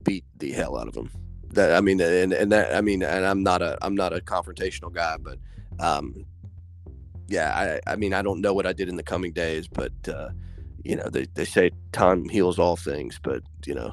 beat 0.03 0.25
the 0.37 0.53
hell 0.53 0.79
out 0.79 0.89
of 0.89 0.95
him. 0.95 1.11
That 1.55 1.75
I 1.75 1.81
mean, 1.81 2.01
and 2.01 2.33
and 2.33 2.53
that 2.53 2.75
I 2.75 2.81
mean, 2.81 3.03
and 3.03 3.25
I'm 3.25 3.43
not 3.43 3.63
a 3.63 3.79
I'm 3.81 3.95
not 3.95 4.13
a 4.13 4.21
confrontational 4.21 4.93
guy, 4.93 5.17
but 5.19 5.39
um, 5.79 6.27
yeah, 7.29 7.81
I, 7.87 7.93
I 7.93 7.97
mean, 7.97 8.15
I 8.15 8.23
don't 8.23 8.41
know 8.41 8.55
what 8.55 8.67
I 8.67 8.73
did 8.73 8.89
in 8.89 8.97
the 8.97 9.03
coming 9.03 9.33
days, 9.33 9.69
but 9.69 9.93
uh, 10.09 10.31
you 10.85 10.97
know, 10.97 11.09
they, 11.11 11.27
they 11.35 11.45
say 11.45 11.71
time 11.93 12.29
heals 12.29 12.59
all 12.59 12.77
things, 12.77 13.19
but 13.23 13.43
you 13.67 13.75
know, 13.75 13.93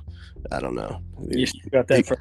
I 0.52 0.60
don't 0.60 0.76
know. 0.76 1.02
You 1.30 1.48
got 1.72 1.88
that. 1.88 2.06
For- 2.06 2.18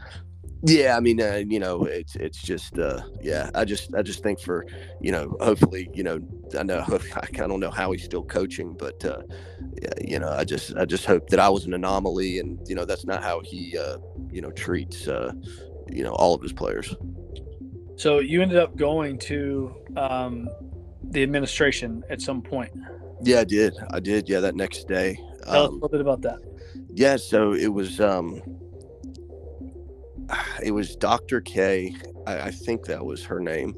yeah, 0.62 0.96
I 0.96 1.00
mean, 1.00 1.20
uh, 1.20 1.42
you 1.46 1.58
know, 1.58 1.84
it's 1.84 2.16
it's 2.16 2.40
just, 2.42 2.78
uh, 2.78 3.00
yeah, 3.20 3.50
I 3.54 3.64
just 3.64 3.94
I 3.94 4.02
just 4.02 4.22
think 4.22 4.40
for, 4.40 4.66
you 5.00 5.10
know, 5.10 5.34
hopefully, 5.40 5.90
you 5.94 6.02
know, 6.02 6.20
I 6.58 6.62
know 6.62 6.84
I 7.16 7.26
don't 7.30 7.60
know 7.60 7.70
how 7.70 7.92
he's 7.92 8.04
still 8.04 8.24
coaching, 8.24 8.74
but 8.74 9.02
uh, 9.04 9.22
yeah, 9.82 9.92
you 10.00 10.18
know, 10.18 10.28
I 10.28 10.44
just 10.44 10.76
I 10.76 10.84
just 10.84 11.06
hope 11.06 11.28
that 11.30 11.40
I 11.40 11.48
was 11.48 11.64
an 11.64 11.72
anomaly, 11.72 12.38
and 12.38 12.58
you 12.68 12.74
know, 12.74 12.84
that's 12.84 13.06
not 13.06 13.22
how 13.22 13.40
he, 13.40 13.76
uh, 13.76 13.98
you 14.30 14.42
know, 14.42 14.50
treats, 14.50 15.08
uh, 15.08 15.32
you 15.90 16.02
know, 16.02 16.12
all 16.12 16.34
of 16.34 16.42
his 16.42 16.52
players. 16.52 16.94
So 17.96 18.18
you 18.18 18.42
ended 18.42 18.58
up 18.58 18.76
going 18.76 19.18
to 19.20 19.74
um, 19.96 20.48
the 21.02 21.22
administration 21.22 22.02
at 22.10 22.20
some 22.20 22.42
point. 22.42 22.72
Yeah, 23.22 23.40
I 23.40 23.44
did. 23.44 23.74
I 23.90 24.00
did. 24.00 24.28
Yeah, 24.28 24.40
that 24.40 24.54
next 24.54 24.88
day. 24.88 25.18
Tell 25.44 25.56
um, 25.56 25.64
us 25.64 25.68
a 25.68 25.72
little 25.72 25.88
bit 25.88 26.00
about 26.00 26.22
that. 26.22 26.38
Yeah, 26.94 27.16
so 27.16 27.52
it 27.52 27.68
was 27.68 28.00
um, 28.00 28.42
it 30.62 30.72
was 30.72 30.96
Dr. 30.96 31.40
K. 31.40 31.94
I, 32.26 32.40
I 32.40 32.50
think 32.50 32.86
that 32.86 33.04
was 33.04 33.24
her 33.24 33.40
name. 33.40 33.76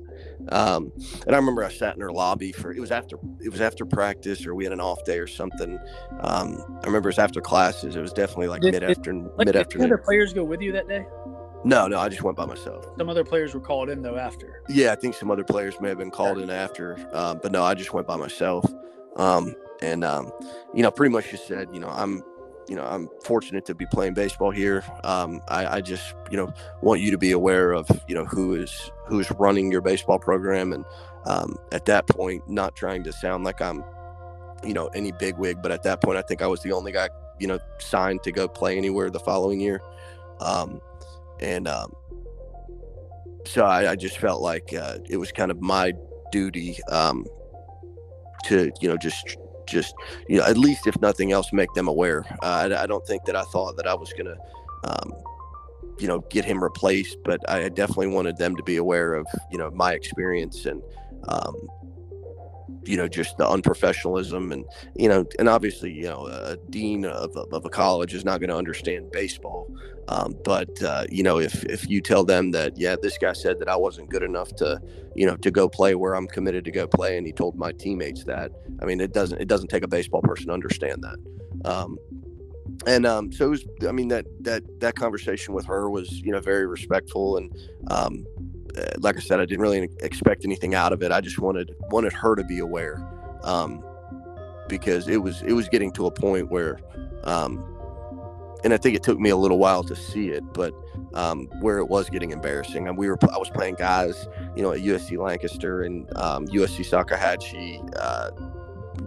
Um, 0.49 0.93
and 1.27 1.37
I 1.37 1.39
remember 1.39 1.63
I 1.65 1.71
sat 1.71 1.95
in 1.95 2.01
her 2.01 2.11
lobby 2.11 2.51
for 2.51 2.73
it 2.73 2.81
was 2.81 2.91
after 2.91 3.17
it 3.41 3.51
was 3.51 3.61
after 3.61 3.87
practice 3.87 4.45
or 4.45 4.55
we 4.55 4.65
had 4.65 4.73
an 4.73 4.81
off 4.81 5.05
day 5.05 5.19
or 5.19 5.27
something. 5.27 5.79
Um, 6.21 6.59
I 6.83 6.87
remember 6.87 7.09
it 7.09 7.15
was 7.15 7.19
after 7.19 7.41
classes. 7.41 7.95
It 7.95 8.01
was 8.01 8.13
definitely 8.13 8.49
like 8.49 8.63
mid 8.63 8.83
afternoon. 8.83 9.31
Like, 9.37 9.47
mid 9.47 9.57
afternoon. 9.57 9.89
Did 9.89 9.95
other 9.95 10.03
players 10.03 10.33
go 10.33 10.45
with 10.45 10.61
you 10.61 10.73
that 10.73 10.89
day? 10.89 11.05
No, 11.65 11.87
no, 11.87 11.99
I 11.99 12.09
just 12.09 12.23
went 12.23 12.37
by 12.37 12.47
myself. 12.47 12.87
Some 12.99 13.09
other 13.09 13.25
players 13.25 13.55
were 13.55 13.61
called 13.61 13.89
in 13.89 14.03
though 14.03 14.17
after. 14.17 14.63
Yeah, 14.69 14.93
I 14.93 14.97
think 14.97 15.15
some 15.15 15.31
other 15.31 15.45
players 15.45 15.81
may 15.81 15.89
have 15.89 15.99
been 15.99 16.11
called 16.11 16.39
in 16.39 16.51
after, 16.51 16.99
um, 17.13 17.41
but 17.43 17.53
no, 17.53 17.63
I 17.63 17.75
just 17.75 17.93
went 17.93 18.07
by 18.07 18.17
myself. 18.17 18.65
Um, 19.17 19.55
and 19.81 20.05
um, 20.05 20.33
you 20.75 20.83
know, 20.83 20.91
pretty 20.91 21.13
much 21.13 21.31
just 21.31 21.47
said, 21.47 21.69
you 21.73 21.81
know, 21.81 21.89
I'm 21.89 22.23
you 22.69 22.77
know, 22.77 22.85
I'm 22.85 23.09
fortunate 23.25 23.65
to 23.67 23.75
be 23.75 23.87
playing 23.87 24.15
baseball 24.15 24.51
here. 24.51 24.85
Um, 25.05 25.41
I, 25.49 25.67
I, 25.67 25.81
just, 25.81 26.15
you 26.31 26.37
know, 26.37 26.53
want 26.81 27.01
you 27.01 27.11
to 27.11 27.19
be 27.19 27.33
aware 27.33 27.73
of, 27.73 27.89
you 28.09 28.15
know, 28.15 28.25
who 28.25 28.55
is 28.55 28.91
who 29.07 29.21
is 29.21 29.31
running 29.33 29.71
your 29.71 29.81
baseball 29.81 30.19
program, 30.19 30.73
and 30.73 30.85
um, 31.27 31.57
at 31.73 31.85
that 31.87 32.07
point, 32.07 32.49
not 32.49 32.75
trying 32.77 33.03
to 33.05 33.13
sound 33.13 33.45
like 33.45 33.61
I'm, 33.61 33.85
you 34.65 34.75
know, 34.75 34.87
any 34.89 35.13
big 35.13 35.37
wig, 35.39 35.61
but 35.63 35.73
at 35.73 35.83
that 35.83 36.01
point, 36.01 36.19
I 36.19 36.23
think 36.23 36.41
I 36.41 36.47
was 36.47 36.63
the 36.63 36.73
only 36.73 36.93
guy, 36.93 37.09
you 37.39 37.47
know, 37.47 37.59
signed 37.79 38.23
to 38.23 38.33
go 38.33 38.49
play 38.49 38.77
anywhere 38.77 39.11
the 39.11 39.21
following 39.21 39.61
year, 39.61 39.81
um, 40.41 40.81
and 41.43 41.69
um, 41.69 41.93
so 43.45 43.65
I, 43.65 43.91
I, 43.91 43.97
just 43.97 44.19
felt 44.19 44.41
like 44.41 44.73
uh, 44.73 44.99
it 45.09 45.17
was 45.17 45.33
kind 45.33 45.51
of 45.51 45.61
my 45.61 45.93
duty 46.31 46.79
um, 46.89 47.27
to, 48.45 48.71
you 48.81 48.89
know, 48.89 48.97
just 48.97 49.37
just 49.67 49.95
you 50.29 50.39
know 50.39 50.45
at 50.45 50.57
least 50.59 50.87
if 50.87 51.01
nothing 51.01 51.33
else 51.33 51.53
make 51.53 51.73
them 51.75 51.89
aware. 51.89 52.25
Uh, 52.43 52.69
I, 52.71 52.83
I, 52.83 52.87
don't 52.87 53.07
think 53.07 53.25
that 53.25 53.37
i 53.37 53.43
thought 53.45 53.77
that 53.77 53.87
i 53.87 53.95
was 53.95 54.13
gonna 54.13 54.37
um, 54.85 55.13
you 55.99 56.09
know 56.09 56.19
get 56.31 56.45
him 56.45 56.63
replaced 56.63 57.17
but 57.25 57.39
i 57.49 57.69
definitely 57.69 58.09
wanted 58.09 58.37
them 58.37 58.57
to 58.57 58.63
be 58.65 58.77
aware 58.77 59.15
of 59.15 59.27
you 59.51 59.59
know 59.59 59.71
my 59.71 59.93
experience 59.93 60.67
and 60.67 60.83
um, 61.29 61.55
you 62.85 62.97
know 62.97 63.09
just 63.09 63.37
the 63.39 63.45
unprofessionalism 63.45 64.53
and 64.53 64.65
you 64.97 65.09
know 65.09 65.25
and 65.39 65.49
obviously 65.49 65.93
you 65.93 66.05
know 66.05 66.27
a 66.27 66.57
dean 66.71 67.05
of, 67.05 67.37
of 67.37 67.65
a 67.65 67.69
college 67.69 68.15
is 68.15 68.25
not 68.25 68.41
going 68.41 68.51
to 68.51 68.57
understand 68.57 69.11
baseball. 69.13 69.69
Um, 70.09 70.35
but 70.45 70.83
uh, 70.83 71.05
you 71.11 71.23
know 71.23 71.39
if 71.39 71.65
if 71.65 71.89
you 71.89 72.01
tell 72.01 72.25
them 72.25 72.51
that 72.51 72.77
yeah 72.77 72.97
this 73.01 73.17
guy 73.19 73.33
said 73.33 73.61
that 73.61 73.69
i 73.69 73.77
wasn't 73.77 74.11
good 74.11 74.25
enough 74.25 74.55
to 74.57 74.81
you 75.15 75.27
know 75.27 75.37
to 75.37 75.51
go 75.51 75.69
play 75.69 75.95
where 75.95 76.15
i'm 76.15 76.27
committed 76.27 76.65
to 76.65 76.73
go 76.73 76.89
play 76.89 77.17
and 77.17 77.25
he 77.25 77.33
told 77.33 77.57
my 77.57 77.71
teammates 77.71 78.25
that 78.25 78.51
i 78.83 78.85
mean 78.85 79.01
it 79.01 79.13
doesn't 79.13 79.41
it 79.41 79.47
doesn't 79.47 79.69
take 79.69 79.85
a 79.85 79.89
baseball 79.89 80.21
person 80.21 80.49
to 80.49 80.53
understand 80.53 81.05
that. 81.05 81.19
Um, 81.65 81.99
and 82.87 83.07
um, 83.07 83.33
so 83.33 83.47
it 83.47 83.51
was 83.51 83.65
i 83.89 83.93
mean 83.93 84.09
that 84.09 84.27
that 84.41 84.63
that 84.81 84.97
conversation 84.97 85.55
with 85.55 85.67
her 85.67 85.89
was 85.89 86.21
you 86.21 86.33
know 86.33 86.41
very 86.41 86.67
respectful 86.67 87.37
and 87.37 87.55
um, 87.91 88.25
uh, 88.77 88.93
like 88.99 89.17
I 89.17 89.21
said, 89.21 89.41
I 89.41 89.45
didn't 89.45 89.61
really 89.61 89.89
expect 90.01 90.45
anything 90.45 90.75
out 90.75 90.93
of 90.93 91.03
it. 91.03 91.13
I 91.13 91.21
just 91.21 91.39
wanted 91.39 91.75
wanted 91.91 92.13
her 92.13 92.35
to 92.35 92.45
be 92.45 92.59
aware, 92.59 93.07
um, 93.43 93.85
because 94.69 95.09
it 95.09 95.23
was 95.23 95.43
it 95.43 95.53
was 95.53 95.69
getting 95.69 95.93
to 95.93 96.07
a 96.07 96.11
point 96.11 96.51
where, 96.51 96.81
um, 97.25 97.65
and 98.65 98.73
I 98.73 98.77
think 98.77 98.97
it 98.97 99.03
took 99.03 99.19
me 99.19 99.31
a 99.31 99.37
little 99.37 99.59
while 99.59 99.83
to 99.85 99.97
see 99.97 100.31
it, 100.31 100.43
but 100.53 100.75
um, 101.15 101.49
where 101.61 101.79
it 101.79 101.89
was 101.89 102.09
getting 102.09 102.31
embarrassing. 102.31 102.89
And 102.89 102.97
we 102.97 103.09
were 103.09 103.19
I 103.33 103.39
was 103.39 103.51
playing 103.51 103.77
guys, 103.77 104.29
you 104.57 104.63
know, 104.63 104.73
at 104.73 104.81
USC 104.81 105.19
Lancaster 105.19 105.83
and 105.83 106.07
um, 106.17 106.47
USC 106.49 106.87
Salkehatchie, 106.89 107.89
uh, 107.97 108.31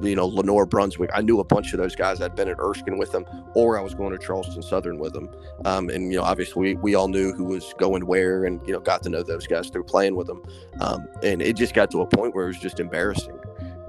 you 0.01 0.15
know, 0.15 0.25
Lenoir 0.25 0.65
Brunswick. 0.65 1.09
I 1.13 1.21
knew 1.21 1.39
a 1.39 1.43
bunch 1.43 1.73
of 1.73 1.79
those 1.79 1.95
guys. 1.95 2.21
I'd 2.21 2.35
been 2.35 2.49
at 2.49 2.59
Erskine 2.59 2.97
with 2.97 3.11
them, 3.11 3.25
or 3.53 3.77
I 3.77 3.81
was 3.81 3.93
going 3.93 4.17
to 4.17 4.23
Charleston 4.23 4.61
Southern 4.61 4.99
with 4.99 5.13
them. 5.13 5.29
Um, 5.63 5.89
and, 5.89 6.11
you 6.11 6.17
know, 6.17 6.23
obviously 6.23 6.61
we, 6.61 6.75
we 6.75 6.95
all 6.95 7.07
knew 7.07 7.33
who 7.33 7.45
was 7.45 7.73
going 7.77 8.05
where 8.05 8.45
and, 8.45 8.65
you 8.67 8.73
know, 8.73 8.79
got 8.79 9.03
to 9.03 9.09
know 9.09 9.23
those 9.23 9.47
guys 9.47 9.69
through 9.69 9.83
playing 9.83 10.15
with 10.15 10.27
them. 10.27 10.43
Um, 10.79 11.07
and 11.23 11.41
it 11.41 11.55
just 11.55 11.73
got 11.73 11.91
to 11.91 12.01
a 12.01 12.07
point 12.07 12.35
where 12.35 12.45
it 12.45 12.47
was 12.47 12.59
just 12.59 12.79
embarrassing. 12.79 13.39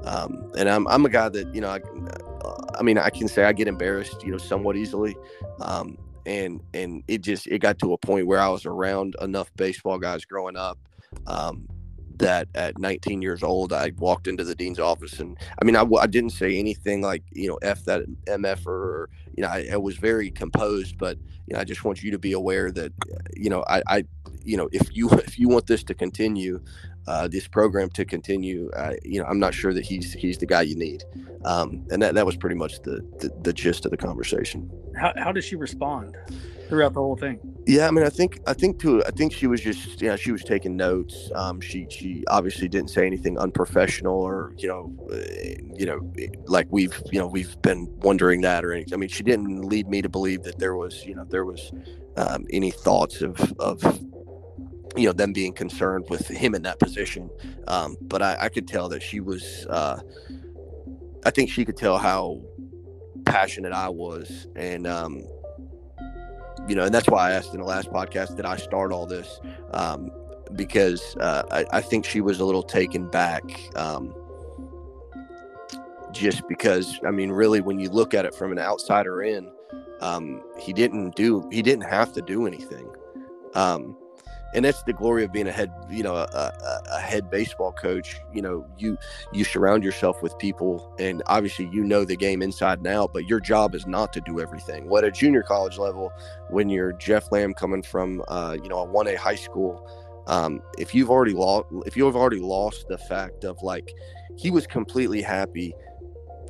Um, 0.04 0.52
and 0.56 0.68
I'm, 0.68 0.86
I'm 0.88 1.04
a 1.04 1.08
guy 1.08 1.28
that, 1.28 1.54
you 1.54 1.60
know, 1.60 1.70
I, 1.70 1.80
I 2.78 2.82
mean, 2.82 2.98
I 2.98 3.10
can 3.10 3.28
say 3.28 3.44
I 3.44 3.52
get 3.52 3.68
embarrassed, 3.68 4.22
you 4.22 4.30
know, 4.30 4.38
somewhat 4.38 4.76
easily. 4.76 5.16
Um, 5.60 5.98
and, 6.26 6.60
and 6.74 7.02
it 7.08 7.22
just, 7.22 7.46
it 7.46 7.58
got 7.60 7.78
to 7.80 7.92
a 7.92 7.98
point 7.98 8.26
where 8.26 8.40
I 8.40 8.48
was 8.48 8.66
around 8.66 9.16
enough 9.20 9.50
baseball 9.56 9.98
guys 9.98 10.24
growing 10.24 10.56
up 10.56 10.78
um, 11.26 11.66
that 12.18 12.48
at 12.54 12.78
19 12.78 13.22
years 13.22 13.42
old, 13.42 13.72
I 13.72 13.92
walked 13.98 14.26
into 14.26 14.44
the 14.44 14.54
dean's 14.54 14.78
office 14.78 15.20
and 15.20 15.36
I 15.60 15.64
mean, 15.64 15.76
I, 15.76 15.84
I 16.00 16.06
didn't 16.06 16.30
say 16.30 16.58
anything 16.58 17.02
like, 17.02 17.22
you 17.32 17.48
know, 17.48 17.58
F 17.62 17.84
that 17.84 18.02
MF 18.26 18.66
or, 18.66 19.08
you 19.36 19.42
know, 19.42 19.48
I, 19.48 19.68
I, 19.72 19.76
was 19.76 19.96
very 19.96 20.30
composed, 20.30 20.98
but, 20.98 21.18
you 21.46 21.54
know, 21.54 21.60
I 21.60 21.64
just 21.64 21.84
want 21.84 22.02
you 22.02 22.10
to 22.10 22.18
be 22.18 22.32
aware 22.32 22.70
that, 22.72 22.92
you 23.34 23.50
know, 23.50 23.64
I, 23.68 23.82
I, 23.86 24.04
you 24.42 24.56
know, 24.56 24.68
if 24.72 24.94
you, 24.96 25.08
if 25.12 25.38
you 25.38 25.48
want 25.48 25.66
this 25.66 25.84
to 25.84 25.94
continue, 25.94 26.60
uh, 27.06 27.28
this 27.28 27.46
program 27.46 27.88
to 27.90 28.04
continue, 28.04 28.70
uh, 28.74 28.94
you 29.04 29.20
know, 29.20 29.26
I'm 29.28 29.38
not 29.38 29.54
sure 29.54 29.72
that 29.72 29.84
he's, 29.84 30.12
he's 30.12 30.38
the 30.38 30.46
guy 30.46 30.62
you 30.62 30.76
need. 30.76 31.04
Um, 31.44 31.86
and 31.90 32.02
that, 32.02 32.14
that 32.14 32.26
was 32.26 32.36
pretty 32.36 32.56
much 32.56 32.82
the, 32.82 33.00
the, 33.20 33.30
the 33.42 33.52
gist 33.52 33.84
of 33.84 33.90
the 33.92 33.96
conversation. 33.96 34.70
How, 34.96 35.12
how 35.16 35.32
does 35.32 35.44
she 35.44 35.54
respond? 35.54 36.16
Throughout 36.68 36.94
the 36.94 37.00
whole 37.00 37.16
thing. 37.16 37.38
Yeah, 37.66 37.88
I 37.88 37.90
mean, 37.90 38.04
I 38.04 38.10
think 38.10 38.40
I 38.46 38.52
think 38.52 38.80
too. 38.80 39.02
I 39.04 39.10
think 39.10 39.32
she 39.32 39.46
was 39.46 39.60
just 39.60 40.00
yeah, 40.00 40.16
she 40.16 40.32
was 40.32 40.44
taking 40.44 40.76
notes. 40.76 41.30
Um, 41.34 41.60
she 41.60 41.86
she 41.90 42.24
obviously 42.28 42.68
didn't 42.68 42.90
say 42.90 43.06
anything 43.06 43.38
unprofessional 43.38 44.14
or 44.14 44.52
you 44.56 44.68
know, 44.68 44.92
uh, 45.10 45.16
you 45.74 45.86
know, 45.86 46.00
like 46.46 46.66
we've 46.70 47.00
you 47.10 47.18
know 47.18 47.26
we've 47.26 47.60
been 47.62 47.92
wondering 48.00 48.42
that 48.42 48.64
or 48.64 48.72
anything. 48.72 48.94
I 48.94 48.96
mean, 48.96 49.08
she 49.08 49.22
didn't 49.22 49.62
lead 49.62 49.88
me 49.88 50.02
to 50.02 50.08
believe 50.08 50.42
that 50.44 50.58
there 50.58 50.76
was 50.76 51.04
you 51.04 51.14
know 51.14 51.24
there 51.24 51.44
was 51.44 51.72
um, 52.16 52.46
any 52.50 52.70
thoughts 52.70 53.20
of 53.20 53.52
of 53.58 53.82
you 54.96 55.06
know 55.06 55.12
them 55.12 55.32
being 55.32 55.52
concerned 55.52 56.04
with 56.08 56.28
him 56.28 56.54
in 56.54 56.62
that 56.62 56.78
position. 56.78 57.30
Um, 57.66 57.96
but 58.00 58.22
I, 58.22 58.36
I 58.42 58.48
could 58.48 58.68
tell 58.68 58.88
that 58.90 59.02
she 59.02 59.20
was. 59.20 59.66
Uh, 59.68 60.00
I 61.24 61.30
think 61.30 61.50
she 61.50 61.64
could 61.64 61.76
tell 61.76 61.98
how 61.98 62.42
passionate 63.24 63.72
I 63.72 63.88
was, 63.88 64.46
and 64.54 64.86
um, 64.86 65.24
you 66.68 66.74
know, 66.74 66.84
and 66.84 66.94
that's 66.94 67.08
why 67.08 67.30
I 67.30 67.32
asked 67.32 67.52
in 67.52 67.60
the 67.60 67.66
last 67.66 67.90
podcast 67.90 68.36
did 68.36 68.44
I 68.44 68.56
start 68.56 68.92
all 68.92 69.06
this 69.06 69.40
um, 69.72 70.10
because 70.54 71.16
uh, 71.16 71.42
I, 71.50 71.64
I, 71.78 71.80
think 71.80 72.04
she 72.04 72.20
was 72.20 72.40
a 72.40 72.44
little 72.44 72.62
taken 72.62 73.08
back. 73.08 73.42
Um, 73.76 74.14
just 76.12 76.48
because, 76.48 76.98
I 77.06 77.10
mean, 77.10 77.30
really, 77.30 77.60
when 77.60 77.78
you 77.78 77.90
look 77.90 78.14
at 78.14 78.24
it 78.24 78.34
from 78.34 78.52
an 78.52 78.58
outsider 78.58 79.22
in, 79.22 79.50
um, 80.00 80.42
he 80.58 80.72
didn't 80.72 81.14
do, 81.14 81.48
he 81.52 81.62
didn't 81.62 81.84
have 81.84 82.12
to 82.14 82.22
do 82.22 82.46
anything. 82.46 82.88
Um, 83.54 83.96
and 84.56 84.64
that's 84.64 84.82
the 84.84 84.92
glory 84.92 85.22
of 85.22 85.30
being 85.30 85.46
a 85.46 85.52
head 85.52 85.70
you 85.90 86.02
know 86.02 86.16
a, 86.16 86.24
a, 86.24 86.82
a, 86.92 87.00
head 87.00 87.30
baseball 87.30 87.72
coach. 87.72 88.16
You 88.32 88.42
know 88.42 88.66
you 88.78 88.96
you 89.32 89.44
surround 89.44 89.84
yourself 89.84 90.22
with 90.22 90.36
people 90.38 90.92
and 90.98 91.22
obviously 91.26 91.68
you 91.70 91.84
know 91.84 92.04
the 92.04 92.16
game 92.16 92.42
inside 92.42 92.78
and 92.78 92.86
out 92.88 93.12
but 93.12 93.26
your 93.26 93.38
job 93.38 93.74
is 93.74 93.86
not 93.86 94.12
to 94.14 94.20
do 94.22 94.40
everything. 94.40 94.88
What 94.88 95.04
a 95.04 95.10
junior 95.10 95.42
college 95.42 95.78
level 95.78 96.10
when 96.48 96.70
you're 96.70 96.94
jeff 96.94 97.30
lamb 97.30 97.52
coming 97.52 97.82
from 97.82 98.24
uh, 98.28 98.56
you 98.60 98.68
know 98.68 98.82
a 98.82 98.88
1a 98.88 99.16
high 99.16 99.34
school 99.34 99.88
um, 100.26 100.62
if 100.78 100.94
you've 100.94 101.10
already 101.10 101.34
lost 101.34 101.66
if 101.84 101.96
you've 101.96 102.16
already 102.16 102.40
lost 102.40 102.88
the 102.88 102.98
fact 102.98 103.44
of 103.44 103.62
like 103.62 103.92
he 104.36 104.50
was 104.50 104.66
completely 104.66 105.20
happy 105.20 105.74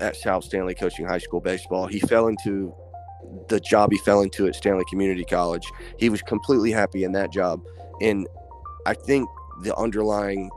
at 0.01 0.15
south 0.15 0.49
stanly 0.49 0.79
coaching 0.79 1.07
high 1.07 1.19
school 1.19 1.41
baseball. 1.41 1.87
He 1.89 1.99
fell 1.99 2.29
into 2.29 2.73
the 3.49 3.59
job 3.59 3.91
he 3.91 3.99
fell 3.99 4.21
into 4.21 4.47
at 4.47 4.55
stanly 4.55 4.85
community 4.89 5.25
college. 5.25 5.67
He 5.99 6.09
was 6.09 6.23
completely 6.23 6.71
happy 6.71 7.03
in 7.03 7.11
that 7.13 7.33
job 7.33 7.61
and 8.01 8.27
I 8.87 8.95
think 8.95 9.29
the 9.63 9.75
underlying, 9.77 10.51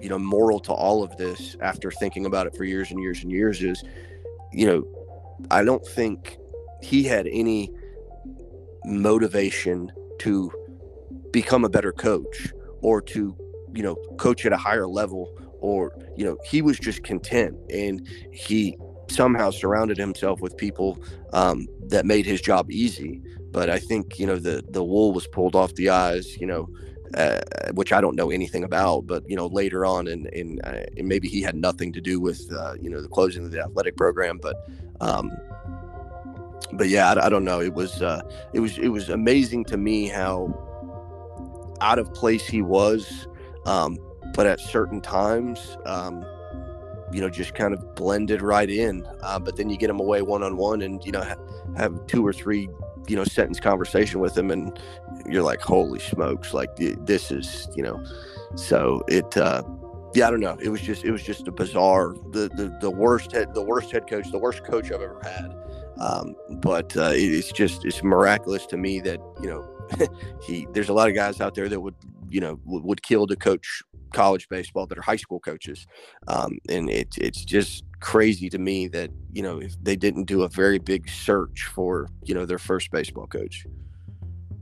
you 0.00 0.08
know, 0.08 0.18
moral 0.18 0.60
to 0.60 0.72
all 0.72 1.02
of 1.02 1.16
this, 1.16 1.56
after 1.60 1.90
thinking 1.90 2.26
about 2.26 2.46
it 2.46 2.56
for 2.56 2.64
years 2.64 2.90
and 2.90 3.00
years 3.00 3.22
and 3.22 3.30
years, 3.30 3.62
is, 3.62 3.82
you 4.52 4.66
know, 4.66 4.86
I 5.50 5.64
don't 5.64 5.86
think 5.86 6.38
he 6.82 7.02
had 7.02 7.26
any 7.26 7.70
motivation 8.84 9.92
to 10.20 10.50
become 11.32 11.64
a 11.64 11.68
better 11.68 11.92
coach 11.92 12.52
or 12.80 13.00
to, 13.02 13.36
you 13.74 13.82
know, 13.82 13.96
coach 14.16 14.46
at 14.46 14.52
a 14.52 14.56
higher 14.56 14.86
level 14.86 15.36
or, 15.60 15.92
you 16.16 16.24
know, 16.24 16.38
he 16.44 16.62
was 16.62 16.78
just 16.78 17.02
content 17.02 17.56
and 17.70 18.06
he 18.32 18.76
somehow 19.08 19.50
surrounded 19.50 19.98
himself 19.98 20.40
with 20.40 20.56
people 20.56 20.98
um, 21.32 21.66
that 21.88 22.06
made 22.06 22.24
his 22.24 22.40
job 22.40 22.70
easy. 22.70 23.20
But 23.52 23.70
I 23.70 23.78
think 23.78 24.18
you 24.18 24.26
know 24.26 24.38
the 24.38 24.64
the 24.68 24.84
wool 24.84 25.12
was 25.12 25.26
pulled 25.26 25.54
off 25.56 25.74
the 25.74 25.90
eyes. 25.90 26.36
You 26.40 26.46
know. 26.46 26.68
Uh, 27.12 27.40
which 27.74 27.92
I 27.92 28.00
don't 28.00 28.14
know 28.14 28.30
anything 28.30 28.62
about, 28.62 29.08
but 29.08 29.28
you 29.28 29.34
know 29.34 29.48
later 29.48 29.84
on, 29.84 30.06
and 30.06 30.26
and, 30.26 30.60
uh, 30.62 30.84
and 30.96 31.08
maybe 31.08 31.26
he 31.26 31.42
had 31.42 31.56
nothing 31.56 31.92
to 31.94 32.00
do 32.00 32.20
with 32.20 32.48
uh, 32.52 32.74
you 32.80 32.88
know 32.88 33.02
the 33.02 33.08
closing 33.08 33.44
of 33.44 33.50
the 33.50 33.60
athletic 33.60 33.96
program, 33.96 34.38
but 34.40 34.54
um, 35.00 35.32
but 36.72 36.88
yeah, 36.88 37.12
I, 37.12 37.26
I, 37.26 37.28
don't 37.28 37.44
know. 37.44 37.60
It 37.60 37.74
was 37.74 38.02
uh, 38.02 38.22
it 38.52 38.60
was 38.60 38.78
it 38.78 38.88
was 38.88 39.08
amazing 39.08 39.64
to 39.66 39.76
me 39.76 40.06
how 40.06 40.54
out 41.80 41.98
of 41.98 42.12
place 42.14 42.46
he 42.46 42.62
was, 42.62 43.26
um, 43.66 43.98
but 44.34 44.46
at 44.46 44.60
certain 44.60 45.00
times, 45.00 45.76
um, 45.86 46.24
you 47.12 47.20
know, 47.20 47.28
just 47.28 47.54
kind 47.54 47.74
of 47.74 47.94
blended 47.94 48.42
right 48.42 48.70
in. 48.70 49.06
Uh, 49.22 49.38
but 49.38 49.56
then 49.56 49.68
you 49.70 49.76
get 49.76 49.90
him 49.90 50.00
away 50.00 50.22
one 50.22 50.42
on 50.42 50.56
one, 50.56 50.82
and 50.82 51.04
you 51.04 51.12
know 51.12 51.22
ha- 51.22 51.36
have 51.76 52.06
two 52.06 52.26
or 52.26 52.32
three 52.32 52.68
you 53.10 53.16
know 53.16 53.24
sentence 53.24 53.58
conversation 53.58 54.20
with 54.20 54.38
him 54.38 54.50
and 54.52 54.78
you're 55.26 55.42
like 55.42 55.60
holy 55.60 55.98
smokes 55.98 56.54
like 56.54 56.70
this 56.76 57.30
is 57.32 57.68
you 57.74 57.82
know. 57.82 58.02
So 58.54 59.02
it 59.08 59.36
uh 59.36 59.62
yeah 60.14 60.28
i 60.28 60.30
don't 60.30 60.40
know. 60.40 60.56
It 60.62 60.68
was 60.68 60.80
just 60.80 61.04
it 61.04 61.10
was 61.10 61.22
just 61.22 61.48
a 61.48 61.52
bizarre 61.52 62.14
the 62.30 62.48
the, 62.54 62.76
the 62.80 62.90
worst 62.90 63.32
head 63.32 63.52
the 63.52 63.62
worst 63.62 63.90
head 63.90 64.08
coach 64.08 64.30
the 64.30 64.38
worst 64.38 64.64
coach 64.64 64.86
i've 64.92 65.02
ever 65.02 65.20
had. 65.24 65.56
Um 65.98 66.36
but 66.60 66.96
uh 66.96 67.12
it's 67.12 67.50
just 67.50 67.84
it's 67.84 68.02
miraculous 68.02 68.64
to 68.66 68.76
me 68.76 69.00
that 69.00 69.20
you 69.42 69.48
know 69.48 70.08
he 70.46 70.66
there's 70.72 70.88
a 70.88 70.94
lot 70.94 71.08
of 71.08 71.14
guys 71.16 71.40
out 71.40 71.54
there 71.56 71.68
that 71.68 71.80
would 71.80 71.96
you 72.28 72.40
know 72.40 72.60
would, 72.64 72.84
would 72.84 73.02
kill 73.02 73.26
to 73.26 73.34
coach 73.34 73.82
college 74.12 74.48
baseball 74.48 74.86
that 74.86 74.98
are 74.98 75.02
high 75.02 75.16
school 75.16 75.40
coaches, 75.40 75.86
um, 76.28 76.58
and 76.68 76.90
it's 76.90 77.18
it's 77.18 77.44
just 77.44 77.84
crazy 78.00 78.48
to 78.48 78.58
me 78.58 78.88
that 78.88 79.10
you 79.32 79.42
know 79.42 79.60
if 79.60 79.74
they 79.82 79.96
didn't 79.96 80.24
do 80.24 80.42
a 80.42 80.48
very 80.48 80.78
big 80.78 81.08
search 81.08 81.64
for 81.74 82.08
you 82.24 82.34
know 82.34 82.46
their 82.46 82.58
first 82.58 82.90
baseball 82.90 83.26
coach. 83.26 83.66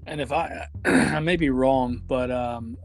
And 0.07 0.21
if 0.21 0.33
I 0.33 0.67
I 0.85 1.21
may 1.21 1.37
be 1.37 1.51
wrong, 1.51 2.03
but 2.07 2.31
um, 2.31 2.77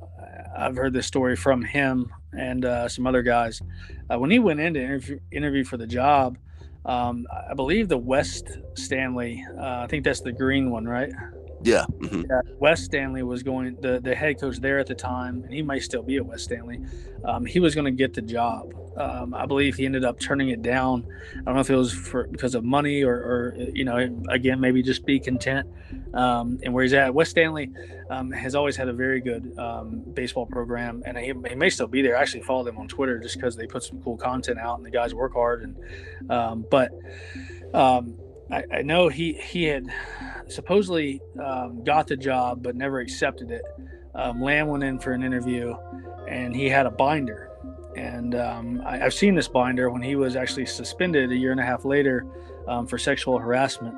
I've 0.56 0.76
heard 0.76 0.94
this 0.94 1.08
story 1.08 1.36
from 1.36 1.64
him 1.64 2.12
and 2.32 2.66
uh, 2.66 2.88
some 2.88 3.08
other 3.08 3.22
guys. 3.22 3.62
Uh, 4.10 4.20
when 4.20 4.30
he 4.30 4.40
went 4.40 4.60
in 4.60 4.74
to 4.74 4.82
interview, 4.82 5.20
interview 5.32 5.64
for 5.64 5.78
the 5.78 5.88
job, 5.88 6.38
um, 6.86 7.26
I 7.50 7.54
believe 7.54 7.88
the 7.88 7.98
West 7.98 8.46
Stanly. 8.74 9.42
Uh, 9.58 9.84
I 9.84 9.88
think 9.88 10.04
that's 10.04 10.22
the 10.22 10.32
green 10.32 10.70
one, 10.70 10.86
right? 10.86 11.12
Yeah. 11.64 11.86
Mm-hmm. 12.00 12.24
yeah. 12.30 12.42
West 12.60 12.92
Stanly 12.92 13.24
was 13.24 13.44
going 13.44 13.76
the 13.82 14.00
the 14.00 14.14
head 14.14 14.40
coach 14.40 14.58
there 14.58 14.80
at 14.80 14.88
the 14.88 14.96
time, 14.96 15.44
and 15.44 15.54
he 15.54 15.62
might 15.62 15.84
still 15.84 16.04
be 16.04 16.18
at 16.18 16.26
West 16.26 16.50
Stanly. 16.50 16.88
Um, 17.26 17.46
he 17.46 17.60
was 17.60 17.74
going 17.74 17.86
to 17.86 17.92
get 17.92 18.14
the 18.14 18.22
job. 18.22 18.74
Um, 18.98 19.34
I 19.34 19.46
believe 19.46 19.76
he 19.76 19.86
ended 19.86 20.04
up 20.04 20.20
turning 20.20 20.50
it 20.50 20.62
down. 20.62 21.08
I 21.34 21.42
don't 21.44 21.56
know 21.56 21.62
if 21.62 21.70
it 21.70 21.76
was 21.76 21.94
for 21.94 22.28
because 22.28 22.54
of 22.54 22.64
money 22.64 23.04
or, 23.04 23.16
or 23.16 23.56
you 23.74 23.86
know, 23.86 23.98
again 24.30 24.60
maybe 24.60 24.84
just 24.84 25.06
be 25.06 25.20
content. 25.20 25.68
Um, 26.14 26.60
and 26.64 26.74
where 26.74 26.84
he's 26.84 26.94
at, 26.94 27.14
West 27.14 27.36
Stanly 27.36 27.74
um, 28.10 28.30
has 28.32 28.56
always 28.56 28.76
had 28.76 28.90
a 28.90 28.94
very 28.94 29.22
good 29.22 29.58
um, 29.58 30.04
baseball 30.14 30.46
program, 30.46 31.02
and 31.06 31.18
he, 31.18 31.34
he, 31.48 31.56
may 31.56 31.70
still 31.70 31.88
be 31.88 32.02
there. 32.02 32.18
I 32.18 32.22
actually 32.22 32.44
follow 32.44 32.64
them 32.64 32.78
on 32.78 32.88
Twitter 32.88 33.20
just 33.20 33.36
because 33.36 33.56
they 33.56 33.66
put 33.66 33.84
some 33.84 34.02
cool 34.02 34.18
content 34.18 34.60
out, 34.60 34.78
and 34.78 34.86
the 34.86 34.92
guys 34.92 35.16
work 35.16 35.34
hard. 35.34 35.64
And 35.64 36.32
um, 36.32 36.66
but 36.70 36.92
I, 38.52 38.64
I 38.72 38.82
know 38.84 39.08
he 39.08 39.34
he 39.34 39.64
had 39.64 39.88
supposedly 40.48 41.22
um, 41.44 41.84
got 41.84 42.08
the 42.08 42.18
job 42.18 42.64
but 42.64 42.76
never 42.76 43.00
accepted 43.00 43.52
it. 43.52 43.64
Um, 44.16 44.42
Lamb 44.42 44.68
went 44.68 44.84
in 44.84 45.00
for 45.00 45.12
an 45.14 45.24
interview, 45.24 45.76
and 46.28 46.56
he 46.56 46.70
had 46.70 46.86
a 46.86 46.92
binder. 46.92 47.50
And 47.96 48.36
um, 48.36 48.82
I, 48.86 48.98
have 48.98 49.14
seen 49.14 49.36
this 49.36 49.48
binder 49.48 49.90
when 49.90 50.02
he 50.02 50.16
was 50.16 50.36
actually 50.36 50.66
suspended 50.66 51.32
a 51.32 51.36
year 51.36 51.52
and 51.52 51.60
a 51.60 51.64
half 51.64 51.86
later 51.86 52.26
um, 52.68 52.88
for 52.88 52.98
sexual 52.98 53.38
harassment 53.38 53.96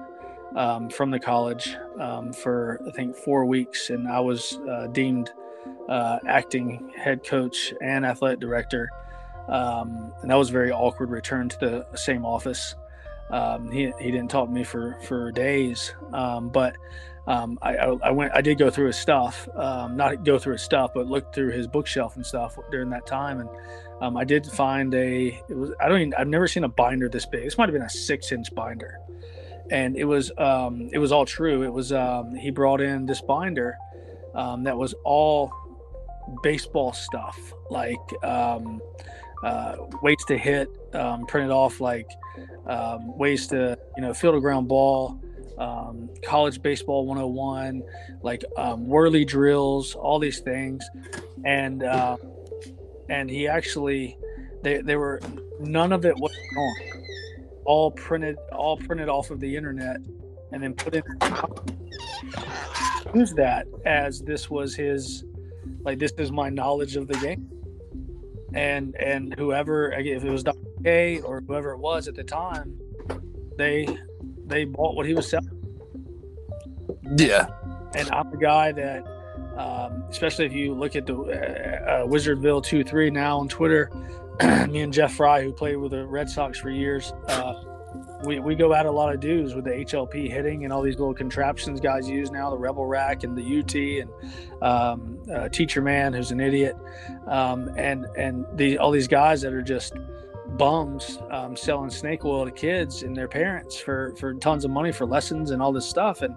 um, 0.56 0.90
from 0.90 1.12
the 1.12 1.20
college 1.20 1.76
um, 2.00 2.34
for 2.34 2.82
I 2.88 2.92
think 2.92 3.16
four 3.16 3.46
weeks, 3.46 3.90
and 3.90 4.08
I 4.08 4.20
was 4.20 4.60
uh, 4.70 4.88
deemed 4.88 5.32
uh, 5.90 6.20
acting 6.28 6.92
head 6.96 7.24
coach 7.24 7.74
and 7.82 8.06
athletic 8.06 8.40
director. 8.40 8.90
and 9.48 10.30
that 10.30 10.36
was 10.36 10.50
a 10.50 10.54
very 10.54 10.72
awkward 10.72 11.10
return 11.10 11.50
to 11.50 11.58
the 11.60 11.98
same 11.98 12.26
office. 12.26 12.76
Um, 13.30 13.72
he, 13.72 13.92
he 14.00 14.12
didn't 14.12 14.30
talk 14.30 14.48
to 14.48 14.54
me 14.54 14.64
for 14.64 14.98
for 15.04 15.32
days, 15.32 15.94
um, 16.14 16.50
but 16.50 16.76
um, 17.28 17.58
I, 17.62 17.76
I, 17.76 18.12
went 18.12 18.32
I 18.36 18.42
did 18.42 18.60
go 18.60 18.70
through 18.70 18.88
his 18.88 18.98
stuff, 18.98 19.50
um, 19.56 19.98
not 19.98 20.24
go 20.24 20.38
through 20.38 20.54
his 20.54 20.62
stuff, 20.62 20.92
but 20.94 21.08
look 21.08 21.34
through 21.34 21.52
his 21.52 21.66
bookshelf 21.66 22.16
and 22.18 22.26
stuff 22.26 22.58
during 22.70 22.90
that 22.92 23.08
time, 23.08 23.40
and 23.40 23.50
um, 24.02 24.16
I 24.16 24.26
did 24.26 24.46
find 24.46 24.94
a 24.94 25.42
it 25.50 25.58
was 25.58 25.72
I 25.80 25.90
don't 25.90 26.02
even 26.02 26.14
I've 26.16 26.28
never 26.28 26.48
seen 26.48 26.64
a 26.66 26.70
binder 26.70 27.10
this 27.10 27.26
big. 27.26 27.44
This 27.44 27.58
might 27.58 27.68
have 27.68 27.74
been 27.74 27.82
a 27.82 27.90
six 27.90 28.32
inch 28.32 28.54
binder, 28.54 29.00
and 29.72 29.96
it 29.98 30.06
was 30.06 30.32
um, 30.38 30.90
it 30.94 31.00
was 31.00 31.12
all 31.12 31.26
true. 31.26 31.64
It 31.64 31.74
was 31.74 31.92
um 31.92 32.36
he 32.36 32.52
brought 32.52 32.82
in 32.82 33.06
this 33.06 33.22
binder 33.22 33.76
um 34.36 34.64
that 34.64 34.78
was 34.78 34.94
all 35.04 35.52
baseball 36.44 36.94
stuff 36.94 37.38
like 37.70 38.24
uh, 39.46 39.76
ways 40.02 40.18
to 40.28 40.36
hit, 40.36 40.68
um, 40.96 41.26
printed 41.28 41.52
off 41.52 41.80
like 41.80 42.10
um, 42.66 43.16
ways 43.16 43.46
to 43.48 43.78
you 43.96 44.02
know 44.02 44.12
field 44.12 44.34
a 44.34 44.40
ground 44.40 44.68
ball, 44.68 45.22
um, 45.60 46.10
college 46.24 46.62
baseball 46.64 47.06
101, 47.06 47.84
like 48.24 48.44
um, 48.58 48.88
whirly 48.88 49.24
drills, 49.24 49.94
all 49.94 50.18
these 50.18 50.40
things, 50.40 50.84
and 51.46 51.84
uh, 51.84 52.18
and 53.10 53.30
he 53.30 53.48
actually 53.48 54.18
they 54.64 54.82
they 54.82 54.96
were 54.96 55.22
none 55.60 55.94
of 55.94 56.06
it 56.06 56.18
was 56.18 56.36
all 57.66 57.92
printed 57.92 58.38
all 58.52 58.78
printed 58.78 59.10
off 59.10 59.30
of 59.30 59.40
the 59.40 59.56
internet, 59.56 59.98
and 60.54 60.64
then 60.64 60.74
put 60.74 60.96
in 60.96 61.04
use 63.14 63.32
that 63.36 63.68
as 63.86 64.22
this 64.22 64.50
was 64.50 64.74
his 64.74 65.24
like 65.84 66.00
this 66.00 66.12
is 66.18 66.32
my 66.32 66.50
knowledge 66.50 66.96
of 66.96 67.08
the 67.08 67.18
game 67.20 67.48
and 68.56 68.96
and 68.96 69.36
whoever 69.38 69.92
if 69.92 70.24
it 70.24 70.30
was 70.30 70.44
Dr. 70.44 70.58
K 70.84 71.20
or 71.22 71.42
whoever 71.42 71.72
it 71.72 71.80
was 71.80 72.08
at 72.08 72.16
the 72.16 72.24
time, 72.24 72.80
they 73.58 73.88
they 74.46 74.66
bought 74.66 74.96
what 74.96 75.06
he 75.06 75.14
was 75.14 75.30
selling. 75.30 75.52
Yeah, 77.18 77.48
and 77.94 78.10
I'm 78.12 78.32
the 78.32 78.38
guy 78.38 78.72
that, 78.72 79.06
um, 79.58 80.06
especially 80.10 80.46
if 80.46 80.54
you 80.54 80.74
look 80.74 80.96
at 80.96 81.06
the 81.06 81.16
uh, 81.16 81.92
uh, 81.92 82.08
Wizardville 82.08 82.64
two 82.64 82.84
three 82.84 83.10
now 83.12 83.40
on 83.40 83.50
Twitter, 83.50 83.92
me 84.70 84.82
and 84.82 84.94
Jeff 84.94 85.14
Frye, 85.16 85.44
who 85.44 85.52
played 85.52 85.76
with 85.76 85.92
the 85.92 86.06
Red 86.06 86.30
Sox 86.30 86.58
for 86.58 86.70
years. 86.70 87.14
Uh, 87.28 87.65
we, 88.26 88.40
we 88.40 88.56
go 88.56 88.74
at 88.74 88.86
a 88.86 88.92
lot 88.92 89.14
of 89.14 89.20
dudes 89.20 89.54
with 89.54 89.66
the 89.66 89.72
HLP 89.72 90.30
hitting 90.30 90.64
and 90.64 90.74
all 90.74 90.82
these 90.82 90.98
little 90.98 91.14
contraptions 91.14 91.80
guys 91.80 92.10
use 92.10 92.32
now, 92.32 92.50
the 92.50 92.58
Rebel 92.58 92.86
Rack 92.86 93.24
and 93.24 93.38
the 93.38 93.60
UT 93.60 93.76
and 93.76 94.64
um, 94.64 95.20
uh, 95.32 95.50
Teacher 95.50 95.82
Man, 95.82 96.14
who's 96.14 96.32
an 96.32 96.40
idiot, 96.40 96.76
um, 97.28 97.70
and 97.78 98.06
and 98.18 98.46
the 98.56 98.78
all 98.78 98.92
these 98.92 99.08
guys 99.08 99.42
that 99.42 99.54
are 99.54 99.62
just 99.62 99.94
bums 100.58 101.20
um, 101.32 101.56
selling 101.56 101.90
snake 101.90 102.24
oil 102.24 102.46
to 102.46 102.52
kids 102.52 103.04
and 103.04 103.16
their 103.16 103.28
parents 103.28 103.80
for 103.80 104.16
for 104.18 104.34
tons 104.36 104.64
of 104.64 104.72
money 104.72 104.92
for 104.92 105.06
lessons 105.06 105.52
and 105.52 105.62
all 105.62 105.72
this 105.72 105.88
stuff. 105.88 106.22
And 106.22 106.36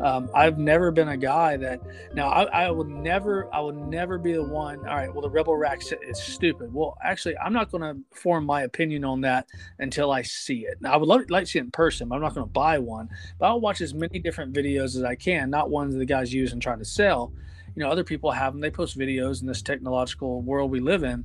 um, 0.00 0.30
i've 0.34 0.58
never 0.58 0.90
been 0.90 1.08
a 1.08 1.16
guy 1.16 1.56
that 1.56 1.80
now 2.14 2.28
I, 2.28 2.64
I 2.64 2.70
would 2.70 2.88
never 2.88 3.52
i 3.54 3.60
will 3.60 3.72
never 3.72 4.18
be 4.18 4.32
the 4.32 4.42
one 4.42 4.78
all 4.80 4.96
right 4.96 5.12
well 5.12 5.22
the 5.22 5.30
rebel 5.30 5.56
rack 5.56 5.80
is 6.02 6.22
stupid. 6.22 6.72
Well 6.72 6.96
actually 7.02 7.36
i'm 7.38 7.52
not 7.52 7.70
going 7.70 7.82
to 7.82 8.00
form 8.16 8.44
my 8.44 8.62
opinion 8.62 9.04
on 9.04 9.20
that 9.22 9.46
until 9.78 10.10
i 10.10 10.22
see 10.22 10.60
it. 10.60 10.80
Now 10.80 10.94
i 10.94 10.96
would 10.96 11.08
love, 11.08 11.28
like 11.28 11.44
to 11.44 11.50
see 11.50 11.58
it 11.58 11.62
in 11.62 11.70
person 11.70 12.08
but 12.08 12.16
i'm 12.16 12.22
not 12.22 12.34
going 12.34 12.46
to 12.46 12.52
buy 12.52 12.78
one. 12.78 13.08
But 13.38 13.46
i'll 13.46 13.60
watch 13.60 13.80
as 13.80 13.94
many 13.94 14.18
different 14.18 14.52
videos 14.54 14.96
as 14.96 15.02
i 15.02 15.14
can 15.14 15.50
not 15.50 15.70
ones 15.70 15.94
the 15.94 16.06
guys 16.06 16.32
use 16.32 16.52
and 16.52 16.62
try 16.62 16.76
to 16.76 16.84
sell. 16.84 17.32
You 17.76 17.84
know 17.84 17.90
other 17.90 18.04
people 18.04 18.30
have 18.30 18.52
them 18.52 18.60
they 18.60 18.70
post 18.70 18.98
videos 18.98 19.42
in 19.42 19.46
this 19.46 19.62
technological 19.62 20.42
world 20.42 20.70
we 20.70 20.80
live 20.80 21.04
in 21.04 21.24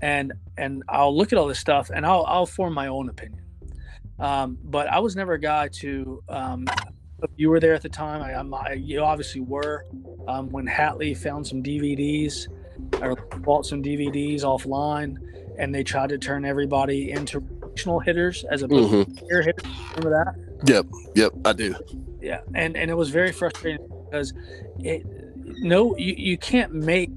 and 0.00 0.32
and 0.56 0.82
I'll 0.88 1.16
look 1.16 1.32
at 1.32 1.38
all 1.38 1.46
this 1.46 1.58
stuff 1.58 1.90
and 1.94 2.06
I'll 2.06 2.24
I'll 2.26 2.46
form 2.46 2.74
my 2.74 2.88
own 2.88 3.08
opinion. 3.08 3.42
Um, 4.18 4.58
but 4.64 4.88
I 4.88 4.98
was 4.98 5.16
never 5.16 5.34
a 5.34 5.40
guy 5.40 5.68
to. 5.68 6.22
Um, 6.28 6.66
you 7.36 7.50
were 7.50 7.58
there 7.58 7.74
at 7.74 7.82
the 7.82 7.88
time. 7.88 8.22
I, 8.22 8.34
I'm, 8.34 8.54
I, 8.54 8.74
you 8.74 9.00
obviously 9.00 9.40
were 9.40 9.84
um, 10.28 10.50
when 10.50 10.66
Hatley 10.66 11.16
found 11.16 11.46
some 11.46 11.62
DVDs 11.62 12.46
or 13.02 13.16
bought 13.40 13.66
some 13.66 13.82
DVDs 13.82 14.42
offline, 14.42 15.16
and 15.58 15.74
they 15.74 15.82
tried 15.82 16.10
to 16.10 16.18
turn 16.18 16.44
everybody 16.44 17.10
into 17.10 17.40
rotational 17.40 18.04
hitters 18.04 18.44
as 18.44 18.62
a 18.62 18.68
mm-hmm. 18.68 19.12
to 19.12 19.42
hitters. 19.42 19.64
Remember 19.96 20.24
that? 20.24 20.68
Yep, 20.68 20.86
yep, 21.14 21.32
I 21.44 21.52
do. 21.52 21.74
Yeah, 22.20 22.40
and 22.54 22.76
and 22.76 22.90
it 22.90 22.94
was 22.94 23.10
very 23.10 23.32
frustrating 23.32 23.86
because 24.04 24.32
it 24.80 25.04
no, 25.60 25.96
you, 25.96 26.14
you 26.16 26.38
can't 26.38 26.72
make 26.72 27.10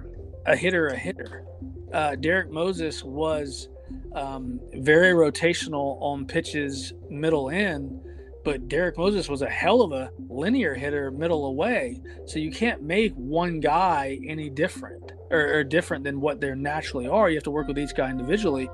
a 0.45 0.55
hitter 0.55 0.87
a 0.87 0.97
hitter 0.97 1.45
uh, 1.93 2.15
Derek 2.15 2.51
Moses 2.51 3.03
was 3.03 3.69
um, 4.15 4.59
very 4.73 5.13
rotational 5.13 5.97
on 6.01 6.25
pitches 6.25 6.93
middle 7.09 7.49
in, 7.49 8.01
but 8.43 8.67
Derek 8.67 8.97
Moses 8.97 9.29
was 9.29 9.41
a 9.41 9.49
hell 9.49 9.81
of 9.81 9.91
a 9.91 10.11
linear 10.29 10.73
hitter 10.73 11.11
middle 11.11 11.45
away. 11.45 12.01
So 12.25 12.39
you 12.39 12.51
can't 12.51 12.81
make 12.81 13.13
one 13.13 13.59
guy 13.59 14.19
any 14.27 14.49
different 14.49 15.11
or, 15.29 15.59
or, 15.59 15.63
different 15.63 16.03
than 16.03 16.19
what 16.19 16.41
they 16.41 16.53
naturally 16.55 17.07
are. 17.07 17.29
You 17.29 17.37
have 17.37 17.43
to 17.43 17.51
work 17.51 17.67
with 17.67 17.79
each 17.79 17.95
guy 17.95 18.09
individually, 18.09 18.69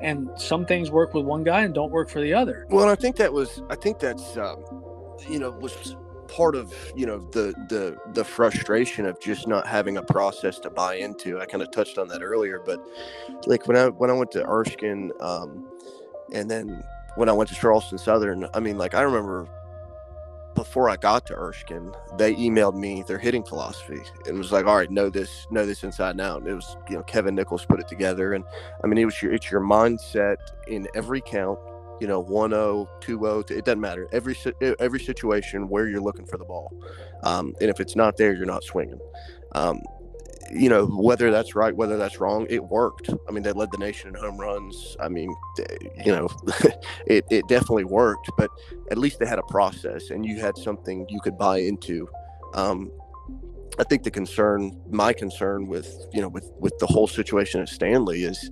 and 0.00 0.28
some 0.36 0.66
things 0.66 0.90
work 0.90 1.14
with 1.14 1.24
one 1.24 1.44
guy 1.44 1.62
and 1.62 1.72
don't 1.72 1.90
work 1.90 2.10
for 2.10 2.20
the 2.20 2.34
other. 2.34 2.66
Well, 2.68 2.88
I 2.88 2.96
think 2.96 3.16
that 3.16 3.32
was 3.32 3.62
I 3.70 3.76
think 3.76 3.98
that's 3.98 4.36
um, 4.36 4.64
you 5.30 5.38
know 5.38 5.50
was 5.50 5.96
part 6.32 6.56
of 6.56 6.74
you 6.96 7.06
know 7.06 7.18
the 7.18 7.54
the 7.68 7.96
the 8.14 8.24
frustration 8.24 9.06
of 9.06 9.20
just 9.20 9.46
not 9.46 9.66
having 9.66 9.98
a 9.98 10.02
process 10.02 10.58
to 10.60 10.70
buy 10.70 10.96
into. 10.96 11.40
I 11.40 11.46
kind 11.46 11.62
of 11.62 11.70
touched 11.70 11.98
on 11.98 12.08
that 12.08 12.22
earlier, 12.22 12.60
but 12.64 12.80
like 13.46 13.68
when 13.68 13.76
I 13.76 13.88
when 13.88 14.10
I 14.10 14.14
went 14.14 14.30
to 14.32 14.44
Erskine, 14.48 15.12
um, 15.20 15.68
and 16.32 16.50
then 16.50 16.82
when 17.16 17.28
I 17.28 17.32
went 17.32 17.50
to 17.50 17.56
Charleston 17.56 17.98
Southern, 17.98 18.48
I 18.54 18.60
mean, 18.60 18.78
like 18.78 18.94
I 18.94 19.02
remember 19.02 19.46
before 20.54 20.88
I 20.90 20.96
got 20.96 21.26
to 21.26 21.34
Erskine, 21.34 21.92
they 22.18 22.34
emailed 22.34 22.74
me 22.74 23.02
their 23.06 23.18
hitting 23.18 23.42
philosophy 23.42 24.00
and 24.26 24.38
was 24.38 24.52
like, 24.52 24.66
"All 24.66 24.76
right, 24.76 24.90
know 24.90 25.10
this, 25.10 25.46
know 25.50 25.66
this 25.66 25.84
inside 25.84 26.10
and 26.12 26.20
out." 26.20 26.40
And 26.40 26.50
it 26.50 26.54
was, 26.54 26.76
you 26.88 26.96
know, 26.96 27.02
Kevin 27.02 27.34
Nichols 27.34 27.64
put 27.66 27.80
it 27.80 27.88
together, 27.88 28.32
and 28.32 28.44
I 28.82 28.86
mean, 28.86 28.98
it 28.98 29.04
was 29.04 29.20
your 29.20 29.32
it's 29.32 29.50
your 29.50 29.60
mindset 29.60 30.38
in 30.66 30.88
every 30.94 31.20
count 31.20 31.58
you 32.02 32.08
know 32.08 32.24
1-0 32.24 32.88
2-0 33.00 33.50
it 33.52 33.64
doesn't 33.64 33.80
matter. 33.80 34.08
Every 34.10 34.36
every 34.80 34.98
situation 34.98 35.68
where 35.68 35.86
you're 35.86 36.00
looking 36.00 36.26
for 36.26 36.36
the 36.36 36.44
ball 36.44 36.74
um, 37.22 37.54
and 37.60 37.70
if 37.70 37.78
it's 37.78 37.94
not 37.94 38.16
there 38.16 38.34
you're 38.34 38.44
not 38.44 38.64
swinging. 38.64 38.98
Um, 39.52 39.80
you 40.52 40.68
know 40.68 40.86
whether 40.86 41.30
that's 41.30 41.54
right 41.54 41.74
whether 41.74 41.96
that's 41.96 42.18
wrong 42.18 42.48
it 42.50 42.64
worked. 42.64 43.08
I 43.28 43.30
mean 43.30 43.44
they 43.44 43.52
led 43.52 43.70
the 43.70 43.78
nation 43.78 44.08
in 44.08 44.14
home 44.16 44.36
runs. 44.36 44.96
I 44.98 45.08
mean 45.08 45.32
you 46.04 46.10
know 46.10 46.28
it, 47.06 47.24
it 47.30 47.46
definitely 47.46 47.84
worked 47.84 48.28
but 48.36 48.50
at 48.90 48.98
least 48.98 49.20
they 49.20 49.26
had 49.26 49.38
a 49.38 49.44
process 49.44 50.10
and 50.10 50.26
you 50.26 50.40
had 50.40 50.56
something 50.58 51.06
you 51.08 51.20
could 51.20 51.38
buy 51.38 51.58
into. 51.58 52.08
Um, 52.54 52.90
I 53.78 53.84
think 53.84 54.02
the 54.02 54.10
concern, 54.10 54.78
my 54.90 55.12
concern 55.12 55.66
with 55.68 55.88
you 56.12 56.20
know 56.20 56.28
with 56.28 56.50
with 56.58 56.76
the 56.78 56.86
whole 56.86 57.06
situation 57.06 57.60
at 57.60 57.68
Stanly 57.68 58.28
is, 58.28 58.50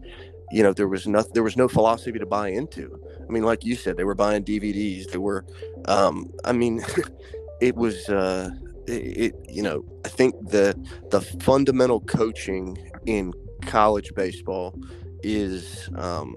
you 0.53 0.63
know, 0.63 0.73
there 0.73 0.89
was 0.89 1.07
no 1.07 1.23
there 1.35 1.43
was 1.43 1.57
no 1.57 1.69
philosophy 1.69 2.19
to 2.19 2.27
buy 2.27 2.49
into. 2.49 2.99
I 3.29 3.33
mean, 3.33 3.45
like 3.45 3.65
you 3.65 3.77
said, 3.77 3.97
they 3.97 4.05
were 4.05 4.15
buying 4.15 4.45
DVDs. 4.45 5.11
They 5.11 5.19
were, 5.19 5.45
um, 5.87 6.31
I 6.45 6.53
mean, 6.53 6.83
it 7.61 7.77
was. 7.77 8.09
Uh, 8.09 8.51
it, 8.87 9.35
you 9.49 9.63
know 9.63 9.85
i 10.05 10.09
think 10.09 10.35
the 10.49 10.75
the 11.11 11.21
fundamental 11.43 12.01
coaching 12.01 12.77
in 13.07 13.33
college 13.63 14.13
baseball 14.15 14.75
is 15.23 15.89
um 15.97 16.35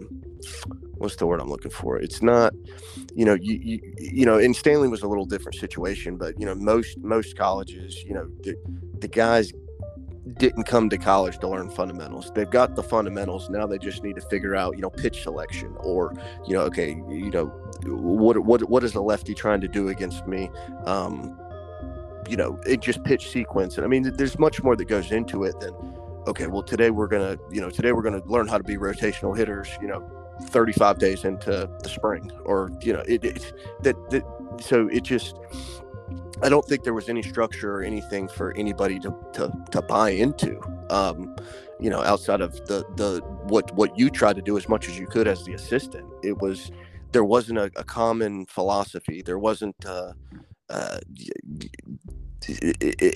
what's 0.96 1.16
the 1.16 1.26
word 1.26 1.40
i'm 1.40 1.50
looking 1.50 1.72
for 1.72 1.98
it's 1.98 2.22
not 2.22 2.54
you 3.16 3.26
know 3.26 3.34
you 3.34 3.60
you, 3.62 3.94
you 3.98 4.26
know 4.26 4.38
and 4.38 4.56
stanly 4.56 4.90
was 4.90 5.02
a 5.02 5.08
little 5.08 5.26
different 5.26 5.56
situation 5.56 6.18
but 6.18 6.40
you 6.40 6.46
know 6.46 6.56
most 6.56 6.98
most 7.00 7.38
colleges 7.38 8.04
you 8.04 8.14
know 8.14 8.28
the, 8.42 8.56
the 9.00 9.08
guys 9.08 9.52
didn't 10.38 10.64
come 10.64 10.90
to 10.90 10.98
college 10.98 11.38
to 11.40 11.48
learn 11.48 11.70
fundamentals. 11.70 12.32
They've 12.34 12.50
got 12.50 12.76
the 12.76 12.84
fundamentals. 12.84 13.50
Now 13.50 13.68
they 13.68 13.78
just 13.78 14.04
need 14.04 14.16
to 14.16 14.22
figure 14.22 14.56
out, 14.56 14.76
you 14.76 14.82
know, 14.82 14.90
pitch 14.90 15.24
selection 15.24 15.76
or, 15.80 16.14
you 16.48 16.54
know, 16.54 16.62
okay, 16.62 16.90
you 17.10 17.30
know, 17.30 17.46
what 17.86 18.40
what 18.40 18.64
what 18.70 18.84
is 18.84 18.94
the 18.94 19.02
lefty 19.02 19.34
trying 19.34 19.60
to 19.62 19.68
do 19.68 19.90
against 19.90 20.26
me? 20.26 20.50
Um, 20.86 21.38
you 22.30 22.38
know, 22.38 22.60
it 22.66 22.80
just 22.80 23.04
pitch 23.04 23.30
sequence. 23.30 23.78
And 23.78 23.86
I 23.86 23.90
mean, 23.90 24.16
there's 24.16 24.40
much 24.40 24.64
more 24.64 24.76
that 24.76 24.86
goes 24.86 25.12
into 25.12 25.44
it 25.44 25.60
than, 25.60 25.74
okay, 26.28 26.48
well, 26.48 26.64
today 26.64 26.90
we're 26.90 27.08
to, 27.08 27.38
you 27.52 27.60
know, 27.60 27.70
today 27.70 27.92
we're 27.92 28.04
to 28.04 28.24
learn 28.26 28.48
how 28.48 28.58
to 28.58 28.64
be 28.64 28.78
rotational 28.78 29.38
hitters, 29.38 29.68
you 29.82 29.88
know, 29.88 30.10
35 30.44 31.00
days 31.00 31.26
into 31.26 31.70
the 31.82 31.90
spring 31.90 32.32
or, 32.46 32.72
you 32.82 32.94
know, 32.94 33.04
it, 33.08 33.24
it 33.24 33.54
that, 33.82 33.96
that, 34.10 34.24
so 34.62 34.88
it 34.88 35.04
just, 35.04 35.36
I 36.44 36.50
don't 36.50 36.66
think 36.66 36.84
there 36.84 36.94
was 36.94 37.10
any 37.10 37.24
structure 37.24 37.78
or 37.78 37.84
anything 37.84 38.28
for 38.28 38.54
anybody 38.58 39.00
to, 39.00 39.16
to, 39.34 39.52
to 39.72 39.82
buy 39.82 40.12
into. 40.12 40.60
Um, 40.90 41.36
you 41.80 41.90
know, 41.90 42.02
outside 42.04 42.42
of 42.42 42.54
the 42.68 42.86
the 42.96 43.22
what 43.44 43.74
what 43.76 43.98
you 43.98 44.10
tried 44.10 44.36
to 44.36 44.42
do 44.42 44.58
as 44.58 44.70
much 44.70 44.88
as 44.88 44.98
you 44.98 45.08
could 45.08 45.28
as 45.28 45.44
the 45.44 45.54
assistant, 45.54 46.08
it 46.24 46.38
was 46.38 46.72
there 47.12 47.24
wasn't 47.24 47.60
a, 47.60 47.72
a 47.76 47.84
common 47.84 48.46
philosophy. 48.46 49.22
There 49.22 49.40
wasn't 49.40 49.76
uh, 49.86 50.14
uh, 50.70 51.00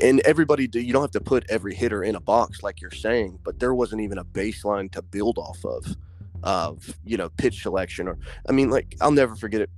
and 0.03 0.21
everybody 0.21 0.69
you 0.73 0.93
don't 0.93 1.01
have 1.01 1.11
to 1.11 1.21
put 1.21 1.45
every 1.49 1.75
hitter 1.75 2.03
in 2.03 2.15
a 2.15 2.19
box 2.19 2.63
like 2.63 2.79
you're 2.79 2.91
saying 2.91 3.37
but 3.43 3.59
there 3.59 3.73
wasn't 3.73 3.99
even 3.99 4.17
a 4.19 4.23
baseline 4.23 4.89
to 4.91 5.01
build 5.01 5.37
off 5.37 5.63
of 5.65 5.85
of 6.43 6.95
you 7.03 7.17
know 7.17 7.29
pitch 7.37 7.61
selection 7.61 8.07
or 8.07 8.17
i 8.47 8.51
mean 8.51 8.69
like 8.69 8.95
i'll 9.01 9.11
never 9.11 9.35
forget 9.35 9.59
it 9.59 9.69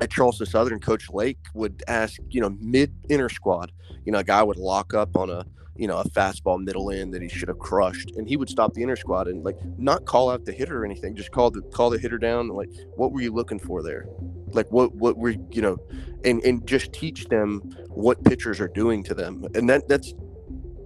at 0.00 0.10
charleston 0.10 0.46
southern 0.46 0.80
coach 0.80 1.08
lake 1.10 1.38
would 1.54 1.82
ask 1.88 2.18
you 2.28 2.40
know 2.40 2.56
mid 2.60 2.94
inner 3.08 3.28
squad 3.28 3.72
you 4.04 4.12
know 4.12 4.18
a 4.18 4.24
guy 4.24 4.42
would 4.42 4.56
lock 4.56 4.94
up 4.94 5.16
on 5.16 5.30
a 5.30 5.44
you 5.76 5.86
know 5.86 5.98
a 5.98 6.04
fastball 6.10 6.62
middle 6.62 6.90
end 6.90 7.14
that 7.14 7.22
he 7.22 7.28
should 7.28 7.48
have 7.48 7.58
crushed 7.58 8.10
and 8.16 8.28
he 8.28 8.36
would 8.36 8.48
stop 8.48 8.74
the 8.74 8.82
inner 8.82 8.96
squad 8.96 9.26
and 9.26 9.42
like 9.42 9.56
not 9.78 10.04
call 10.04 10.30
out 10.30 10.44
the 10.44 10.52
hitter 10.52 10.82
or 10.82 10.84
anything 10.84 11.14
just 11.14 11.30
call 11.30 11.50
the 11.50 11.62
call 11.72 11.88
the 11.90 11.98
hitter 11.98 12.18
down 12.18 12.48
like 12.48 12.68
what 12.96 13.12
were 13.12 13.20
you 13.20 13.32
looking 13.32 13.58
for 13.58 13.82
there? 13.82 14.06
Like 14.48 14.70
what 14.70 14.94
what 14.94 15.16
were 15.16 15.34
you 15.50 15.62
know 15.62 15.78
and 16.24 16.44
and 16.44 16.66
just 16.66 16.92
teach 16.92 17.26
them 17.28 17.60
what 17.88 18.22
pitchers 18.24 18.60
are 18.60 18.68
doing 18.68 19.02
to 19.04 19.14
them 19.14 19.46
and 19.54 19.68
that 19.70 19.88
that's 19.88 20.14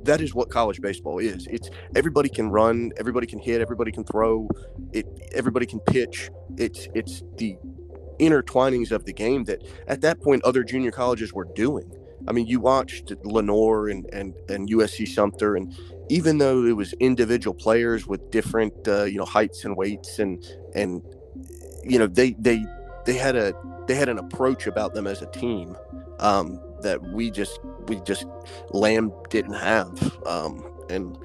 that 0.04 0.20
is 0.20 0.34
what 0.36 0.50
college 0.50 0.80
baseball 0.80 1.18
is. 1.18 1.48
It's 1.50 1.68
everybody 1.96 2.28
can 2.28 2.50
run 2.50 2.92
everybody 2.96 3.26
can 3.26 3.40
hit 3.40 3.60
everybody 3.60 3.90
can 3.90 4.04
throw 4.04 4.48
it 4.92 5.06
everybody 5.32 5.66
can 5.66 5.80
pitch. 5.80 6.30
It's 6.56 6.86
it's 6.94 7.24
the 7.38 7.56
intertwinings 8.18 8.90
of 8.92 9.04
the 9.04 9.12
game 9.12 9.44
that 9.44 9.62
at 9.88 10.00
that 10.00 10.20
point 10.20 10.42
other 10.44 10.64
junior 10.64 10.90
colleges 10.90 11.32
were 11.32 11.48
doing. 11.54 11.90
I 12.28 12.32
mean 12.32 12.46
you 12.46 12.60
watched 12.60 13.12
Lenoir 13.24 13.88
and 13.88 14.06
and, 14.12 14.34
and 14.48 14.68
usc 14.70 15.06
sumter 15.08 15.56
and 15.56 15.74
even 16.08 16.38
though 16.38 16.64
it 16.64 16.76
was 16.76 16.92
individual 16.94 17.54
players 17.54 18.06
with 18.06 18.30
different 18.30 18.74
uh, 18.88 19.04
you 19.04 19.18
know 19.18 19.24
heights 19.24 19.64
and 19.64 19.76
weights 19.76 20.18
and 20.18 20.44
and 20.74 21.02
you 21.84 21.98
know 21.98 22.06
they 22.06 22.32
they 22.38 22.64
they 23.04 23.14
had 23.14 23.36
a 23.36 23.54
they 23.86 23.94
had 23.94 24.08
an 24.08 24.18
approach 24.18 24.66
about 24.66 24.94
them 24.94 25.06
as 25.06 25.22
a 25.22 25.26
team 25.26 25.76
um, 26.18 26.60
that 26.82 27.02
we 27.12 27.30
just 27.30 27.60
we 27.88 28.00
just 28.00 28.26
Lamb 28.70 29.12
didn't 29.30 29.54
have, 29.54 30.18
um, 30.26 30.64
and 30.88 31.18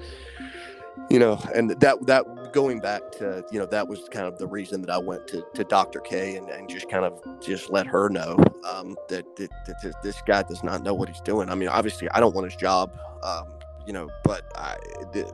you 1.10 1.18
know, 1.18 1.40
and 1.54 1.70
that 1.70 2.06
that 2.06 2.24
going 2.52 2.80
back 2.80 3.10
to 3.12 3.44
you 3.50 3.58
know 3.58 3.66
that 3.66 3.86
was 3.86 4.08
kind 4.10 4.26
of 4.26 4.38
the 4.38 4.46
reason 4.46 4.80
that 4.82 4.90
I 4.90 4.98
went 4.98 5.26
to, 5.28 5.44
to 5.54 5.64
Dr. 5.64 6.00
K 6.00 6.36
and, 6.36 6.48
and 6.48 6.68
just 6.68 6.88
kind 6.88 7.04
of 7.04 7.20
just 7.40 7.70
let 7.70 7.86
her 7.86 8.08
know 8.08 8.36
um, 8.68 8.96
that, 9.08 9.24
that, 9.36 9.50
that, 9.66 10.02
this 10.02 10.22
guy 10.26 10.42
does 10.42 10.62
not 10.62 10.82
know 10.82 10.94
what 10.94 11.08
he's 11.08 11.20
doing. 11.20 11.50
I 11.50 11.54
mean, 11.54 11.68
obviously, 11.68 12.08
I 12.10 12.20
don't 12.20 12.34
want 12.34 12.50
his 12.50 12.56
job, 12.56 12.96
um, 13.22 13.48
you 13.86 13.92
know, 13.92 14.08
but 14.24 14.44
I 14.56 14.76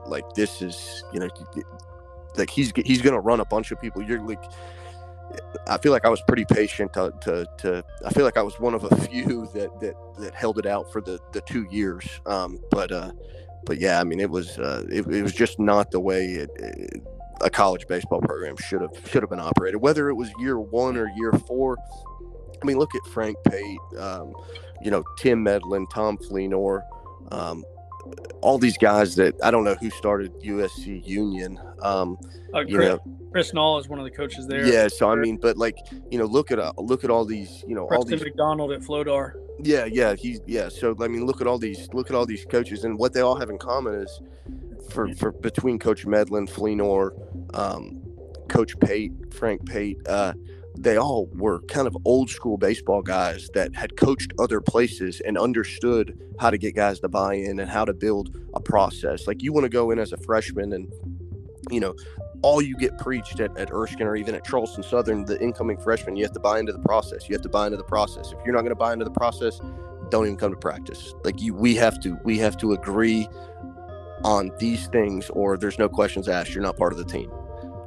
like 0.07 0.33
this 0.35 0.63
is 0.63 1.05
you 1.13 1.21
know 1.21 1.29
like 2.37 2.51
he's 2.51 2.73
he's 2.77 3.03
gonna 3.03 3.21
run 3.21 3.41
a 3.41 3.45
bunch 3.45 3.71
of 3.73 3.81
people. 3.81 4.03
You're 4.03 4.23
like 4.27 4.43
I 5.67 5.79
feel 5.79 5.93
like 5.93 6.05
I 6.05 6.09
was 6.09 6.23
pretty 6.23 6.45
patient 6.45 6.93
to, 6.95 7.13
to, 7.21 7.47
to, 7.59 7.85
I 8.05 8.11
feel 8.11 8.25
like 8.25 8.37
I 8.37 8.43
was 8.43 8.59
one 8.59 8.75
of 8.75 8.85
a 8.85 8.97
few 8.97 9.47
that, 9.55 9.79
that, 9.81 9.95
that 10.19 10.35
held 10.35 10.59
it 10.59 10.67
out 10.67 10.91
for 10.91 11.01
the, 11.01 11.19
the 11.33 11.41
two 11.43 11.67
years. 11.71 12.07
Um, 12.27 12.61
but, 12.71 12.91
uh, 12.91 13.13
but 13.69 13.79
yeah, 13.79 14.01
I 14.01 14.05
mean, 14.05 14.19
it 14.19 14.31
was, 14.31 14.59
uh, 14.59 14.85
it, 14.91 15.07
it 15.07 15.23
was 15.23 15.35
just 15.35 15.61
not 15.61 15.91
the 15.91 16.01
way 16.01 16.25
it, 16.25 16.51
it, 16.57 17.03
a 17.43 17.51
college 17.51 17.87
baseball 17.87 18.21
program 18.23 18.57
should 18.57 18.81
have, 18.81 18.91
should 19.07 19.23
have 19.23 19.29
been 19.29 19.39
operated, 19.39 19.83
whether 19.83 20.09
it 20.09 20.15
was 20.15 20.31
year 20.41 20.59
one 20.59 20.97
or 20.97 21.09
year 21.17 21.33
four. 21.47 21.77
I 22.61 22.67
mean, 22.67 22.79
look 22.79 22.95
at 22.95 23.03
Frank 23.13 23.37
Pate, 23.47 23.79
um, 23.99 24.33
you 24.83 24.91
know, 24.91 25.05
Tim 25.19 25.43
Medlin, 25.43 25.87
Tom 25.93 26.17
Fleenor, 26.17 26.81
um, 27.31 27.63
all 28.41 28.59
these 28.59 28.77
guys 28.79 29.15
that 29.17 29.35
I 29.43 29.51
don't 29.51 29.65
know 29.65 29.75
who 29.75 29.91
started 29.91 30.33
USC 30.41 31.07
Union. 31.07 31.59
Um, 31.83 32.19
uh, 32.55 32.61
you 32.61 32.79
know, 32.79 33.01
Chris 33.33 33.53
Nall 33.53 33.81
is 33.81 33.89
one 33.89 33.99
of 33.99 34.05
the 34.05 34.11
coaches 34.11 34.47
there. 34.47 34.67
Yeah, 34.67 34.89
so 34.89 35.11
I 35.11 35.17
mean, 35.17 35.37
but 35.37 35.57
like 35.57 35.77
you 36.11 36.19
know, 36.19 36.25
look 36.25 36.51
at 36.51 36.59
uh, 36.59 36.73
look 36.79 37.05
at 37.05 37.11
all 37.11 37.25
these, 37.25 37.65
you 37.67 37.75
know, 37.75 37.87
Preston 37.87 38.13
all 38.13 38.19
these 38.19 38.25
McDonald 38.25 38.73
at 38.73 38.81
Flodar. 38.81 39.35
Yeah, 39.63 39.87
yeah, 39.87 40.15
he's 40.15 40.41
yeah. 40.47 40.69
So 40.69 40.97
I 41.01 41.09
mean, 41.09 41.27
look 41.27 41.41
at 41.41 41.47
all 41.47 41.59
these 41.59 41.89
look 41.93 42.11
at 42.11 42.17
all 42.17 42.27
these 42.27 42.45
coaches, 42.45 42.85
and 42.85 42.99
what 42.99 43.13
they 43.13 43.21
all 43.21 43.37
have 43.37 43.51
in 43.51 43.59
common 43.59 43.95
is 43.95 44.21
for 44.91 45.13
for 45.15 45.33
between 45.33 45.79
Coach 45.79 46.07
Medlin, 46.07 46.47
Fleenor, 46.47 47.11
um, 47.55 48.03
Coach 48.49 48.79
Pate, 48.81 49.13
Frank 49.35 49.67
Pate. 49.67 49.99
Uh, 50.07 50.33
they 50.81 50.97
all 50.97 51.29
were 51.35 51.61
kind 51.63 51.87
of 51.87 51.97
old 52.05 52.31
school 52.31 52.57
baseball 52.57 53.03
guys 53.03 53.49
that 53.55 53.75
had 53.75 53.97
coached 53.97 54.33
other 54.39 54.61
places 54.61 55.21
and 55.25 55.37
understood 55.37 56.19
how 56.39 56.51
to 56.51 56.59
get 56.59 56.77
guys 56.77 57.01
to 57.01 57.09
buy 57.09 57.35
in 57.35 57.59
and 57.59 57.69
how 57.69 57.85
to 57.85 57.93
build 57.93 58.37
a 58.55 58.61
process. 58.61 59.27
Like 59.27 59.43
you 59.43 59.53
want 59.53 59.65
to 59.65 59.69
go 59.69 59.91
in 59.91 59.99
as 59.99 60.13
a 60.13 60.17
freshman 60.19 60.73
and 60.73 60.91
you 61.71 61.81
know 61.81 61.95
all 62.43 62.63
you 62.63 62.77
get 62.77 62.97
preached 62.99 63.41
at, 63.41 63.57
at 63.59 63.73
Erskine 63.73 64.07
or 64.07 64.15
even 64.15 64.35
at 64.35 64.45
Charleston 64.45 64.83
Southern, 64.83 65.25
the 65.25 65.41
incoming 65.43 65.79
freshman, 65.79 66.17
you 66.17 66.23
have 66.23 66.33
to 66.33 66.41
buy 66.41 66.61
into 66.61 66.73
the 66.73 66.79
process. 66.81 67.29
You 67.29 67.35
have 67.35 67.43
to 67.43 67.49
buy 67.49 67.67
into 67.67 67.77
the 67.77 67.85
process. 67.85 68.33
If 68.33 68.39
you're 68.45 68.55
not 68.55 68.61
going 68.61 68.71
to 68.71 68.77
buy 68.77 68.93
into 68.93 69.05
the 69.05 69.11
process, 69.11 69.61
don't 70.11 70.27
even 70.27 70.37
come 70.37 70.53
to 70.53 70.57
practice. 70.57 71.15
Like 71.25 71.41
you, 71.41 71.55
we 71.55 71.75
have 71.75 72.01
to, 72.01 72.17
we 72.25 72.39
have 72.39 72.57
to 72.59 72.73
agree 72.73 73.29
on 74.25 74.53
these 74.59 74.87
things, 74.89 75.31
or 75.31 75.57
there's 75.57 75.79
no 75.79 75.89
questions 75.89 76.29
asked. 76.29 76.55
You're 76.55 76.63
not 76.63 76.77
part 76.77 76.93
of 76.93 76.99
the 76.99 77.05
team. 77.05 77.31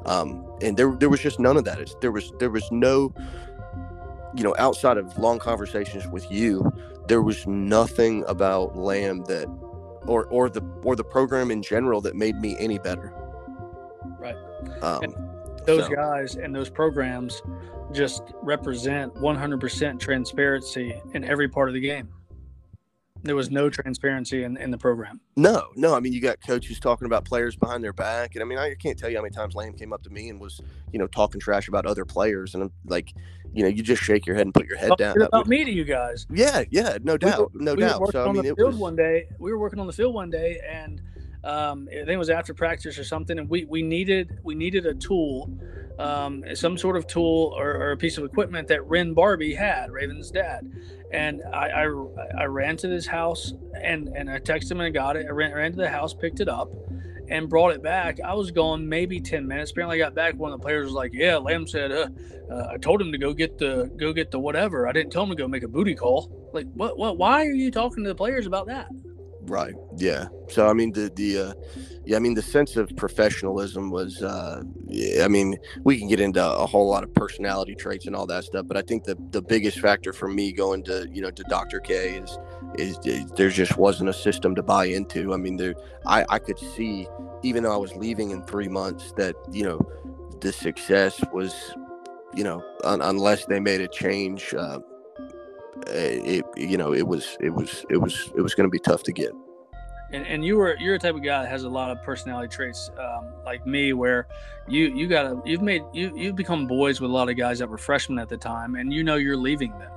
Um, 0.06 0.46
and 0.62 0.78
there, 0.78 0.96
there 0.96 1.10
was 1.10 1.20
just 1.20 1.40
none 1.40 1.58
of 1.58 1.66
that. 1.66 1.80
It's, 1.80 1.96
there 2.02 2.12
was, 2.12 2.32
there 2.40 2.50
was 2.50 2.70
no, 2.72 3.14
you 4.36 4.44
know, 4.44 4.56
outside 4.58 4.98
of 4.98 5.18
long 5.18 5.40
conversations 5.40 6.08
with 6.08 6.32
you, 6.32 6.72
there 7.08 7.22
was 7.22 7.46
nothing 7.48 8.24
about 8.28 8.78
Lamb 8.78 9.24
that, 9.26 9.48
or, 10.08 10.26
or 10.26 10.50
the, 10.50 10.62
or 10.84 10.96
the 10.96 11.04
program 11.04 11.52
in 11.52 11.62
general 11.62 12.02
that 12.02 12.16
made 12.16 12.36
me 12.38 12.56
any 12.60 12.80
better. 12.80 13.14
Right. 14.20 14.36
Um, 14.82 15.14
those 15.66 15.86
so. 15.86 15.96
guys 15.96 16.36
and 16.36 16.56
those 16.56 16.70
programs 16.70 17.42
just 17.92 18.24
represent 18.42 19.14
100% 19.16 20.00
transparency 20.00 21.00
in 21.14 21.24
every 21.24 21.48
part 21.48 21.70
of 21.70 21.74
the 21.74 21.82
game. 21.82 22.10
There 23.24 23.36
was 23.36 23.52
no 23.52 23.70
transparency 23.70 24.44
in, 24.44 24.58
in 24.58 24.72
the 24.72 24.78
program. 24.78 25.20
No, 25.36 25.70
no. 25.76 25.94
I 25.94 26.00
mean, 26.00 26.12
you 26.12 26.22
got 26.22 26.40
coaches 26.46 26.80
talking 26.80 27.06
about 27.06 27.24
players 27.24 27.56
behind 27.56 27.84
their 27.84 27.94
back, 27.94 28.36
and 28.36 28.42
I 28.42 28.46
mean, 28.46 28.58
I 28.58 28.74
can't 28.76 28.98
tell 28.98 29.10
you 29.10 29.18
how 29.18 29.24
many 29.24 29.34
times 29.34 29.54
Lamb 29.54 29.74
came 29.74 29.94
up 29.94 30.02
to 30.04 30.10
me 30.10 30.30
and 30.30 30.40
was, 30.40 30.60
you 30.92 31.00
know, 31.00 31.08
talking 31.08 31.40
trash 31.40 31.68
about 31.68 31.86
other 31.86 32.06
players, 32.06 32.56
and 32.56 32.64
I'm 32.64 32.72
like, 32.86 33.14
you 33.54 33.64
know, 33.64 33.70
you 33.70 33.84
just 33.84 34.02
shake 34.02 34.26
your 34.26 34.36
head 34.36 34.48
and 34.48 34.54
put 34.54 34.66
your 34.66 34.78
head 34.78 34.90
Talk 34.90 34.98
down. 34.98 35.22
About 35.22 35.48
me 35.48 35.64
to 35.64 35.72
you 35.72 35.84
guys. 35.84 36.26
Yeah, 36.32 36.64
yeah, 36.72 36.98
no 37.04 37.18
doubt, 37.18 37.52
we 37.54 37.60
were, 37.60 37.64
no 37.66 37.74
we 37.76 37.82
doubt. 37.82 38.12
so 38.12 38.28
I 38.28 38.32
mean, 38.32 38.46
it 38.46 38.58
was 38.58 38.76
one 38.76 38.96
day. 38.96 39.28
We 39.40 39.52
were 39.52 39.60
working 39.60 39.80
on 39.80 39.88
the 39.88 39.94
field 39.94 40.14
one 40.14 40.30
day, 40.30 40.60
and 40.68 41.02
um, 41.44 41.88
I 41.92 41.96
think 41.96 42.10
it 42.10 42.18
was 42.18 42.30
after 42.30 42.54
practice 42.54 42.98
or 42.98 43.04
something, 43.04 43.38
and 43.38 43.50
we, 43.50 43.66
we 43.66 43.82
needed 43.82 44.40
we 44.44 44.56
needed 44.56 44.86
a 44.86 44.94
tool, 44.94 45.50
um, 46.02 46.44
some 46.56 46.78
sort 46.78 46.98
of 46.98 47.06
tool 47.06 47.54
or, 47.56 47.70
or, 47.70 47.92
a 47.92 47.98
piece 47.98 48.18
of 48.18 48.24
equipment 48.24 48.68
that 48.70 48.88
Ren 48.88 49.14
Barbie 49.14 49.54
had, 49.54 49.92
Raven's 49.92 50.32
dad, 50.32 50.72
and 51.12 51.42
I, 51.54 51.68
I, 51.68 51.84
I 52.40 52.46
ran 52.46 52.76
to 52.78 52.88
this 52.88 53.06
house 53.06 53.54
and 53.80 54.08
and 54.16 54.30
I 54.30 54.40
texted 54.40 54.72
him 54.72 54.82
and 54.82 54.94
got 54.94 55.16
it. 55.16 55.28
I 55.28 55.32
ran, 55.32 55.54
ran 55.54 55.72
to 55.72 55.78
the 55.78 55.90
house, 55.90 56.14
picked 56.14 56.40
it 56.40 56.50
up, 56.50 56.72
and 57.30 57.48
brought 57.48 57.74
it 57.74 57.84
back. 57.84 58.20
I 58.20 58.34
was 58.34 58.50
gone 58.50 58.90
maybe 58.90 59.22
ten 59.22 59.48
minutes. 59.48 59.72
Apparently, 59.72 60.02
I 60.02 60.06
got 60.06 60.16
back. 60.16 60.36
One 60.36 60.52
of 60.52 60.60
the 60.60 60.64
players 60.64 60.86
was 60.86 60.94
like, 60.94 61.14
"Yeah, 61.14 61.38
Lamb 61.38 61.68
said 61.68 61.92
uh, 61.92 62.08
uh, 62.52 62.70
I 62.74 62.78
told 62.78 63.00
him 63.00 63.12
to 63.12 63.18
go 63.20 63.34
get 63.34 63.60
the 63.60 63.92
go 63.98 64.12
get 64.12 64.32
the 64.32 64.40
whatever. 64.40 64.88
I 64.88 64.92
didn't 64.94 65.12
tell 65.12 65.24
him 65.24 65.30
to 65.30 65.36
go 65.36 65.48
make 65.48 65.64
a 65.64 65.68
booty 65.68 65.94
call. 65.94 66.50
Like, 66.52 66.68
what? 66.74 66.98
What? 66.98 67.18
Why 67.18 67.46
are 67.46 67.54
you 67.54 67.70
talking 67.70 68.04
to 68.04 68.10
the 68.10 68.16
players 68.16 68.48
about 68.48 68.68
that?" 68.68 68.88
Right. 69.52 69.76
Yeah. 69.98 70.30
So 70.48 70.70
I 70.70 70.72
mean 70.72 70.94
the 70.94 71.12
the 71.14 71.38
uh, 71.38 71.54
yeah 72.06 72.16
I 72.16 72.20
mean 72.20 72.36
the 72.36 72.42
sense 72.42 72.78
of 72.78 72.90
professionalism 72.96 73.92
was 73.92 74.24
uh, 74.24 74.64
I 75.22 75.28
mean 75.28 75.58
we 75.84 76.00
can 76.00 76.08
get 76.08 76.22
into 76.22 76.42
a 76.42 76.66
whole 76.66 76.88
lot 76.88 77.04
of 77.04 77.14
personality 77.14 77.76
traits 77.76 78.06
and 78.06 78.16
all 78.16 78.26
that 78.28 78.46
stuff, 78.46 78.66
but 78.66 78.78
I 78.78 78.82
think 78.82 79.04
the 79.04 79.18
the 79.32 79.42
biggest 79.42 79.82
factor 79.82 80.14
for 80.14 80.30
me 80.30 80.54
going 80.54 80.84
to 80.84 81.06
you 81.12 81.22
know 81.22 81.32
to 81.32 81.44
Dr. 81.50 81.82
K 81.82 82.16
is 82.16 82.40
is, 82.76 82.98
there 83.36 83.50
just 83.50 83.76
wasn't 83.76 84.10
a 84.10 84.14
system 84.14 84.56
to 84.56 84.64
buy 84.64 84.86
into. 84.86 85.34
I 85.34 85.38
mean 85.38 85.58
there 85.58 85.76
I 86.06 86.24
I 86.30 86.40
could 86.40 86.58
see 86.58 87.06
even 87.44 87.64
though 87.64 87.74
I 87.74 87.78
was 87.78 87.94
leaving 87.98 88.32
in 88.32 88.44
three 88.44 88.70
months 88.70 89.12
that 89.18 89.36
you 89.52 89.66
know 89.66 89.82
the 90.40 90.54
success 90.54 91.22
was 91.34 91.54
you 92.34 92.46
know 92.46 92.64
un- 92.86 93.02
unless 93.02 93.48
they 93.48 93.60
made 93.60 93.82
a 93.82 93.90
change. 93.90 94.54
Uh, 94.54 94.80
it 95.88 96.46
you 96.58 96.78
know 96.78 96.94
it 96.94 97.08
was 97.08 97.38
it 97.40 97.50
was 97.50 97.86
it 97.90 97.98
was 97.98 98.32
it 98.36 98.42
was 98.42 98.56
going 98.56 98.68
to 98.68 98.72
be 98.72 98.80
tough 98.80 99.04
to 99.04 99.12
get. 99.12 99.32
And, 100.14 100.28
and 100.28 100.44
you 100.44 100.58
were 100.58 100.76
you're 100.80 100.96
a 100.96 101.00
type 101.00 101.16
of 101.16 101.24
guy 101.24 101.44
that 101.44 101.50
has 101.50 101.64
a 101.64 101.70
lot 101.70 101.90
of 101.90 102.04
personality 102.04 102.54
traits 102.54 102.90
um, 103.00 103.32
like 103.46 103.66
me 103.66 103.94
where 103.94 104.28
you 104.68 104.94
you 104.94 105.08
got 105.08 105.24
to 105.24 105.42
you've 105.46 105.62
made 105.62 105.84
you 105.94 106.12
you've 106.16 106.36
become 106.36 106.68
boys 106.68 107.00
with 107.00 107.10
a 107.10 107.14
lot 107.14 107.30
of 107.30 107.38
guys 107.38 107.60
that 107.60 107.70
were 107.70 107.78
freshmen 107.78 108.20
at 108.20 108.28
the 108.28 108.38
time 108.38 108.76
and 108.76 108.92
you 108.94 109.04
know 109.04 109.16
you're 109.16 109.38
leaving 109.38 109.72
them. 109.72 109.92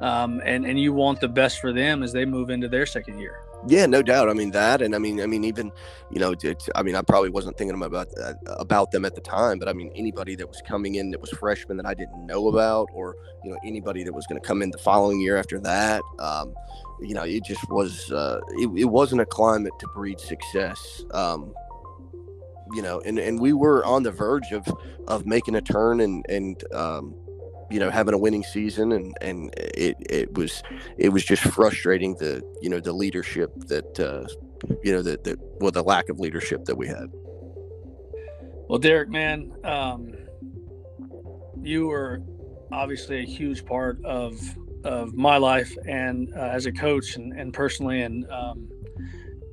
Um, 0.00 0.42
and 0.44 0.64
and 0.66 0.78
you 0.78 0.92
want 0.92 1.20
the 1.20 1.28
best 1.28 1.60
for 1.60 1.72
them 1.72 2.02
as 2.02 2.12
they 2.12 2.24
move 2.24 2.50
into 2.50 2.68
their 2.68 2.86
second 2.86 3.18
year 3.18 3.43
yeah, 3.66 3.86
no 3.86 4.02
doubt. 4.02 4.28
I 4.28 4.34
mean 4.34 4.50
that, 4.52 4.82
and 4.82 4.94
I 4.94 4.98
mean, 4.98 5.20
I 5.20 5.26
mean, 5.26 5.44
even 5.44 5.72
you 6.10 6.20
know, 6.20 6.34
I 6.74 6.82
mean, 6.82 6.96
I 6.96 7.02
probably 7.02 7.30
wasn't 7.30 7.56
thinking 7.56 7.80
about 7.82 8.08
uh, 8.20 8.34
about 8.46 8.90
them 8.90 9.04
at 9.04 9.14
the 9.14 9.20
time, 9.20 9.58
but 9.58 9.68
I 9.68 9.72
mean, 9.72 9.90
anybody 9.94 10.34
that 10.36 10.48
was 10.48 10.62
coming 10.66 10.96
in 10.96 11.10
that 11.10 11.20
was 11.20 11.30
freshman 11.30 11.76
that 11.78 11.86
I 11.86 11.94
didn't 11.94 12.26
know 12.26 12.48
about, 12.48 12.88
or 12.92 13.16
you 13.42 13.50
know, 13.50 13.58
anybody 13.64 14.04
that 14.04 14.12
was 14.12 14.26
going 14.26 14.40
to 14.40 14.46
come 14.46 14.62
in 14.62 14.70
the 14.70 14.78
following 14.78 15.20
year 15.20 15.36
after 15.36 15.58
that, 15.60 16.02
um, 16.18 16.54
you 17.00 17.14
know, 17.14 17.24
it 17.24 17.44
just 17.44 17.68
was. 17.70 18.10
Uh, 18.10 18.40
it, 18.58 18.70
it 18.76 18.86
wasn't 18.86 19.20
a 19.20 19.26
climate 19.26 19.72
to 19.80 19.86
breed 19.88 20.20
success. 20.20 21.04
Um, 21.12 21.54
you 22.72 22.82
know, 22.82 23.00
and 23.00 23.18
and 23.18 23.40
we 23.40 23.52
were 23.52 23.84
on 23.84 24.02
the 24.02 24.10
verge 24.10 24.52
of 24.52 24.66
of 25.06 25.26
making 25.26 25.54
a 25.54 25.60
turn 25.60 26.00
and 26.00 26.24
and 26.28 26.64
um, 26.72 27.14
you 27.70 27.78
know 27.78 27.90
having 27.90 28.14
a 28.14 28.18
winning 28.18 28.42
season 28.42 28.92
and 28.92 29.16
and 29.20 29.52
it 29.56 29.96
it 30.00 30.32
was 30.34 30.62
it 30.98 31.08
was 31.08 31.24
just 31.24 31.42
frustrating 31.42 32.14
the 32.16 32.42
you 32.60 32.68
know 32.68 32.80
the 32.80 32.92
leadership 32.92 33.52
that 33.66 34.00
uh 34.00 34.26
you 34.82 34.92
know 34.92 35.02
that 35.02 35.24
that 35.24 35.38
well 35.60 35.70
the 35.70 35.82
lack 35.82 36.08
of 36.08 36.20
leadership 36.20 36.64
that 36.64 36.76
we 36.76 36.86
had 36.86 37.10
well 38.68 38.78
derek 38.78 39.08
man 39.08 39.52
um 39.64 40.12
you 41.62 41.86
were 41.86 42.22
obviously 42.72 43.20
a 43.20 43.26
huge 43.26 43.64
part 43.64 44.02
of 44.04 44.38
of 44.84 45.14
my 45.14 45.38
life 45.38 45.74
and 45.86 46.30
uh, 46.36 46.40
as 46.40 46.66
a 46.66 46.72
coach 46.72 47.16
and, 47.16 47.32
and 47.32 47.54
personally 47.54 48.02
and 48.02 48.30
um 48.30 48.68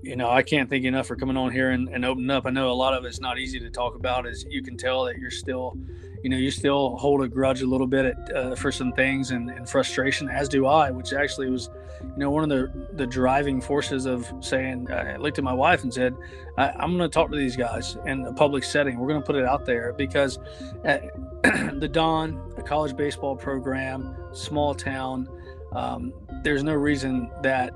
you 0.04 0.16
know, 0.16 0.30
I 0.30 0.42
can't 0.42 0.70
thank 0.70 0.84
you 0.84 0.88
enough 0.90 1.08
for 1.08 1.16
coming 1.16 1.38
on 1.38 1.52
here 1.52 1.72
and, 1.72 1.88
and 1.90 2.04
opening 2.04 2.32
up. 2.32 2.46
I 2.46 2.50
know 2.50 2.72
a 2.72 2.74
lot 2.74 2.94
of 2.94 3.06
it's 3.06 3.20
not 3.20 3.38
easy 3.38 3.60
to 3.60 3.70
talk 3.70 3.96
about, 3.96 4.26
as 4.26 4.44
you 4.50 4.64
can 4.64 4.76
tell 4.76 5.06
that 5.06 5.18
you're 5.18 5.32
still 5.32 5.78
you 6.24 6.30
know, 6.30 6.38
you 6.38 6.52
still 6.52 6.98
hold 6.98 7.24
a 7.24 7.28
grudge 7.28 7.62
a 7.62 7.68
little 7.68 7.88
bit 7.88 8.06
at, 8.06 8.36
uh, 8.36 8.56
for 8.56 8.72
some 8.72 8.92
things 8.94 9.32
and, 9.32 9.50
and, 9.50 9.68
frustration, 9.68 10.30
as 10.30 10.48
do 10.48 10.66
I, 10.66 10.92
which 10.92 11.14
actually 11.14 11.50
was, 11.50 11.70
you 12.02 12.18
know, 12.18 12.30
one 12.30 12.44
of 12.44 12.50
the, 12.50 12.88
the 12.94 13.08
driving 13.08 13.60
forces 13.62 14.06
of 14.06 14.32
saying, 14.40 14.92
I 14.92 15.18
looked 15.18 15.38
at 15.38 15.44
my 15.44 15.54
wife 15.54 15.84
and 15.84 15.94
said, 15.94 16.16
I, 16.58 16.70
am 16.84 16.98
going 16.98 17.10
to 17.10 17.14
talk 17.14 17.32
to 17.32 17.38
these 17.38 17.56
guys 17.56 17.98
in 18.06 18.26
a 18.26 18.34
public 18.34 18.64
setting. 18.64 19.00
We're 19.00 19.08
going 19.08 19.22
to 19.22 19.26
put 19.26 19.36
it 19.36 19.46
out 19.46 19.66
there 19.66 19.94
because 19.94 20.38
the 20.84 21.90
Don, 21.92 22.54
a 22.58 22.62
college 22.62 22.96
baseball 22.96 23.36
program, 23.36 24.16
small 24.34 24.76
town, 24.76 25.28
um, 25.74 26.14
there's 26.44 26.64
no 26.64 26.74
reason 26.74 27.32
that 27.42 27.74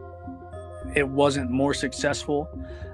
it 0.96 1.08
wasn't 1.08 1.50
more 1.50 1.74
successful 1.74 2.50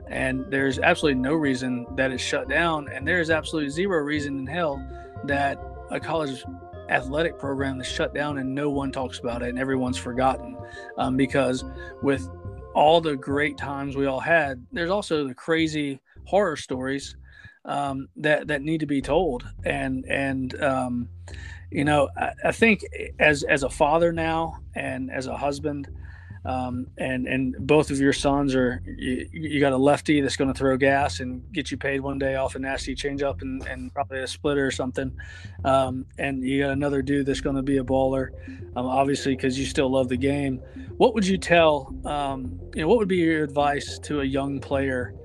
and 0.07 0.45
there's 0.49 0.78
absolutely 0.80 1.19
no 1.19 1.34
reason 1.34 1.86
that 1.95 2.11
it's 2.11 2.22
shut 2.22 2.49
down 2.49 2.88
and 2.90 3.07
there's 3.07 3.30
absolutely 3.30 3.69
zero 3.69 3.99
reason 3.99 4.40
in 4.40 4.48
hell 4.48 4.86
that 5.26 5.60
a 5.89 5.99
college 5.99 6.43
athletic 6.89 7.38
program 7.39 7.80
is 7.80 7.88
shut 7.88 8.14
down 8.14 8.38
and 8.38 8.53
no 8.53 8.69
one 8.69 8.91
talks 8.91 9.19
about 9.19 9.41
it 9.41 9.49
and 9.49 9.60
everyone's 9.60 9.98
forgotten 9.98 10.57
um, 10.98 11.15
because 11.15 11.64
with 12.02 12.30
all 12.73 12.99
the 12.99 13.15
great 13.15 13.57
times 13.57 13.95
we 13.95 14.06
all 14.06 14.19
had 14.19 14.65
there's 14.72 14.89
also 14.89 15.27
the 15.27 15.34
crazy 15.34 16.02
horror 16.26 16.56
stories 16.56 17.15
um, 17.65 18.07
that 18.18 18.48
that 18.48 18.61
need 18.61 18.80
to 18.80 18.85
be 18.85 19.02
told. 19.02 19.48
And 19.65 20.06
and 20.06 20.61
um, 20.61 21.10
you 21.72 21.85
know 21.85 22.10
I, 22.18 22.31
I, 22.45 22.52
think 22.52 22.81
as 23.19 23.43
as 23.43 23.64
a 23.64 23.69
father 23.69 24.11
now 24.11 24.60
and 24.76 25.11
as 25.11 25.27
a 25.27 25.38
husband 25.38 25.89
um, 26.46 26.88
and 26.98 27.28
and 27.28 27.56
both 27.68 27.92
of 27.92 28.00
your 28.00 28.14
sons 28.14 28.56
are 28.56 28.82
you, 28.86 29.28
you 29.32 29.60
got 29.60 29.74
a 29.74 29.78
lefty 29.78 30.22
that's 30.22 30.36
going 30.36 30.52
to 30.52 30.58
throw 30.58 30.76
gas 30.78 31.20
and 31.20 31.44
get 31.54 31.72
you 31.72 31.78
paid 31.78 32.02
one 32.02 32.18
day 32.18 32.36
off 32.36 32.56
a 32.56 32.60
nasty 32.60 32.96
changeup 32.96 33.42
and, 33.42 33.66
and 33.68 33.94
probably 33.94 34.20
a 34.20 34.28
splitter 34.28 34.66
or 34.66 34.72
something, 34.72 35.12
um, 35.66 36.06
and 36.18 36.44
you 36.44 36.62
got 36.62 36.72
another 36.72 37.02
dude 37.02 37.26
that's 37.26 37.42
going 37.42 37.56
to 37.56 37.62
be 37.62 37.78
a 37.78 37.84
baller, 37.84 38.30
um, 38.76 38.86
obviously 38.86 39.36
because 39.36 39.58
you 39.58 39.66
still 39.66 39.90
love 39.90 40.10
the 40.10 40.18
game. 40.18 40.62
What 40.98 41.14
would 41.14 41.26
you 41.26 41.38
tell? 41.38 41.94
Um, 42.06 42.60
you 42.74 42.82
know, 42.82 42.88
what 42.88 42.98
would 42.98 43.08
be 43.08 43.18
your 43.18 43.44
advice 43.44 44.00
to 44.00 44.22
a 44.22 44.26
young 44.26 44.60
player? 44.60 45.16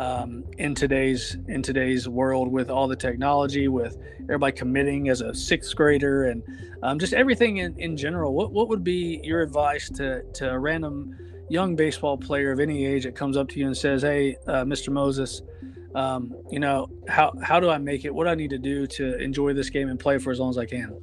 Um, 0.00 0.44
in 0.56 0.74
today's 0.74 1.36
in 1.46 1.62
today's 1.62 2.08
world 2.08 2.50
with 2.50 2.70
all 2.70 2.88
the 2.88 2.96
technology, 2.96 3.68
with 3.68 3.98
everybody 4.22 4.56
committing 4.56 5.10
as 5.10 5.20
a 5.20 5.34
sixth 5.34 5.76
grader, 5.76 6.24
and 6.24 6.42
um, 6.82 6.98
just 6.98 7.12
everything 7.12 7.58
in, 7.58 7.78
in 7.78 7.98
general. 7.98 8.32
What 8.32 8.50
what 8.50 8.68
would 8.68 8.82
be 8.82 9.20
your 9.22 9.42
advice 9.42 9.90
to 9.90 10.22
to 10.22 10.50
a 10.50 10.58
random 10.58 11.16
young 11.50 11.76
baseball 11.76 12.16
player 12.16 12.50
of 12.50 12.60
any 12.60 12.86
age 12.86 13.04
that 13.04 13.14
comes 13.14 13.36
up 13.36 13.48
to 13.50 13.60
you 13.60 13.66
and 13.66 13.76
says, 13.76 14.00
"Hey, 14.00 14.36
uh, 14.46 14.64
Mr. 14.64 14.88
Moses, 14.88 15.42
um, 15.94 16.34
you 16.50 16.60
know 16.60 16.88
how 17.06 17.34
how 17.42 17.60
do 17.60 17.68
I 17.68 17.76
make 17.76 18.06
it? 18.06 18.14
What 18.14 18.24
do 18.24 18.30
I 18.30 18.36
need 18.36 18.50
to 18.50 18.58
do 18.58 18.86
to 18.86 19.18
enjoy 19.18 19.52
this 19.52 19.68
game 19.68 19.90
and 19.90 20.00
play 20.00 20.16
for 20.16 20.30
as 20.30 20.40
long 20.40 20.48
as 20.48 20.56
I 20.56 20.64
can?" 20.64 20.98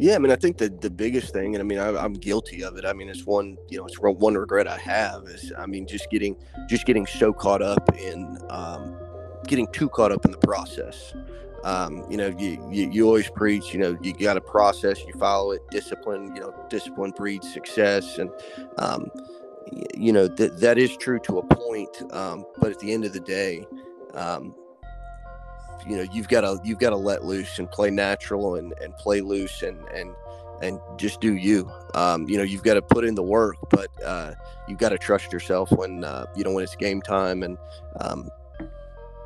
Yeah, 0.00 0.14
I 0.14 0.18
mean, 0.18 0.30
I 0.30 0.36
think 0.36 0.58
the 0.58 0.68
the 0.68 0.90
biggest 0.90 1.32
thing, 1.32 1.56
and 1.56 1.62
I 1.62 1.64
mean, 1.64 1.78
I, 1.78 2.04
am 2.04 2.14
guilty 2.14 2.62
of 2.62 2.76
it. 2.76 2.84
I 2.84 2.92
mean, 2.92 3.08
it's 3.08 3.26
one, 3.26 3.56
you 3.68 3.78
know, 3.78 3.86
it's 3.86 3.98
one 3.98 4.34
regret 4.34 4.68
I 4.68 4.78
have 4.78 5.24
is, 5.24 5.52
I 5.58 5.66
mean, 5.66 5.86
just 5.86 6.08
getting 6.10 6.36
just 6.68 6.86
getting 6.86 7.04
so 7.04 7.32
caught 7.32 7.62
up 7.62 7.92
in 7.96 8.38
um, 8.48 8.96
getting 9.48 9.66
too 9.72 9.88
caught 9.88 10.12
up 10.12 10.24
in 10.24 10.30
the 10.30 10.38
process. 10.38 11.14
Um, 11.64 12.04
you 12.08 12.16
know, 12.16 12.28
you, 12.38 12.64
you, 12.70 12.88
you 12.90 13.06
always 13.06 13.28
preach, 13.30 13.74
you 13.74 13.80
know, 13.80 13.98
you 14.00 14.12
got 14.12 14.36
a 14.36 14.40
process, 14.40 15.00
you 15.04 15.12
follow 15.14 15.50
it, 15.50 15.60
discipline, 15.72 16.34
you 16.36 16.42
know, 16.42 16.54
discipline 16.70 17.10
breeds 17.10 17.52
success. 17.52 18.18
And, 18.18 18.30
um, 18.78 19.10
you 19.96 20.12
know, 20.12 20.28
that 20.28 20.60
that 20.60 20.78
is 20.78 20.96
true 20.96 21.18
to 21.20 21.38
a 21.38 21.42
point. 21.42 21.90
Um, 22.12 22.44
but 22.58 22.70
at 22.70 22.78
the 22.78 22.92
end 22.92 23.04
of 23.04 23.12
the 23.12 23.20
day, 23.20 23.66
um, 24.14 24.54
you 25.86 25.96
know 25.96 26.06
you've 26.12 26.28
got 26.28 26.42
to 26.42 26.58
you've 26.64 26.78
got 26.78 26.90
to 26.90 26.96
let 26.96 27.24
loose 27.24 27.58
and 27.58 27.70
play 27.70 27.90
natural 27.90 28.56
and 28.56 28.72
and 28.80 28.96
play 28.96 29.20
loose 29.20 29.62
and 29.62 29.78
and 29.88 30.14
and 30.62 30.80
just 30.96 31.20
do 31.20 31.34
you. 31.34 31.70
Um, 31.94 32.28
you 32.28 32.36
know, 32.36 32.42
you've 32.42 32.62
got 32.62 32.74
to 32.74 32.82
put 32.82 33.04
in 33.04 33.14
the 33.14 33.22
work, 33.22 33.56
but 33.70 33.88
uh, 34.02 34.34
you've 34.66 34.78
got 34.78 34.90
to 34.90 34.98
trust 34.98 35.32
yourself 35.32 35.70
when 35.72 36.04
uh, 36.04 36.26
you 36.36 36.44
know 36.44 36.52
when 36.52 36.64
it's 36.64 36.76
game 36.76 37.00
time, 37.00 37.42
and 37.42 37.56
um, 38.00 38.28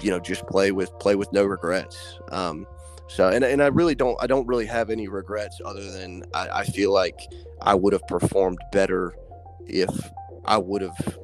you 0.00 0.10
know 0.10 0.18
just 0.18 0.46
play 0.46 0.72
with 0.72 0.90
play 0.98 1.14
with 1.14 1.32
no 1.32 1.44
regrets. 1.44 2.18
Um, 2.30 2.66
so, 3.08 3.28
and 3.28 3.44
and 3.44 3.62
I 3.62 3.68
really 3.68 3.94
don't 3.94 4.16
I 4.22 4.26
don't 4.26 4.46
really 4.46 4.66
have 4.66 4.90
any 4.90 5.08
regrets 5.08 5.60
other 5.64 5.90
than 5.90 6.24
I, 6.34 6.48
I 6.60 6.64
feel 6.64 6.92
like 6.92 7.20
I 7.60 7.74
would 7.74 7.92
have 7.92 8.06
performed 8.08 8.58
better 8.72 9.14
if 9.66 9.90
I 10.44 10.58
would 10.58 10.82
have 10.82 11.18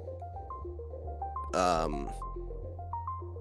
um, 1.55 2.11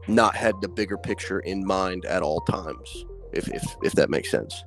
not 0.07 0.35
had 0.35 0.59
the 0.61 0.67
bigger 0.67 0.97
picture 0.97 1.39
in 1.39 1.65
mind 1.65 2.05
at 2.05 2.21
all 2.21 2.41
times 2.41 3.05
if 3.33 3.47
if, 3.49 3.63
if 3.83 3.93
that 3.93 4.09
makes 4.09 4.29
sense 4.29 4.63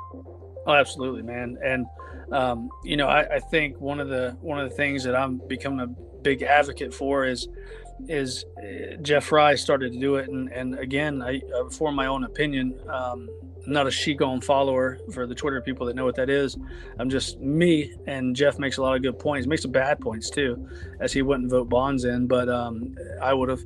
oh 0.67 0.75
absolutely 0.75 1.23
man 1.23 1.59
and 1.65 1.87
um, 2.33 2.71
you 2.85 2.97
know 2.97 3.09
I, 3.09 3.37
I 3.37 3.41
think 3.41 3.81
one 3.81 4.01
of 4.01 4.09
the 4.09 4.37
one 4.41 4.61
of 4.61 4.69
the 4.69 4.77
things 4.77 5.03
that 5.05 5.17
i'm 5.17 5.41
becoming 5.49 5.81
a 5.81 5.87
big 5.87 6.43
advocate 6.43 6.95
for 6.95 7.25
is 7.25 7.49
is 8.09 8.45
uh, 8.59 8.97
jeff 9.03 9.25
frye 9.25 9.55
started 9.55 9.93
to 9.93 9.99
do 9.99 10.17
it 10.17 10.29
and 10.29 10.51
and 10.53 10.79
again 10.79 11.23
i 11.23 11.41
uh, 11.55 11.69
for 11.71 11.93
my 11.93 12.07
own 12.07 12.25
opinion 12.25 12.79
um, 12.89 13.29
I'm 13.67 13.73
not 13.73 13.87
a 13.87 13.91
Shigon 13.91 14.43
follower 14.43 14.99
for 15.12 15.27
the 15.27 15.35
Twitter 15.35 15.61
people 15.61 15.87
that 15.87 15.97
know 15.97 16.05
what 16.05 16.17
that 16.17 16.31
is. 16.31 16.57
I'm 16.99 17.11
just 17.11 17.39
me, 17.41 17.95
and 18.07 18.35
Jeff 18.35 18.59
makes 18.59 18.79
a 18.79 18.83
lot 18.83 18.97
of 18.97 19.03
good 19.03 19.19
points. 19.19 19.47
Makes 19.47 19.62
some 19.62 19.71
bad 19.71 20.01
points 20.01 20.31
too, 20.31 20.69
as 21.01 21.12
he 21.12 21.23
wouldn't 21.23 21.51
vote 21.51 21.69
Bonds 21.69 22.05
in, 22.05 22.27
but 22.27 22.49
um, 22.49 22.97
I 23.21 23.35
would 23.35 23.49
have. 23.49 23.61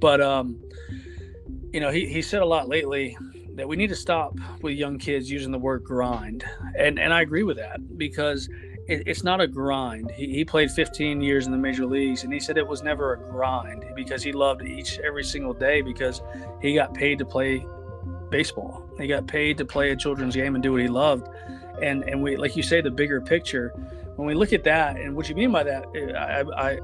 But 0.00 0.20
um, 0.20 0.60
you 1.72 1.80
know, 1.80 1.90
he, 1.90 2.06
he 2.06 2.22
said 2.22 2.42
a 2.42 2.46
lot 2.46 2.68
lately 2.68 3.16
that 3.54 3.68
we 3.68 3.76
need 3.76 3.88
to 3.88 3.96
stop 3.96 4.36
with 4.62 4.74
young 4.74 4.98
kids 4.98 5.30
using 5.30 5.50
the 5.50 5.58
word 5.58 5.84
grind. 5.84 6.44
And, 6.78 6.98
and 6.98 7.12
I 7.12 7.22
agree 7.22 7.42
with 7.42 7.56
that 7.56 7.98
because 7.98 8.48
it, 8.86 9.02
it's 9.06 9.24
not 9.24 9.40
a 9.40 9.46
grind. 9.46 10.10
He, 10.12 10.28
he 10.28 10.44
played 10.44 10.70
15 10.70 11.20
years 11.20 11.46
in 11.46 11.52
the 11.52 11.58
major 11.58 11.84
leagues 11.84 12.24
and 12.24 12.32
he 12.32 12.40
said 12.40 12.56
it 12.56 12.66
was 12.66 12.82
never 12.82 13.14
a 13.14 13.18
grind 13.30 13.84
because 13.94 14.22
he 14.22 14.32
loved 14.32 14.62
each 14.62 14.98
every 15.00 15.24
single 15.24 15.52
day 15.52 15.82
because 15.82 16.22
he 16.62 16.74
got 16.74 16.94
paid 16.94 17.18
to 17.18 17.24
play 17.24 17.66
baseball. 18.30 18.88
He 18.98 19.06
got 19.06 19.26
paid 19.26 19.58
to 19.58 19.64
play 19.64 19.90
a 19.90 19.96
children's 19.96 20.34
game 20.34 20.54
and 20.54 20.62
do 20.62 20.72
what 20.72 20.80
he 20.80 20.88
loved. 20.88 21.28
And, 21.82 22.04
and 22.04 22.22
we, 22.22 22.36
like 22.36 22.56
you 22.56 22.62
say, 22.62 22.80
the 22.80 22.90
bigger 22.90 23.20
picture, 23.20 23.70
when 24.16 24.26
we 24.26 24.34
look 24.34 24.52
at 24.52 24.64
that 24.64 24.96
and 24.96 25.14
what 25.14 25.28
you 25.28 25.34
mean 25.34 25.52
by 25.52 25.64
that, 25.64 25.86
I, 26.16 26.42
I, 26.56 26.78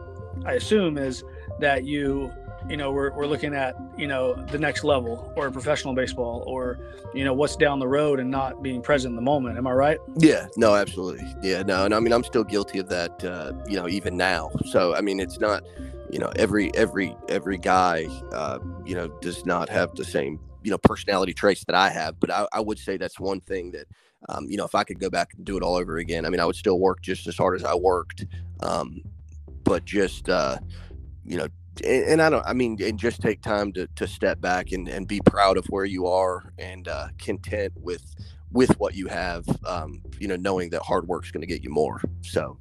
I 0.45 0.53
assume 0.55 0.99
is 0.99 1.25
that 1.61 1.85
you 1.85 2.33
you 2.69 2.77
know 2.77 2.93
we're, 2.93 3.13
we're 3.13 3.27
looking 3.27 3.55
at 3.55 3.77
you 3.97 4.07
know 4.07 4.35
the 4.35 4.59
next 4.59 4.85
level 4.85 5.33
or 5.37 5.51
professional 5.51 5.95
baseball 5.95 6.43
or 6.47 6.79
you 7.13 7.25
know 7.25 7.33
what's 7.33 7.57
down 7.57 7.79
the 7.79 7.89
road 7.89 8.21
and 8.21 8.31
not 8.31 8.63
being 8.63 8.81
present 8.81 9.13
in 9.13 9.17
the 9.17 9.23
moment. 9.23 9.59
Am 9.59 9.67
i 9.67 9.73
right? 9.73 9.99
Yeah 10.17 10.47
no 10.57 10.75
absolutely. 10.75 11.35
Yeah 11.43 11.63
no 11.63 11.85
and 11.85 11.95
i 11.95 12.01
mean 12.01 12.13
i'm 12.13 12.25
still 12.25 12.45
guilty 12.45 12.79
of 12.79 12.89
that 12.89 13.25
uh, 13.25 13.53
you 13.67 13.77
know 13.77 13.89
even 13.89 14.17
now. 14.17 14.51
So 14.67 14.95
i 14.95 15.01
mean 15.01 15.21
it's 15.21 15.39
not 15.39 15.63
you 16.11 16.19
know 16.19 16.33
every 16.37 16.75
every 16.75 17.15
every 17.29 17.59
guy 17.59 18.07
uh, 18.33 18.59
you 18.85 18.95
know 18.95 19.09
does 19.21 19.45
not 19.45 19.69
have 19.69 19.95
the 19.95 20.05
same 20.05 20.41
you 20.63 20.71
know 20.71 20.79
personality 20.79 21.35
traits 21.35 21.65
that 21.65 21.75
i 21.75 21.91
have. 21.91 22.19
But 22.19 22.31
i, 22.31 22.47
I 22.53 22.61
would 22.61 22.79
say 22.79 22.97
that's 22.97 23.21
one 23.21 23.41
thing 23.41 23.73
that 23.73 23.87
um, 24.29 24.47
you 24.49 24.57
know 24.57 24.65
if 24.65 24.75
i 24.75 24.85
could 24.85 24.99
go 24.99 25.11
back 25.11 25.35
and 25.37 25.45
do 25.45 25.57
it 25.59 25.63
all 25.63 25.77
over 25.77 25.99
again 25.99 26.25
i 26.25 26.31
mean 26.31 26.41
i 26.41 26.47
would 26.47 26.57
still 26.57 26.79
work 26.79 27.03
just 27.03 27.27
as 27.27 27.37
hard 27.37 27.57
as 27.57 27.65
i 27.65 27.75
worked. 27.75 28.25
Um, 28.61 29.03
but 29.65 29.85
just 29.85 30.29
uh, 30.29 30.59
you 31.25 31.37
know 31.37 31.49
and, 31.83 32.23
I 32.23 32.31
don't, 32.31 32.45
I 32.47 32.53
mean, 32.53 32.79
and 32.83 32.99
just 32.99 33.21
take 33.21 33.43
time 33.43 33.73
to, 33.73 33.87
to 33.97 34.07
step 34.07 34.41
back 34.41 34.73
and, 34.73 34.89
and 34.89 35.09
be 35.09 35.21
proud 35.21 35.57
of 35.57 35.65
where 35.67 35.85
you 35.85 36.07
are 36.07 36.53
and 36.59 36.87
uh, 36.87 37.09
content 37.19 37.73
with, 37.77 38.15
with 38.53 38.79
what 38.79 38.95
you 38.95 39.09
have, 39.09 39.45
um, 39.67 40.03
you 40.21 40.29
know, 40.29 40.37
knowing 40.37 40.71
that 40.71 40.83
hard 40.83 41.09
work 41.09 41.25
is 41.25 41.31
going 41.31 41.41
to 41.41 41.47
get 41.47 41.65
you 41.65 41.71
more. 41.71 42.01
So, 42.23 42.59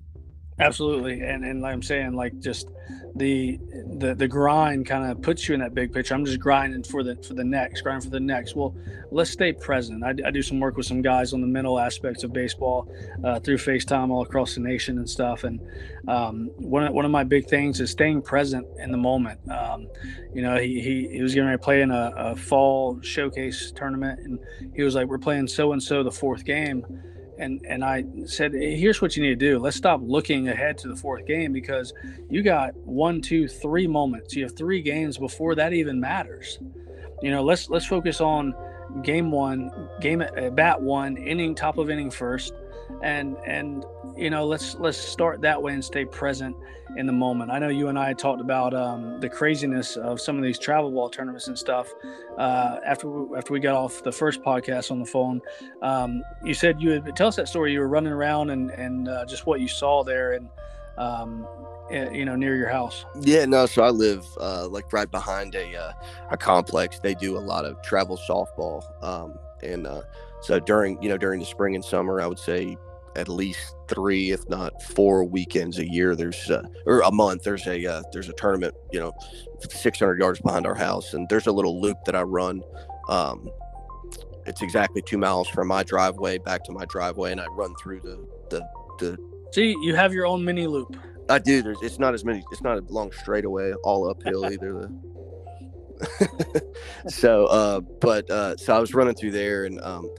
Absolutely, 0.64 1.20
and 1.22 1.44
and 1.44 1.62
like 1.62 1.74
I'm 1.74 1.84
saying, 1.84 2.14
like 2.14 2.40
just 2.40 2.70
the 3.16 3.60
the 3.98 4.16
the 4.16 4.28
grind 4.30 4.86
kind 4.86 5.12
of 5.12 5.22
puts 5.22 5.48
you 5.48 5.54
in 5.54 5.60
that 5.60 5.74
big 5.74 5.92
picture. 5.92 6.16
I'm 6.16 6.24
just 6.24 6.40
grinding 6.40 6.84
for 6.84 7.04
the 7.04 7.18
for 7.18 7.34
the 7.34 7.44
next, 7.44 7.82
grinding 7.82 8.10
for 8.10 8.14
the 8.14 8.22
next. 8.22 8.56
Well, 8.56 8.74
let's 9.12 9.30
stay 9.30 9.52
present. 9.52 10.06
I, 10.06 10.14
I 10.26 10.32
do 10.32 10.42
some 10.42 10.62
work 10.62 10.78
with 10.78 10.86
some 10.86 11.02
guys 11.02 11.34
on 11.34 11.42
the 11.42 11.48
mental 11.48 11.78
aspects 11.80 12.24
of 12.24 12.32
baseball 12.32 12.90
uh, 13.26 13.42
through 13.42 13.58
FaceTime 13.58 14.10
all 14.10 14.22
across 14.22 14.56
the 14.56 14.62
nation 14.62 14.98
and 15.00 15.10
stuff. 15.10 15.44
And 15.44 15.60
um, 16.08 16.50
one 16.56 16.86
of, 16.86 16.94
one 16.94 17.04
of 17.04 17.12
my 17.12 17.26
big 17.26 17.48
things 17.48 17.82
is 17.82 17.92
staying 17.92 18.22
present 18.22 18.66
in 18.80 18.92
the 18.92 18.98
moment. 18.98 19.42
Um, 19.52 19.90
you 20.34 20.42
know, 20.42 20.56
he, 20.58 20.80
he 20.80 21.10
he 21.10 21.22
was 21.22 21.36
going 21.36 21.52
to 21.52 21.58
play 21.58 21.82
in 21.82 21.92
a, 21.92 22.14
a 22.16 22.36
fall 22.38 23.02
showcase 23.02 23.74
tournament, 23.76 24.22
and 24.22 24.40
he 24.74 24.82
was 24.82 24.96
like, 24.96 25.08
"We're 25.08 25.18
playing 25.18 25.48
so 25.50 25.74
and 25.74 25.84
so 25.84 26.04
the 26.04 26.12
fourth 26.12 26.46
game." 26.46 26.86
And 27.38 27.62
and 27.68 27.84
I 27.84 28.06
said, 28.26 28.54
here's 28.54 29.02
what 29.02 29.16
you 29.16 29.24
need 29.24 29.40
to 29.40 29.52
do. 29.52 29.60
Let's 29.60 29.78
stop 29.78 30.02
looking 30.04 30.50
ahead 30.50 30.78
to 30.80 30.88
the 30.88 30.96
fourth 30.96 31.26
game 31.26 31.52
because 31.54 31.94
you 32.30 32.44
got 32.44 32.76
one, 32.78 33.22
two, 33.22 33.48
three 33.48 33.88
moments. 33.88 34.36
You 34.36 34.44
have 34.44 34.56
three 34.56 34.82
games 34.82 35.18
before 35.18 35.56
that 35.56 35.74
even 35.74 36.00
matters. 36.00 36.60
You 37.22 37.32
know, 37.32 37.44
let's 37.44 37.70
let's 37.70 37.86
focus 37.86 38.22
on 38.22 38.54
game 39.02 39.32
one, 39.32 39.72
game 40.02 40.22
at 40.22 40.56
bat 40.56 40.82
one, 40.82 41.18
inning 41.18 41.56
top 41.56 41.78
of 41.78 41.90
inning 41.90 42.12
first, 42.12 42.54
and 43.02 43.38
and 43.46 43.86
you 44.16 44.30
know 44.30 44.46
let's 44.46 44.76
let's 44.76 44.98
start 44.98 45.42
that 45.42 45.62
way 45.62 45.74
and 45.74 45.84
stay 45.84 46.06
present 46.06 46.56
in 46.96 47.06
the 47.06 47.14
moment. 47.14 47.52
I 47.52 47.60
know 47.60 47.70
you 47.70 47.88
and 47.88 47.98
I 47.98 48.14
talked 48.14 48.42
about 48.42 48.74
um, 48.74 49.20
the 49.20 49.30
craziness 49.30 49.98
of 49.98 50.22
some 50.22 50.38
of 50.38 50.44
these 50.44 50.60
travel 50.60 50.92
ball 50.92 51.10
tournaments 51.10 51.48
and 51.48 51.58
stuff 51.58 51.92
uh, 52.38 52.78
after 52.86 53.10
we, 53.10 53.38
after 53.38 53.54
we 53.54 53.60
got 53.60 53.76
off 53.76 54.04
the 54.04 54.12
first 54.12 54.42
podcast 54.42 54.92
on 54.92 55.00
the 55.00 55.06
phone. 55.06 55.42
Um, 55.82 56.24
you 56.44 56.54
said 56.54 56.82
you 56.82 57.02
would 57.02 57.16
tell 57.16 57.28
us 57.28 57.36
that 57.38 57.48
story. 57.48 57.74
You 57.74 57.80
were 57.80 57.88
running 57.88 58.14
around 58.14 58.52
and 58.52 58.72
and 58.72 59.08
uh, 59.08 59.26
just 59.26 59.46
what 59.46 59.60
you 59.60 59.68
saw 59.68 60.04
there 60.04 60.34
and 60.34 60.50
um, 60.98 61.48
eh, 61.90 62.12
you 62.12 62.26
know 62.26 62.36
near 62.36 62.56
your 62.56 62.70
house. 62.70 63.06
Yeah, 63.22 63.46
no. 63.46 63.66
So 63.66 63.84
I 63.84 63.90
live 63.90 64.26
uh, 64.40 64.68
like 64.68 64.92
right 64.94 65.10
behind 65.10 65.56
a 65.56 65.76
uh, 65.76 65.94
a 66.32 66.38
complex. 66.38 67.00
They 67.00 67.16
do 67.16 67.38
a 67.38 67.40
lot 67.40 67.66
of 67.66 67.82
travel 67.82 68.20
softball, 68.30 68.84
um, 69.04 69.38
and 69.62 69.88
uh, 69.88 70.02
so 70.44 70.60
during 70.60 71.02
you 71.02 71.10
know 71.10 71.18
during 71.18 71.40
the 71.40 71.46
spring 71.46 71.76
and 71.76 71.84
summer, 71.84 72.22
I 72.22 72.28
would 72.28 72.40
say 72.40 72.78
at 73.16 73.30
least 73.30 73.76
three, 73.88 74.32
if 74.32 74.48
not 74.50 74.82
four 74.82 75.24
weekends 75.24 75.80
a 75.80 75.88
year. 75.88 76.16
There's 76.16 76.50
uh, 76.50 76.64
or 76.86 77.02
a 77.02 77.12
month. 77.12 77.44
There's 77.44 77.66
a 77.68 77.86
uh, 77.86 78.04
there's 78.12 78.30
a 78.30 78.34
tournament. 78.34 78.76
You 78.92 79.00
know, 79.00 79.14
600 79.60 80.20
yards 80.20 80.42
behind 80.42 80.66
our 80.66 80.76
house, 80.76 81.14
and 81.14 81.28
there's 81.30 81.48
a 81.48 81.52
little 81.52 81.82
loop 81.82 81.98
that 82.06 82.16
I 82.16 82.24
run. 82.24 82.62
Um, 83.10 83.50
it's 84.46 84.62
exactly 84.62 85.02
two 85.02 85.18
miles 85.18 85.48
from 85.48 85.68
my 85.70 85.84
driveway 85.84 86.38
back 86.40 86.64
to 86.66 86.72
my 86.72 86.86
driveway, 86.86 87.32
and 87.32 87.40
I 87.40 87.46
run 87.52 87.74
through 87.82 88.02
the 88.02 88.28
the 88.50 88.68
the. 89.00 89.18
See, 89.54 89.76
you 89.82 89.96
have 89.96 90.14
your 90.14 90.26
own 90.26 90.44
mini 90.44 90.68
loop. 90.68 90.98
I 91.30 91.40
do. 91.40 91.62
There's 91.62 91.82
it's 91.82 92.00
not 92.00 92.14
as 92.14 92.26
many. 92.26 92.44
It's 92.52 92.62
not 92.62 92.78
a 92.78 92.82
long 92.90 93.12
straightaway 93.12 93.74
all 93.84 94.10
uphill 94.10 94.46
either. 94.46 94.90
so, 97.08 97.46
uh, 97.46 97.80
but 97.80 98.30
uh, 98.30 98.58
so 98.58 98.76
I 98.76 98.80
was 98.80 98.94
running 98.94 99.16
through 99.16 99.32
there, 99.32 99.66
and 99.66 99.80
um, 99.82 100.10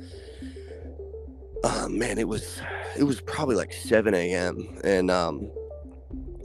uh, 1.62 1.88
man, 1.88 2.18
it 2.18 2.28
was 2.28 2.60
it 2.96 3.05
was 3.05 3.20
probably 3.20 3.56
like 3.56 3.72
7 3.72 4.14
a.m. 4.14 4.78
and 4.84 5.10
um, 5.10 5.51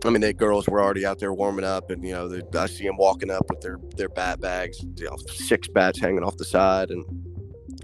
I 0.06 0.10
mean, 0.10 0.22
the 0.22 0.34
girls 0.34 0.68
were 0.68 0.82
already 0.82 1.06
out 1.06 1.20
there 1.20 1.34
warming 1.34 1.66
up, 1.66 1.90
and 1.92 2.04
you 2.04 2.14
know, 2.14 2.42
I 2.58 2.68
see 2.68 2.86
them 2.86 2.98
walking 2.98 3.30
up 3.30 3.46
with 3.50 3.62
their 3.62 3.80
their 3.98 4.10
bat 4.10 4.40
bags, 4.40 4.82
you 4.82 5.06
know, 5.06 5.18
six 5.28 5.68
bats 5.68 6.00
hanging 6.00 6.24
off 6.24 6.38
the 6.38 6.46
side, 6.46 6.90
and 6.90 7.06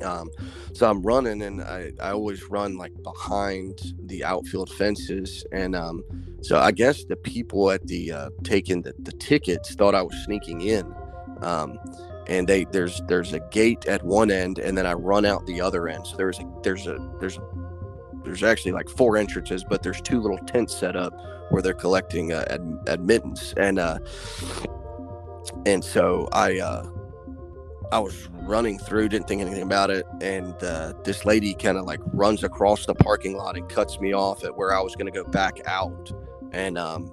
um, 0.03 0.29
so 0.73 0.89
I'm 0.89 1.01
running, 1.01 1.41
and 1.41 1.61
I 1.61 1.91
I 2.01 2.11
always 2.11 2.43
run 2.49 2.77
like 2.77 2.93
behind 3.03 3.79
the 4.05 4.23
outfield 4.23 4.69
fences, 4.71 5.45
and 5.51 5.75
um, 5.75 6.03
so 6.41 6.57
I 6.57 6.71
guess 6.71 7.03
the 7.03 7.17
people 7.17 7.69
at 7.71 7.85
the 7.87 8.11
uh, 8.11 8.29
taking 8.43 8.81
the, 8.81 8.93
the 8.99 9.11
tickets 9.13 9.75
thought 9.75 9.95
I 9.95 10.01
was 10.01 10.15
sneaking 10.23 10.61
in. 10.61 10.93
Um, 11.41 11.79
and 12.27 12.47
they 12.47 12.65
there's 12.65 13.01
there's 13.07 13.33
a 13.33 13.39
gate 13.51 13.85
at 13.85 14.03
one 14.03 14.31
end 14.31 14.57
and 14.59 14.77
then 14.77 14.85
I 14.85 14.93
run 14.93 15.25
out 15.25 15.45
the 15.45 15.61
other 15.61 15.87
end. 15.87 16.07
So 16.07 16.17
there's 16.17 16.39
a 16.39 16.45
there's 16.63 16.87
a 16.87 16.97
there's 17.19 17.37
a, 17.37 17.41
there's 18.23 18.43
actually 18.43 18.71
like 18.71 18.89
four 18.89 19.17
entrances, 19.17 19.63
but 19.63 19.83
there's 19.83 20.01
two 20.01 20.19
little 20.19 20.39
tents 20.39 20.75
set 20.75 20.95
up 20.95 21.13
where 21.49 21.61
they're 21.61 21.73
collecting 21.73 22.33
uh, 22.33 22.45
ad, 22.49 22.79
admittance. 22.87 23.53
And 23.57 23.79
uh 23.79 23.99
and 25.65 25.83
so 25.83 26.27
I 26.31 26.59
uh 26.59 26.89
I 27.91 27.99
was 27.99 28.27
running 28.41 28.79
through, 28.79 29.09
didn't 29.09 29.27
think 29.27 29.41
anything 29.41 29.61
about 29.61 29.91
it, 29.91 30.05
and 30.19 30.55
uh, 30.63 30.93
this 31.03 31.23
lady 31.23 31.53
kind 31.53 31.77
of 31.77 31.85
like 31.85 31.99
runs 32.05 32.43
across 32.43 32.85
the 32.85 32.95
parking 32.95 33.37
lot 33.37 33.55
and 33.57 33.69
cuts 33.69 33.99
me 33.99 34.11
off 34.11 34.43
at 34.43 34.57
where 34.57 34.73
I 34.73 34.81
was 34.81 34.95
going 34.95 35.05
to 35.05 35.11
go 35.11 35.23
back 35.23 35.61
out, 35.65 36.11
and 36.51 36.77
um, 36.77 37.11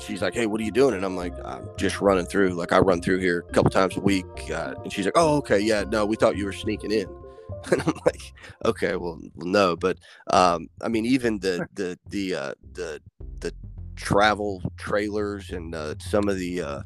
she's 0.00 0.22
like, 0.22 0.34
"Hey, 0.34 0.46
what 0.46 0.60
are 0.60 0.64
you 0.64 0.70
doing?" 0.70 0.94
And 0.94 1.04
I'm 1.04 1.16
like, 1.16 1.34
"I'm 1.44 1.68
just 1.76 2.00
running 2.00 2.26
through. 2.26 2.50
Like 2.50 2.72
I 2.72 2.78
run 2.78 3.00
through 3.00 3.18
here 3.18 3.44
a 3.48 3.52
couple 3.52 3.70
times 3.70 3.96
a 3.96 4.00
week." 4.00 4.26
Uh, 4.50 4.74
and 4.82 4.92
she's 4.92 5.04
like, 5.04 5.16
"Oh, 5.16 5.36
okay, 5.38 5.58
yeah, 5.58 5.84
no, 5.88 6.04
we 6.06 6.16
thought 6.16 6.36
you 6.36 6.44
were 6.44 6.52
sneaking 6.52 6.92
in." 6.92 7.08
And 7.72 7.80
I'm 7.80 7.94
like, 8.04 8.34
"Okay, 8.66 8.96
well, 8.96 9.18
no, 9.36 9.74
but 9.74 9.98
um, 10.30 10.68
I 10.82 10.88
mean, 10.88 11.06
even 11.06 11.38
the 11.38 11.66
the 11.74 11.98
the 12.10 12.34
uh, 12.34 12.54
the 12.74 13.00
the 13.40 13.54
travel 13.96 14.62
trailers 14.76 15.50
and 15.50 15.74
uh, 15.74 15.94
some 15.98 16.28
of 16.28 16.36
the 16.36 16.60
uh, 16.60 16.82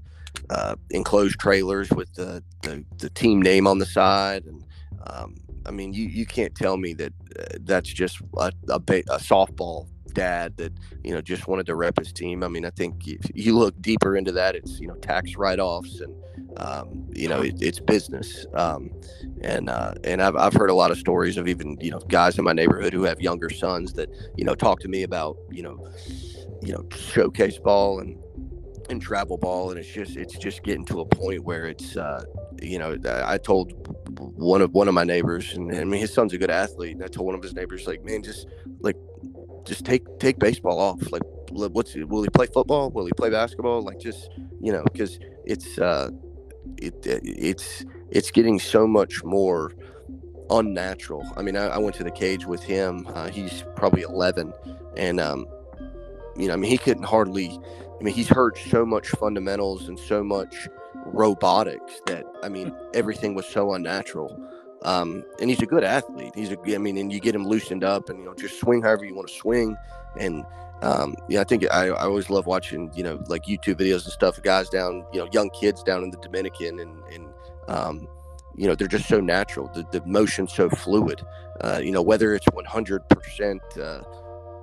uh, 0.51 0.77
enclosed 0.91 1.39
trailers 1.41 1.91
with 1.91 2.13
the, 2.15 2.43
the 2.63 2.85
the 2.99 3.11
team 3.11 3.43
name 3.43 3.67
on 3.67 3.79
the 3.79 3.87
side, 3.87 4.45
and 4.45 4.65
um, 5.09 5.35
I 5.67 5.71
mean, 5.71 5.93
you 5.93 6.07
you 6.07 6.27
can't 6.27 6.55
tell 6.55 6.77
me 6.77 6.95
that 6.95 7.13
uh, 7.39 7.45
that's 7.61 7.93
just 7.93 8.21
a, 8.37 8.53
a, 8.69 8.79
ba- 8.79 9.03
a 9.11 9.19
softball 9.19 9.89
dad 10.19 10.57
that 10.57 10.73
you 11.05 11.15
know 11.15 11.21
just 11.21 11.47
wanted 11.47 11.67
to 11.67 11.75
rep 11.75 11.99
his 11.99 12.13
team. 12.13 12.43
I 12.43 12.49
mean, 12.49 12.65
I 12.65 12.71
think 12.71 13.07
if 13.07 13.31
you 13.35 13.57
look 13.57 13.81
deeper 13.81 14.17
into 14.17 14.33
that, 14.33 14.57
it's 14.57 14.81
you 14.81 14.89
know 14.89 14.97
tax 14.97 15.37
write-offs 15.37 16.01
and 16.01 16.15
um, 16.57 17.07
you 17.15 17.29
know 17.29 17.41
it, 17.41 17.55
it's 17.61 17.79
business. 17.79 18.45
Um, 18.55 18.91
and 19.43 19.71
uh, 19.71 19.95
and 20.05 20.21
I've 20.21 20.37
I've 20.37 20.55
heard 20.55 20.71
a 20.71 20.75
lot 20.75 20.91
of 20.91 20.99
stories 20.99 21.37
of 21.37 21.47
even 21.47 21.79
you 21.81 21.91
know 21.91 22.01
guys 22.01 22.37
in 22.39 22.45
my 22.45 22.53
neighborhood 22.53 22.93
who 22.93 23.05
have 23.05 23.21
younger 23.21 23.51
sons 23.51 23.93
that 23.95 24.09
you 24.37 24.45
know 24.45 24.55
talk 24.55 24.81
to 24.81 24.89
me 24.89 25.05
about 25.05 25.37
you 25.51 25.63
know 25.63 25.89
you 26.63 26.73
know 26.73 26.85
showcase 26.97 27.59
ball 27.59 28.01
and 28.01 28.19
and 28.91 29.03
travel 29.03 29.37
ball 29.37 29.71
and 29.71 29.79
it's 29.79 29.93
just 29.93 30.17
it's 30.17 30.39
just 30.39 30.63
getting 30.63 30.85
to 30.85 31.01
a 31.01 31.05
point 31.05 31.45
where 31.45 31.67
it's 31.67 31.95
uh 31.99 32.25
you 32.63 32.79
know 32.79 32.97
i 33.27 33.37
told 33.37 33.71
one 34.19 34.63
of 34.63 34.73
one 34.73 34.89
of 34.89 34.95
my 34.95 35.05
neighbors 35.05 35.53
and 35.53 35.71
i 35.77 35.85
mean 35.85 36.01
his 36.01 36.13
son's 36.13 36.33
a 36.33 36.39
good 36.39 36.51
athlete 36.51 36.95
and 36.95 37.05
i 37.05 37.07
told 37.07 37.27
one 37.27 37.35
of 37.35 37.43
his 37.43 37.53
neighbors 37.53 37.87
like 37.87 38.03
man 38.03 38.23
just 38.23 38.47
like 38.81 38.97
just 39.69 39.85
take 39.85 40.19
take 40.19 40.39
baseball 40.39 40.81
off. 40.81 41.13
Like, 41.13 41.23
what's 41.51 41.95
will 41.95 42.23
he 42.23 42.31
play 42.31 42.47
football? 42.47 42.91
Will 42.91 43.07
he 43.07 43.13
play 43.13 43.31
basketball? 43.31 43.83
Like, 43.83 44.01
just 44.01 44.31
you 44.61 44.73
know, 44.73 44.83
because 44.85 45.19
it's 45.45 45.79
uh, 45.79 46.11
it 46.79 46.95
it's 47.05 47.85
it's 48.11 48.31
getting 48.31 48.59
so 48.59 48.87
much 48.87 49.23
more 49.25 49.73
unnatural. 50.51 51.31
I 51.37 51.43
mean, 51.43 51.57
I, 51.57 51.67
I 51.67 51.79
went 51.79 51.95
to 51.97 52.05
the 52.05 52.11
cage 52.11 52.47
with 52.47 52.63
him. 52.63 53.07
Uh, 53.15 53.29
he's 53.29 53.65
probably 53.77 54.03
11, 54.03 54.53
and 54.97 55.21
um, 55.21 55.47
you 56.37 56.49
know, 56.49 56.55
I 56.55 56.57
mean, 56.57 56.71
he 56.71 56.79
couldn't 56.79 57.05
hardly. 57.05 57.59
I 57.99 58.03
mean, 58.03 58.15
he's 58.15 58.29
heard 58.29 58.57
so 58.57 58.87
much 58.87 59.09
fundamentals 59.09 59.89
and 59.89 59.99
so 59.99 60.23
much 60.23 60.69
robotics 61.07 62.01
that 62.07 62.25
I 62.43 62.49
mean, 62.49 62.75
everything 62.95 63.35
was 63.35 63.47
so 63.47 63.75
unnatural. 63.75 64.37
Um, 64.83 65.25
and 65.41 65.51
he's 65.51 65.61
a 65.61 65.67
good 65.67 65.85
athlete. 65.85 66.33
He's 66.35 66.51
a, 66.51 66.75
I 66.75 66.79
mean, 66.79 66.99
and 66.99 67.13
you 67.13 67.21
get 67.21 67.35
him 67.35 67.47
loosened 67.47 67.85
up 67.85 68.09
and, 68.09 68.19
you 68.19 68.27
know, 68.27 68.35
just 68.35 68.61
swing 68.61 68.83
however 68.83 69.05
you 69.05 69.15
want 69.15 69.29
to 69.29 69.35
swing. 69.35 69.77
And, 70.19 70.45
um, 70.83 71.17
yeah, 71.29 71.41
I 71.41 71.45
think 71.45 71.65
I, 71.71 71.89
I 71.89 72.05
always 72.05 72.31
love 72.31 72.47
watching, 72.47 72.91
you 72.95 73.03
know, 73.03 73.23
like 73.29 73.45
YouTube 73.45 73.81
videos 73.81 74.05
and 74.05 74.13
stuff, 74.13 74.41
guys 74.43 74.69
down, 74.69 75.05
you 75.13 75.19
know, 75.19 75.29
young 75.33 75.51
kids 75.51 75.83
down 75.83 76.05
in 76.05 76.11
the 76.11 76.19
Dominican 76.19 76.79
and, 76.81 77.03
and, 77.13 77.29
um, 77.67 78.09
you 78.57 78.67
know, 78.67 78.75
they're 78.75 78.89
just 78.89 79.09
so 79.09 79.21
natural. 79.21 79.71
The, 79.75 79.85
the 79.93 80.05
motion's 80.07 80.53
so 80.53 80.69
fluid. 80.69 81.21
Uh, 81.61 81.81
you 81.83 81.91
know, 81.91 82.03
whether 82.03 82.35
it's 82.35 82.47
100%, 82.47 83.79
uh, 83.79 84.03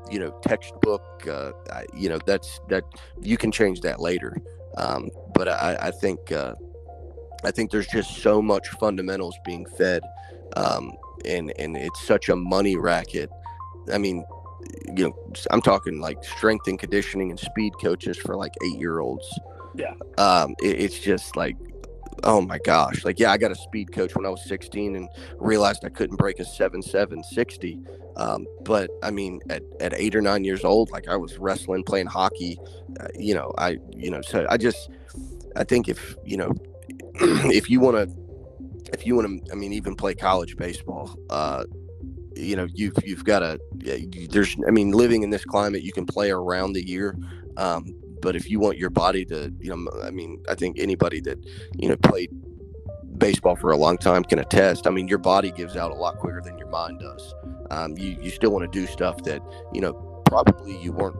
you 0.09 0.19
know 0.19 0.31
textbook. 0.41 1.03
Uh, 1.27 1.51
you 1.93 2.09
know 2.09 2.19
that's 2.25 2.59
that 2.69 2.83
you 3.21 3.37
can 3.37 3.51
change 3.51 3.81
that 3.81 3.99
later. 3.99 4.37
Um, 4.77 5.09
but 5.33 5.47
I, 5.47 5.77
I 5.81 5.91
think 5.91 6.31
uh, 6.31 6.55
I 7.45 7.51
think 7.51 7.71
there's 7.71 7.87
just 7.87 8.17
so 8.17 8.41
much 8.41 8.67
fundamentals 8.69 9.37
being 9.45 9.65
fed, 9.77 10.03
um, 10.55 10.93
and 11.25 11.53
and 11.59 11.77
it's 11.77 12.01
such 12.05 12.29
a 12.29 12.35
money 12.35 12.77
racket. 12.77 13.29
I 13.91 13.97
mean, 13.97 14.25
you 14.95 15.05
know, 15.05 15.33
I'm 15.51 15.61
talking 15.61 15.99
like 15.99 16.23
strength 16.23 16.67
and 16.67 16.79
conditioning 16.79 17.29
and 17.29 17.39
speed 17.39 17.73
coaches 17.81 18.17
for 18.17 18.35
like 18.35 18.53
eight 18.65 18.79
year 18.79 18.99
olds. 18.99 19.27
Yeah. 19.75 19.93
Um, 20.17 20.55
it, 20.63 20.79
it's 20.79 20.99
just 20.99 21.35
like, 21.35 21.55
oh 22.23 22.41
my 22.41 22.57
gosh. 22.59 23.03
Like, 23.05 23.19
yeah, 23.19 23.31
I 23.31 23.37
got 23.37 23.51
a 23.51 23.55
speed 23.55 23.91
coach 23.91 24.15
when 24.15 24.25
I 24.25 24.29
was 24.29 24.43
16 24.45 24.95
and 24.95 25.09
realized 25.37 25.83
I 25.85 25.89
couldn't 25.89 26.17
break 26.17 26.39
a 26.39 26.45
7 26.45 26.81
7 26.81 27.23
60. 27.23 27.79
Um, 28.17 28.47
but 28.63 28.89
I 29.03 29.11
mean, 29.11 29.41
at, 29.49 29.63
at 29.81 29.93
eight 29.93 30.15
or 30.15 30.21
nine 30.21 30.43
years 30.43 30.63
old, 30.63 30.91
like 30.91 31.07
I 31.09 31.17
was 31.17 31.37
wrestling, 31.37 31.83
playing 31.83 32.07
hockey, 32.07 32.57
uh, 32.99 33.07
you 33.13 33.35
know, 33.35 33.53
I, 33.57 33.77
you 33.91 34.09
know, 34.09 34.21
so 34.21 34.47
I 34.49 34.57
just, 34.57 34.89
I 35.55 35.63
think 35.63 35.89
if, 35.89 36.15
you 36.23 36.37
know, 36.37 36.53
if 37.51 37.69
you 37.69 37.79
want 37.79 37.97
to, 37.97 38.93
if 38.93 39.05
you 39.05 39.15
want 39.15 39.45
to, 39.45 39.51
I 39.51 39.55
mean, 39.55 39.73
even 39.73 39.95
play 39.95 40.13
college 40.15 40.57
baseball, 40.57 41.17
uh, 41.29 41.65
you 42.35 42.55
know 42.55 42.67
you've 42.73 42.93
you've 43.05 43.23
got 43.23 43.39
to 43.39 43.57
there's 44.29 44.57
i 44.67 44.69
mean 44.69 44.91
living 44.91 45.23
in 45.23 45.29
this 45.29 45.45
climate 45.45 45.83
you 45.83 45.93
can 45.93 46.05
play 46.05 46.31
around 46.31 46.73
the 46.73 46.85
year 46.85 47.17
um, 47.55 47.95
but 48.21 48.35
if 48.35 48.49
you 48.49 48.59
want 48.59 48.77
your 48.77 48.89
body 48.89 49.23
to 49.23 49.53
you 49.61 49.73
know 49.73 49.89
i 50.03 50.11
mean 50.11 50.43
i 50.49 50.53
think 50.53 50.77
anybody 50.77 51.21
that 51.21 51.37
you 51.77 51.87
know 51.87 51.95
played 51.95 52.29
baseball 53.17 53.55
for 53.55 53.71
a 53.71 53.77
long 53.77 53.97
time 53.97 54.23
can 54.23 54.39
attest. 54.39 54.87
I 54.87 54.89
mean 54.89 55.07
your 55.07 55.17
body 55.17 55.51
gives 55.51 55.75
out 55.75 55.91
a 55.91 55.95
lot 55.95 56.17
quicker 56.17 56.41
than 56.41 56.57
your 56.57 56.69
mind 56.69 56.99
does. 56.99 57.33
Um, 57.71 57.97
you 57.97 58.17
you 58.21 58.29
still 58.29 58.51
want 58.51 58.71
to 58.71 58.79
do 58.79 58.85
stuff 58.87 59.23
that 59.23 59.41
you 59.73 59.81
know 59.81 59.93
probably 60.25 60.77
you 60.81 60.91
weren't 60.91 61.17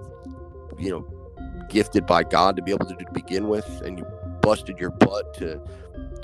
you 0.78 0.92
know 0.92 1.66
gifted 1.70 2.06
by 2.06 2.24
god 2.24 2.56
to 2.56 2.62
be 2.62 2.72
able 2.72 2.86
to 2.86 2.96
do 2.96 3.06
to 3.06 3.12
begin 3.12 3.48
with 3.48 3.82
and 3.82 3.98
you 3.98 4.06
busted 4.42 4.78
your 4.78 4.92
butt 4.92 5.34
to 5.34 5.60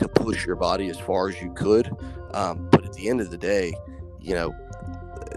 to 0.01 0.09
push 0.09 0.45
your 0.45 0.55
body 0.55 0.89
as 0.89 0.99
far 0.99 1.29
as 1.29 1.41
you 1.41 1.53
could 1.53 1.91
um, 2.33 2.67
but 2.71 2.83
at 2.85 2.93
the 2.93 3.09
end 3.09 3.21
of 3.21 3.31
the 3.31 3.37
day 3.37 3.73
you 4.19 4.33
know 4.33 4.53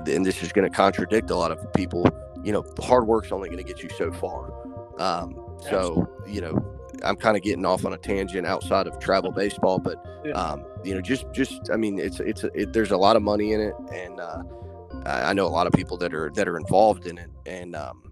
and 0.09 0.25
this 0.25 0.43
is 0.43 0.53
going 0.53 0.69
to 0.69 0.75
contradict 0.75 1.31
a 1.31 1.37
lot 1.37 1.51
of 1.51 1.73
people. 1.73 2.07
You 2.43 2.53
know, 2.53 2.65
hard 2.81 3.07
work's 3.07 3.33
only 3.33 3.49
going 3.49 3.65
to 3.65 3.65
get 3.65 3.83
you 3.83 3.89
so 3.91 4.13
far. 4.13 4.53
Um, 5.01 5.37
so 5.61 6.09
you 6.27 6.41
know, 6.41 6.63
I'm 7.03 7.17
kind 7.17 7.37
of 7.37 7.43
getting 7.43 7.65
off 7.65 7.85
on 7.85 7.93
a 7.93 7.99
tangent 7.99 8.47
outside 8.47 8.87
of 8.87 8.99
travel 8.99 9.33
baseball, 9.33 9.79
but 9.79 10.05
um, 10.35 10.65
you 10.85 10.95
know, 10.95 11.01
just 11.01 11.27
just 11.33 11.71
I 11.73 11.77
mean, 11.77 11.99
it's 11.99 12.21
it's 12.21 12.45
it, 12.55 12.73
there's 12.73 12.91
a 12.91 12.97
lot 12.97 13.17
of 13.17 13.23
money 13.23 13.53
in 13.53 13.61
it, 13.61 13.75
and 13.93 14.21
uh, 14.21 14.43
I 15.07 15.33
know 15.33 15.47
a 15.47 15.49
lot 15.49 15.67
of 15.67 15.73
people 15.73 15.97
that 15.99 16.15
are 16.15 16.31
that 16.35 16.49
are 16.49 16.57
involved 16.57 17.07
in 17.07 17.19
it, 17.19 17.31
and 17.47 17.75
um, 17.75 18.04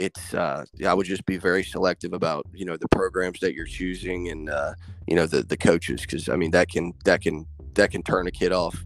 it's 0.00 0.34
uh, 0.34 0.64
I 0.86 0.94
would 0.94 1.06
just 1.06 1.26
be 1.26 1.36
very 1.36 1.62
selective 1.62 2.12
about 2.12 2.46
you 2.54 2.64
know 2.64 2.76
the 2.76 2.88
programs 2.88 3.40
that 3.40 3.54
you're 3.54 3.66
choosing 3.66 4.28
and 4.28 4.48
uh, 4.48 4.74
you 5.06 5.14
know 5.14 5.26
the 5.26 5.42
the 5.42 5.56
coaches 5.56 6.00
because 6.00 6.28
I 6.28 6.36
mean 6.36 6.50
that 6.52 6.68
can 6.68 6.94
that 7.04 7.20
can 7.20 7.46
that 7.74 7.90
can 7.90 8.02
turn 8.02 8.26
a 8.26 8.30
kid 8.30 8.52
off, 8.52 8.84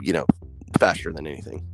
you 0.00 0.12
know, 0.12 0.26
faster 0.78 1.12
than 1.12 1.26
anything. 1.26 1.66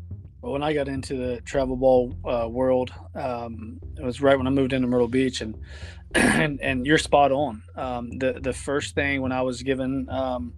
Well, 0.42 0.52
when 0.52 0.62
I 0.62 0.72
got 0.72 0.88
into 0.88 1.16
the 1.16 1.40
travel 1.42 1.76
ball 1.76 2.16
uh, 2.24 2.48
world, 2.48 2.92
um, 3.14 3.78
it 3.98 4.02
was 4.02 4.22
right 4.22 4.38
when 4.38 4.46
I 4.46 4.50
moved 4.50 4.72
into 4.72 4.88
Myrtle 4.88 5.08
Beach, 5.08 5.42
and 5.42 5.54
and, 6.14 6.60
and 6.62 6.86
you're 6.86 6.96
spot 6.96 7.30
on. 7.30 7.62
Um, 7.76 8.18
the 8.18 8.40
the 8.40 8.54
first 8.54 8.94
thing 8.94 9.20
when 9.20 9.32
I 9.32 9.42
was 9.42 9.62
given 9.62 10.08
um, 10.08 10.54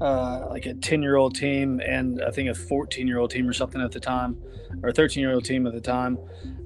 uh, 0.00 0.46
like 0.48 0.64
a 0.64 0.74
ten 0.74 1.02
year 1.02 1.16
old 1.16 1.34
team 1.34 1.80
and 1.80 2.22
I 2.24 2.30
think 2.30 2.48
a 2.48 2.54
fourteen 2.54 3.06
year 3.06 3.18
old 3.18 3.30
team 3.30 3.46
or 3.46 3.52
something 3.52 3.82
at 3.82 3.92
the 3.92 4.00
time, 4.00 4.42
or 4.82 4.92
thirteen 4.92 5.20
year 5.20 5.34
old 5.34 5.44
team 5.44 5.66
at 5.66 5.74
the 5.74 5.80
time, 5.82 6.16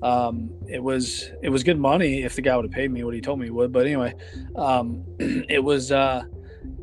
um, 0.01 0.51
it 0.68 0.82
was 0.82 1.30
it 1.43 1.48
was 1.48 1.64
good 1.64 1.78
money 1.78 2.22
if 2.22 2.36
the 2.36 2.43
guy 2.43 2.55
would 2.55 2.66
have 2.66 2.72
paid 2.72 2.93
me 2.93 3.02
what 3.02 3.14
he 3.14 3.20
told 3.20 3.40
me 3.40 3.47
he 3.47 3.51
would. 3.51 3.72
But 3.72 3.86
anyway, 3.86 4.14
um, 4.55 5.05
it 5.18 5.64
was. 5.64 5.90
Uh, 5.90 6.22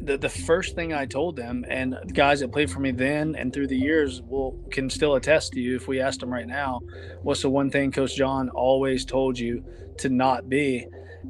the, 0.09 0.17
the 0.17 0.29
first 0.29 0.73
thing 0.73 0.91
I 0.91 1.05
told 1.05 1.35
them, 1.35 1.63
and 1.69 1.95
guys 2.13 2.39
that 2.39 2.51
played 2.51 2.71
for 2.71 2.79
me 2.79 2.89
then 2.89 3.35
and 3.35 3.53
through 3.53 3.67
the 3.67 3.77
years 3.77 4.23
will 4.23 4.59
can 4.71 4.89
still 4.89 5.15
attest 5.15 5.53
to 5.53 5.61
you 5.61 5.75
if 5.75 5.87
we 5.87 6.01
asked 6.01 6.21
them 6.21 6.33
right 6.33 6.47
now, 6.47 6.81
what's 7.21 7.43
the 7.43 7.49
one 7.49 7.69
thing 7.69 7.91
Coach 7.91 8.15
John 8.15 8.49
always 8.49 9.05
told 9.05 9.37
you 9.37 9.63
to 9.99 10.09
not 10.09 10.49
be? 10.49 10.87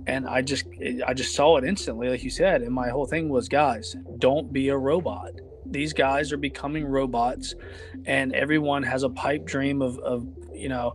And 0.08 0.26
I 0.28 0.42
just 0.42 0.66
I 1.06 1.14
just 1.14 1.36
saw 1.36 1.58
it 1.58 1.66
instantly, 1.66 2.08
like 2.08 2.24
you 2.24 2.30
said. 2.30 2.62
And 2.62 2.74
my 2.74 2.88
whole 2.88 3.06
thing 3.06 3.28
was, 3.28 3.50
guys, 3.50 3.98
don't 4.18 4.54
be 4.54 4.70
a 4.70 4.78
robot. 4.78 5.32
These 5.66 5.92
guys 5.92 6.32
are 6.32 6.38
becoming 6.38 6.86
robots, 6.86 7.56
and 8.06 8.34
everyone 8.34 8.82
has 8.84 9.04
a 9.04 9.10
pipe 9.10 9.46
dream 9.46 9.82
of, 9.82 10.00
of 10.00 10.26
you 10.54 10.70
know, 10.70 10.94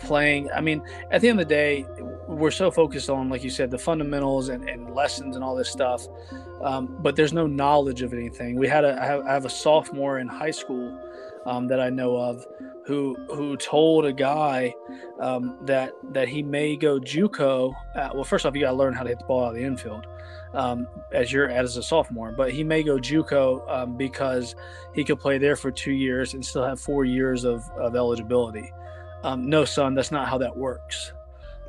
playing. 0.00 0.50
I 0.52 0.62
mean, 0.62 0.82
at 1.10 1.20
the 1.20 1.28
end 1.28 1.38
of 1.38 1.46
the 1.46 1.54
day, 1.54 1.84
we're 2.28 2.50
so 2.50 2.70
focused 2.70 3.10
on, 3.10 3.28
like 3.28 3.44
you 3.44 3.50
said, 3.50 3.70
the 3.70 3.78
fundamentals 3.78 4.48
and, 4.48 4.68
and 4.68 4.94
lessons 4.94 5.36
and 5.36 5.44
all 5.44 5.54
this 5.54 5.70
stuff, 5.70 6.06
um, 6.62 6.96
but 7.00 7.16
there's 7.16 7.32
no 7.32 7.46
knowledge 7.46 8.02
of 8.02 8.12
anything. 8.12 8.56
We 8.56 8.68
had 8.68 8.84
a 8.84 9.00
I 9.00 9.06
have, 9.06 9.26
I 9.26 9.32
have 9.32 9.44
a 9.44 9.50
sophomore 9.50 10.18
in 10.18 10.28
high 10.28 10.50
school 10.50 10.98
um, 11.46 11.66
that 11.68 11.80
I 11.80 11.90
know 11.90 12.16
of 12.16 12.46
who 12.84 13.16
who 13.28 13.56
told 13.56 14.04
a 14.04 14.12
guy 14.12 14.74
um, 15.20 15.56
that 15.62 15.92
that 16.12 16.28
he 16.28 16.42
may 16.42 16.76
go 16.76 16.98
JUCO. 16.98 17.74
Uh, 17.94 18.10
well, 18.14 18.24
first 18.24 18.46
off, 18.46 18.54
you 18.54 18.62
got 18.62 18.70
to 18.70 18.76
learn 18.76 18.94
how 18.94 19.02
to 19.02 19.08
hit 19.08 19.18
the 19.18 19.24
ball 19.24 19.44
out 19.44 19.48
of 19.50 19.54
the 19.54 19.62
infield 19.62 20.06
um, 20.54 20.86
as 21.12 21.32
you're 21.32 21.48
as 21.48 21.76
a 21.76 21.82
sophomore. 21.82 22.32
But 22.32 22.52
he 22.52 22.64
may 22.64 22.82
go 22.82 22.96
JUCO 22.96 23.68
um, 23.70 23.96
because 23.96 24.54
he 24.94 25.04
could 25.04 25.18
play 25.18 25.38
there 25.38 25.56
for 25.56 25.70
two 25.70 25.92
years 25.92 26.34
and 26.34 26.44
still 26.44 26.64
have 26.64 26.80
four 26.80 27.04
years 27.04 27.44
of, 27.44 27.68
of 27.76 27.96
eligibility. 27.96 28.72
Um, 29.22 29.48
no, 29.48 29.64
son, 29.64 29.94
that's 29.94 30.12
not 30.12 30.28
how 30.28 30.38
that 30.38 30.56
works. 30.56 31.12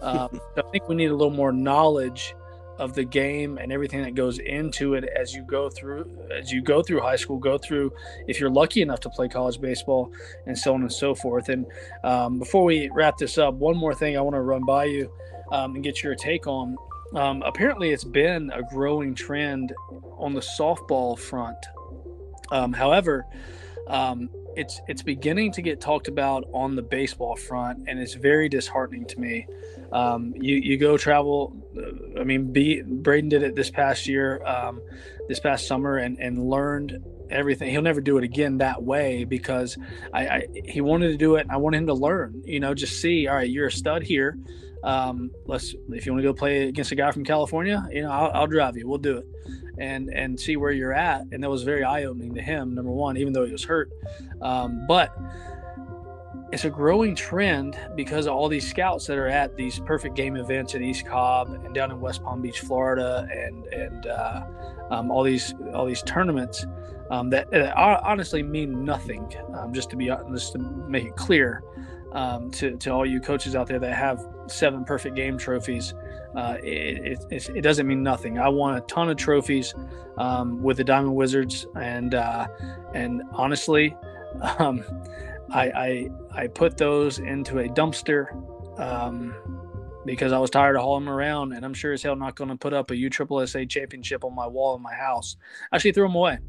Um, 0.01 0.39
I 0.57 0.61
think 0.71 0.87
we 0.87 0.95
need 0.95 1.11
a 1.11 1.15
little 1.15 1.33
more 1.33 1.51
knowledge 1.51 2.35
of 2.79 2.93
the 2.95 3.03
game 3.03 3.57
and 3.57 3.71
everything 3.71 4.01
that 4.01 4.15
goes 4.15 4.39
into 4.39 4.93
it 4.93 5.03
as 5.03 5.33
you 5.33 5.43
go 5.43 5.69
through 5.69 6.09
as 6.35 6.51
you 6.51 6.61
go 6.61 6.81
through 6.81 7.01
high 7.01 7.15
school 7.15 7.37
go 7.37 7.57
through 7.57 7.91
if 8.27 8.39
you're 8.39 8.49
lucky 8.49 8.81
enough 8.81 8.99
to 9.01 9.09
play 9.09 9.27
college 9.27 9.59
baseball 9.59 10.11
and 10.47 10.57
so 10.57 10.73
on 10.73 10.81
and 10.81 10.91
so 10.91 11.13
forth. 11.13 11.49
And 11.49 11.65
um, 12.03 12.39
before 12.39 12.63
we 12.63 12.89
wrap 12.93 13.17
this 13.17 13.37
up 13.37 13.53
one 13.55 13.77
more 13.77 13.93
thing 13.93 14.17
i 14.17 14.21
want 14.21 14.35
to 14.35 14.41
run 14.41 14.65
by 14.65 14.85
you 14.85 15.11
um, 15.51 15.75
and 15.75 15.83
get 15.83 16.03
your 16.03 16.15
take 16.15 16.47
on. 16.47 16.75
Um, 17.15 17.41
apparently 17.43 17.91
it's 17.91 18.03
been 18.03 18.51
a 18.51 18.61
growing 18.63 19.15
trend 19.15 19.73
on 20.17 20.33
the 20.33 20.41
softball 20.41 21.17
front. 21.17 21.57
Um, 22.51 22.71
however 22.71 23.25
um, 23.87 24.29
it's 24.55 24.81
it's 24.87 25.01
beginning 25.01 25.51
to 25.53 25.61
get 25.61 25.81
talked 25.81 26.07
about 26.07 26.45
on 26.53 26.75
the 26.75 26.81
baseball 26.81 27.35
front, 27.35 27.87
and 27.87 27.99
it's 27.99 28.13
very 28.13 28.49
disheartening 28.49 29.05
to 29.07 29.19
me. 29.19 29.47
Um, 29.91 30.33
you 30.35 30.55
you 30.55 30.77
go 30.77 30.97
travel. 30.97 31.55
I 32.19 32.23
mean, 32.23 32.51
Braden 33.01 33.29
did 33.29 33.43
it 33.43 33.55
this 33.55 33.69
past 33.69 34.07
year, 34.07 34.43
um, 34.45 34.81
this 35.27 35.39
past 35.39 35.67
summer, 35.67 35.97
and 35.97 36.17
and 36.19 36.49
learned 36.49 37.03
everything. 37.29 37.69
He'll 37.71 37.81
never 37.81 38.01
do 38.01 38.17
it 38.17 38.23
again 38.23 38.57
that 38.57 38.81
way 38.81 39.23
because 39.23 39.77
I, 40.13 40.27
I 40.27 40.47
he 40.65 40.81
wanted 40.81 41.09
to 41.09 41.17
do 41.17 41.35
it. 41.35 41.47
I 41.49 41.57
wanted 41.57 41.79
him 41.79 41.87
to 41.87 41.93
learn. 41.93 42.41
You 42.45 42.59
know, 42.59 42.73
just 42.73 43.01
see. 43.01 43.27
All 43.27 43.35
right, 43.35 43.49
you're 43.49 43.67
a 43.67 43.71
stud 43.71 44.03
here. 44.03 44.37
Um, 44.83 45.31
let's 45.45 45.75
if 45.89 46.05
you 46.05 46.13
want 46.13 46.23
to 46.23 46.29
go 46.29 46.33
play 46.33 46.69
against 46.69 46.91
a 46.91 46.95
guy 46.95 47.11
from 47.11 47.25
California, 47.25 47.85
you 47.91 48.03
know, 48.03 48.11
I'll, 48.11 48.31
I'll 48.31 48.47
drive 48.47 48.77
you. 48.77 48.87
We'll 48.87 48.97
do 48.97 49.17
it 49.17 49.27
and 49.79 50.09
and 50.09 50.39
see 50.39 50.57
where 50.57 50.71
you're 50.71 50.93
at. 50.93 51.25
And 51.31 51.43
that 51.43 51.49
was 51.49 51.63
very 51.63 51.83
eye 51.83 52.03
opening 52.03 52.33
to 52.35 52.41
him. 52.41 52.75
Number 52.75 52.91
one, 52.91 53.17
even 53.17 53.33
though 53.33 53.45
he 53.45 53.51
was 53.51 53.63
hurt, 53.63 53.91
um, 54.41 54.85
but 54.87 55.15
it's 56.51 56.65
a 56.65 56.69
growing 56.69 57.15
trend 57.15 57.77
because 57.95 58.25
of 58.25 58.33
all 58.33 58.47
these 58.47 58.67
scouts 58.67 59.05
that 59.07 59.17
are 59.17 59.27
at 59.27 59.55
these 59.55 59.79
perfect 59.79 60.15
game 60.15 60.35
events 60.35 60.73
in 60.73 60.83
East 60.83 61.05
Cobb 61.05 61.49
and 61.49 61.73
down 61.75 61.91
in 61.91 62.01
West 62.01 62.23
Palm 62.23 62.41
Beach, 62.41 62.59
Florida, 62.61 63.27
and 63.31 63.65
and 63.67 64.07
uh, 64.07 64.43
um, 64.89 65.11
all 65.11 65.23
these 65.23 65.53
all 65.73 65.85
these 65.85 66.01
tournaments 66.03 66.65
um, 67.11 67.29
that, 67.29 67.49
that, 67.51 67.75
honestly 67.75 68.43
mean 68.43 68.83
nothing. 68.83 69.33
Um, 69.53 69.73
just 69.73 69.89
to 69.91 69.95
be 69.95 70.11
just 70.31 70.53
to 70.53 70.59
make 70.59 71.05
it 71.05 71.15
clear 71.15 71.63
um, 72.11 72.51
to 72.51 72.75
to 72.77 72.89
all 72.91 73.05
you 73.05 73.19
coaches 73.19 73.55
out 73.55 73.67
there 73.67 73.79
that 73.79 73.93
have 73.93 74.25
seven 74.47 74.83
perfect 74.83 75.15
game 75.15 75.37
trophies 75.37 75.93
uh, 76.35 76.57
it, 76.63 77.19
it, 77.31 77.49
it, 77.49 77.61
doesn't 77.61 77.87
mean 77.87 78.03
nothing. 78.03 78.37
I 78.37 78.49
won 78.49 78.75
a 78.75 78.81
ton 78.81 79.09
of 79.09 79.17
trophies 79.17 79.73
um, 80.17 80.61
with 80.61 80.77
the 80.77 80.83
Diamond 80.83 81.15
Wizards, 81.15 81.65
and 81.75 82.13
uh, 82.13 82.47
and 82.93 83.23
honestly, 83.33 83.97
um, 84.59 84.83
I, 85.51 85.71
I, 85.71 86.09
I 86.43 86.47
put 86.47 86.77
those 86.77 87.17
into 87.19 87.59
a 87.59 87.67
dumpster 87.67 88.29
um, 88.79 89.33
because 90.09 90.31
I 90.31 90.39
was 90.39 90.49
tired 90.49 90.75
of 90.75 90.81
hauling 90.81 91.05
them 91.05 91.13
around, 91.13 91.53
and 91.53 91.63
I'm 91.63 91.75
sure 91.75 91.93
as 91.93 92.01
hell 92.01 92.15
not 92.15 92.35
going 92.35 92.49
to 92.49 92.55
put 92.55 92.73
up 92.73 92.89
a 92.89 92.95
USSSA 92.95 93.69
championship 93.69 94.23
on 94.23 94.33
my 94.33 94.47
wall 94.47 94.75
in 94.75 94.81
my 94.81 94.93
house. 94.93 95.37
I 95.71 95.75
actually 95.75 95.91
threw 95.91 96.05
them 96.05 96.15
away 96.15 96.39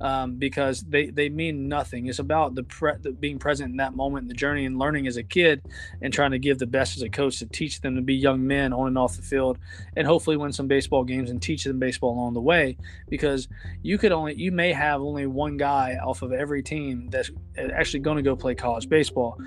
um, 0.00 0.34
because 0.34 0.82
they, 0.82 1.10
they 1.10 1.28
mean 1.28 1.68
nothing. 1.68 2.06
It's 2.06 2.18
about 2.18 2.56
the, 2.56 2.64
pre- 2.64 2.96
the, 3.00 3.12
being 3.12 3.38
present 3.38 3.70
in 3.70 3.76
that 3.76 3.94
moment 3.94 4.26
the 4.26 4.34
journey 4.34 4.64
and 4.64 4.80
learning 4.80 5.06
as 5.06 5.16
a 5.16 5.22
kid 5.22 5.62
and 6.02 6.12
trying 6.12 6.32
to 6.32 6.40
give 6.40 6.58
the 6.58 6.66
best 6.66 6.96
as 6.96 7.02
a 7.02 7.08
coach 7.08 7.38
to 7.38 7.46
teach 7.46 7.80
them 7.80 7.94
to 7.94 8.02
be 8.02 8.16
young 8.16 8.44
men 8.44 8.72
on 8.72 8.88
and 8.88 8.98
off 8.98 9.14
the 9.14 9.22
field 9.22 9.58
and 9.96 10.06
hopefully 10.08 10.36
win 10.36 10.52
some 10.52 10.66
baseball 10.66 11.04
games 11.04 11.30
and 11.30 11.40
teach 11.40 11.62
them 11.62 11.78
baseball 11.78 12.14
along 12.14 12.34
the 12.34 12.40
way 12.40 12.76
because 13.08 13.46
you 13.82 13.96
could 13.96 14.10
only 14.12 14.34
you 14.34 14.50
may 14.50 14.72
have 14.72 15.00
only 15.00 15.26
one 15.26 15.56
guy 15.56 15.96
off 16.02 16.22
of 16.22 16.32
every 16.32 16.62
team 16.62 17.08
that's 17.10 17.30
actually 17.56 18.00
going 18.00 18.16
to 18.16 18.22
go 18.22 18.34
play 18.34 18.54
college 18.54 18.88
baseball 18.88 19.38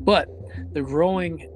but 0.00 0.28
the 0.72 0.82
growing 0.82 1.48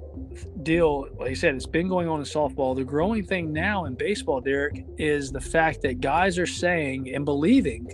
deal, 0.63 1.07
like 1.17 1.31
I 1.31 1.33
said, 1.33 1.55
it's 1.55 1.65
been 1.65 1.87
going 1.87 2.07
on 2.07 2.19
in 2.19 2.25
softball. 2.25 2.75
The 2.75 2.83
growing 2.83 3.25
thing 3.25 3.53
now 3.53 3.85
in 3.85 3.95
baseball, 3.95 4.41
Derek, 4.41 4.85
is 4.97 5.31
the 5.31 5.41
fact 5.41 5.81
that 5.83 6.01
guys 6.01 6.39
are 6.39 6.47
saying 6.47 7.13
and 7.13 7.25
believing 7.25 7.87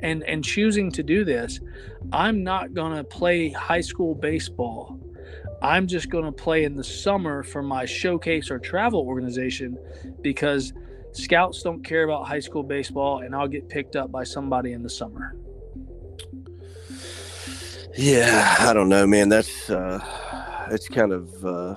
and 0.00 0.22
and 0.24 0.44
choosing 0.44 0.90
to 0.92 1.02
do 1.02 1.24
this. 1.24 1.60
I'm 2.12 2.42
not 2.42 2.74
going 2.74 2.96
to 2.96 3.04
play 3.04 3.50
high 3.50 3.80
school 3.80 4.14
baseball. 4.14 4.98
I'm 5.62 5.86
just 5.86 6.10
going 6.10 6.24
to 6.24 6.32
play 6.32 6.64
in 6.64 6.74
the 6.74 6.84
summer 6.84 7.42
for 7.42 7.62
my 7.62 7.84
showcase 7.84 8.50
or 8.50 8.58
travel 8.58 9.00
organization 9.00 9.78
because 10.20 10.72
scouts 11.12 11.62
don't 11.62 11.84
care 11.84 12.02
about 12.02 12.26
high 12.26 12.40
school 12.40 12.64
baseball 12.64 13.20
and 13.20 13.34
I'll 13.34 13.48
get 13.48 13.68
picked 13.68 13.94
up 13.94 14.10
by 14.10 14.24
somebody 14.24 14.72
in 14.72 14.82
the 14.82 14.90
summer. 14.90 15.36
Yeah, 17.96 18.56
I 18.58 18.72
don't 18.72 18.88
know, 18.88 19.06
man. 19.06 19.28
That's 19.28 19.70
uh 19.70 20.00
it's 20.72 20.88
kind 20.88 21.12
of 21.12 21.44
uh, 21.44 21.76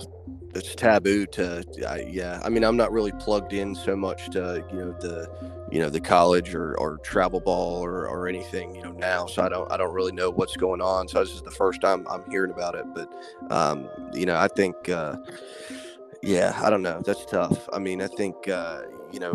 it's 0.56 0.74
taboo 0.74 1.26
to 1.26 1.64
yeah 2.10 2.42
i 2.44 2.50
mean 2.50 2.64
i'm 2.64 2.78
not 2.78 2.92
really 2.92 3.12
plugged 3.14 3.54
in 3.54 3.76
so 3.76 3.96
much 3.96 4.30
to 4.30 4.64
you 4.72 4.78
know 4.78 4.92
the 4.94 5.30
you 5.72 5.80
know 5.80 5.90
the 5.90 6.00
college 6.00 6.54
or, 6.54 6.78
or 6.80 6.98
travel 7.00 7.40
ball 7.40 7.84
or, 7.84 8.08
or 8.08 8.28
anything 8.28 8.74
you 8.74 8.82
know 8.82 8.92
now 8.94 9.26
so 9.26 9.44
i 9.44 9.50
don't 9.50 9.70
i 9.72 9.78
don't 9.78 9.94
really 9.94 10.12
know 10.12 10.30
what's 10.30 10.56
going 10.56 10.82
on 10.82 11.08
so 11.08 11.20
this 11.20 11.34
is 11.34 11.42
the 11.42 11.52
first 11.52 11.82
time 11.82 12.08
i'm 12.10 12.24
hearing 12.32 12.52
about 12.52 12.74
it 12.76 12.86
but 12.94 13.12
um 13.52 13.88
you 14.14 14.26
know 14.26 14.38
i 14.38 14.48
think 14.48 14.90
uh 14.90 15.16
yeah 16.24 16.58
i 16.64 16.70
don't 16.70 16.82
know 16.82 17.02
that's 17.06 17.26
tough 17.26 17.68
i 17.74 17.80
mean 17.80 18.02
i 18.02 18.08
think 18.08 18.48
uh 18.48 18.82
you 19.12 19.20
know 19.20 19.34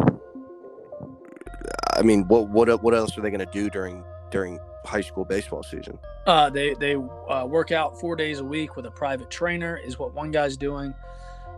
i 1.93 2.03
mean 2.03 2.27
what 2.29 2.49
what 2.49 2.83
what 2.83 2.95
else 2.95 3.17
are 3.19 3.21
they 3.21 3.31
going 3.31 3.45
to 3.45 3.53
do 3.53 3.69
during 3.69 4.03
during 4.31 4.59
high 4.85 5.01
school 5.01 5.25
baseball 5.25 5.63
season? 5.63 5.99
Uh, 6.27 6.51
they 6.51 6.75
they 6.75 6.95
uh, 6.95 7.47
work 7.47 7.73
out 7.73 7.99
four 7.99 8.17
days 8.17 8.41
a 8.41 8.45
week 8.45 8.77
with 8.77 8.87
a 8.87 8.91
private 8.91 9.31
trainer 9.31 9.77
is 9.77 9.99
what 9.99 10.15
one 10.15 10.31
guy's 10.31 10.57
doing, 10.57 10.95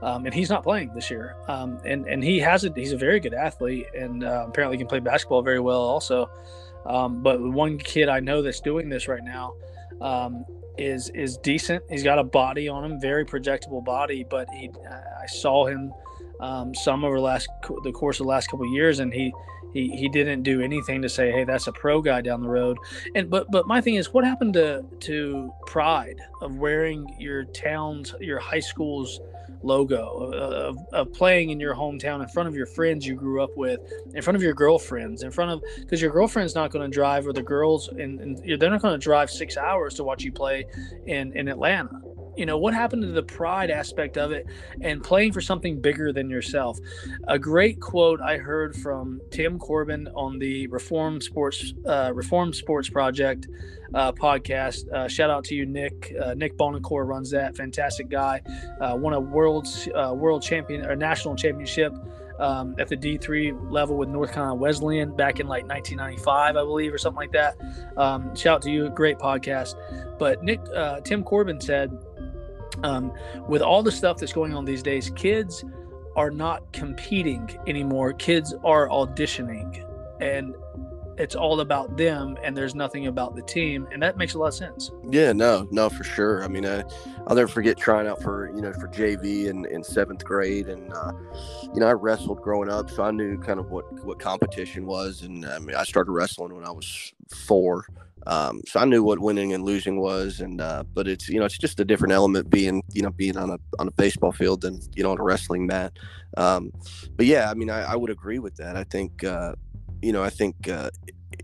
um, 0.02 0.26
and 0.26 0.34
he's 0.34 0.50
not 0.50 0.62
playing 0.64 0.92
this 0.94 1.10
year. 1.10 1.36
Um, 1.48 1.78
and 1.84 2.06
and 2.06 2.22
he 2.22 2.38
has 2.40 2.64
a 2.64 2.72
he's 2.74 2.92
a 2.92 2.96
very 2.96 3.20
good 3.20 3.34
athlete 3.34 3.86
and 3.96 4.24
uh, 4.24 4.44
apparently 4.48 4.76
can 4.76 4.88
play 4.88 4.98
basketball 4.98 5.42
very 5.42 5.60
well 5.60 5.80
also. 5.80 6.28
Um, 6.84 7.22
but 7.22 7.40
one 7.40 7.78
kid 7.78 8.08
I 8.08 8.20
know 8.20 8.42
that's 8.42 8.60
doing 8.60 8.88
this 8.88 9.06
right 9.06 9.22
now 9.22 9.54
um, 10.00 10.44
is 10.76 11.10
is 11.10 11.36
decent. 11.38 11.84
He's 11.88 12.02
got 12.02 12.18
a 12.18 12.24
body 12.24 12.68
on 12.68 12.84
him, 12.84 13.00
very 13.00 13.24
projectable 13.24 13.84
body. 13.84 14.26
But 14.28 14.48
he 14.50 14.70
I 15.22 15.26
saw 15.26 15.66
him 15.66 15.92
um, 16.40 16.74
some 16.74 17.04
over 17.04 17.16
the 17.16 17.22
last 17.22 17.48
the 17.84 17.92
course 17.92 18.18
of 18.18 18.24
the 18.24 18.30
last 18.30 18.48
couple 18.48 18.66
years, 18.74 18.98
and 18.98 19.14
he 19.14 19.32
he 19.72 19.90
he 19.90 20.08
didn't 20.08 20.42
do 20.42 20.60
anything 20.60 21.00
to 21.02 21.08
say, 21.08 21.30
hey, 21.30 21.44
that's 21.44 21.68
a 21.68 21.72
pro 21.72 22.02
guy 22.02 22.20
down 22.20 22.42
the 22.42 22.48
road. 22.48 22.76
And 23.14 23.30
but 23.30 23.46
but 23.52 23.68
my 23.68 23.80
thing 23.80 23.94
is, 23.94 24.12
what 24.12 24.24
happened 24.24 24.54
to 24.54 24.84
to 25.00 25.52
pride 25.66 26.20
of 26.40 26.56
wearing 26.56 27.06
your 27.20 27.44
town's 27.44 28.14
your 28.20 28.40
high 28.40 28.60
school's 28.60 29.20
logo 29.62 30.30
of, 30.32 30.78
of 30.92 31.12
playing 31.12 31.50
in 31.50 31.60
your 31.60 31.74
hometown 31.74 32.22
in 32.22 32.28
front 32.28 32.48
of 32.48 32.54
your 32.54 32.66
friends 32.66 33.06
you 33.06 33.14
grew 33.14 33.42
up 33.42 33.50
with 33.56 33.80
in 34.14 34.22
front 34.22 34.36
of 34.36 34.42
your 34.42 34.54
girlfriends 34.54 35.22
in 35.22 35.30
front 35.30 35.50
of 35.50 35.62
because 35.80 36.00
your 36.00 36.10
girlfriend's 36.10 36.54
not 36.54 36.70
going 36.70 36.88
to 36.88 36.92
drive 36.92 37.26
or 37.26 37.32
the 37.32 37.42
girls 37.42 37.88
and, 37.88 38.20
and 38.20 38.60
they're 38.60 38.70
not 38.70 38.82
going 38.82 38.94
to 38.94 39.02
drive 39.02 39.30
six 39.30 39.56
hours 39.56 39.94
to 39.94 40.04
watch 40.04 40.22
you 40.24 40.32
play 40.32 40.64
in 41.06 41.36
in 41.36 41.48
atlanta 41.48 42.00
you 42.36 42.46
know 42.46 42.58
what 42.58 42.74
happened 42.74 43.02
to 43.02 43.08
the 43.08 43.22
pride 43.22 43.70
aspect 43.70 44.16
of 44.16 44.32
it 44.32 44.46
and 44.80 45.02
playing 45.02 45.32
for 45.32 45.40
something 45.40 45.80
bigger 45.80 46.12
than 46.12 46.30
yourself? 46.30 46.78
A 47.28 47.38
great 47.38 47.80
quote 47.80 48.20
i 48.20 48.36
heard 48.36 48.74
from 48.76 49.20
tim 49.30 49.58
corbin 49.58 50.08
on 50.14 50.38
the 50.38 50.66
reform 50.68 51.20
sports 51.20 51.74
uh, 51.86 52.12
reform 52.14 52.52
sports 52.52 52.88
project 52.88 53.46
uh, 53.94 54.12
podcast. 54.12 54.90
Uh, 54.92 55.08
shout 55.08 55.30
out 55.30 55.44
to 55.44 55.54
you 55.54 55.66
nick. 55.66 56.14
Uh, 56.20 56.34
nick 56.34 56.56
bonacore 56.56 57.06
runs 57.06 57.30
that. 57.30 57.56
Fantastic 57.56 58.08
guy. 58.08 58.40
Uh, 58.80 58.96
won 58.96 59.12
a 59.12 59.20
world 59.20 59.68
uh, 59.94 60.12
world 60.14 60.42
champion 60.42 60.84
or 60.86 60.96
national 60.96 61.36
championship 61.36 61.94
um, 62.38 62.74
at 62.78 62.88
the 62.88 62.96
D3 62.96 63.70
level 63.70 63.96
with 63.96 64.08
North 64.08 64.32
Carolina 64.32 64.54
Wesleyan 64.54 65.14
back 65.14 65.40
in 65.40 65.46
like 65.46 65.64
1995, 65.64 66.56
I 66.56 66.60
believe, 66.62 66.92
or 66.92 66.98
something 66.98 67.18
like 67.18 67.32
that. 67.32 67.56
Um, 67.96 68.34
shout 68.34 68.56
out 68.56 68.62
to 68.62 68.70
you, 68.70 68.88
great 68.90 69.18
podcast. 69.18 69.74
But 70.18 70.42
Nick, 70.42 70.60
Tim 71.04 71.22
Corbin 71.22 71.60
said, 71.60 71.96
um, 72.82 73.12
with 73.48 73.62
all 73.62 73.82
the 73.82 73.92
stuff 73.92 74.18
that's 74.18 74.32
going 74.32 74.54
on 74.54 74.64
these 74.64 74.82
days, 74.82 75.10
kids 75.10 75.64
are 76.16 76.30
not 76.30 76.72
competing 76.72 77.58
anymore. 77.66 78.12
Kids 78.12 78.54
are 78.64 78.88
auditioning, 78.88 79.84
and 80.20 80.54
it's 81.18 81.34
all 81.34 81.60
about 81.60 81.96
them, 81.96 82.36
and 82.42 82.56
there's 82.56 82.74
nothing 82.74 83.06
about 83.06 83.36
the 83.36 83.42
team, 83.42 83.86
and 83.92 84.02
that 84.02 84.16
makes 84.16 84.34
a 84.34 84.38
lot 84.38 84.48
of 84.48 84.54
sense. 84.54 84.90
Yeah, 85.10 85.32
no, 85.32 85.68
no, 85.70 85.88
for 85.88 86.04
sure. 86.04 86.42
I 86.42 86.48
mean, 86.48 86.64
uh, 86.64 86.82
I'll 87.26 87.36
never 87.36 87.48
forget 87.48 87.76
trying 87.78 88.06
out 88.06 88.22
for 88.22 88.50
you 88.54 88.62
know 88.62 88.72
for 88.72 88.88
JV 88.88 89.46
in, 89.46 89.66
in 89.66 89.84
seventh 89.84 90.24
grade, 90.24 90.68
and 90.68 90.92
uh, 90.92 91.12
you 91.74 91.80
know 91.80 91.86
I 91.86 91.92
wrestled 91.92 92.42
growing 92.42 92.70
up, 92.70 92.90
so 92.90 93.02
I 93.02 93.10
knew 93.10 93.38
kind 93.38 93.60
of 93.60 93.70
what 93.70 93.90
what 94.04 94.18
competition 94.18 94.86
was, 94.86 95.22
and 95.22 95.44
I 95.46 95.58
mean 95.58 95.76
I 95.76 95.84
started 95.84 96.12
wrestling 96.12 96.54
when 96.54 96.64
I 96.64 96.70
was 96.70 97.12
four. 97.28 97.86
Um, 98.26 98.62
so 98.66 98.80
I 98.80 98.84
knew 98.84 99.02
what 99.02 99.18
winning 99.18 99.52
and 99.52 99.64
losing 99.64 100.00
was, 100.00 100.40
and 100.40 100.60
uh, 100.60 100.84
but 100.94 101.08
it's 101.08 101.28
you 101.28 101.38
know 101.38 101.44
it's 101.44 101.58
just 101.58 101.80
a 101.80 101.84
different 101.84 102.12
element 102.12 102.50
being 102.50 102.82
you 102.92 103.02
know 103.02 103.10
being 103.10 103.36
on 103.36 103.50
a 103.50 103.58
on 103.78 103.88
a 103.88 103.90
baseball 103.92 104.32
field 104.32 104.62
than 104.62 104.80
you 104.94 105.02
know 105.02 105.12
on 105.12 105.20
a 105.20 105.22
wrestling 105.22 105.66
mat. 105.66 105.92
Um, 106.36 106.72
but 107.16 107.26
yeah, 107.26 107.50
I 107.50 107.54
mean 107.54 107.70
I, 107.70 107.92
I 107.92 107.96
would 107.96 108.10
agree 108.10 108.38
with 108.38 108.56
that. 108.56 108.76
I 108.76 108.84
think 108.84 109.24
uh, 109.24 109.54
you 110.00 110.12
know 110.12 110.22
I 110.22 110.30
think 110.30 110.68
uh, 110.68 110.90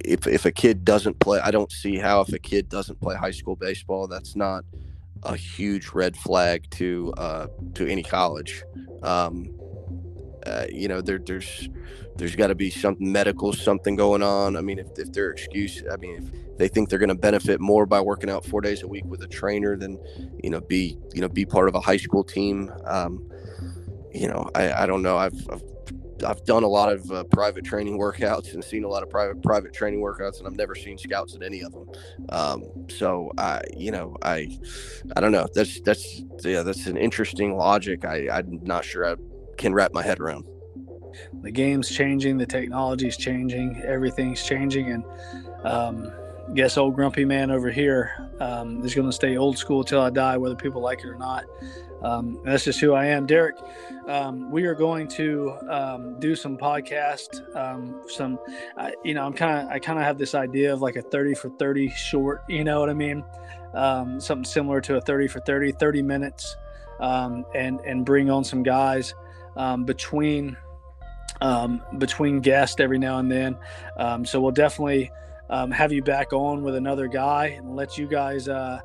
if 0.04 0.26
if 0.26 0.44
a 0.44 0.52
kid 0.52 0.84
doesn't 0.84 1.18
play, 1.18 1.40
I 1.40 1.50
don't 1.50 1.72
see 1.72 1.96
how 1.96 2.20
if 2.20 2.32
a 2.32 2.38
kid 2.38 2.68
doesn't 2.68 3.00
play 3.00 3.16
high 3.16 3.32
school 3.32 3.56
baseball, 3.56 4.06
that's 4.06 4.36
not 4.36 4.64
a 5.24 5.36
huge 5.36 5.88
red 5.88 6.16
flag 6.16 6.70
to 6.70 7.12
uh, 7.16 7.46
to 7.74 7.86
any 7.88 8.02
college. 8.02 8.62
Um, 9.02 9.57
uh, 10.46 10.66
you 10.70 10.88
know 10.88 11.00
there 11.00 11.18
there's 11.18 11.68
there's 12.18 12.34
got 12.34 12.48
to 12.48 12.54
be 12.54 12.68
some 12.68 12.96
medical 12.98 13.52
something 13.52 13.96
going 13.96 14.22
on. 14.22 14.56
I 14.56 14.60
mean, 14.60 14.78
if, 14.78 14.98
if 14.98 15.12
their 15.12 15.30
excuse, 15.30 15.82
I 15.90 15.96
mean, 15.96 16.16
if 16.16 16.58
they 16.58 16.68
think 16.68 16.90
they're 16.90 16.98
going 16.98 17.08
to 17.10 17.14
benefit 17.14 17.60
more 17.60 17.86
by 17.86 18.00
working 18.00 18.28
out 18.28 18.44
four 18.44 18.60
days 18.60 18.82
a 18.82 18.88
week 18.88 19.04
with 19.06 19.22
a 19.22 19.28
trainer 19.28 19.76
than, 19.76 19.98
you 20.42 20.50
know, 20.50 20.60
be, 20.60 20.98
you 21.14 21.20
know, 21.20 21.28
be 21.28 21.46
part 21.46 21.68
of 21.68 21.76
a 21.76 21.80
high 21.80 21.96
school 21.96 22.24
team. 22.24 22.72
Um, 22.84 23.30
you 24.12 24.26
know, 24.26 24.50
I, 24.54 24.72
I 24.72 24.86
don't 24.86 25.02
know. 25.02 25.16
I've, 25.16 25.48
I've, 25.48 25.62
I've 26.26 26.44
done 26.44 26.64
a 26.64 26.68
lot 26.68 26.92
of 26.92 27.08
uh, 27.12 27.22
private 27.24 27.64
training 27.64 27.96
workouts 27.96 28.54
and 28.54 28.64
seen 28.64 28.82
a 28.82 28.88
lot 28.88 29.04
of 29.04 29.10
private 29.10 29.40
private 29.40 29.72
training 29.72 30.00
workouts, 30.00 30.38
and 30.38 30.48
I've 30.48 30.56
never 30.56 30.74
seen 30.74 30.98
scouts 30.98 31.36
at 31.36 31.44
any 31.44 31.60
of 31.60 31.72
them. 31.72 31.88
Um, 32.30 32.64
so 32.88 33.30
I, 33.38 33.60
you 33.76 33.92
know, 33.92 34.16
I, 34.22 34.58
I 35.14 35.20
don't 35.20 35.30
know. 35.30 35.46
That's 35.54 35.80
that's 35.82 36.24
yeah, 36.42 36.64
that's 36.64 36.86
an 36.86 36.96
interesting 36.96 37.56
logic. 37.56 38.04
I 38.04 38.28
I'm 38.30 38.58
not 38.64 38.84
sure 38.84 39.06
I 39.06 39.14
can 39.58 39.74
wrap 39.74 39.92
my 39.92 40.02
head 40.02 40.20
around 40.20 40.46
the 41.42 41.50
game's 41.50 41.90
changing, 41.90 42.38
the 42.38 42.46
technology's 42.46 43.16
changing, 43.16 43.82
everything's 43.84 44.44
changing, 44.44 44.90
and 44.92 45.04
um, 45.64 46.12
guess 46.54 46.76
old 46.76 46.94
grumpy 46.94 47.24
man 47.24 47.50
over 47.50 47.70
here 47.70 48.30
um, 48.40 48.84
is 48.84 48.94
going 48.94 49.06
to 49.06 49.12
stay 49.12 49.36
old 49.36 49.58
school 49.58 49.84
till 49.84 50.00
I 50.00 50.10
die, 50.10 50.36
whether 50.36 50.54
people 50.54 50.80
like 50.80 51.00
it 51.00 51.06
or 51.06 51.16
not. 51.16 51.44
Um, 52.02 52.40
that's 52.44 52.64
just 52.64 52.78
who 52.78 52.92
I 52.92 53.06
am, 53.06 53.26
Derek. 53.26 53.56
Um, 54.06 54.50
we 54.50 54.64
are 54.66 54.74
going 54.74 55.08
to 55.08 55.52
um, 55.68 56.20
do 56.20 56.36
some 56.36 56.56
podcast. 56.56 57.56
Um, 57.56 58.02
some, 58.06 58.38
uh, 58.76 58.90
you 59.04 59.14
know, 59.14 59.26
I'm 59.26 59.32
kind 59.32 59.66
of, 59.66 59.72
I 59.72 59.80
kind 59.80 59.98
of 59.98 60.04
have 60.04 60.16
this 60.16 60.34
idea 60.34 60.72
of 60.72 60.80
like 60.80 60.94
a 60.94 61.02
30 61.02 61.34
for 61.34 61.50
30 61.50 61.90
short. 61.90 62.44
You 62.48 62.62
know 62.62 62.78
what 62.78 62.88
I 62.88 62.94
mean? 62.94 63.24
Um, 63.74 64.20
something 64.20 64.44
similar 64.44 64.80
to 64.82 64.96
a 64.96 65.00
30 65.00 65.26
for 65.26 65.40
30, 65.40 65.72
30 65.72 66.02
minutes, 66.02 66.56
um, 67.00 67.44
and 67.54 67.80
and 67.80 68.04
bring 68.04 68.30
on 68.30 68.44
some 68.44 68.62
guys 68.62 69.12
between 69.84 70.56
um, 71.40 71.82
between 71.98 72.40
guests 72.40 72.80
every 72.80 72.98
now 72.98 73.18
and 73.18 73.30
then. 73.30 73.56
Um, 73.96 74.24
so 74.24 74.40
we'll 74.40 74.52
definitely 74.52 75.10
um, 75.50 75.70
have 75.70 75.92
you 75.92 76.02
back 76.02 76.32
on 76.32 76.62
with 76.62 76.74
another 76.74 77.08
guy 77.08 77.46
and 77.46 77.74
let 77.74 77.96
you 77.96 78.06
guys, 78.06 78.48
uh, 78.48 78.80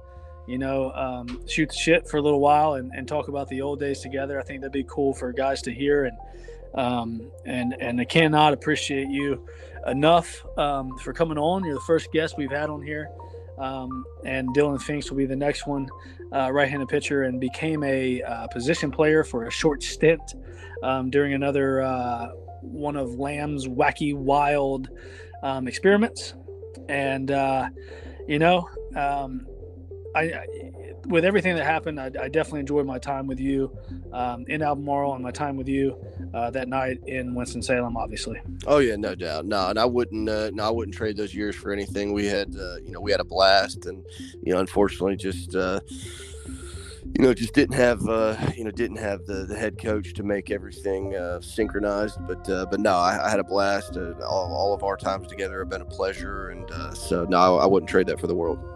you 0.47 0.57
know, 0.57 0.91
um, 0.93 1.45
shoot 1.47 1.69
the 1.69 1.75
shit 1.75 2.07
for 2.07 2.17
a 2.17 2.21
little 2.21 2.39
while 2.39 2.75
and, 2.75 2.91
and, 2.95 3.07
talk 3.07 3.27
about 3.27 3.47
the 3.47 3.61
old 3.61 3.79
days 3.79 4.01
together. 4.01 4.39
I 4.39 4.43
think 4.43 4.61
that'd 4.61 4.71
be 4.71 4.85
cool 4.87 5.13
for 5.13 5.31
guys 5.31 5.61
to 5.63 5.73
hear. 5.73 6.05
And 6.05 6.17
um, 6.75 7.31
and 7.45 7.75
and 7.79 8.01
I 8.01 8.05
cannot 8.05 8.53
appreciate 8.53 9.07
you 9.07 9.45
enough 9.87 10.43
um, 10.57 10.97
for 10.97 11.13
coming 11.13 11.37
on. 11.37 11.63
You're 11.63 11.75
the 11.75 11.81
first 11.81 12.11
guest 12.11 12.35
we've 12.37 12.51
had 12.51 12.69
on 12.69 12.81
here. 12.81 13.09
Um, 13.57 14.03
and 14.25 14.49
Dylan 14.55 14.81
Finks 14.81 15.09
will 15.09 15.17
be 15.17 15.25
the 15.25 15.35
next 15.35 15.67
one, 15.67 15.87
uh, 16.31 16.51
right-handed 16.51 16.87
pitcher, 16.87 17.23
and 17.23 17.39
became 17.39 17.83
a 17.83 18.21
uh, 18.23 18.47
position 18.47 18.91
player 18.91 19.23
for 19.23 19.45
a 19.45 19.51
short 19.51 19.83
stint 19.83 20.35
um, 20.81 21.09
during 21.09 21.33
another 21.33 21.81
uh, 21.81 22.29
one 22.61 22.95
of 22.95 23.11
Lamb's 23.19 23.67
wacky, 23.67 24.15
wild 24.15 24.89
um, 25.43 25.67
experiments. 25.67 26.33
And 26.89 27.31
uh, 27.31 27.69
you 28.27 28.39
know, 28.39 28.67
um, 28.95 29.45
I, 30.15 30.21
I, 30.21 30.45
with 31.05 31.25
everything 31.25 31.55
that 31.55 31.65
happened, 31.65 31.99
I, 31.99 32.05
I, 32.19 32.29
definitely 32.29 32.61
enjoyed 32.61 32.85
my 32.85 32.97
time 32.97 33.27
with 33.27 33.39
you 33.39 33.75
um, 34.11 34.45
in 34.47 34.61
Albemarle 34.61 35.13
and 35.13 35.23
my 35.23 35.31
time 35.31 35.57
with 35.57 35.67
you 35.67 35.97
uh, 36.33 36.49
that 36.51 36.67
night 36.67 36.99
in 37.07 37.35
Winston 37.35 37.61
Salem. 37.61 37.97
Obviously. 37.97 38.39
Oh 38.65 38.79
yeah, 38.79 38.95
no 38.95 39.15
doubt. 39.15 39.45
No, 39.45 39.69
and 39.69 39.79
I 39.79 39.85
wouldn't. 39.85 40.29
Uh, 40.29 40.51
no, 40.53 40.65
I 40.65 40.69
wouldn't 40.69 40.95
trade 40.95 41.17
those 41.17 41.33
years 41.33 41.55
for 41.55 41.71
anything. 41.71 42.13
We 42.13 42.25
had, 42.25 42.55
uh, 42.55 42.77
you 42.77 42.91
know, 42.91 43.01
we 43.01 43.11
had 43.11 43.19
a 43.19 43.25
blast, 43.25 43.85
and 43.85 44.05
you 44.41 44.53
know, 44.53 44.59
unfortunately, 44.59 45.15
just 45.15 45.55
uh, 45.55 45.81
you 47.17 47.23
know, 47.23 47.33
just 47.33 47.53
didn't 47.53 47.75
have, 47.75 48.07
uh, 48.07 48.35
you 48.55 48.63
know, 48.63 48.71
didn't 48.71 48.97
have 48.97 49.25
the, 49.25 49.45
the 49.45 49.55
head 49.55 49.77
coach 49.77 50.13
to 50.13 50.23
make 50.23 50.51
everything 50.51 51.15
uh, 51.15 51.41
synchronized. 51.41 52.17
But, 52.25 52.45
but 52.45 52.79
no, 52.79 52.95
I, 52.95 53.27
I 53.27 53.29
had 53.29 53.39
a 53.39 53.43
blast. 53.43 53.97
All, 53.97 54.53
all 54.53 54.73
of 54.73 54.83
our 54.83 54.97
times 54.97 55.27
together 55.27 55.59
have 55.59 55.69
been 55.69 55.81
a 55.81 55.85
pleasure, 55.85 56.49
and 56.49 56.97
so 56.97 57.25
no, 57.25 57.57
I, 57.57 57.63
I 57.63 57.65
wouldn't 57.67 57.89
trade 57.89 58.07
that 58.07 58.19
for 58.19 58.27
the 58.27 58.35
world. 58.35 58.72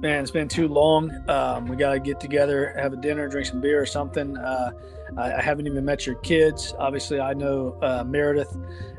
Man, 0.00 0.22
it's 0.22 0.30
been 0.30 0.46
too 0.46 0.68
long. 0.68 1.10
Um, 1.28 1.66
we 1.66 1.74
got 1.74 1.92
to 1.92 1.98
get 1.98 2.20
together, 2.20 2.72
have 2.76 2.92
a 2.92 2.96
dinner, 2.96 3.28
drink 3.28 3.48
some 3.48 3.60
beer 3.60 3.82
or 3.82 3.86
something. 3.86 4.36
Uh, 4.36 4.70
I, 5.16 5.34
I, 5.34 5.42
haven't 5.42 5.66
even 5.66 5.84
met 5.84 6.06
your 6.06 6.14
kids. 6.16 6.72
Obviously, 6.78 7.18
I 7.18 7.34
know 7.34 7.76
uh, 7.82 8.04
Meredith, 8.06 8.56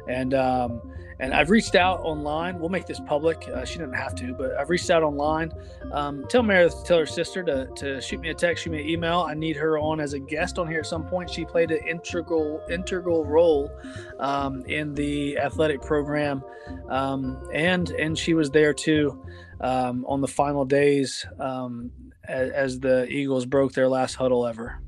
and 0.09 0.33
um, 0.33 0.81
and 1.21 1.33
I've 1.33 1.49
reached 1.49 1.75
out 1.75 2.01
online. 2.01 2.59
We'll 2.59 2.67
make 2.67 2.85
this 2.85 2.99
public. 2.99 3.47
Uh, 3.47 3.63
she 3.63 3.79
didn't 3.79 3.93
have 3.93 4.13
to, 4.15 4.33
but 4.33 4.57
I've 4.57 4.69
reached 4.69 4.89
out 4.89 5.01
online. 5.01 5.53
Um, 5.93 6.25
tell 6.27 6.43
Meredith 6.43 6.83
tell 6.83 6.97
her 6.97 7.05
sister 7.05 7.43
to, 7.43 7.67
to 7.77 8.01
shoot 8.01 8.19
me 8.19 8.29
a 8.31 8.33
text, 8.33 8.65
shoot 8.65 8.71
me 8.71 8.81
an 8.81 8.89
email. 8.89 9.21
I 9.21 9.35
need 9.35 9.55
her 9.55 9.77
on 9.77 10.01
as 10.01 10.11
a 10.11 10.19
guest 10.19 10.59
on 10.59 10.67
here 10.67 10.79
at 10.79 10.85
some 10.85 11.05
point. 11.05 11.29
She 11.29 11.45
played 11.45 11.71
an 11.71 11.87
integral 11.87 12.61
integral 12.69 13.23
role 13.23 13.71
um, 14.19 14.65
in 14.65 14.93
the 14.95 15.37
athletic 15.37 15.81
program, 15.81 16.43
um, 16.89 17.49
and 17.53 17.91
and 17.91 18.17
she 18.17 18.33
was 18.33 18.51
there 18.51 18.73
too 18.73 19.17
um, 19.61 20.05
on 20.07 20.21
the 20.21 20.27
final 20.27 20.65
days 20.65 21.25
um, 21.39 21.91
as, 22.27 22.51
as, 22.51 22.79
the 22.79 23.07
Eagles 23.07 23.45
broke 23.45 23.73
their 23.73 23.87
last 23.87 24.15
huddle 24.15 24.45
ever. 24.45 24.81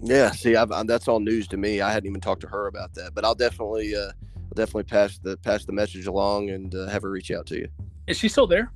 Yeah, 0.00 0.30
see, 0.32 0.54
I've, 0.56 0.70
that's 0.86 1.08
all 1.08 1.20
news 1.20 1.48
to 1.48 1.56
me. 1.56 1.80
I 1.80 1.92
hadn't 1.92 2.08
even 2.08 2.20
talked 2.20 2.42
to 2.42 2.48
her 2.48 2.66
about 2.66 2.94
that, 2.94 3.14
but 3.14 3.24
I'll 3.24 3.34
definitely. 3.34 3.94
Uh 3.94 4.12
definitely 4.54 4.84
pass 4.84 5.18
the 5.18 5.36
pass 5.38 5.64
the 5.64 5.72
message 5.72 6.06
along 6.06 6.50
and 6.50 6.74
uh, 6.74 6.86
have 6.88 7.02
her 7.02 7.10
reach 7.10 7.30
out 7.30 7.46
to 7.46 7.56
you. 7.56 7.68
Is 8.06 8.18
she 8.18 8.28
still 8.28 8.46
there? 8.46 8.72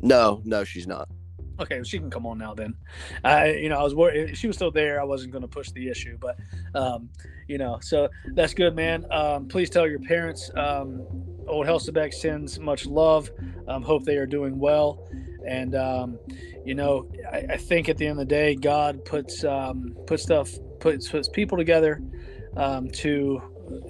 No, 0.00 0.40
no, 0.44 0.64
she's 0.64 0.86
not. 0.86 1.08
Okay, 1.60 1.82
she 1.82 1.98
can 1.98 2.10
come 2.10 2.24
on 2.26 2.38
now 2.38 2.54
then. 2.54 2.74
I, 3.24 3.52
you 3.54 3.68
know, 3.68 3.78
I 3.78 3.82
was 3.82 3.94
worried 3.94 4.30
if 4.30 4.38
she 4.38 4.46
was 4.46 4.56
still 4.56 4.70
there. 4.70 5.00
I 5.00 5.04
wasn't 5.04 5.32
going 5.32 5.42
to 5.42 5.48
push 5.48 5.70
the 5.70 5.88
issue, 5.88 6.16
but, 6.20 6.38
um, 6.74 7.08
you 7.48 7.58
know, 7.58 7.78
so 7.80 8.08
that's 8.34 8.54
good, 8.54 8.76
man. 8.76 9.04
Um, 9.10 9.48
please 9.48 9.68
tell 9.68 9.86
your 9.88 9.98
parents. 9.98 10.50
Um, 10.54 11.04
Old 11.48 11.66
Helsabeck 11.66 12.14
sends 12.14 12.60
much 12.60 12.86
love. 12.86 13.30
Um, 13.66 13.82
hope 13.82 14.04
they 14.04 14.18
are 14.18 14.26
doing 14.26 14.58
well, 14.58 15.08
and 15.46 15.74
um, 15.74 16.18
you 16.64 16.74
know, 16.74 17.10
I, 17.32 17.46
I, 17.50 17.56
think 17.56 17.88
at 17.88 17.96
the 17.96 18.06
end 18.06 18.20
of 18.20 18.28
the 18.28 18.34
day, 18.34 18.54
God 18.54 19.04
puts 19.04 19.44
um, 19.44 19.96
puts 20.06 20.22
stuff 20.22 20.50
puts 20.78 21.08
puts 21.08 21.28
people 21.28 21.56
together 21.56 22.02
um, 22.56 22.90
to 22.90 23.40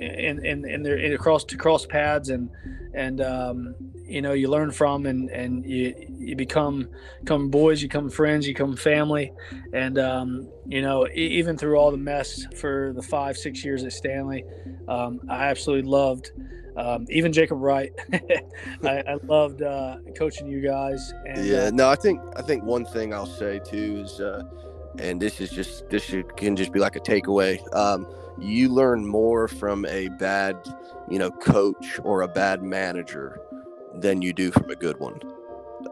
and 0.00 0.38
and 0.46 0.64
and 0.64 0.86
they're 0.86 0.98
in 0.98 1.12
across 1.12 1.44
to 1.44 1.56
cross 1.56 1.84
paths 1.84 2.28
and 2.28 2.50
and 2.94 3.20
um, 3.20 3.74
you 4.08 4.22
know 4.22 4.32
you 4.32 4.48
learn 4.48 4.72
from 4.72 5.06
and 5.06 5.30
and 5.30 5.64
you 5.64 5.94
you 6.18 6.34
become 6.34 6.88
become 7.20 7.50
boys 7.50 7.82
you 7.82 7.88
become 7.88 8.10
friends 8.10 8.46
you 8.46 8.54
become 8.54 8.76
family. 8.76 9.32
And 9.72 9.98
um, 9.98 10.48
you 10.66 10.82
know 10.82 11.06
even 11.14 11.56
through 11.56 11.76
all 11.76 11.90
the 11.90 11.98
mess 11.98 12.46
for 12.56 12.92
the 12.94 13.02
five 13.02 13.36
six 13.36 13.64
years 13.64 13.84
at 13.84 13.92
Stanly 13.92 14.44
um, 14.88 15.20
I 15.28 15.46
absolutely 15.46 15.88
loved 15.88 16.32
um, 16.76 17.06
even 17.10 17.32
Jacob 17.32 17.60
Wright. 17.60 17.92
I, 18.84 19.02
I, 19.08 19.14
loved 19.24 19.62
uh, 19.62 19.96
coaching 20.16 20.46
you 20.46 20.60
guys. 20.60 21.12
And, 21.26 21.44
yeah 21.44 21.64
uh, 21.64 21.70
no 21.74 21.88
I 21.88 21.96
think 21.96 22.20
I 22.36 22.42
think 22.42 22.62
one 22.62 22.84
thing 22.84 23.12
I'll 23.12 23.26
say 23.26 23.60
too 23.64 24.04
is 24.04 24.20
uh, 24.20 24.44
and 24.98 25.20
this 25.20 25.40
is 25.40 25.50
just 25.50 25.88
this 25.90 26.14
can 26.36 26.56
just 26.56 26.72
be 26.72 26.78
like 26.78 26.96
a 26.96 27.00
takeaway. 27.00 27.60
Um, 27.74 28.06
you 28.40 28.68
learn 28.68 29.04
more 29.04 29.48
from 29.48 29.84
a 29.86 30.08
bad, 30.08 30.56
you 31.10 31.18
know, 31.18 31.30
coach 31.30 31.98
or 32.04 32.22
a 32.22 32.28
bad 32.28 32.62
manager 32.62 33.40
than 33.94 34.22
you 34.22 34.32
do 34.32 34.50
from 34.50 34.70
a 34.70 34.76
good 34.76 34.98
one. 34.98 35.20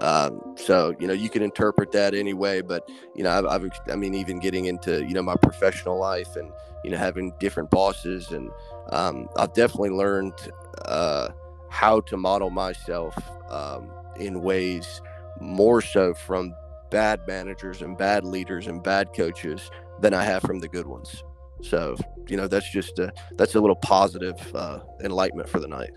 Um, 0.00 0.54
so 0.56 0.94
you 0.98 1.06
know 1.06 1.14
you 1.14 1.30
can 1.30 1.42
interpret 1.42 1.92
that 1.92 2.14
anyway, 2.14 2.60
but 2.60 2.88
you 3.14 3.22
know 3.22 3.30
I've, 3.30 3.46
I've, 3.46 3.70
I 3.90 3.96
mean 3.96 4.14
even 4.14 4.40
getting 4.40 4.66
into 4.66 5.04
you 5.04 5.14
know 5.14 5.22
my 5.22 5.36
professional 5.36 5.98
life 5.98 6.36
and 6.36 6.50
you 6.84 6.90
know 6.90 6.98
having 6.98 7.32
different 7.38 7.70
bosses 7.70 8.30
and 8.32 8.50
um, 8.90 9.28
I've 9.36 9.52
definitely 9.52 9.90
learned 9.90 10.34
uh, 10.84 11.28
how 11.70 12.00
to 12.00 12.16
model 12.16 12.50
myself 12.50 13.14
um, 13.50 13.90
in 14.18 14.42
ways 14.42 15.00
more 15.40 15.80
so 15.80 16.14
from 16.14 16.54
bad 16.90 17.20
managers 17.26 17.82
and 17.82 17.96
bad 17.98 18.24
leaders 18.24 18.66
and 18.66 18.82
bad 18.82 19.12
coaches 19.14 19.70
than 20.00 20.14
I 20.14 20.24
have 20.24 20.42
from 20.42 20.60
the 20.60 20.68
good 20.68 20.86
ones. 20.86 21.22
So, 21.62 21.96
you 22.28 22.36
know, 22.36 22.46
that's 22.46 22.70
just 22.70 22.98
a, 22.98 23.12
that's 23.36 23.54
a 23.54 23.60
little 23.60 23.76
positive 23.76 24.36
uh, 24.54 24.80
enlightenment 25.02 25.48
for 25.48 25.58
the 25.58 25.68
night. 25.68 25.90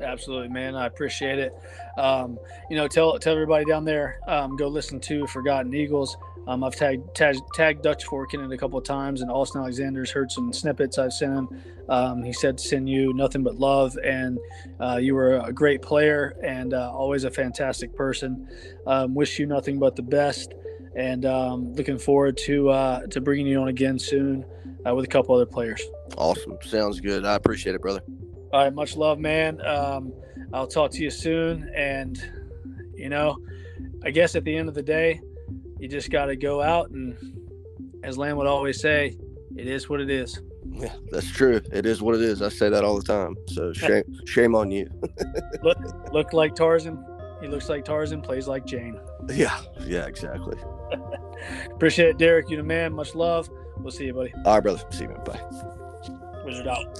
Absolutely, 0.00 0.48
man. 0.48 0.74
I 0.74 0.86
appreciate 0.86 1.38
it. 1.38 1.54
Um, 1.98 2.38
you 2.70 2.76
know, 2.76 2.88
tell 2.88 3.18
tell 3.18 3.34
everybody 3.34 3.64
down 3.64 3.84
there, 3.84 4.18
um, 4.26 4.56
go 4.56 4.68
listen 4.68 5.00
to 5.00 5.26
Forgotten 5.26 5.74
Eagles. 5.74 6.16
Um, 6.46 6.64
I've 6.64 6.74
tagged, 6.74 7.14
tagged, 7.14 7.40
tagged 7.54 7.82
Dutch 7.82 8.04
Fork 8.04 8.34
in 8.34 8.40
it 8.40 8.50
a 8.50 8.56
couple 8.56 8.78
of 8.78 8.84
times, 8.84 9.20
and 9.20 9.30
Austin 9.30 9.60
Alexander's 9.60 10.10
heard 10.10 10.32
some 10.32 10.52
snippets 10.52 10.98
I've 10.98 11.12
sent 11.12 11.34
him. 11.34 11.62
Um, 11.88 12.22
he 12.22 12.32
said 12.32 12.58
to 12.58 12.64
send 12.64 12.88
you 12.88 13.12
nothing 13.12 13.42
but 13.42 13.56
love, 13.56 13.96
and 14.02 14.38
uh, 14.80 14.96
you 14.96 15.14
were 15.14 15.38
a 15.38 15.52
great 15.52 15.82
player 15.82 16.36
and 16.42 16.72
uh, 16.72 16.90
always 16.92 17.24
a 17.24 17.30
fantastic 17.30 17.94
person. 17.94 18.48
Um, 18.86 19.14
wish 19.14 19.38
you 19.38 19.46
nothing 19.46 19.78
but 19.78 19.96
the 19.96 20.02
best, 20.02 20.54
and 20.96 21.26
um, 21.26 21.74
looking 21.74 21.98
forward 21.98 22.36
to 22.38 22.70
uh, 22.70 23.06
to 23.08 23.20
bringing 23.20 23.46
you 23.46 23.60
on 23.60 23.68
again 23.68 23.98
soon 23.98 24.44
uh, 24.86 24.94
with 24.94 25.04
a 25.04 25.08
couple 25.08 25.34
other 25.34 25.46
players. 25.46 25.82
Awesome. 26.16 26.56
Sounds 26.62 27.00
good. 27.00 27.24
I 27.24 27.34
appreciate 27.34 27.74
it, 27.74 27.82
brother. 27.82 28.02
All 28.52 28.64
right. 28.64 28.72
Much 28.72 28.96
love, 28.96 29.18
man. 29.18 29.60
Um, 29.64 30.12
I'll 30.52 30.66
talk 30.66 30.90
to 30.92 31.02
you 31.02 31.10
soon. 31.10 31.70
And, 31.74 32.20
you 32.94 33.08
know, 33.08 33.36
I 34.04 34.10
guess 34.10 34.34
at 34.34 34.44
the 34.44 34.56
end 34.56 34.68
of 34.68 34.74
the 34.74 34.82
day, 34.82 35.20
you 35.78 35.88
just 35.88 36.10
got 36.10 36.26
to 36.26 36.36
go 36.36 36.60
out 36.60 36.90
and, 36.90 37.16
as 38.02 38.18
Lamb 38.18 38.36
would 38.36 38.46
always 38.46 38.80
say, 38.80 39.16
it 39.56 39.66
is 39.66 39.88
what 39.88 40.00
it 40.00 40.10
is. 40.10 40.40
Yeah, 40.72 40.94
that's 41.10 41.30
true. 41.30 41.60
It 41.72 41.86
is 41.86 42.02
what 42.02 42.14
it 42.14 42.20
is. 42.20 42.42
I 42.42 42.48
say 42.48 42.68
that 42.68 42.84
all 42.84 42.96
the 42.96 43.02
time. 43.04 43.36
So 43.48 43.72
shame, 43.74 44.04
shame 44.26 44.54
on 44.54 44.70
you. 44.70 44.88
look, 45.62 45.78
look 46.12 46.32
like 46.32 46.54
Tarzan. 46.54 47.04
He 47.40 47.48
looks 47.48 47.68
like 47.68 47.84
Tarzan. 47.84 48.20
Plays 48.20 48.46
like 48.46 48.66
Jane. 48.66 49.00
Yeah. 49.28 49.58
Yeah. 49.86 50.06
Exactly. 50.06 50.58
Appreciate 51.70 52.10
it, 52.10 52.18
Derek. 52.18 52.50
You 52.50 52.58
the 52.58 52.62
man. 52.62 52.92
Much 52.92 53.14
love. 53.14 53.48
We'll 53.78 53.90
see 53.90 54.06
you, 54.06 54.14
buddy. 54.14 54.32
All 54.44 54.54
right, 54.54 54.60
brother. 54.62 54.82
See 54.90 55.04
you, 55.04 55.08
man. 55.08 55.24
Bye. 55.24 55.40
Wizard 56.44 56.68
out. 56.68 56.98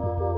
Thank 0.00 0.20
you. 0.20 0.33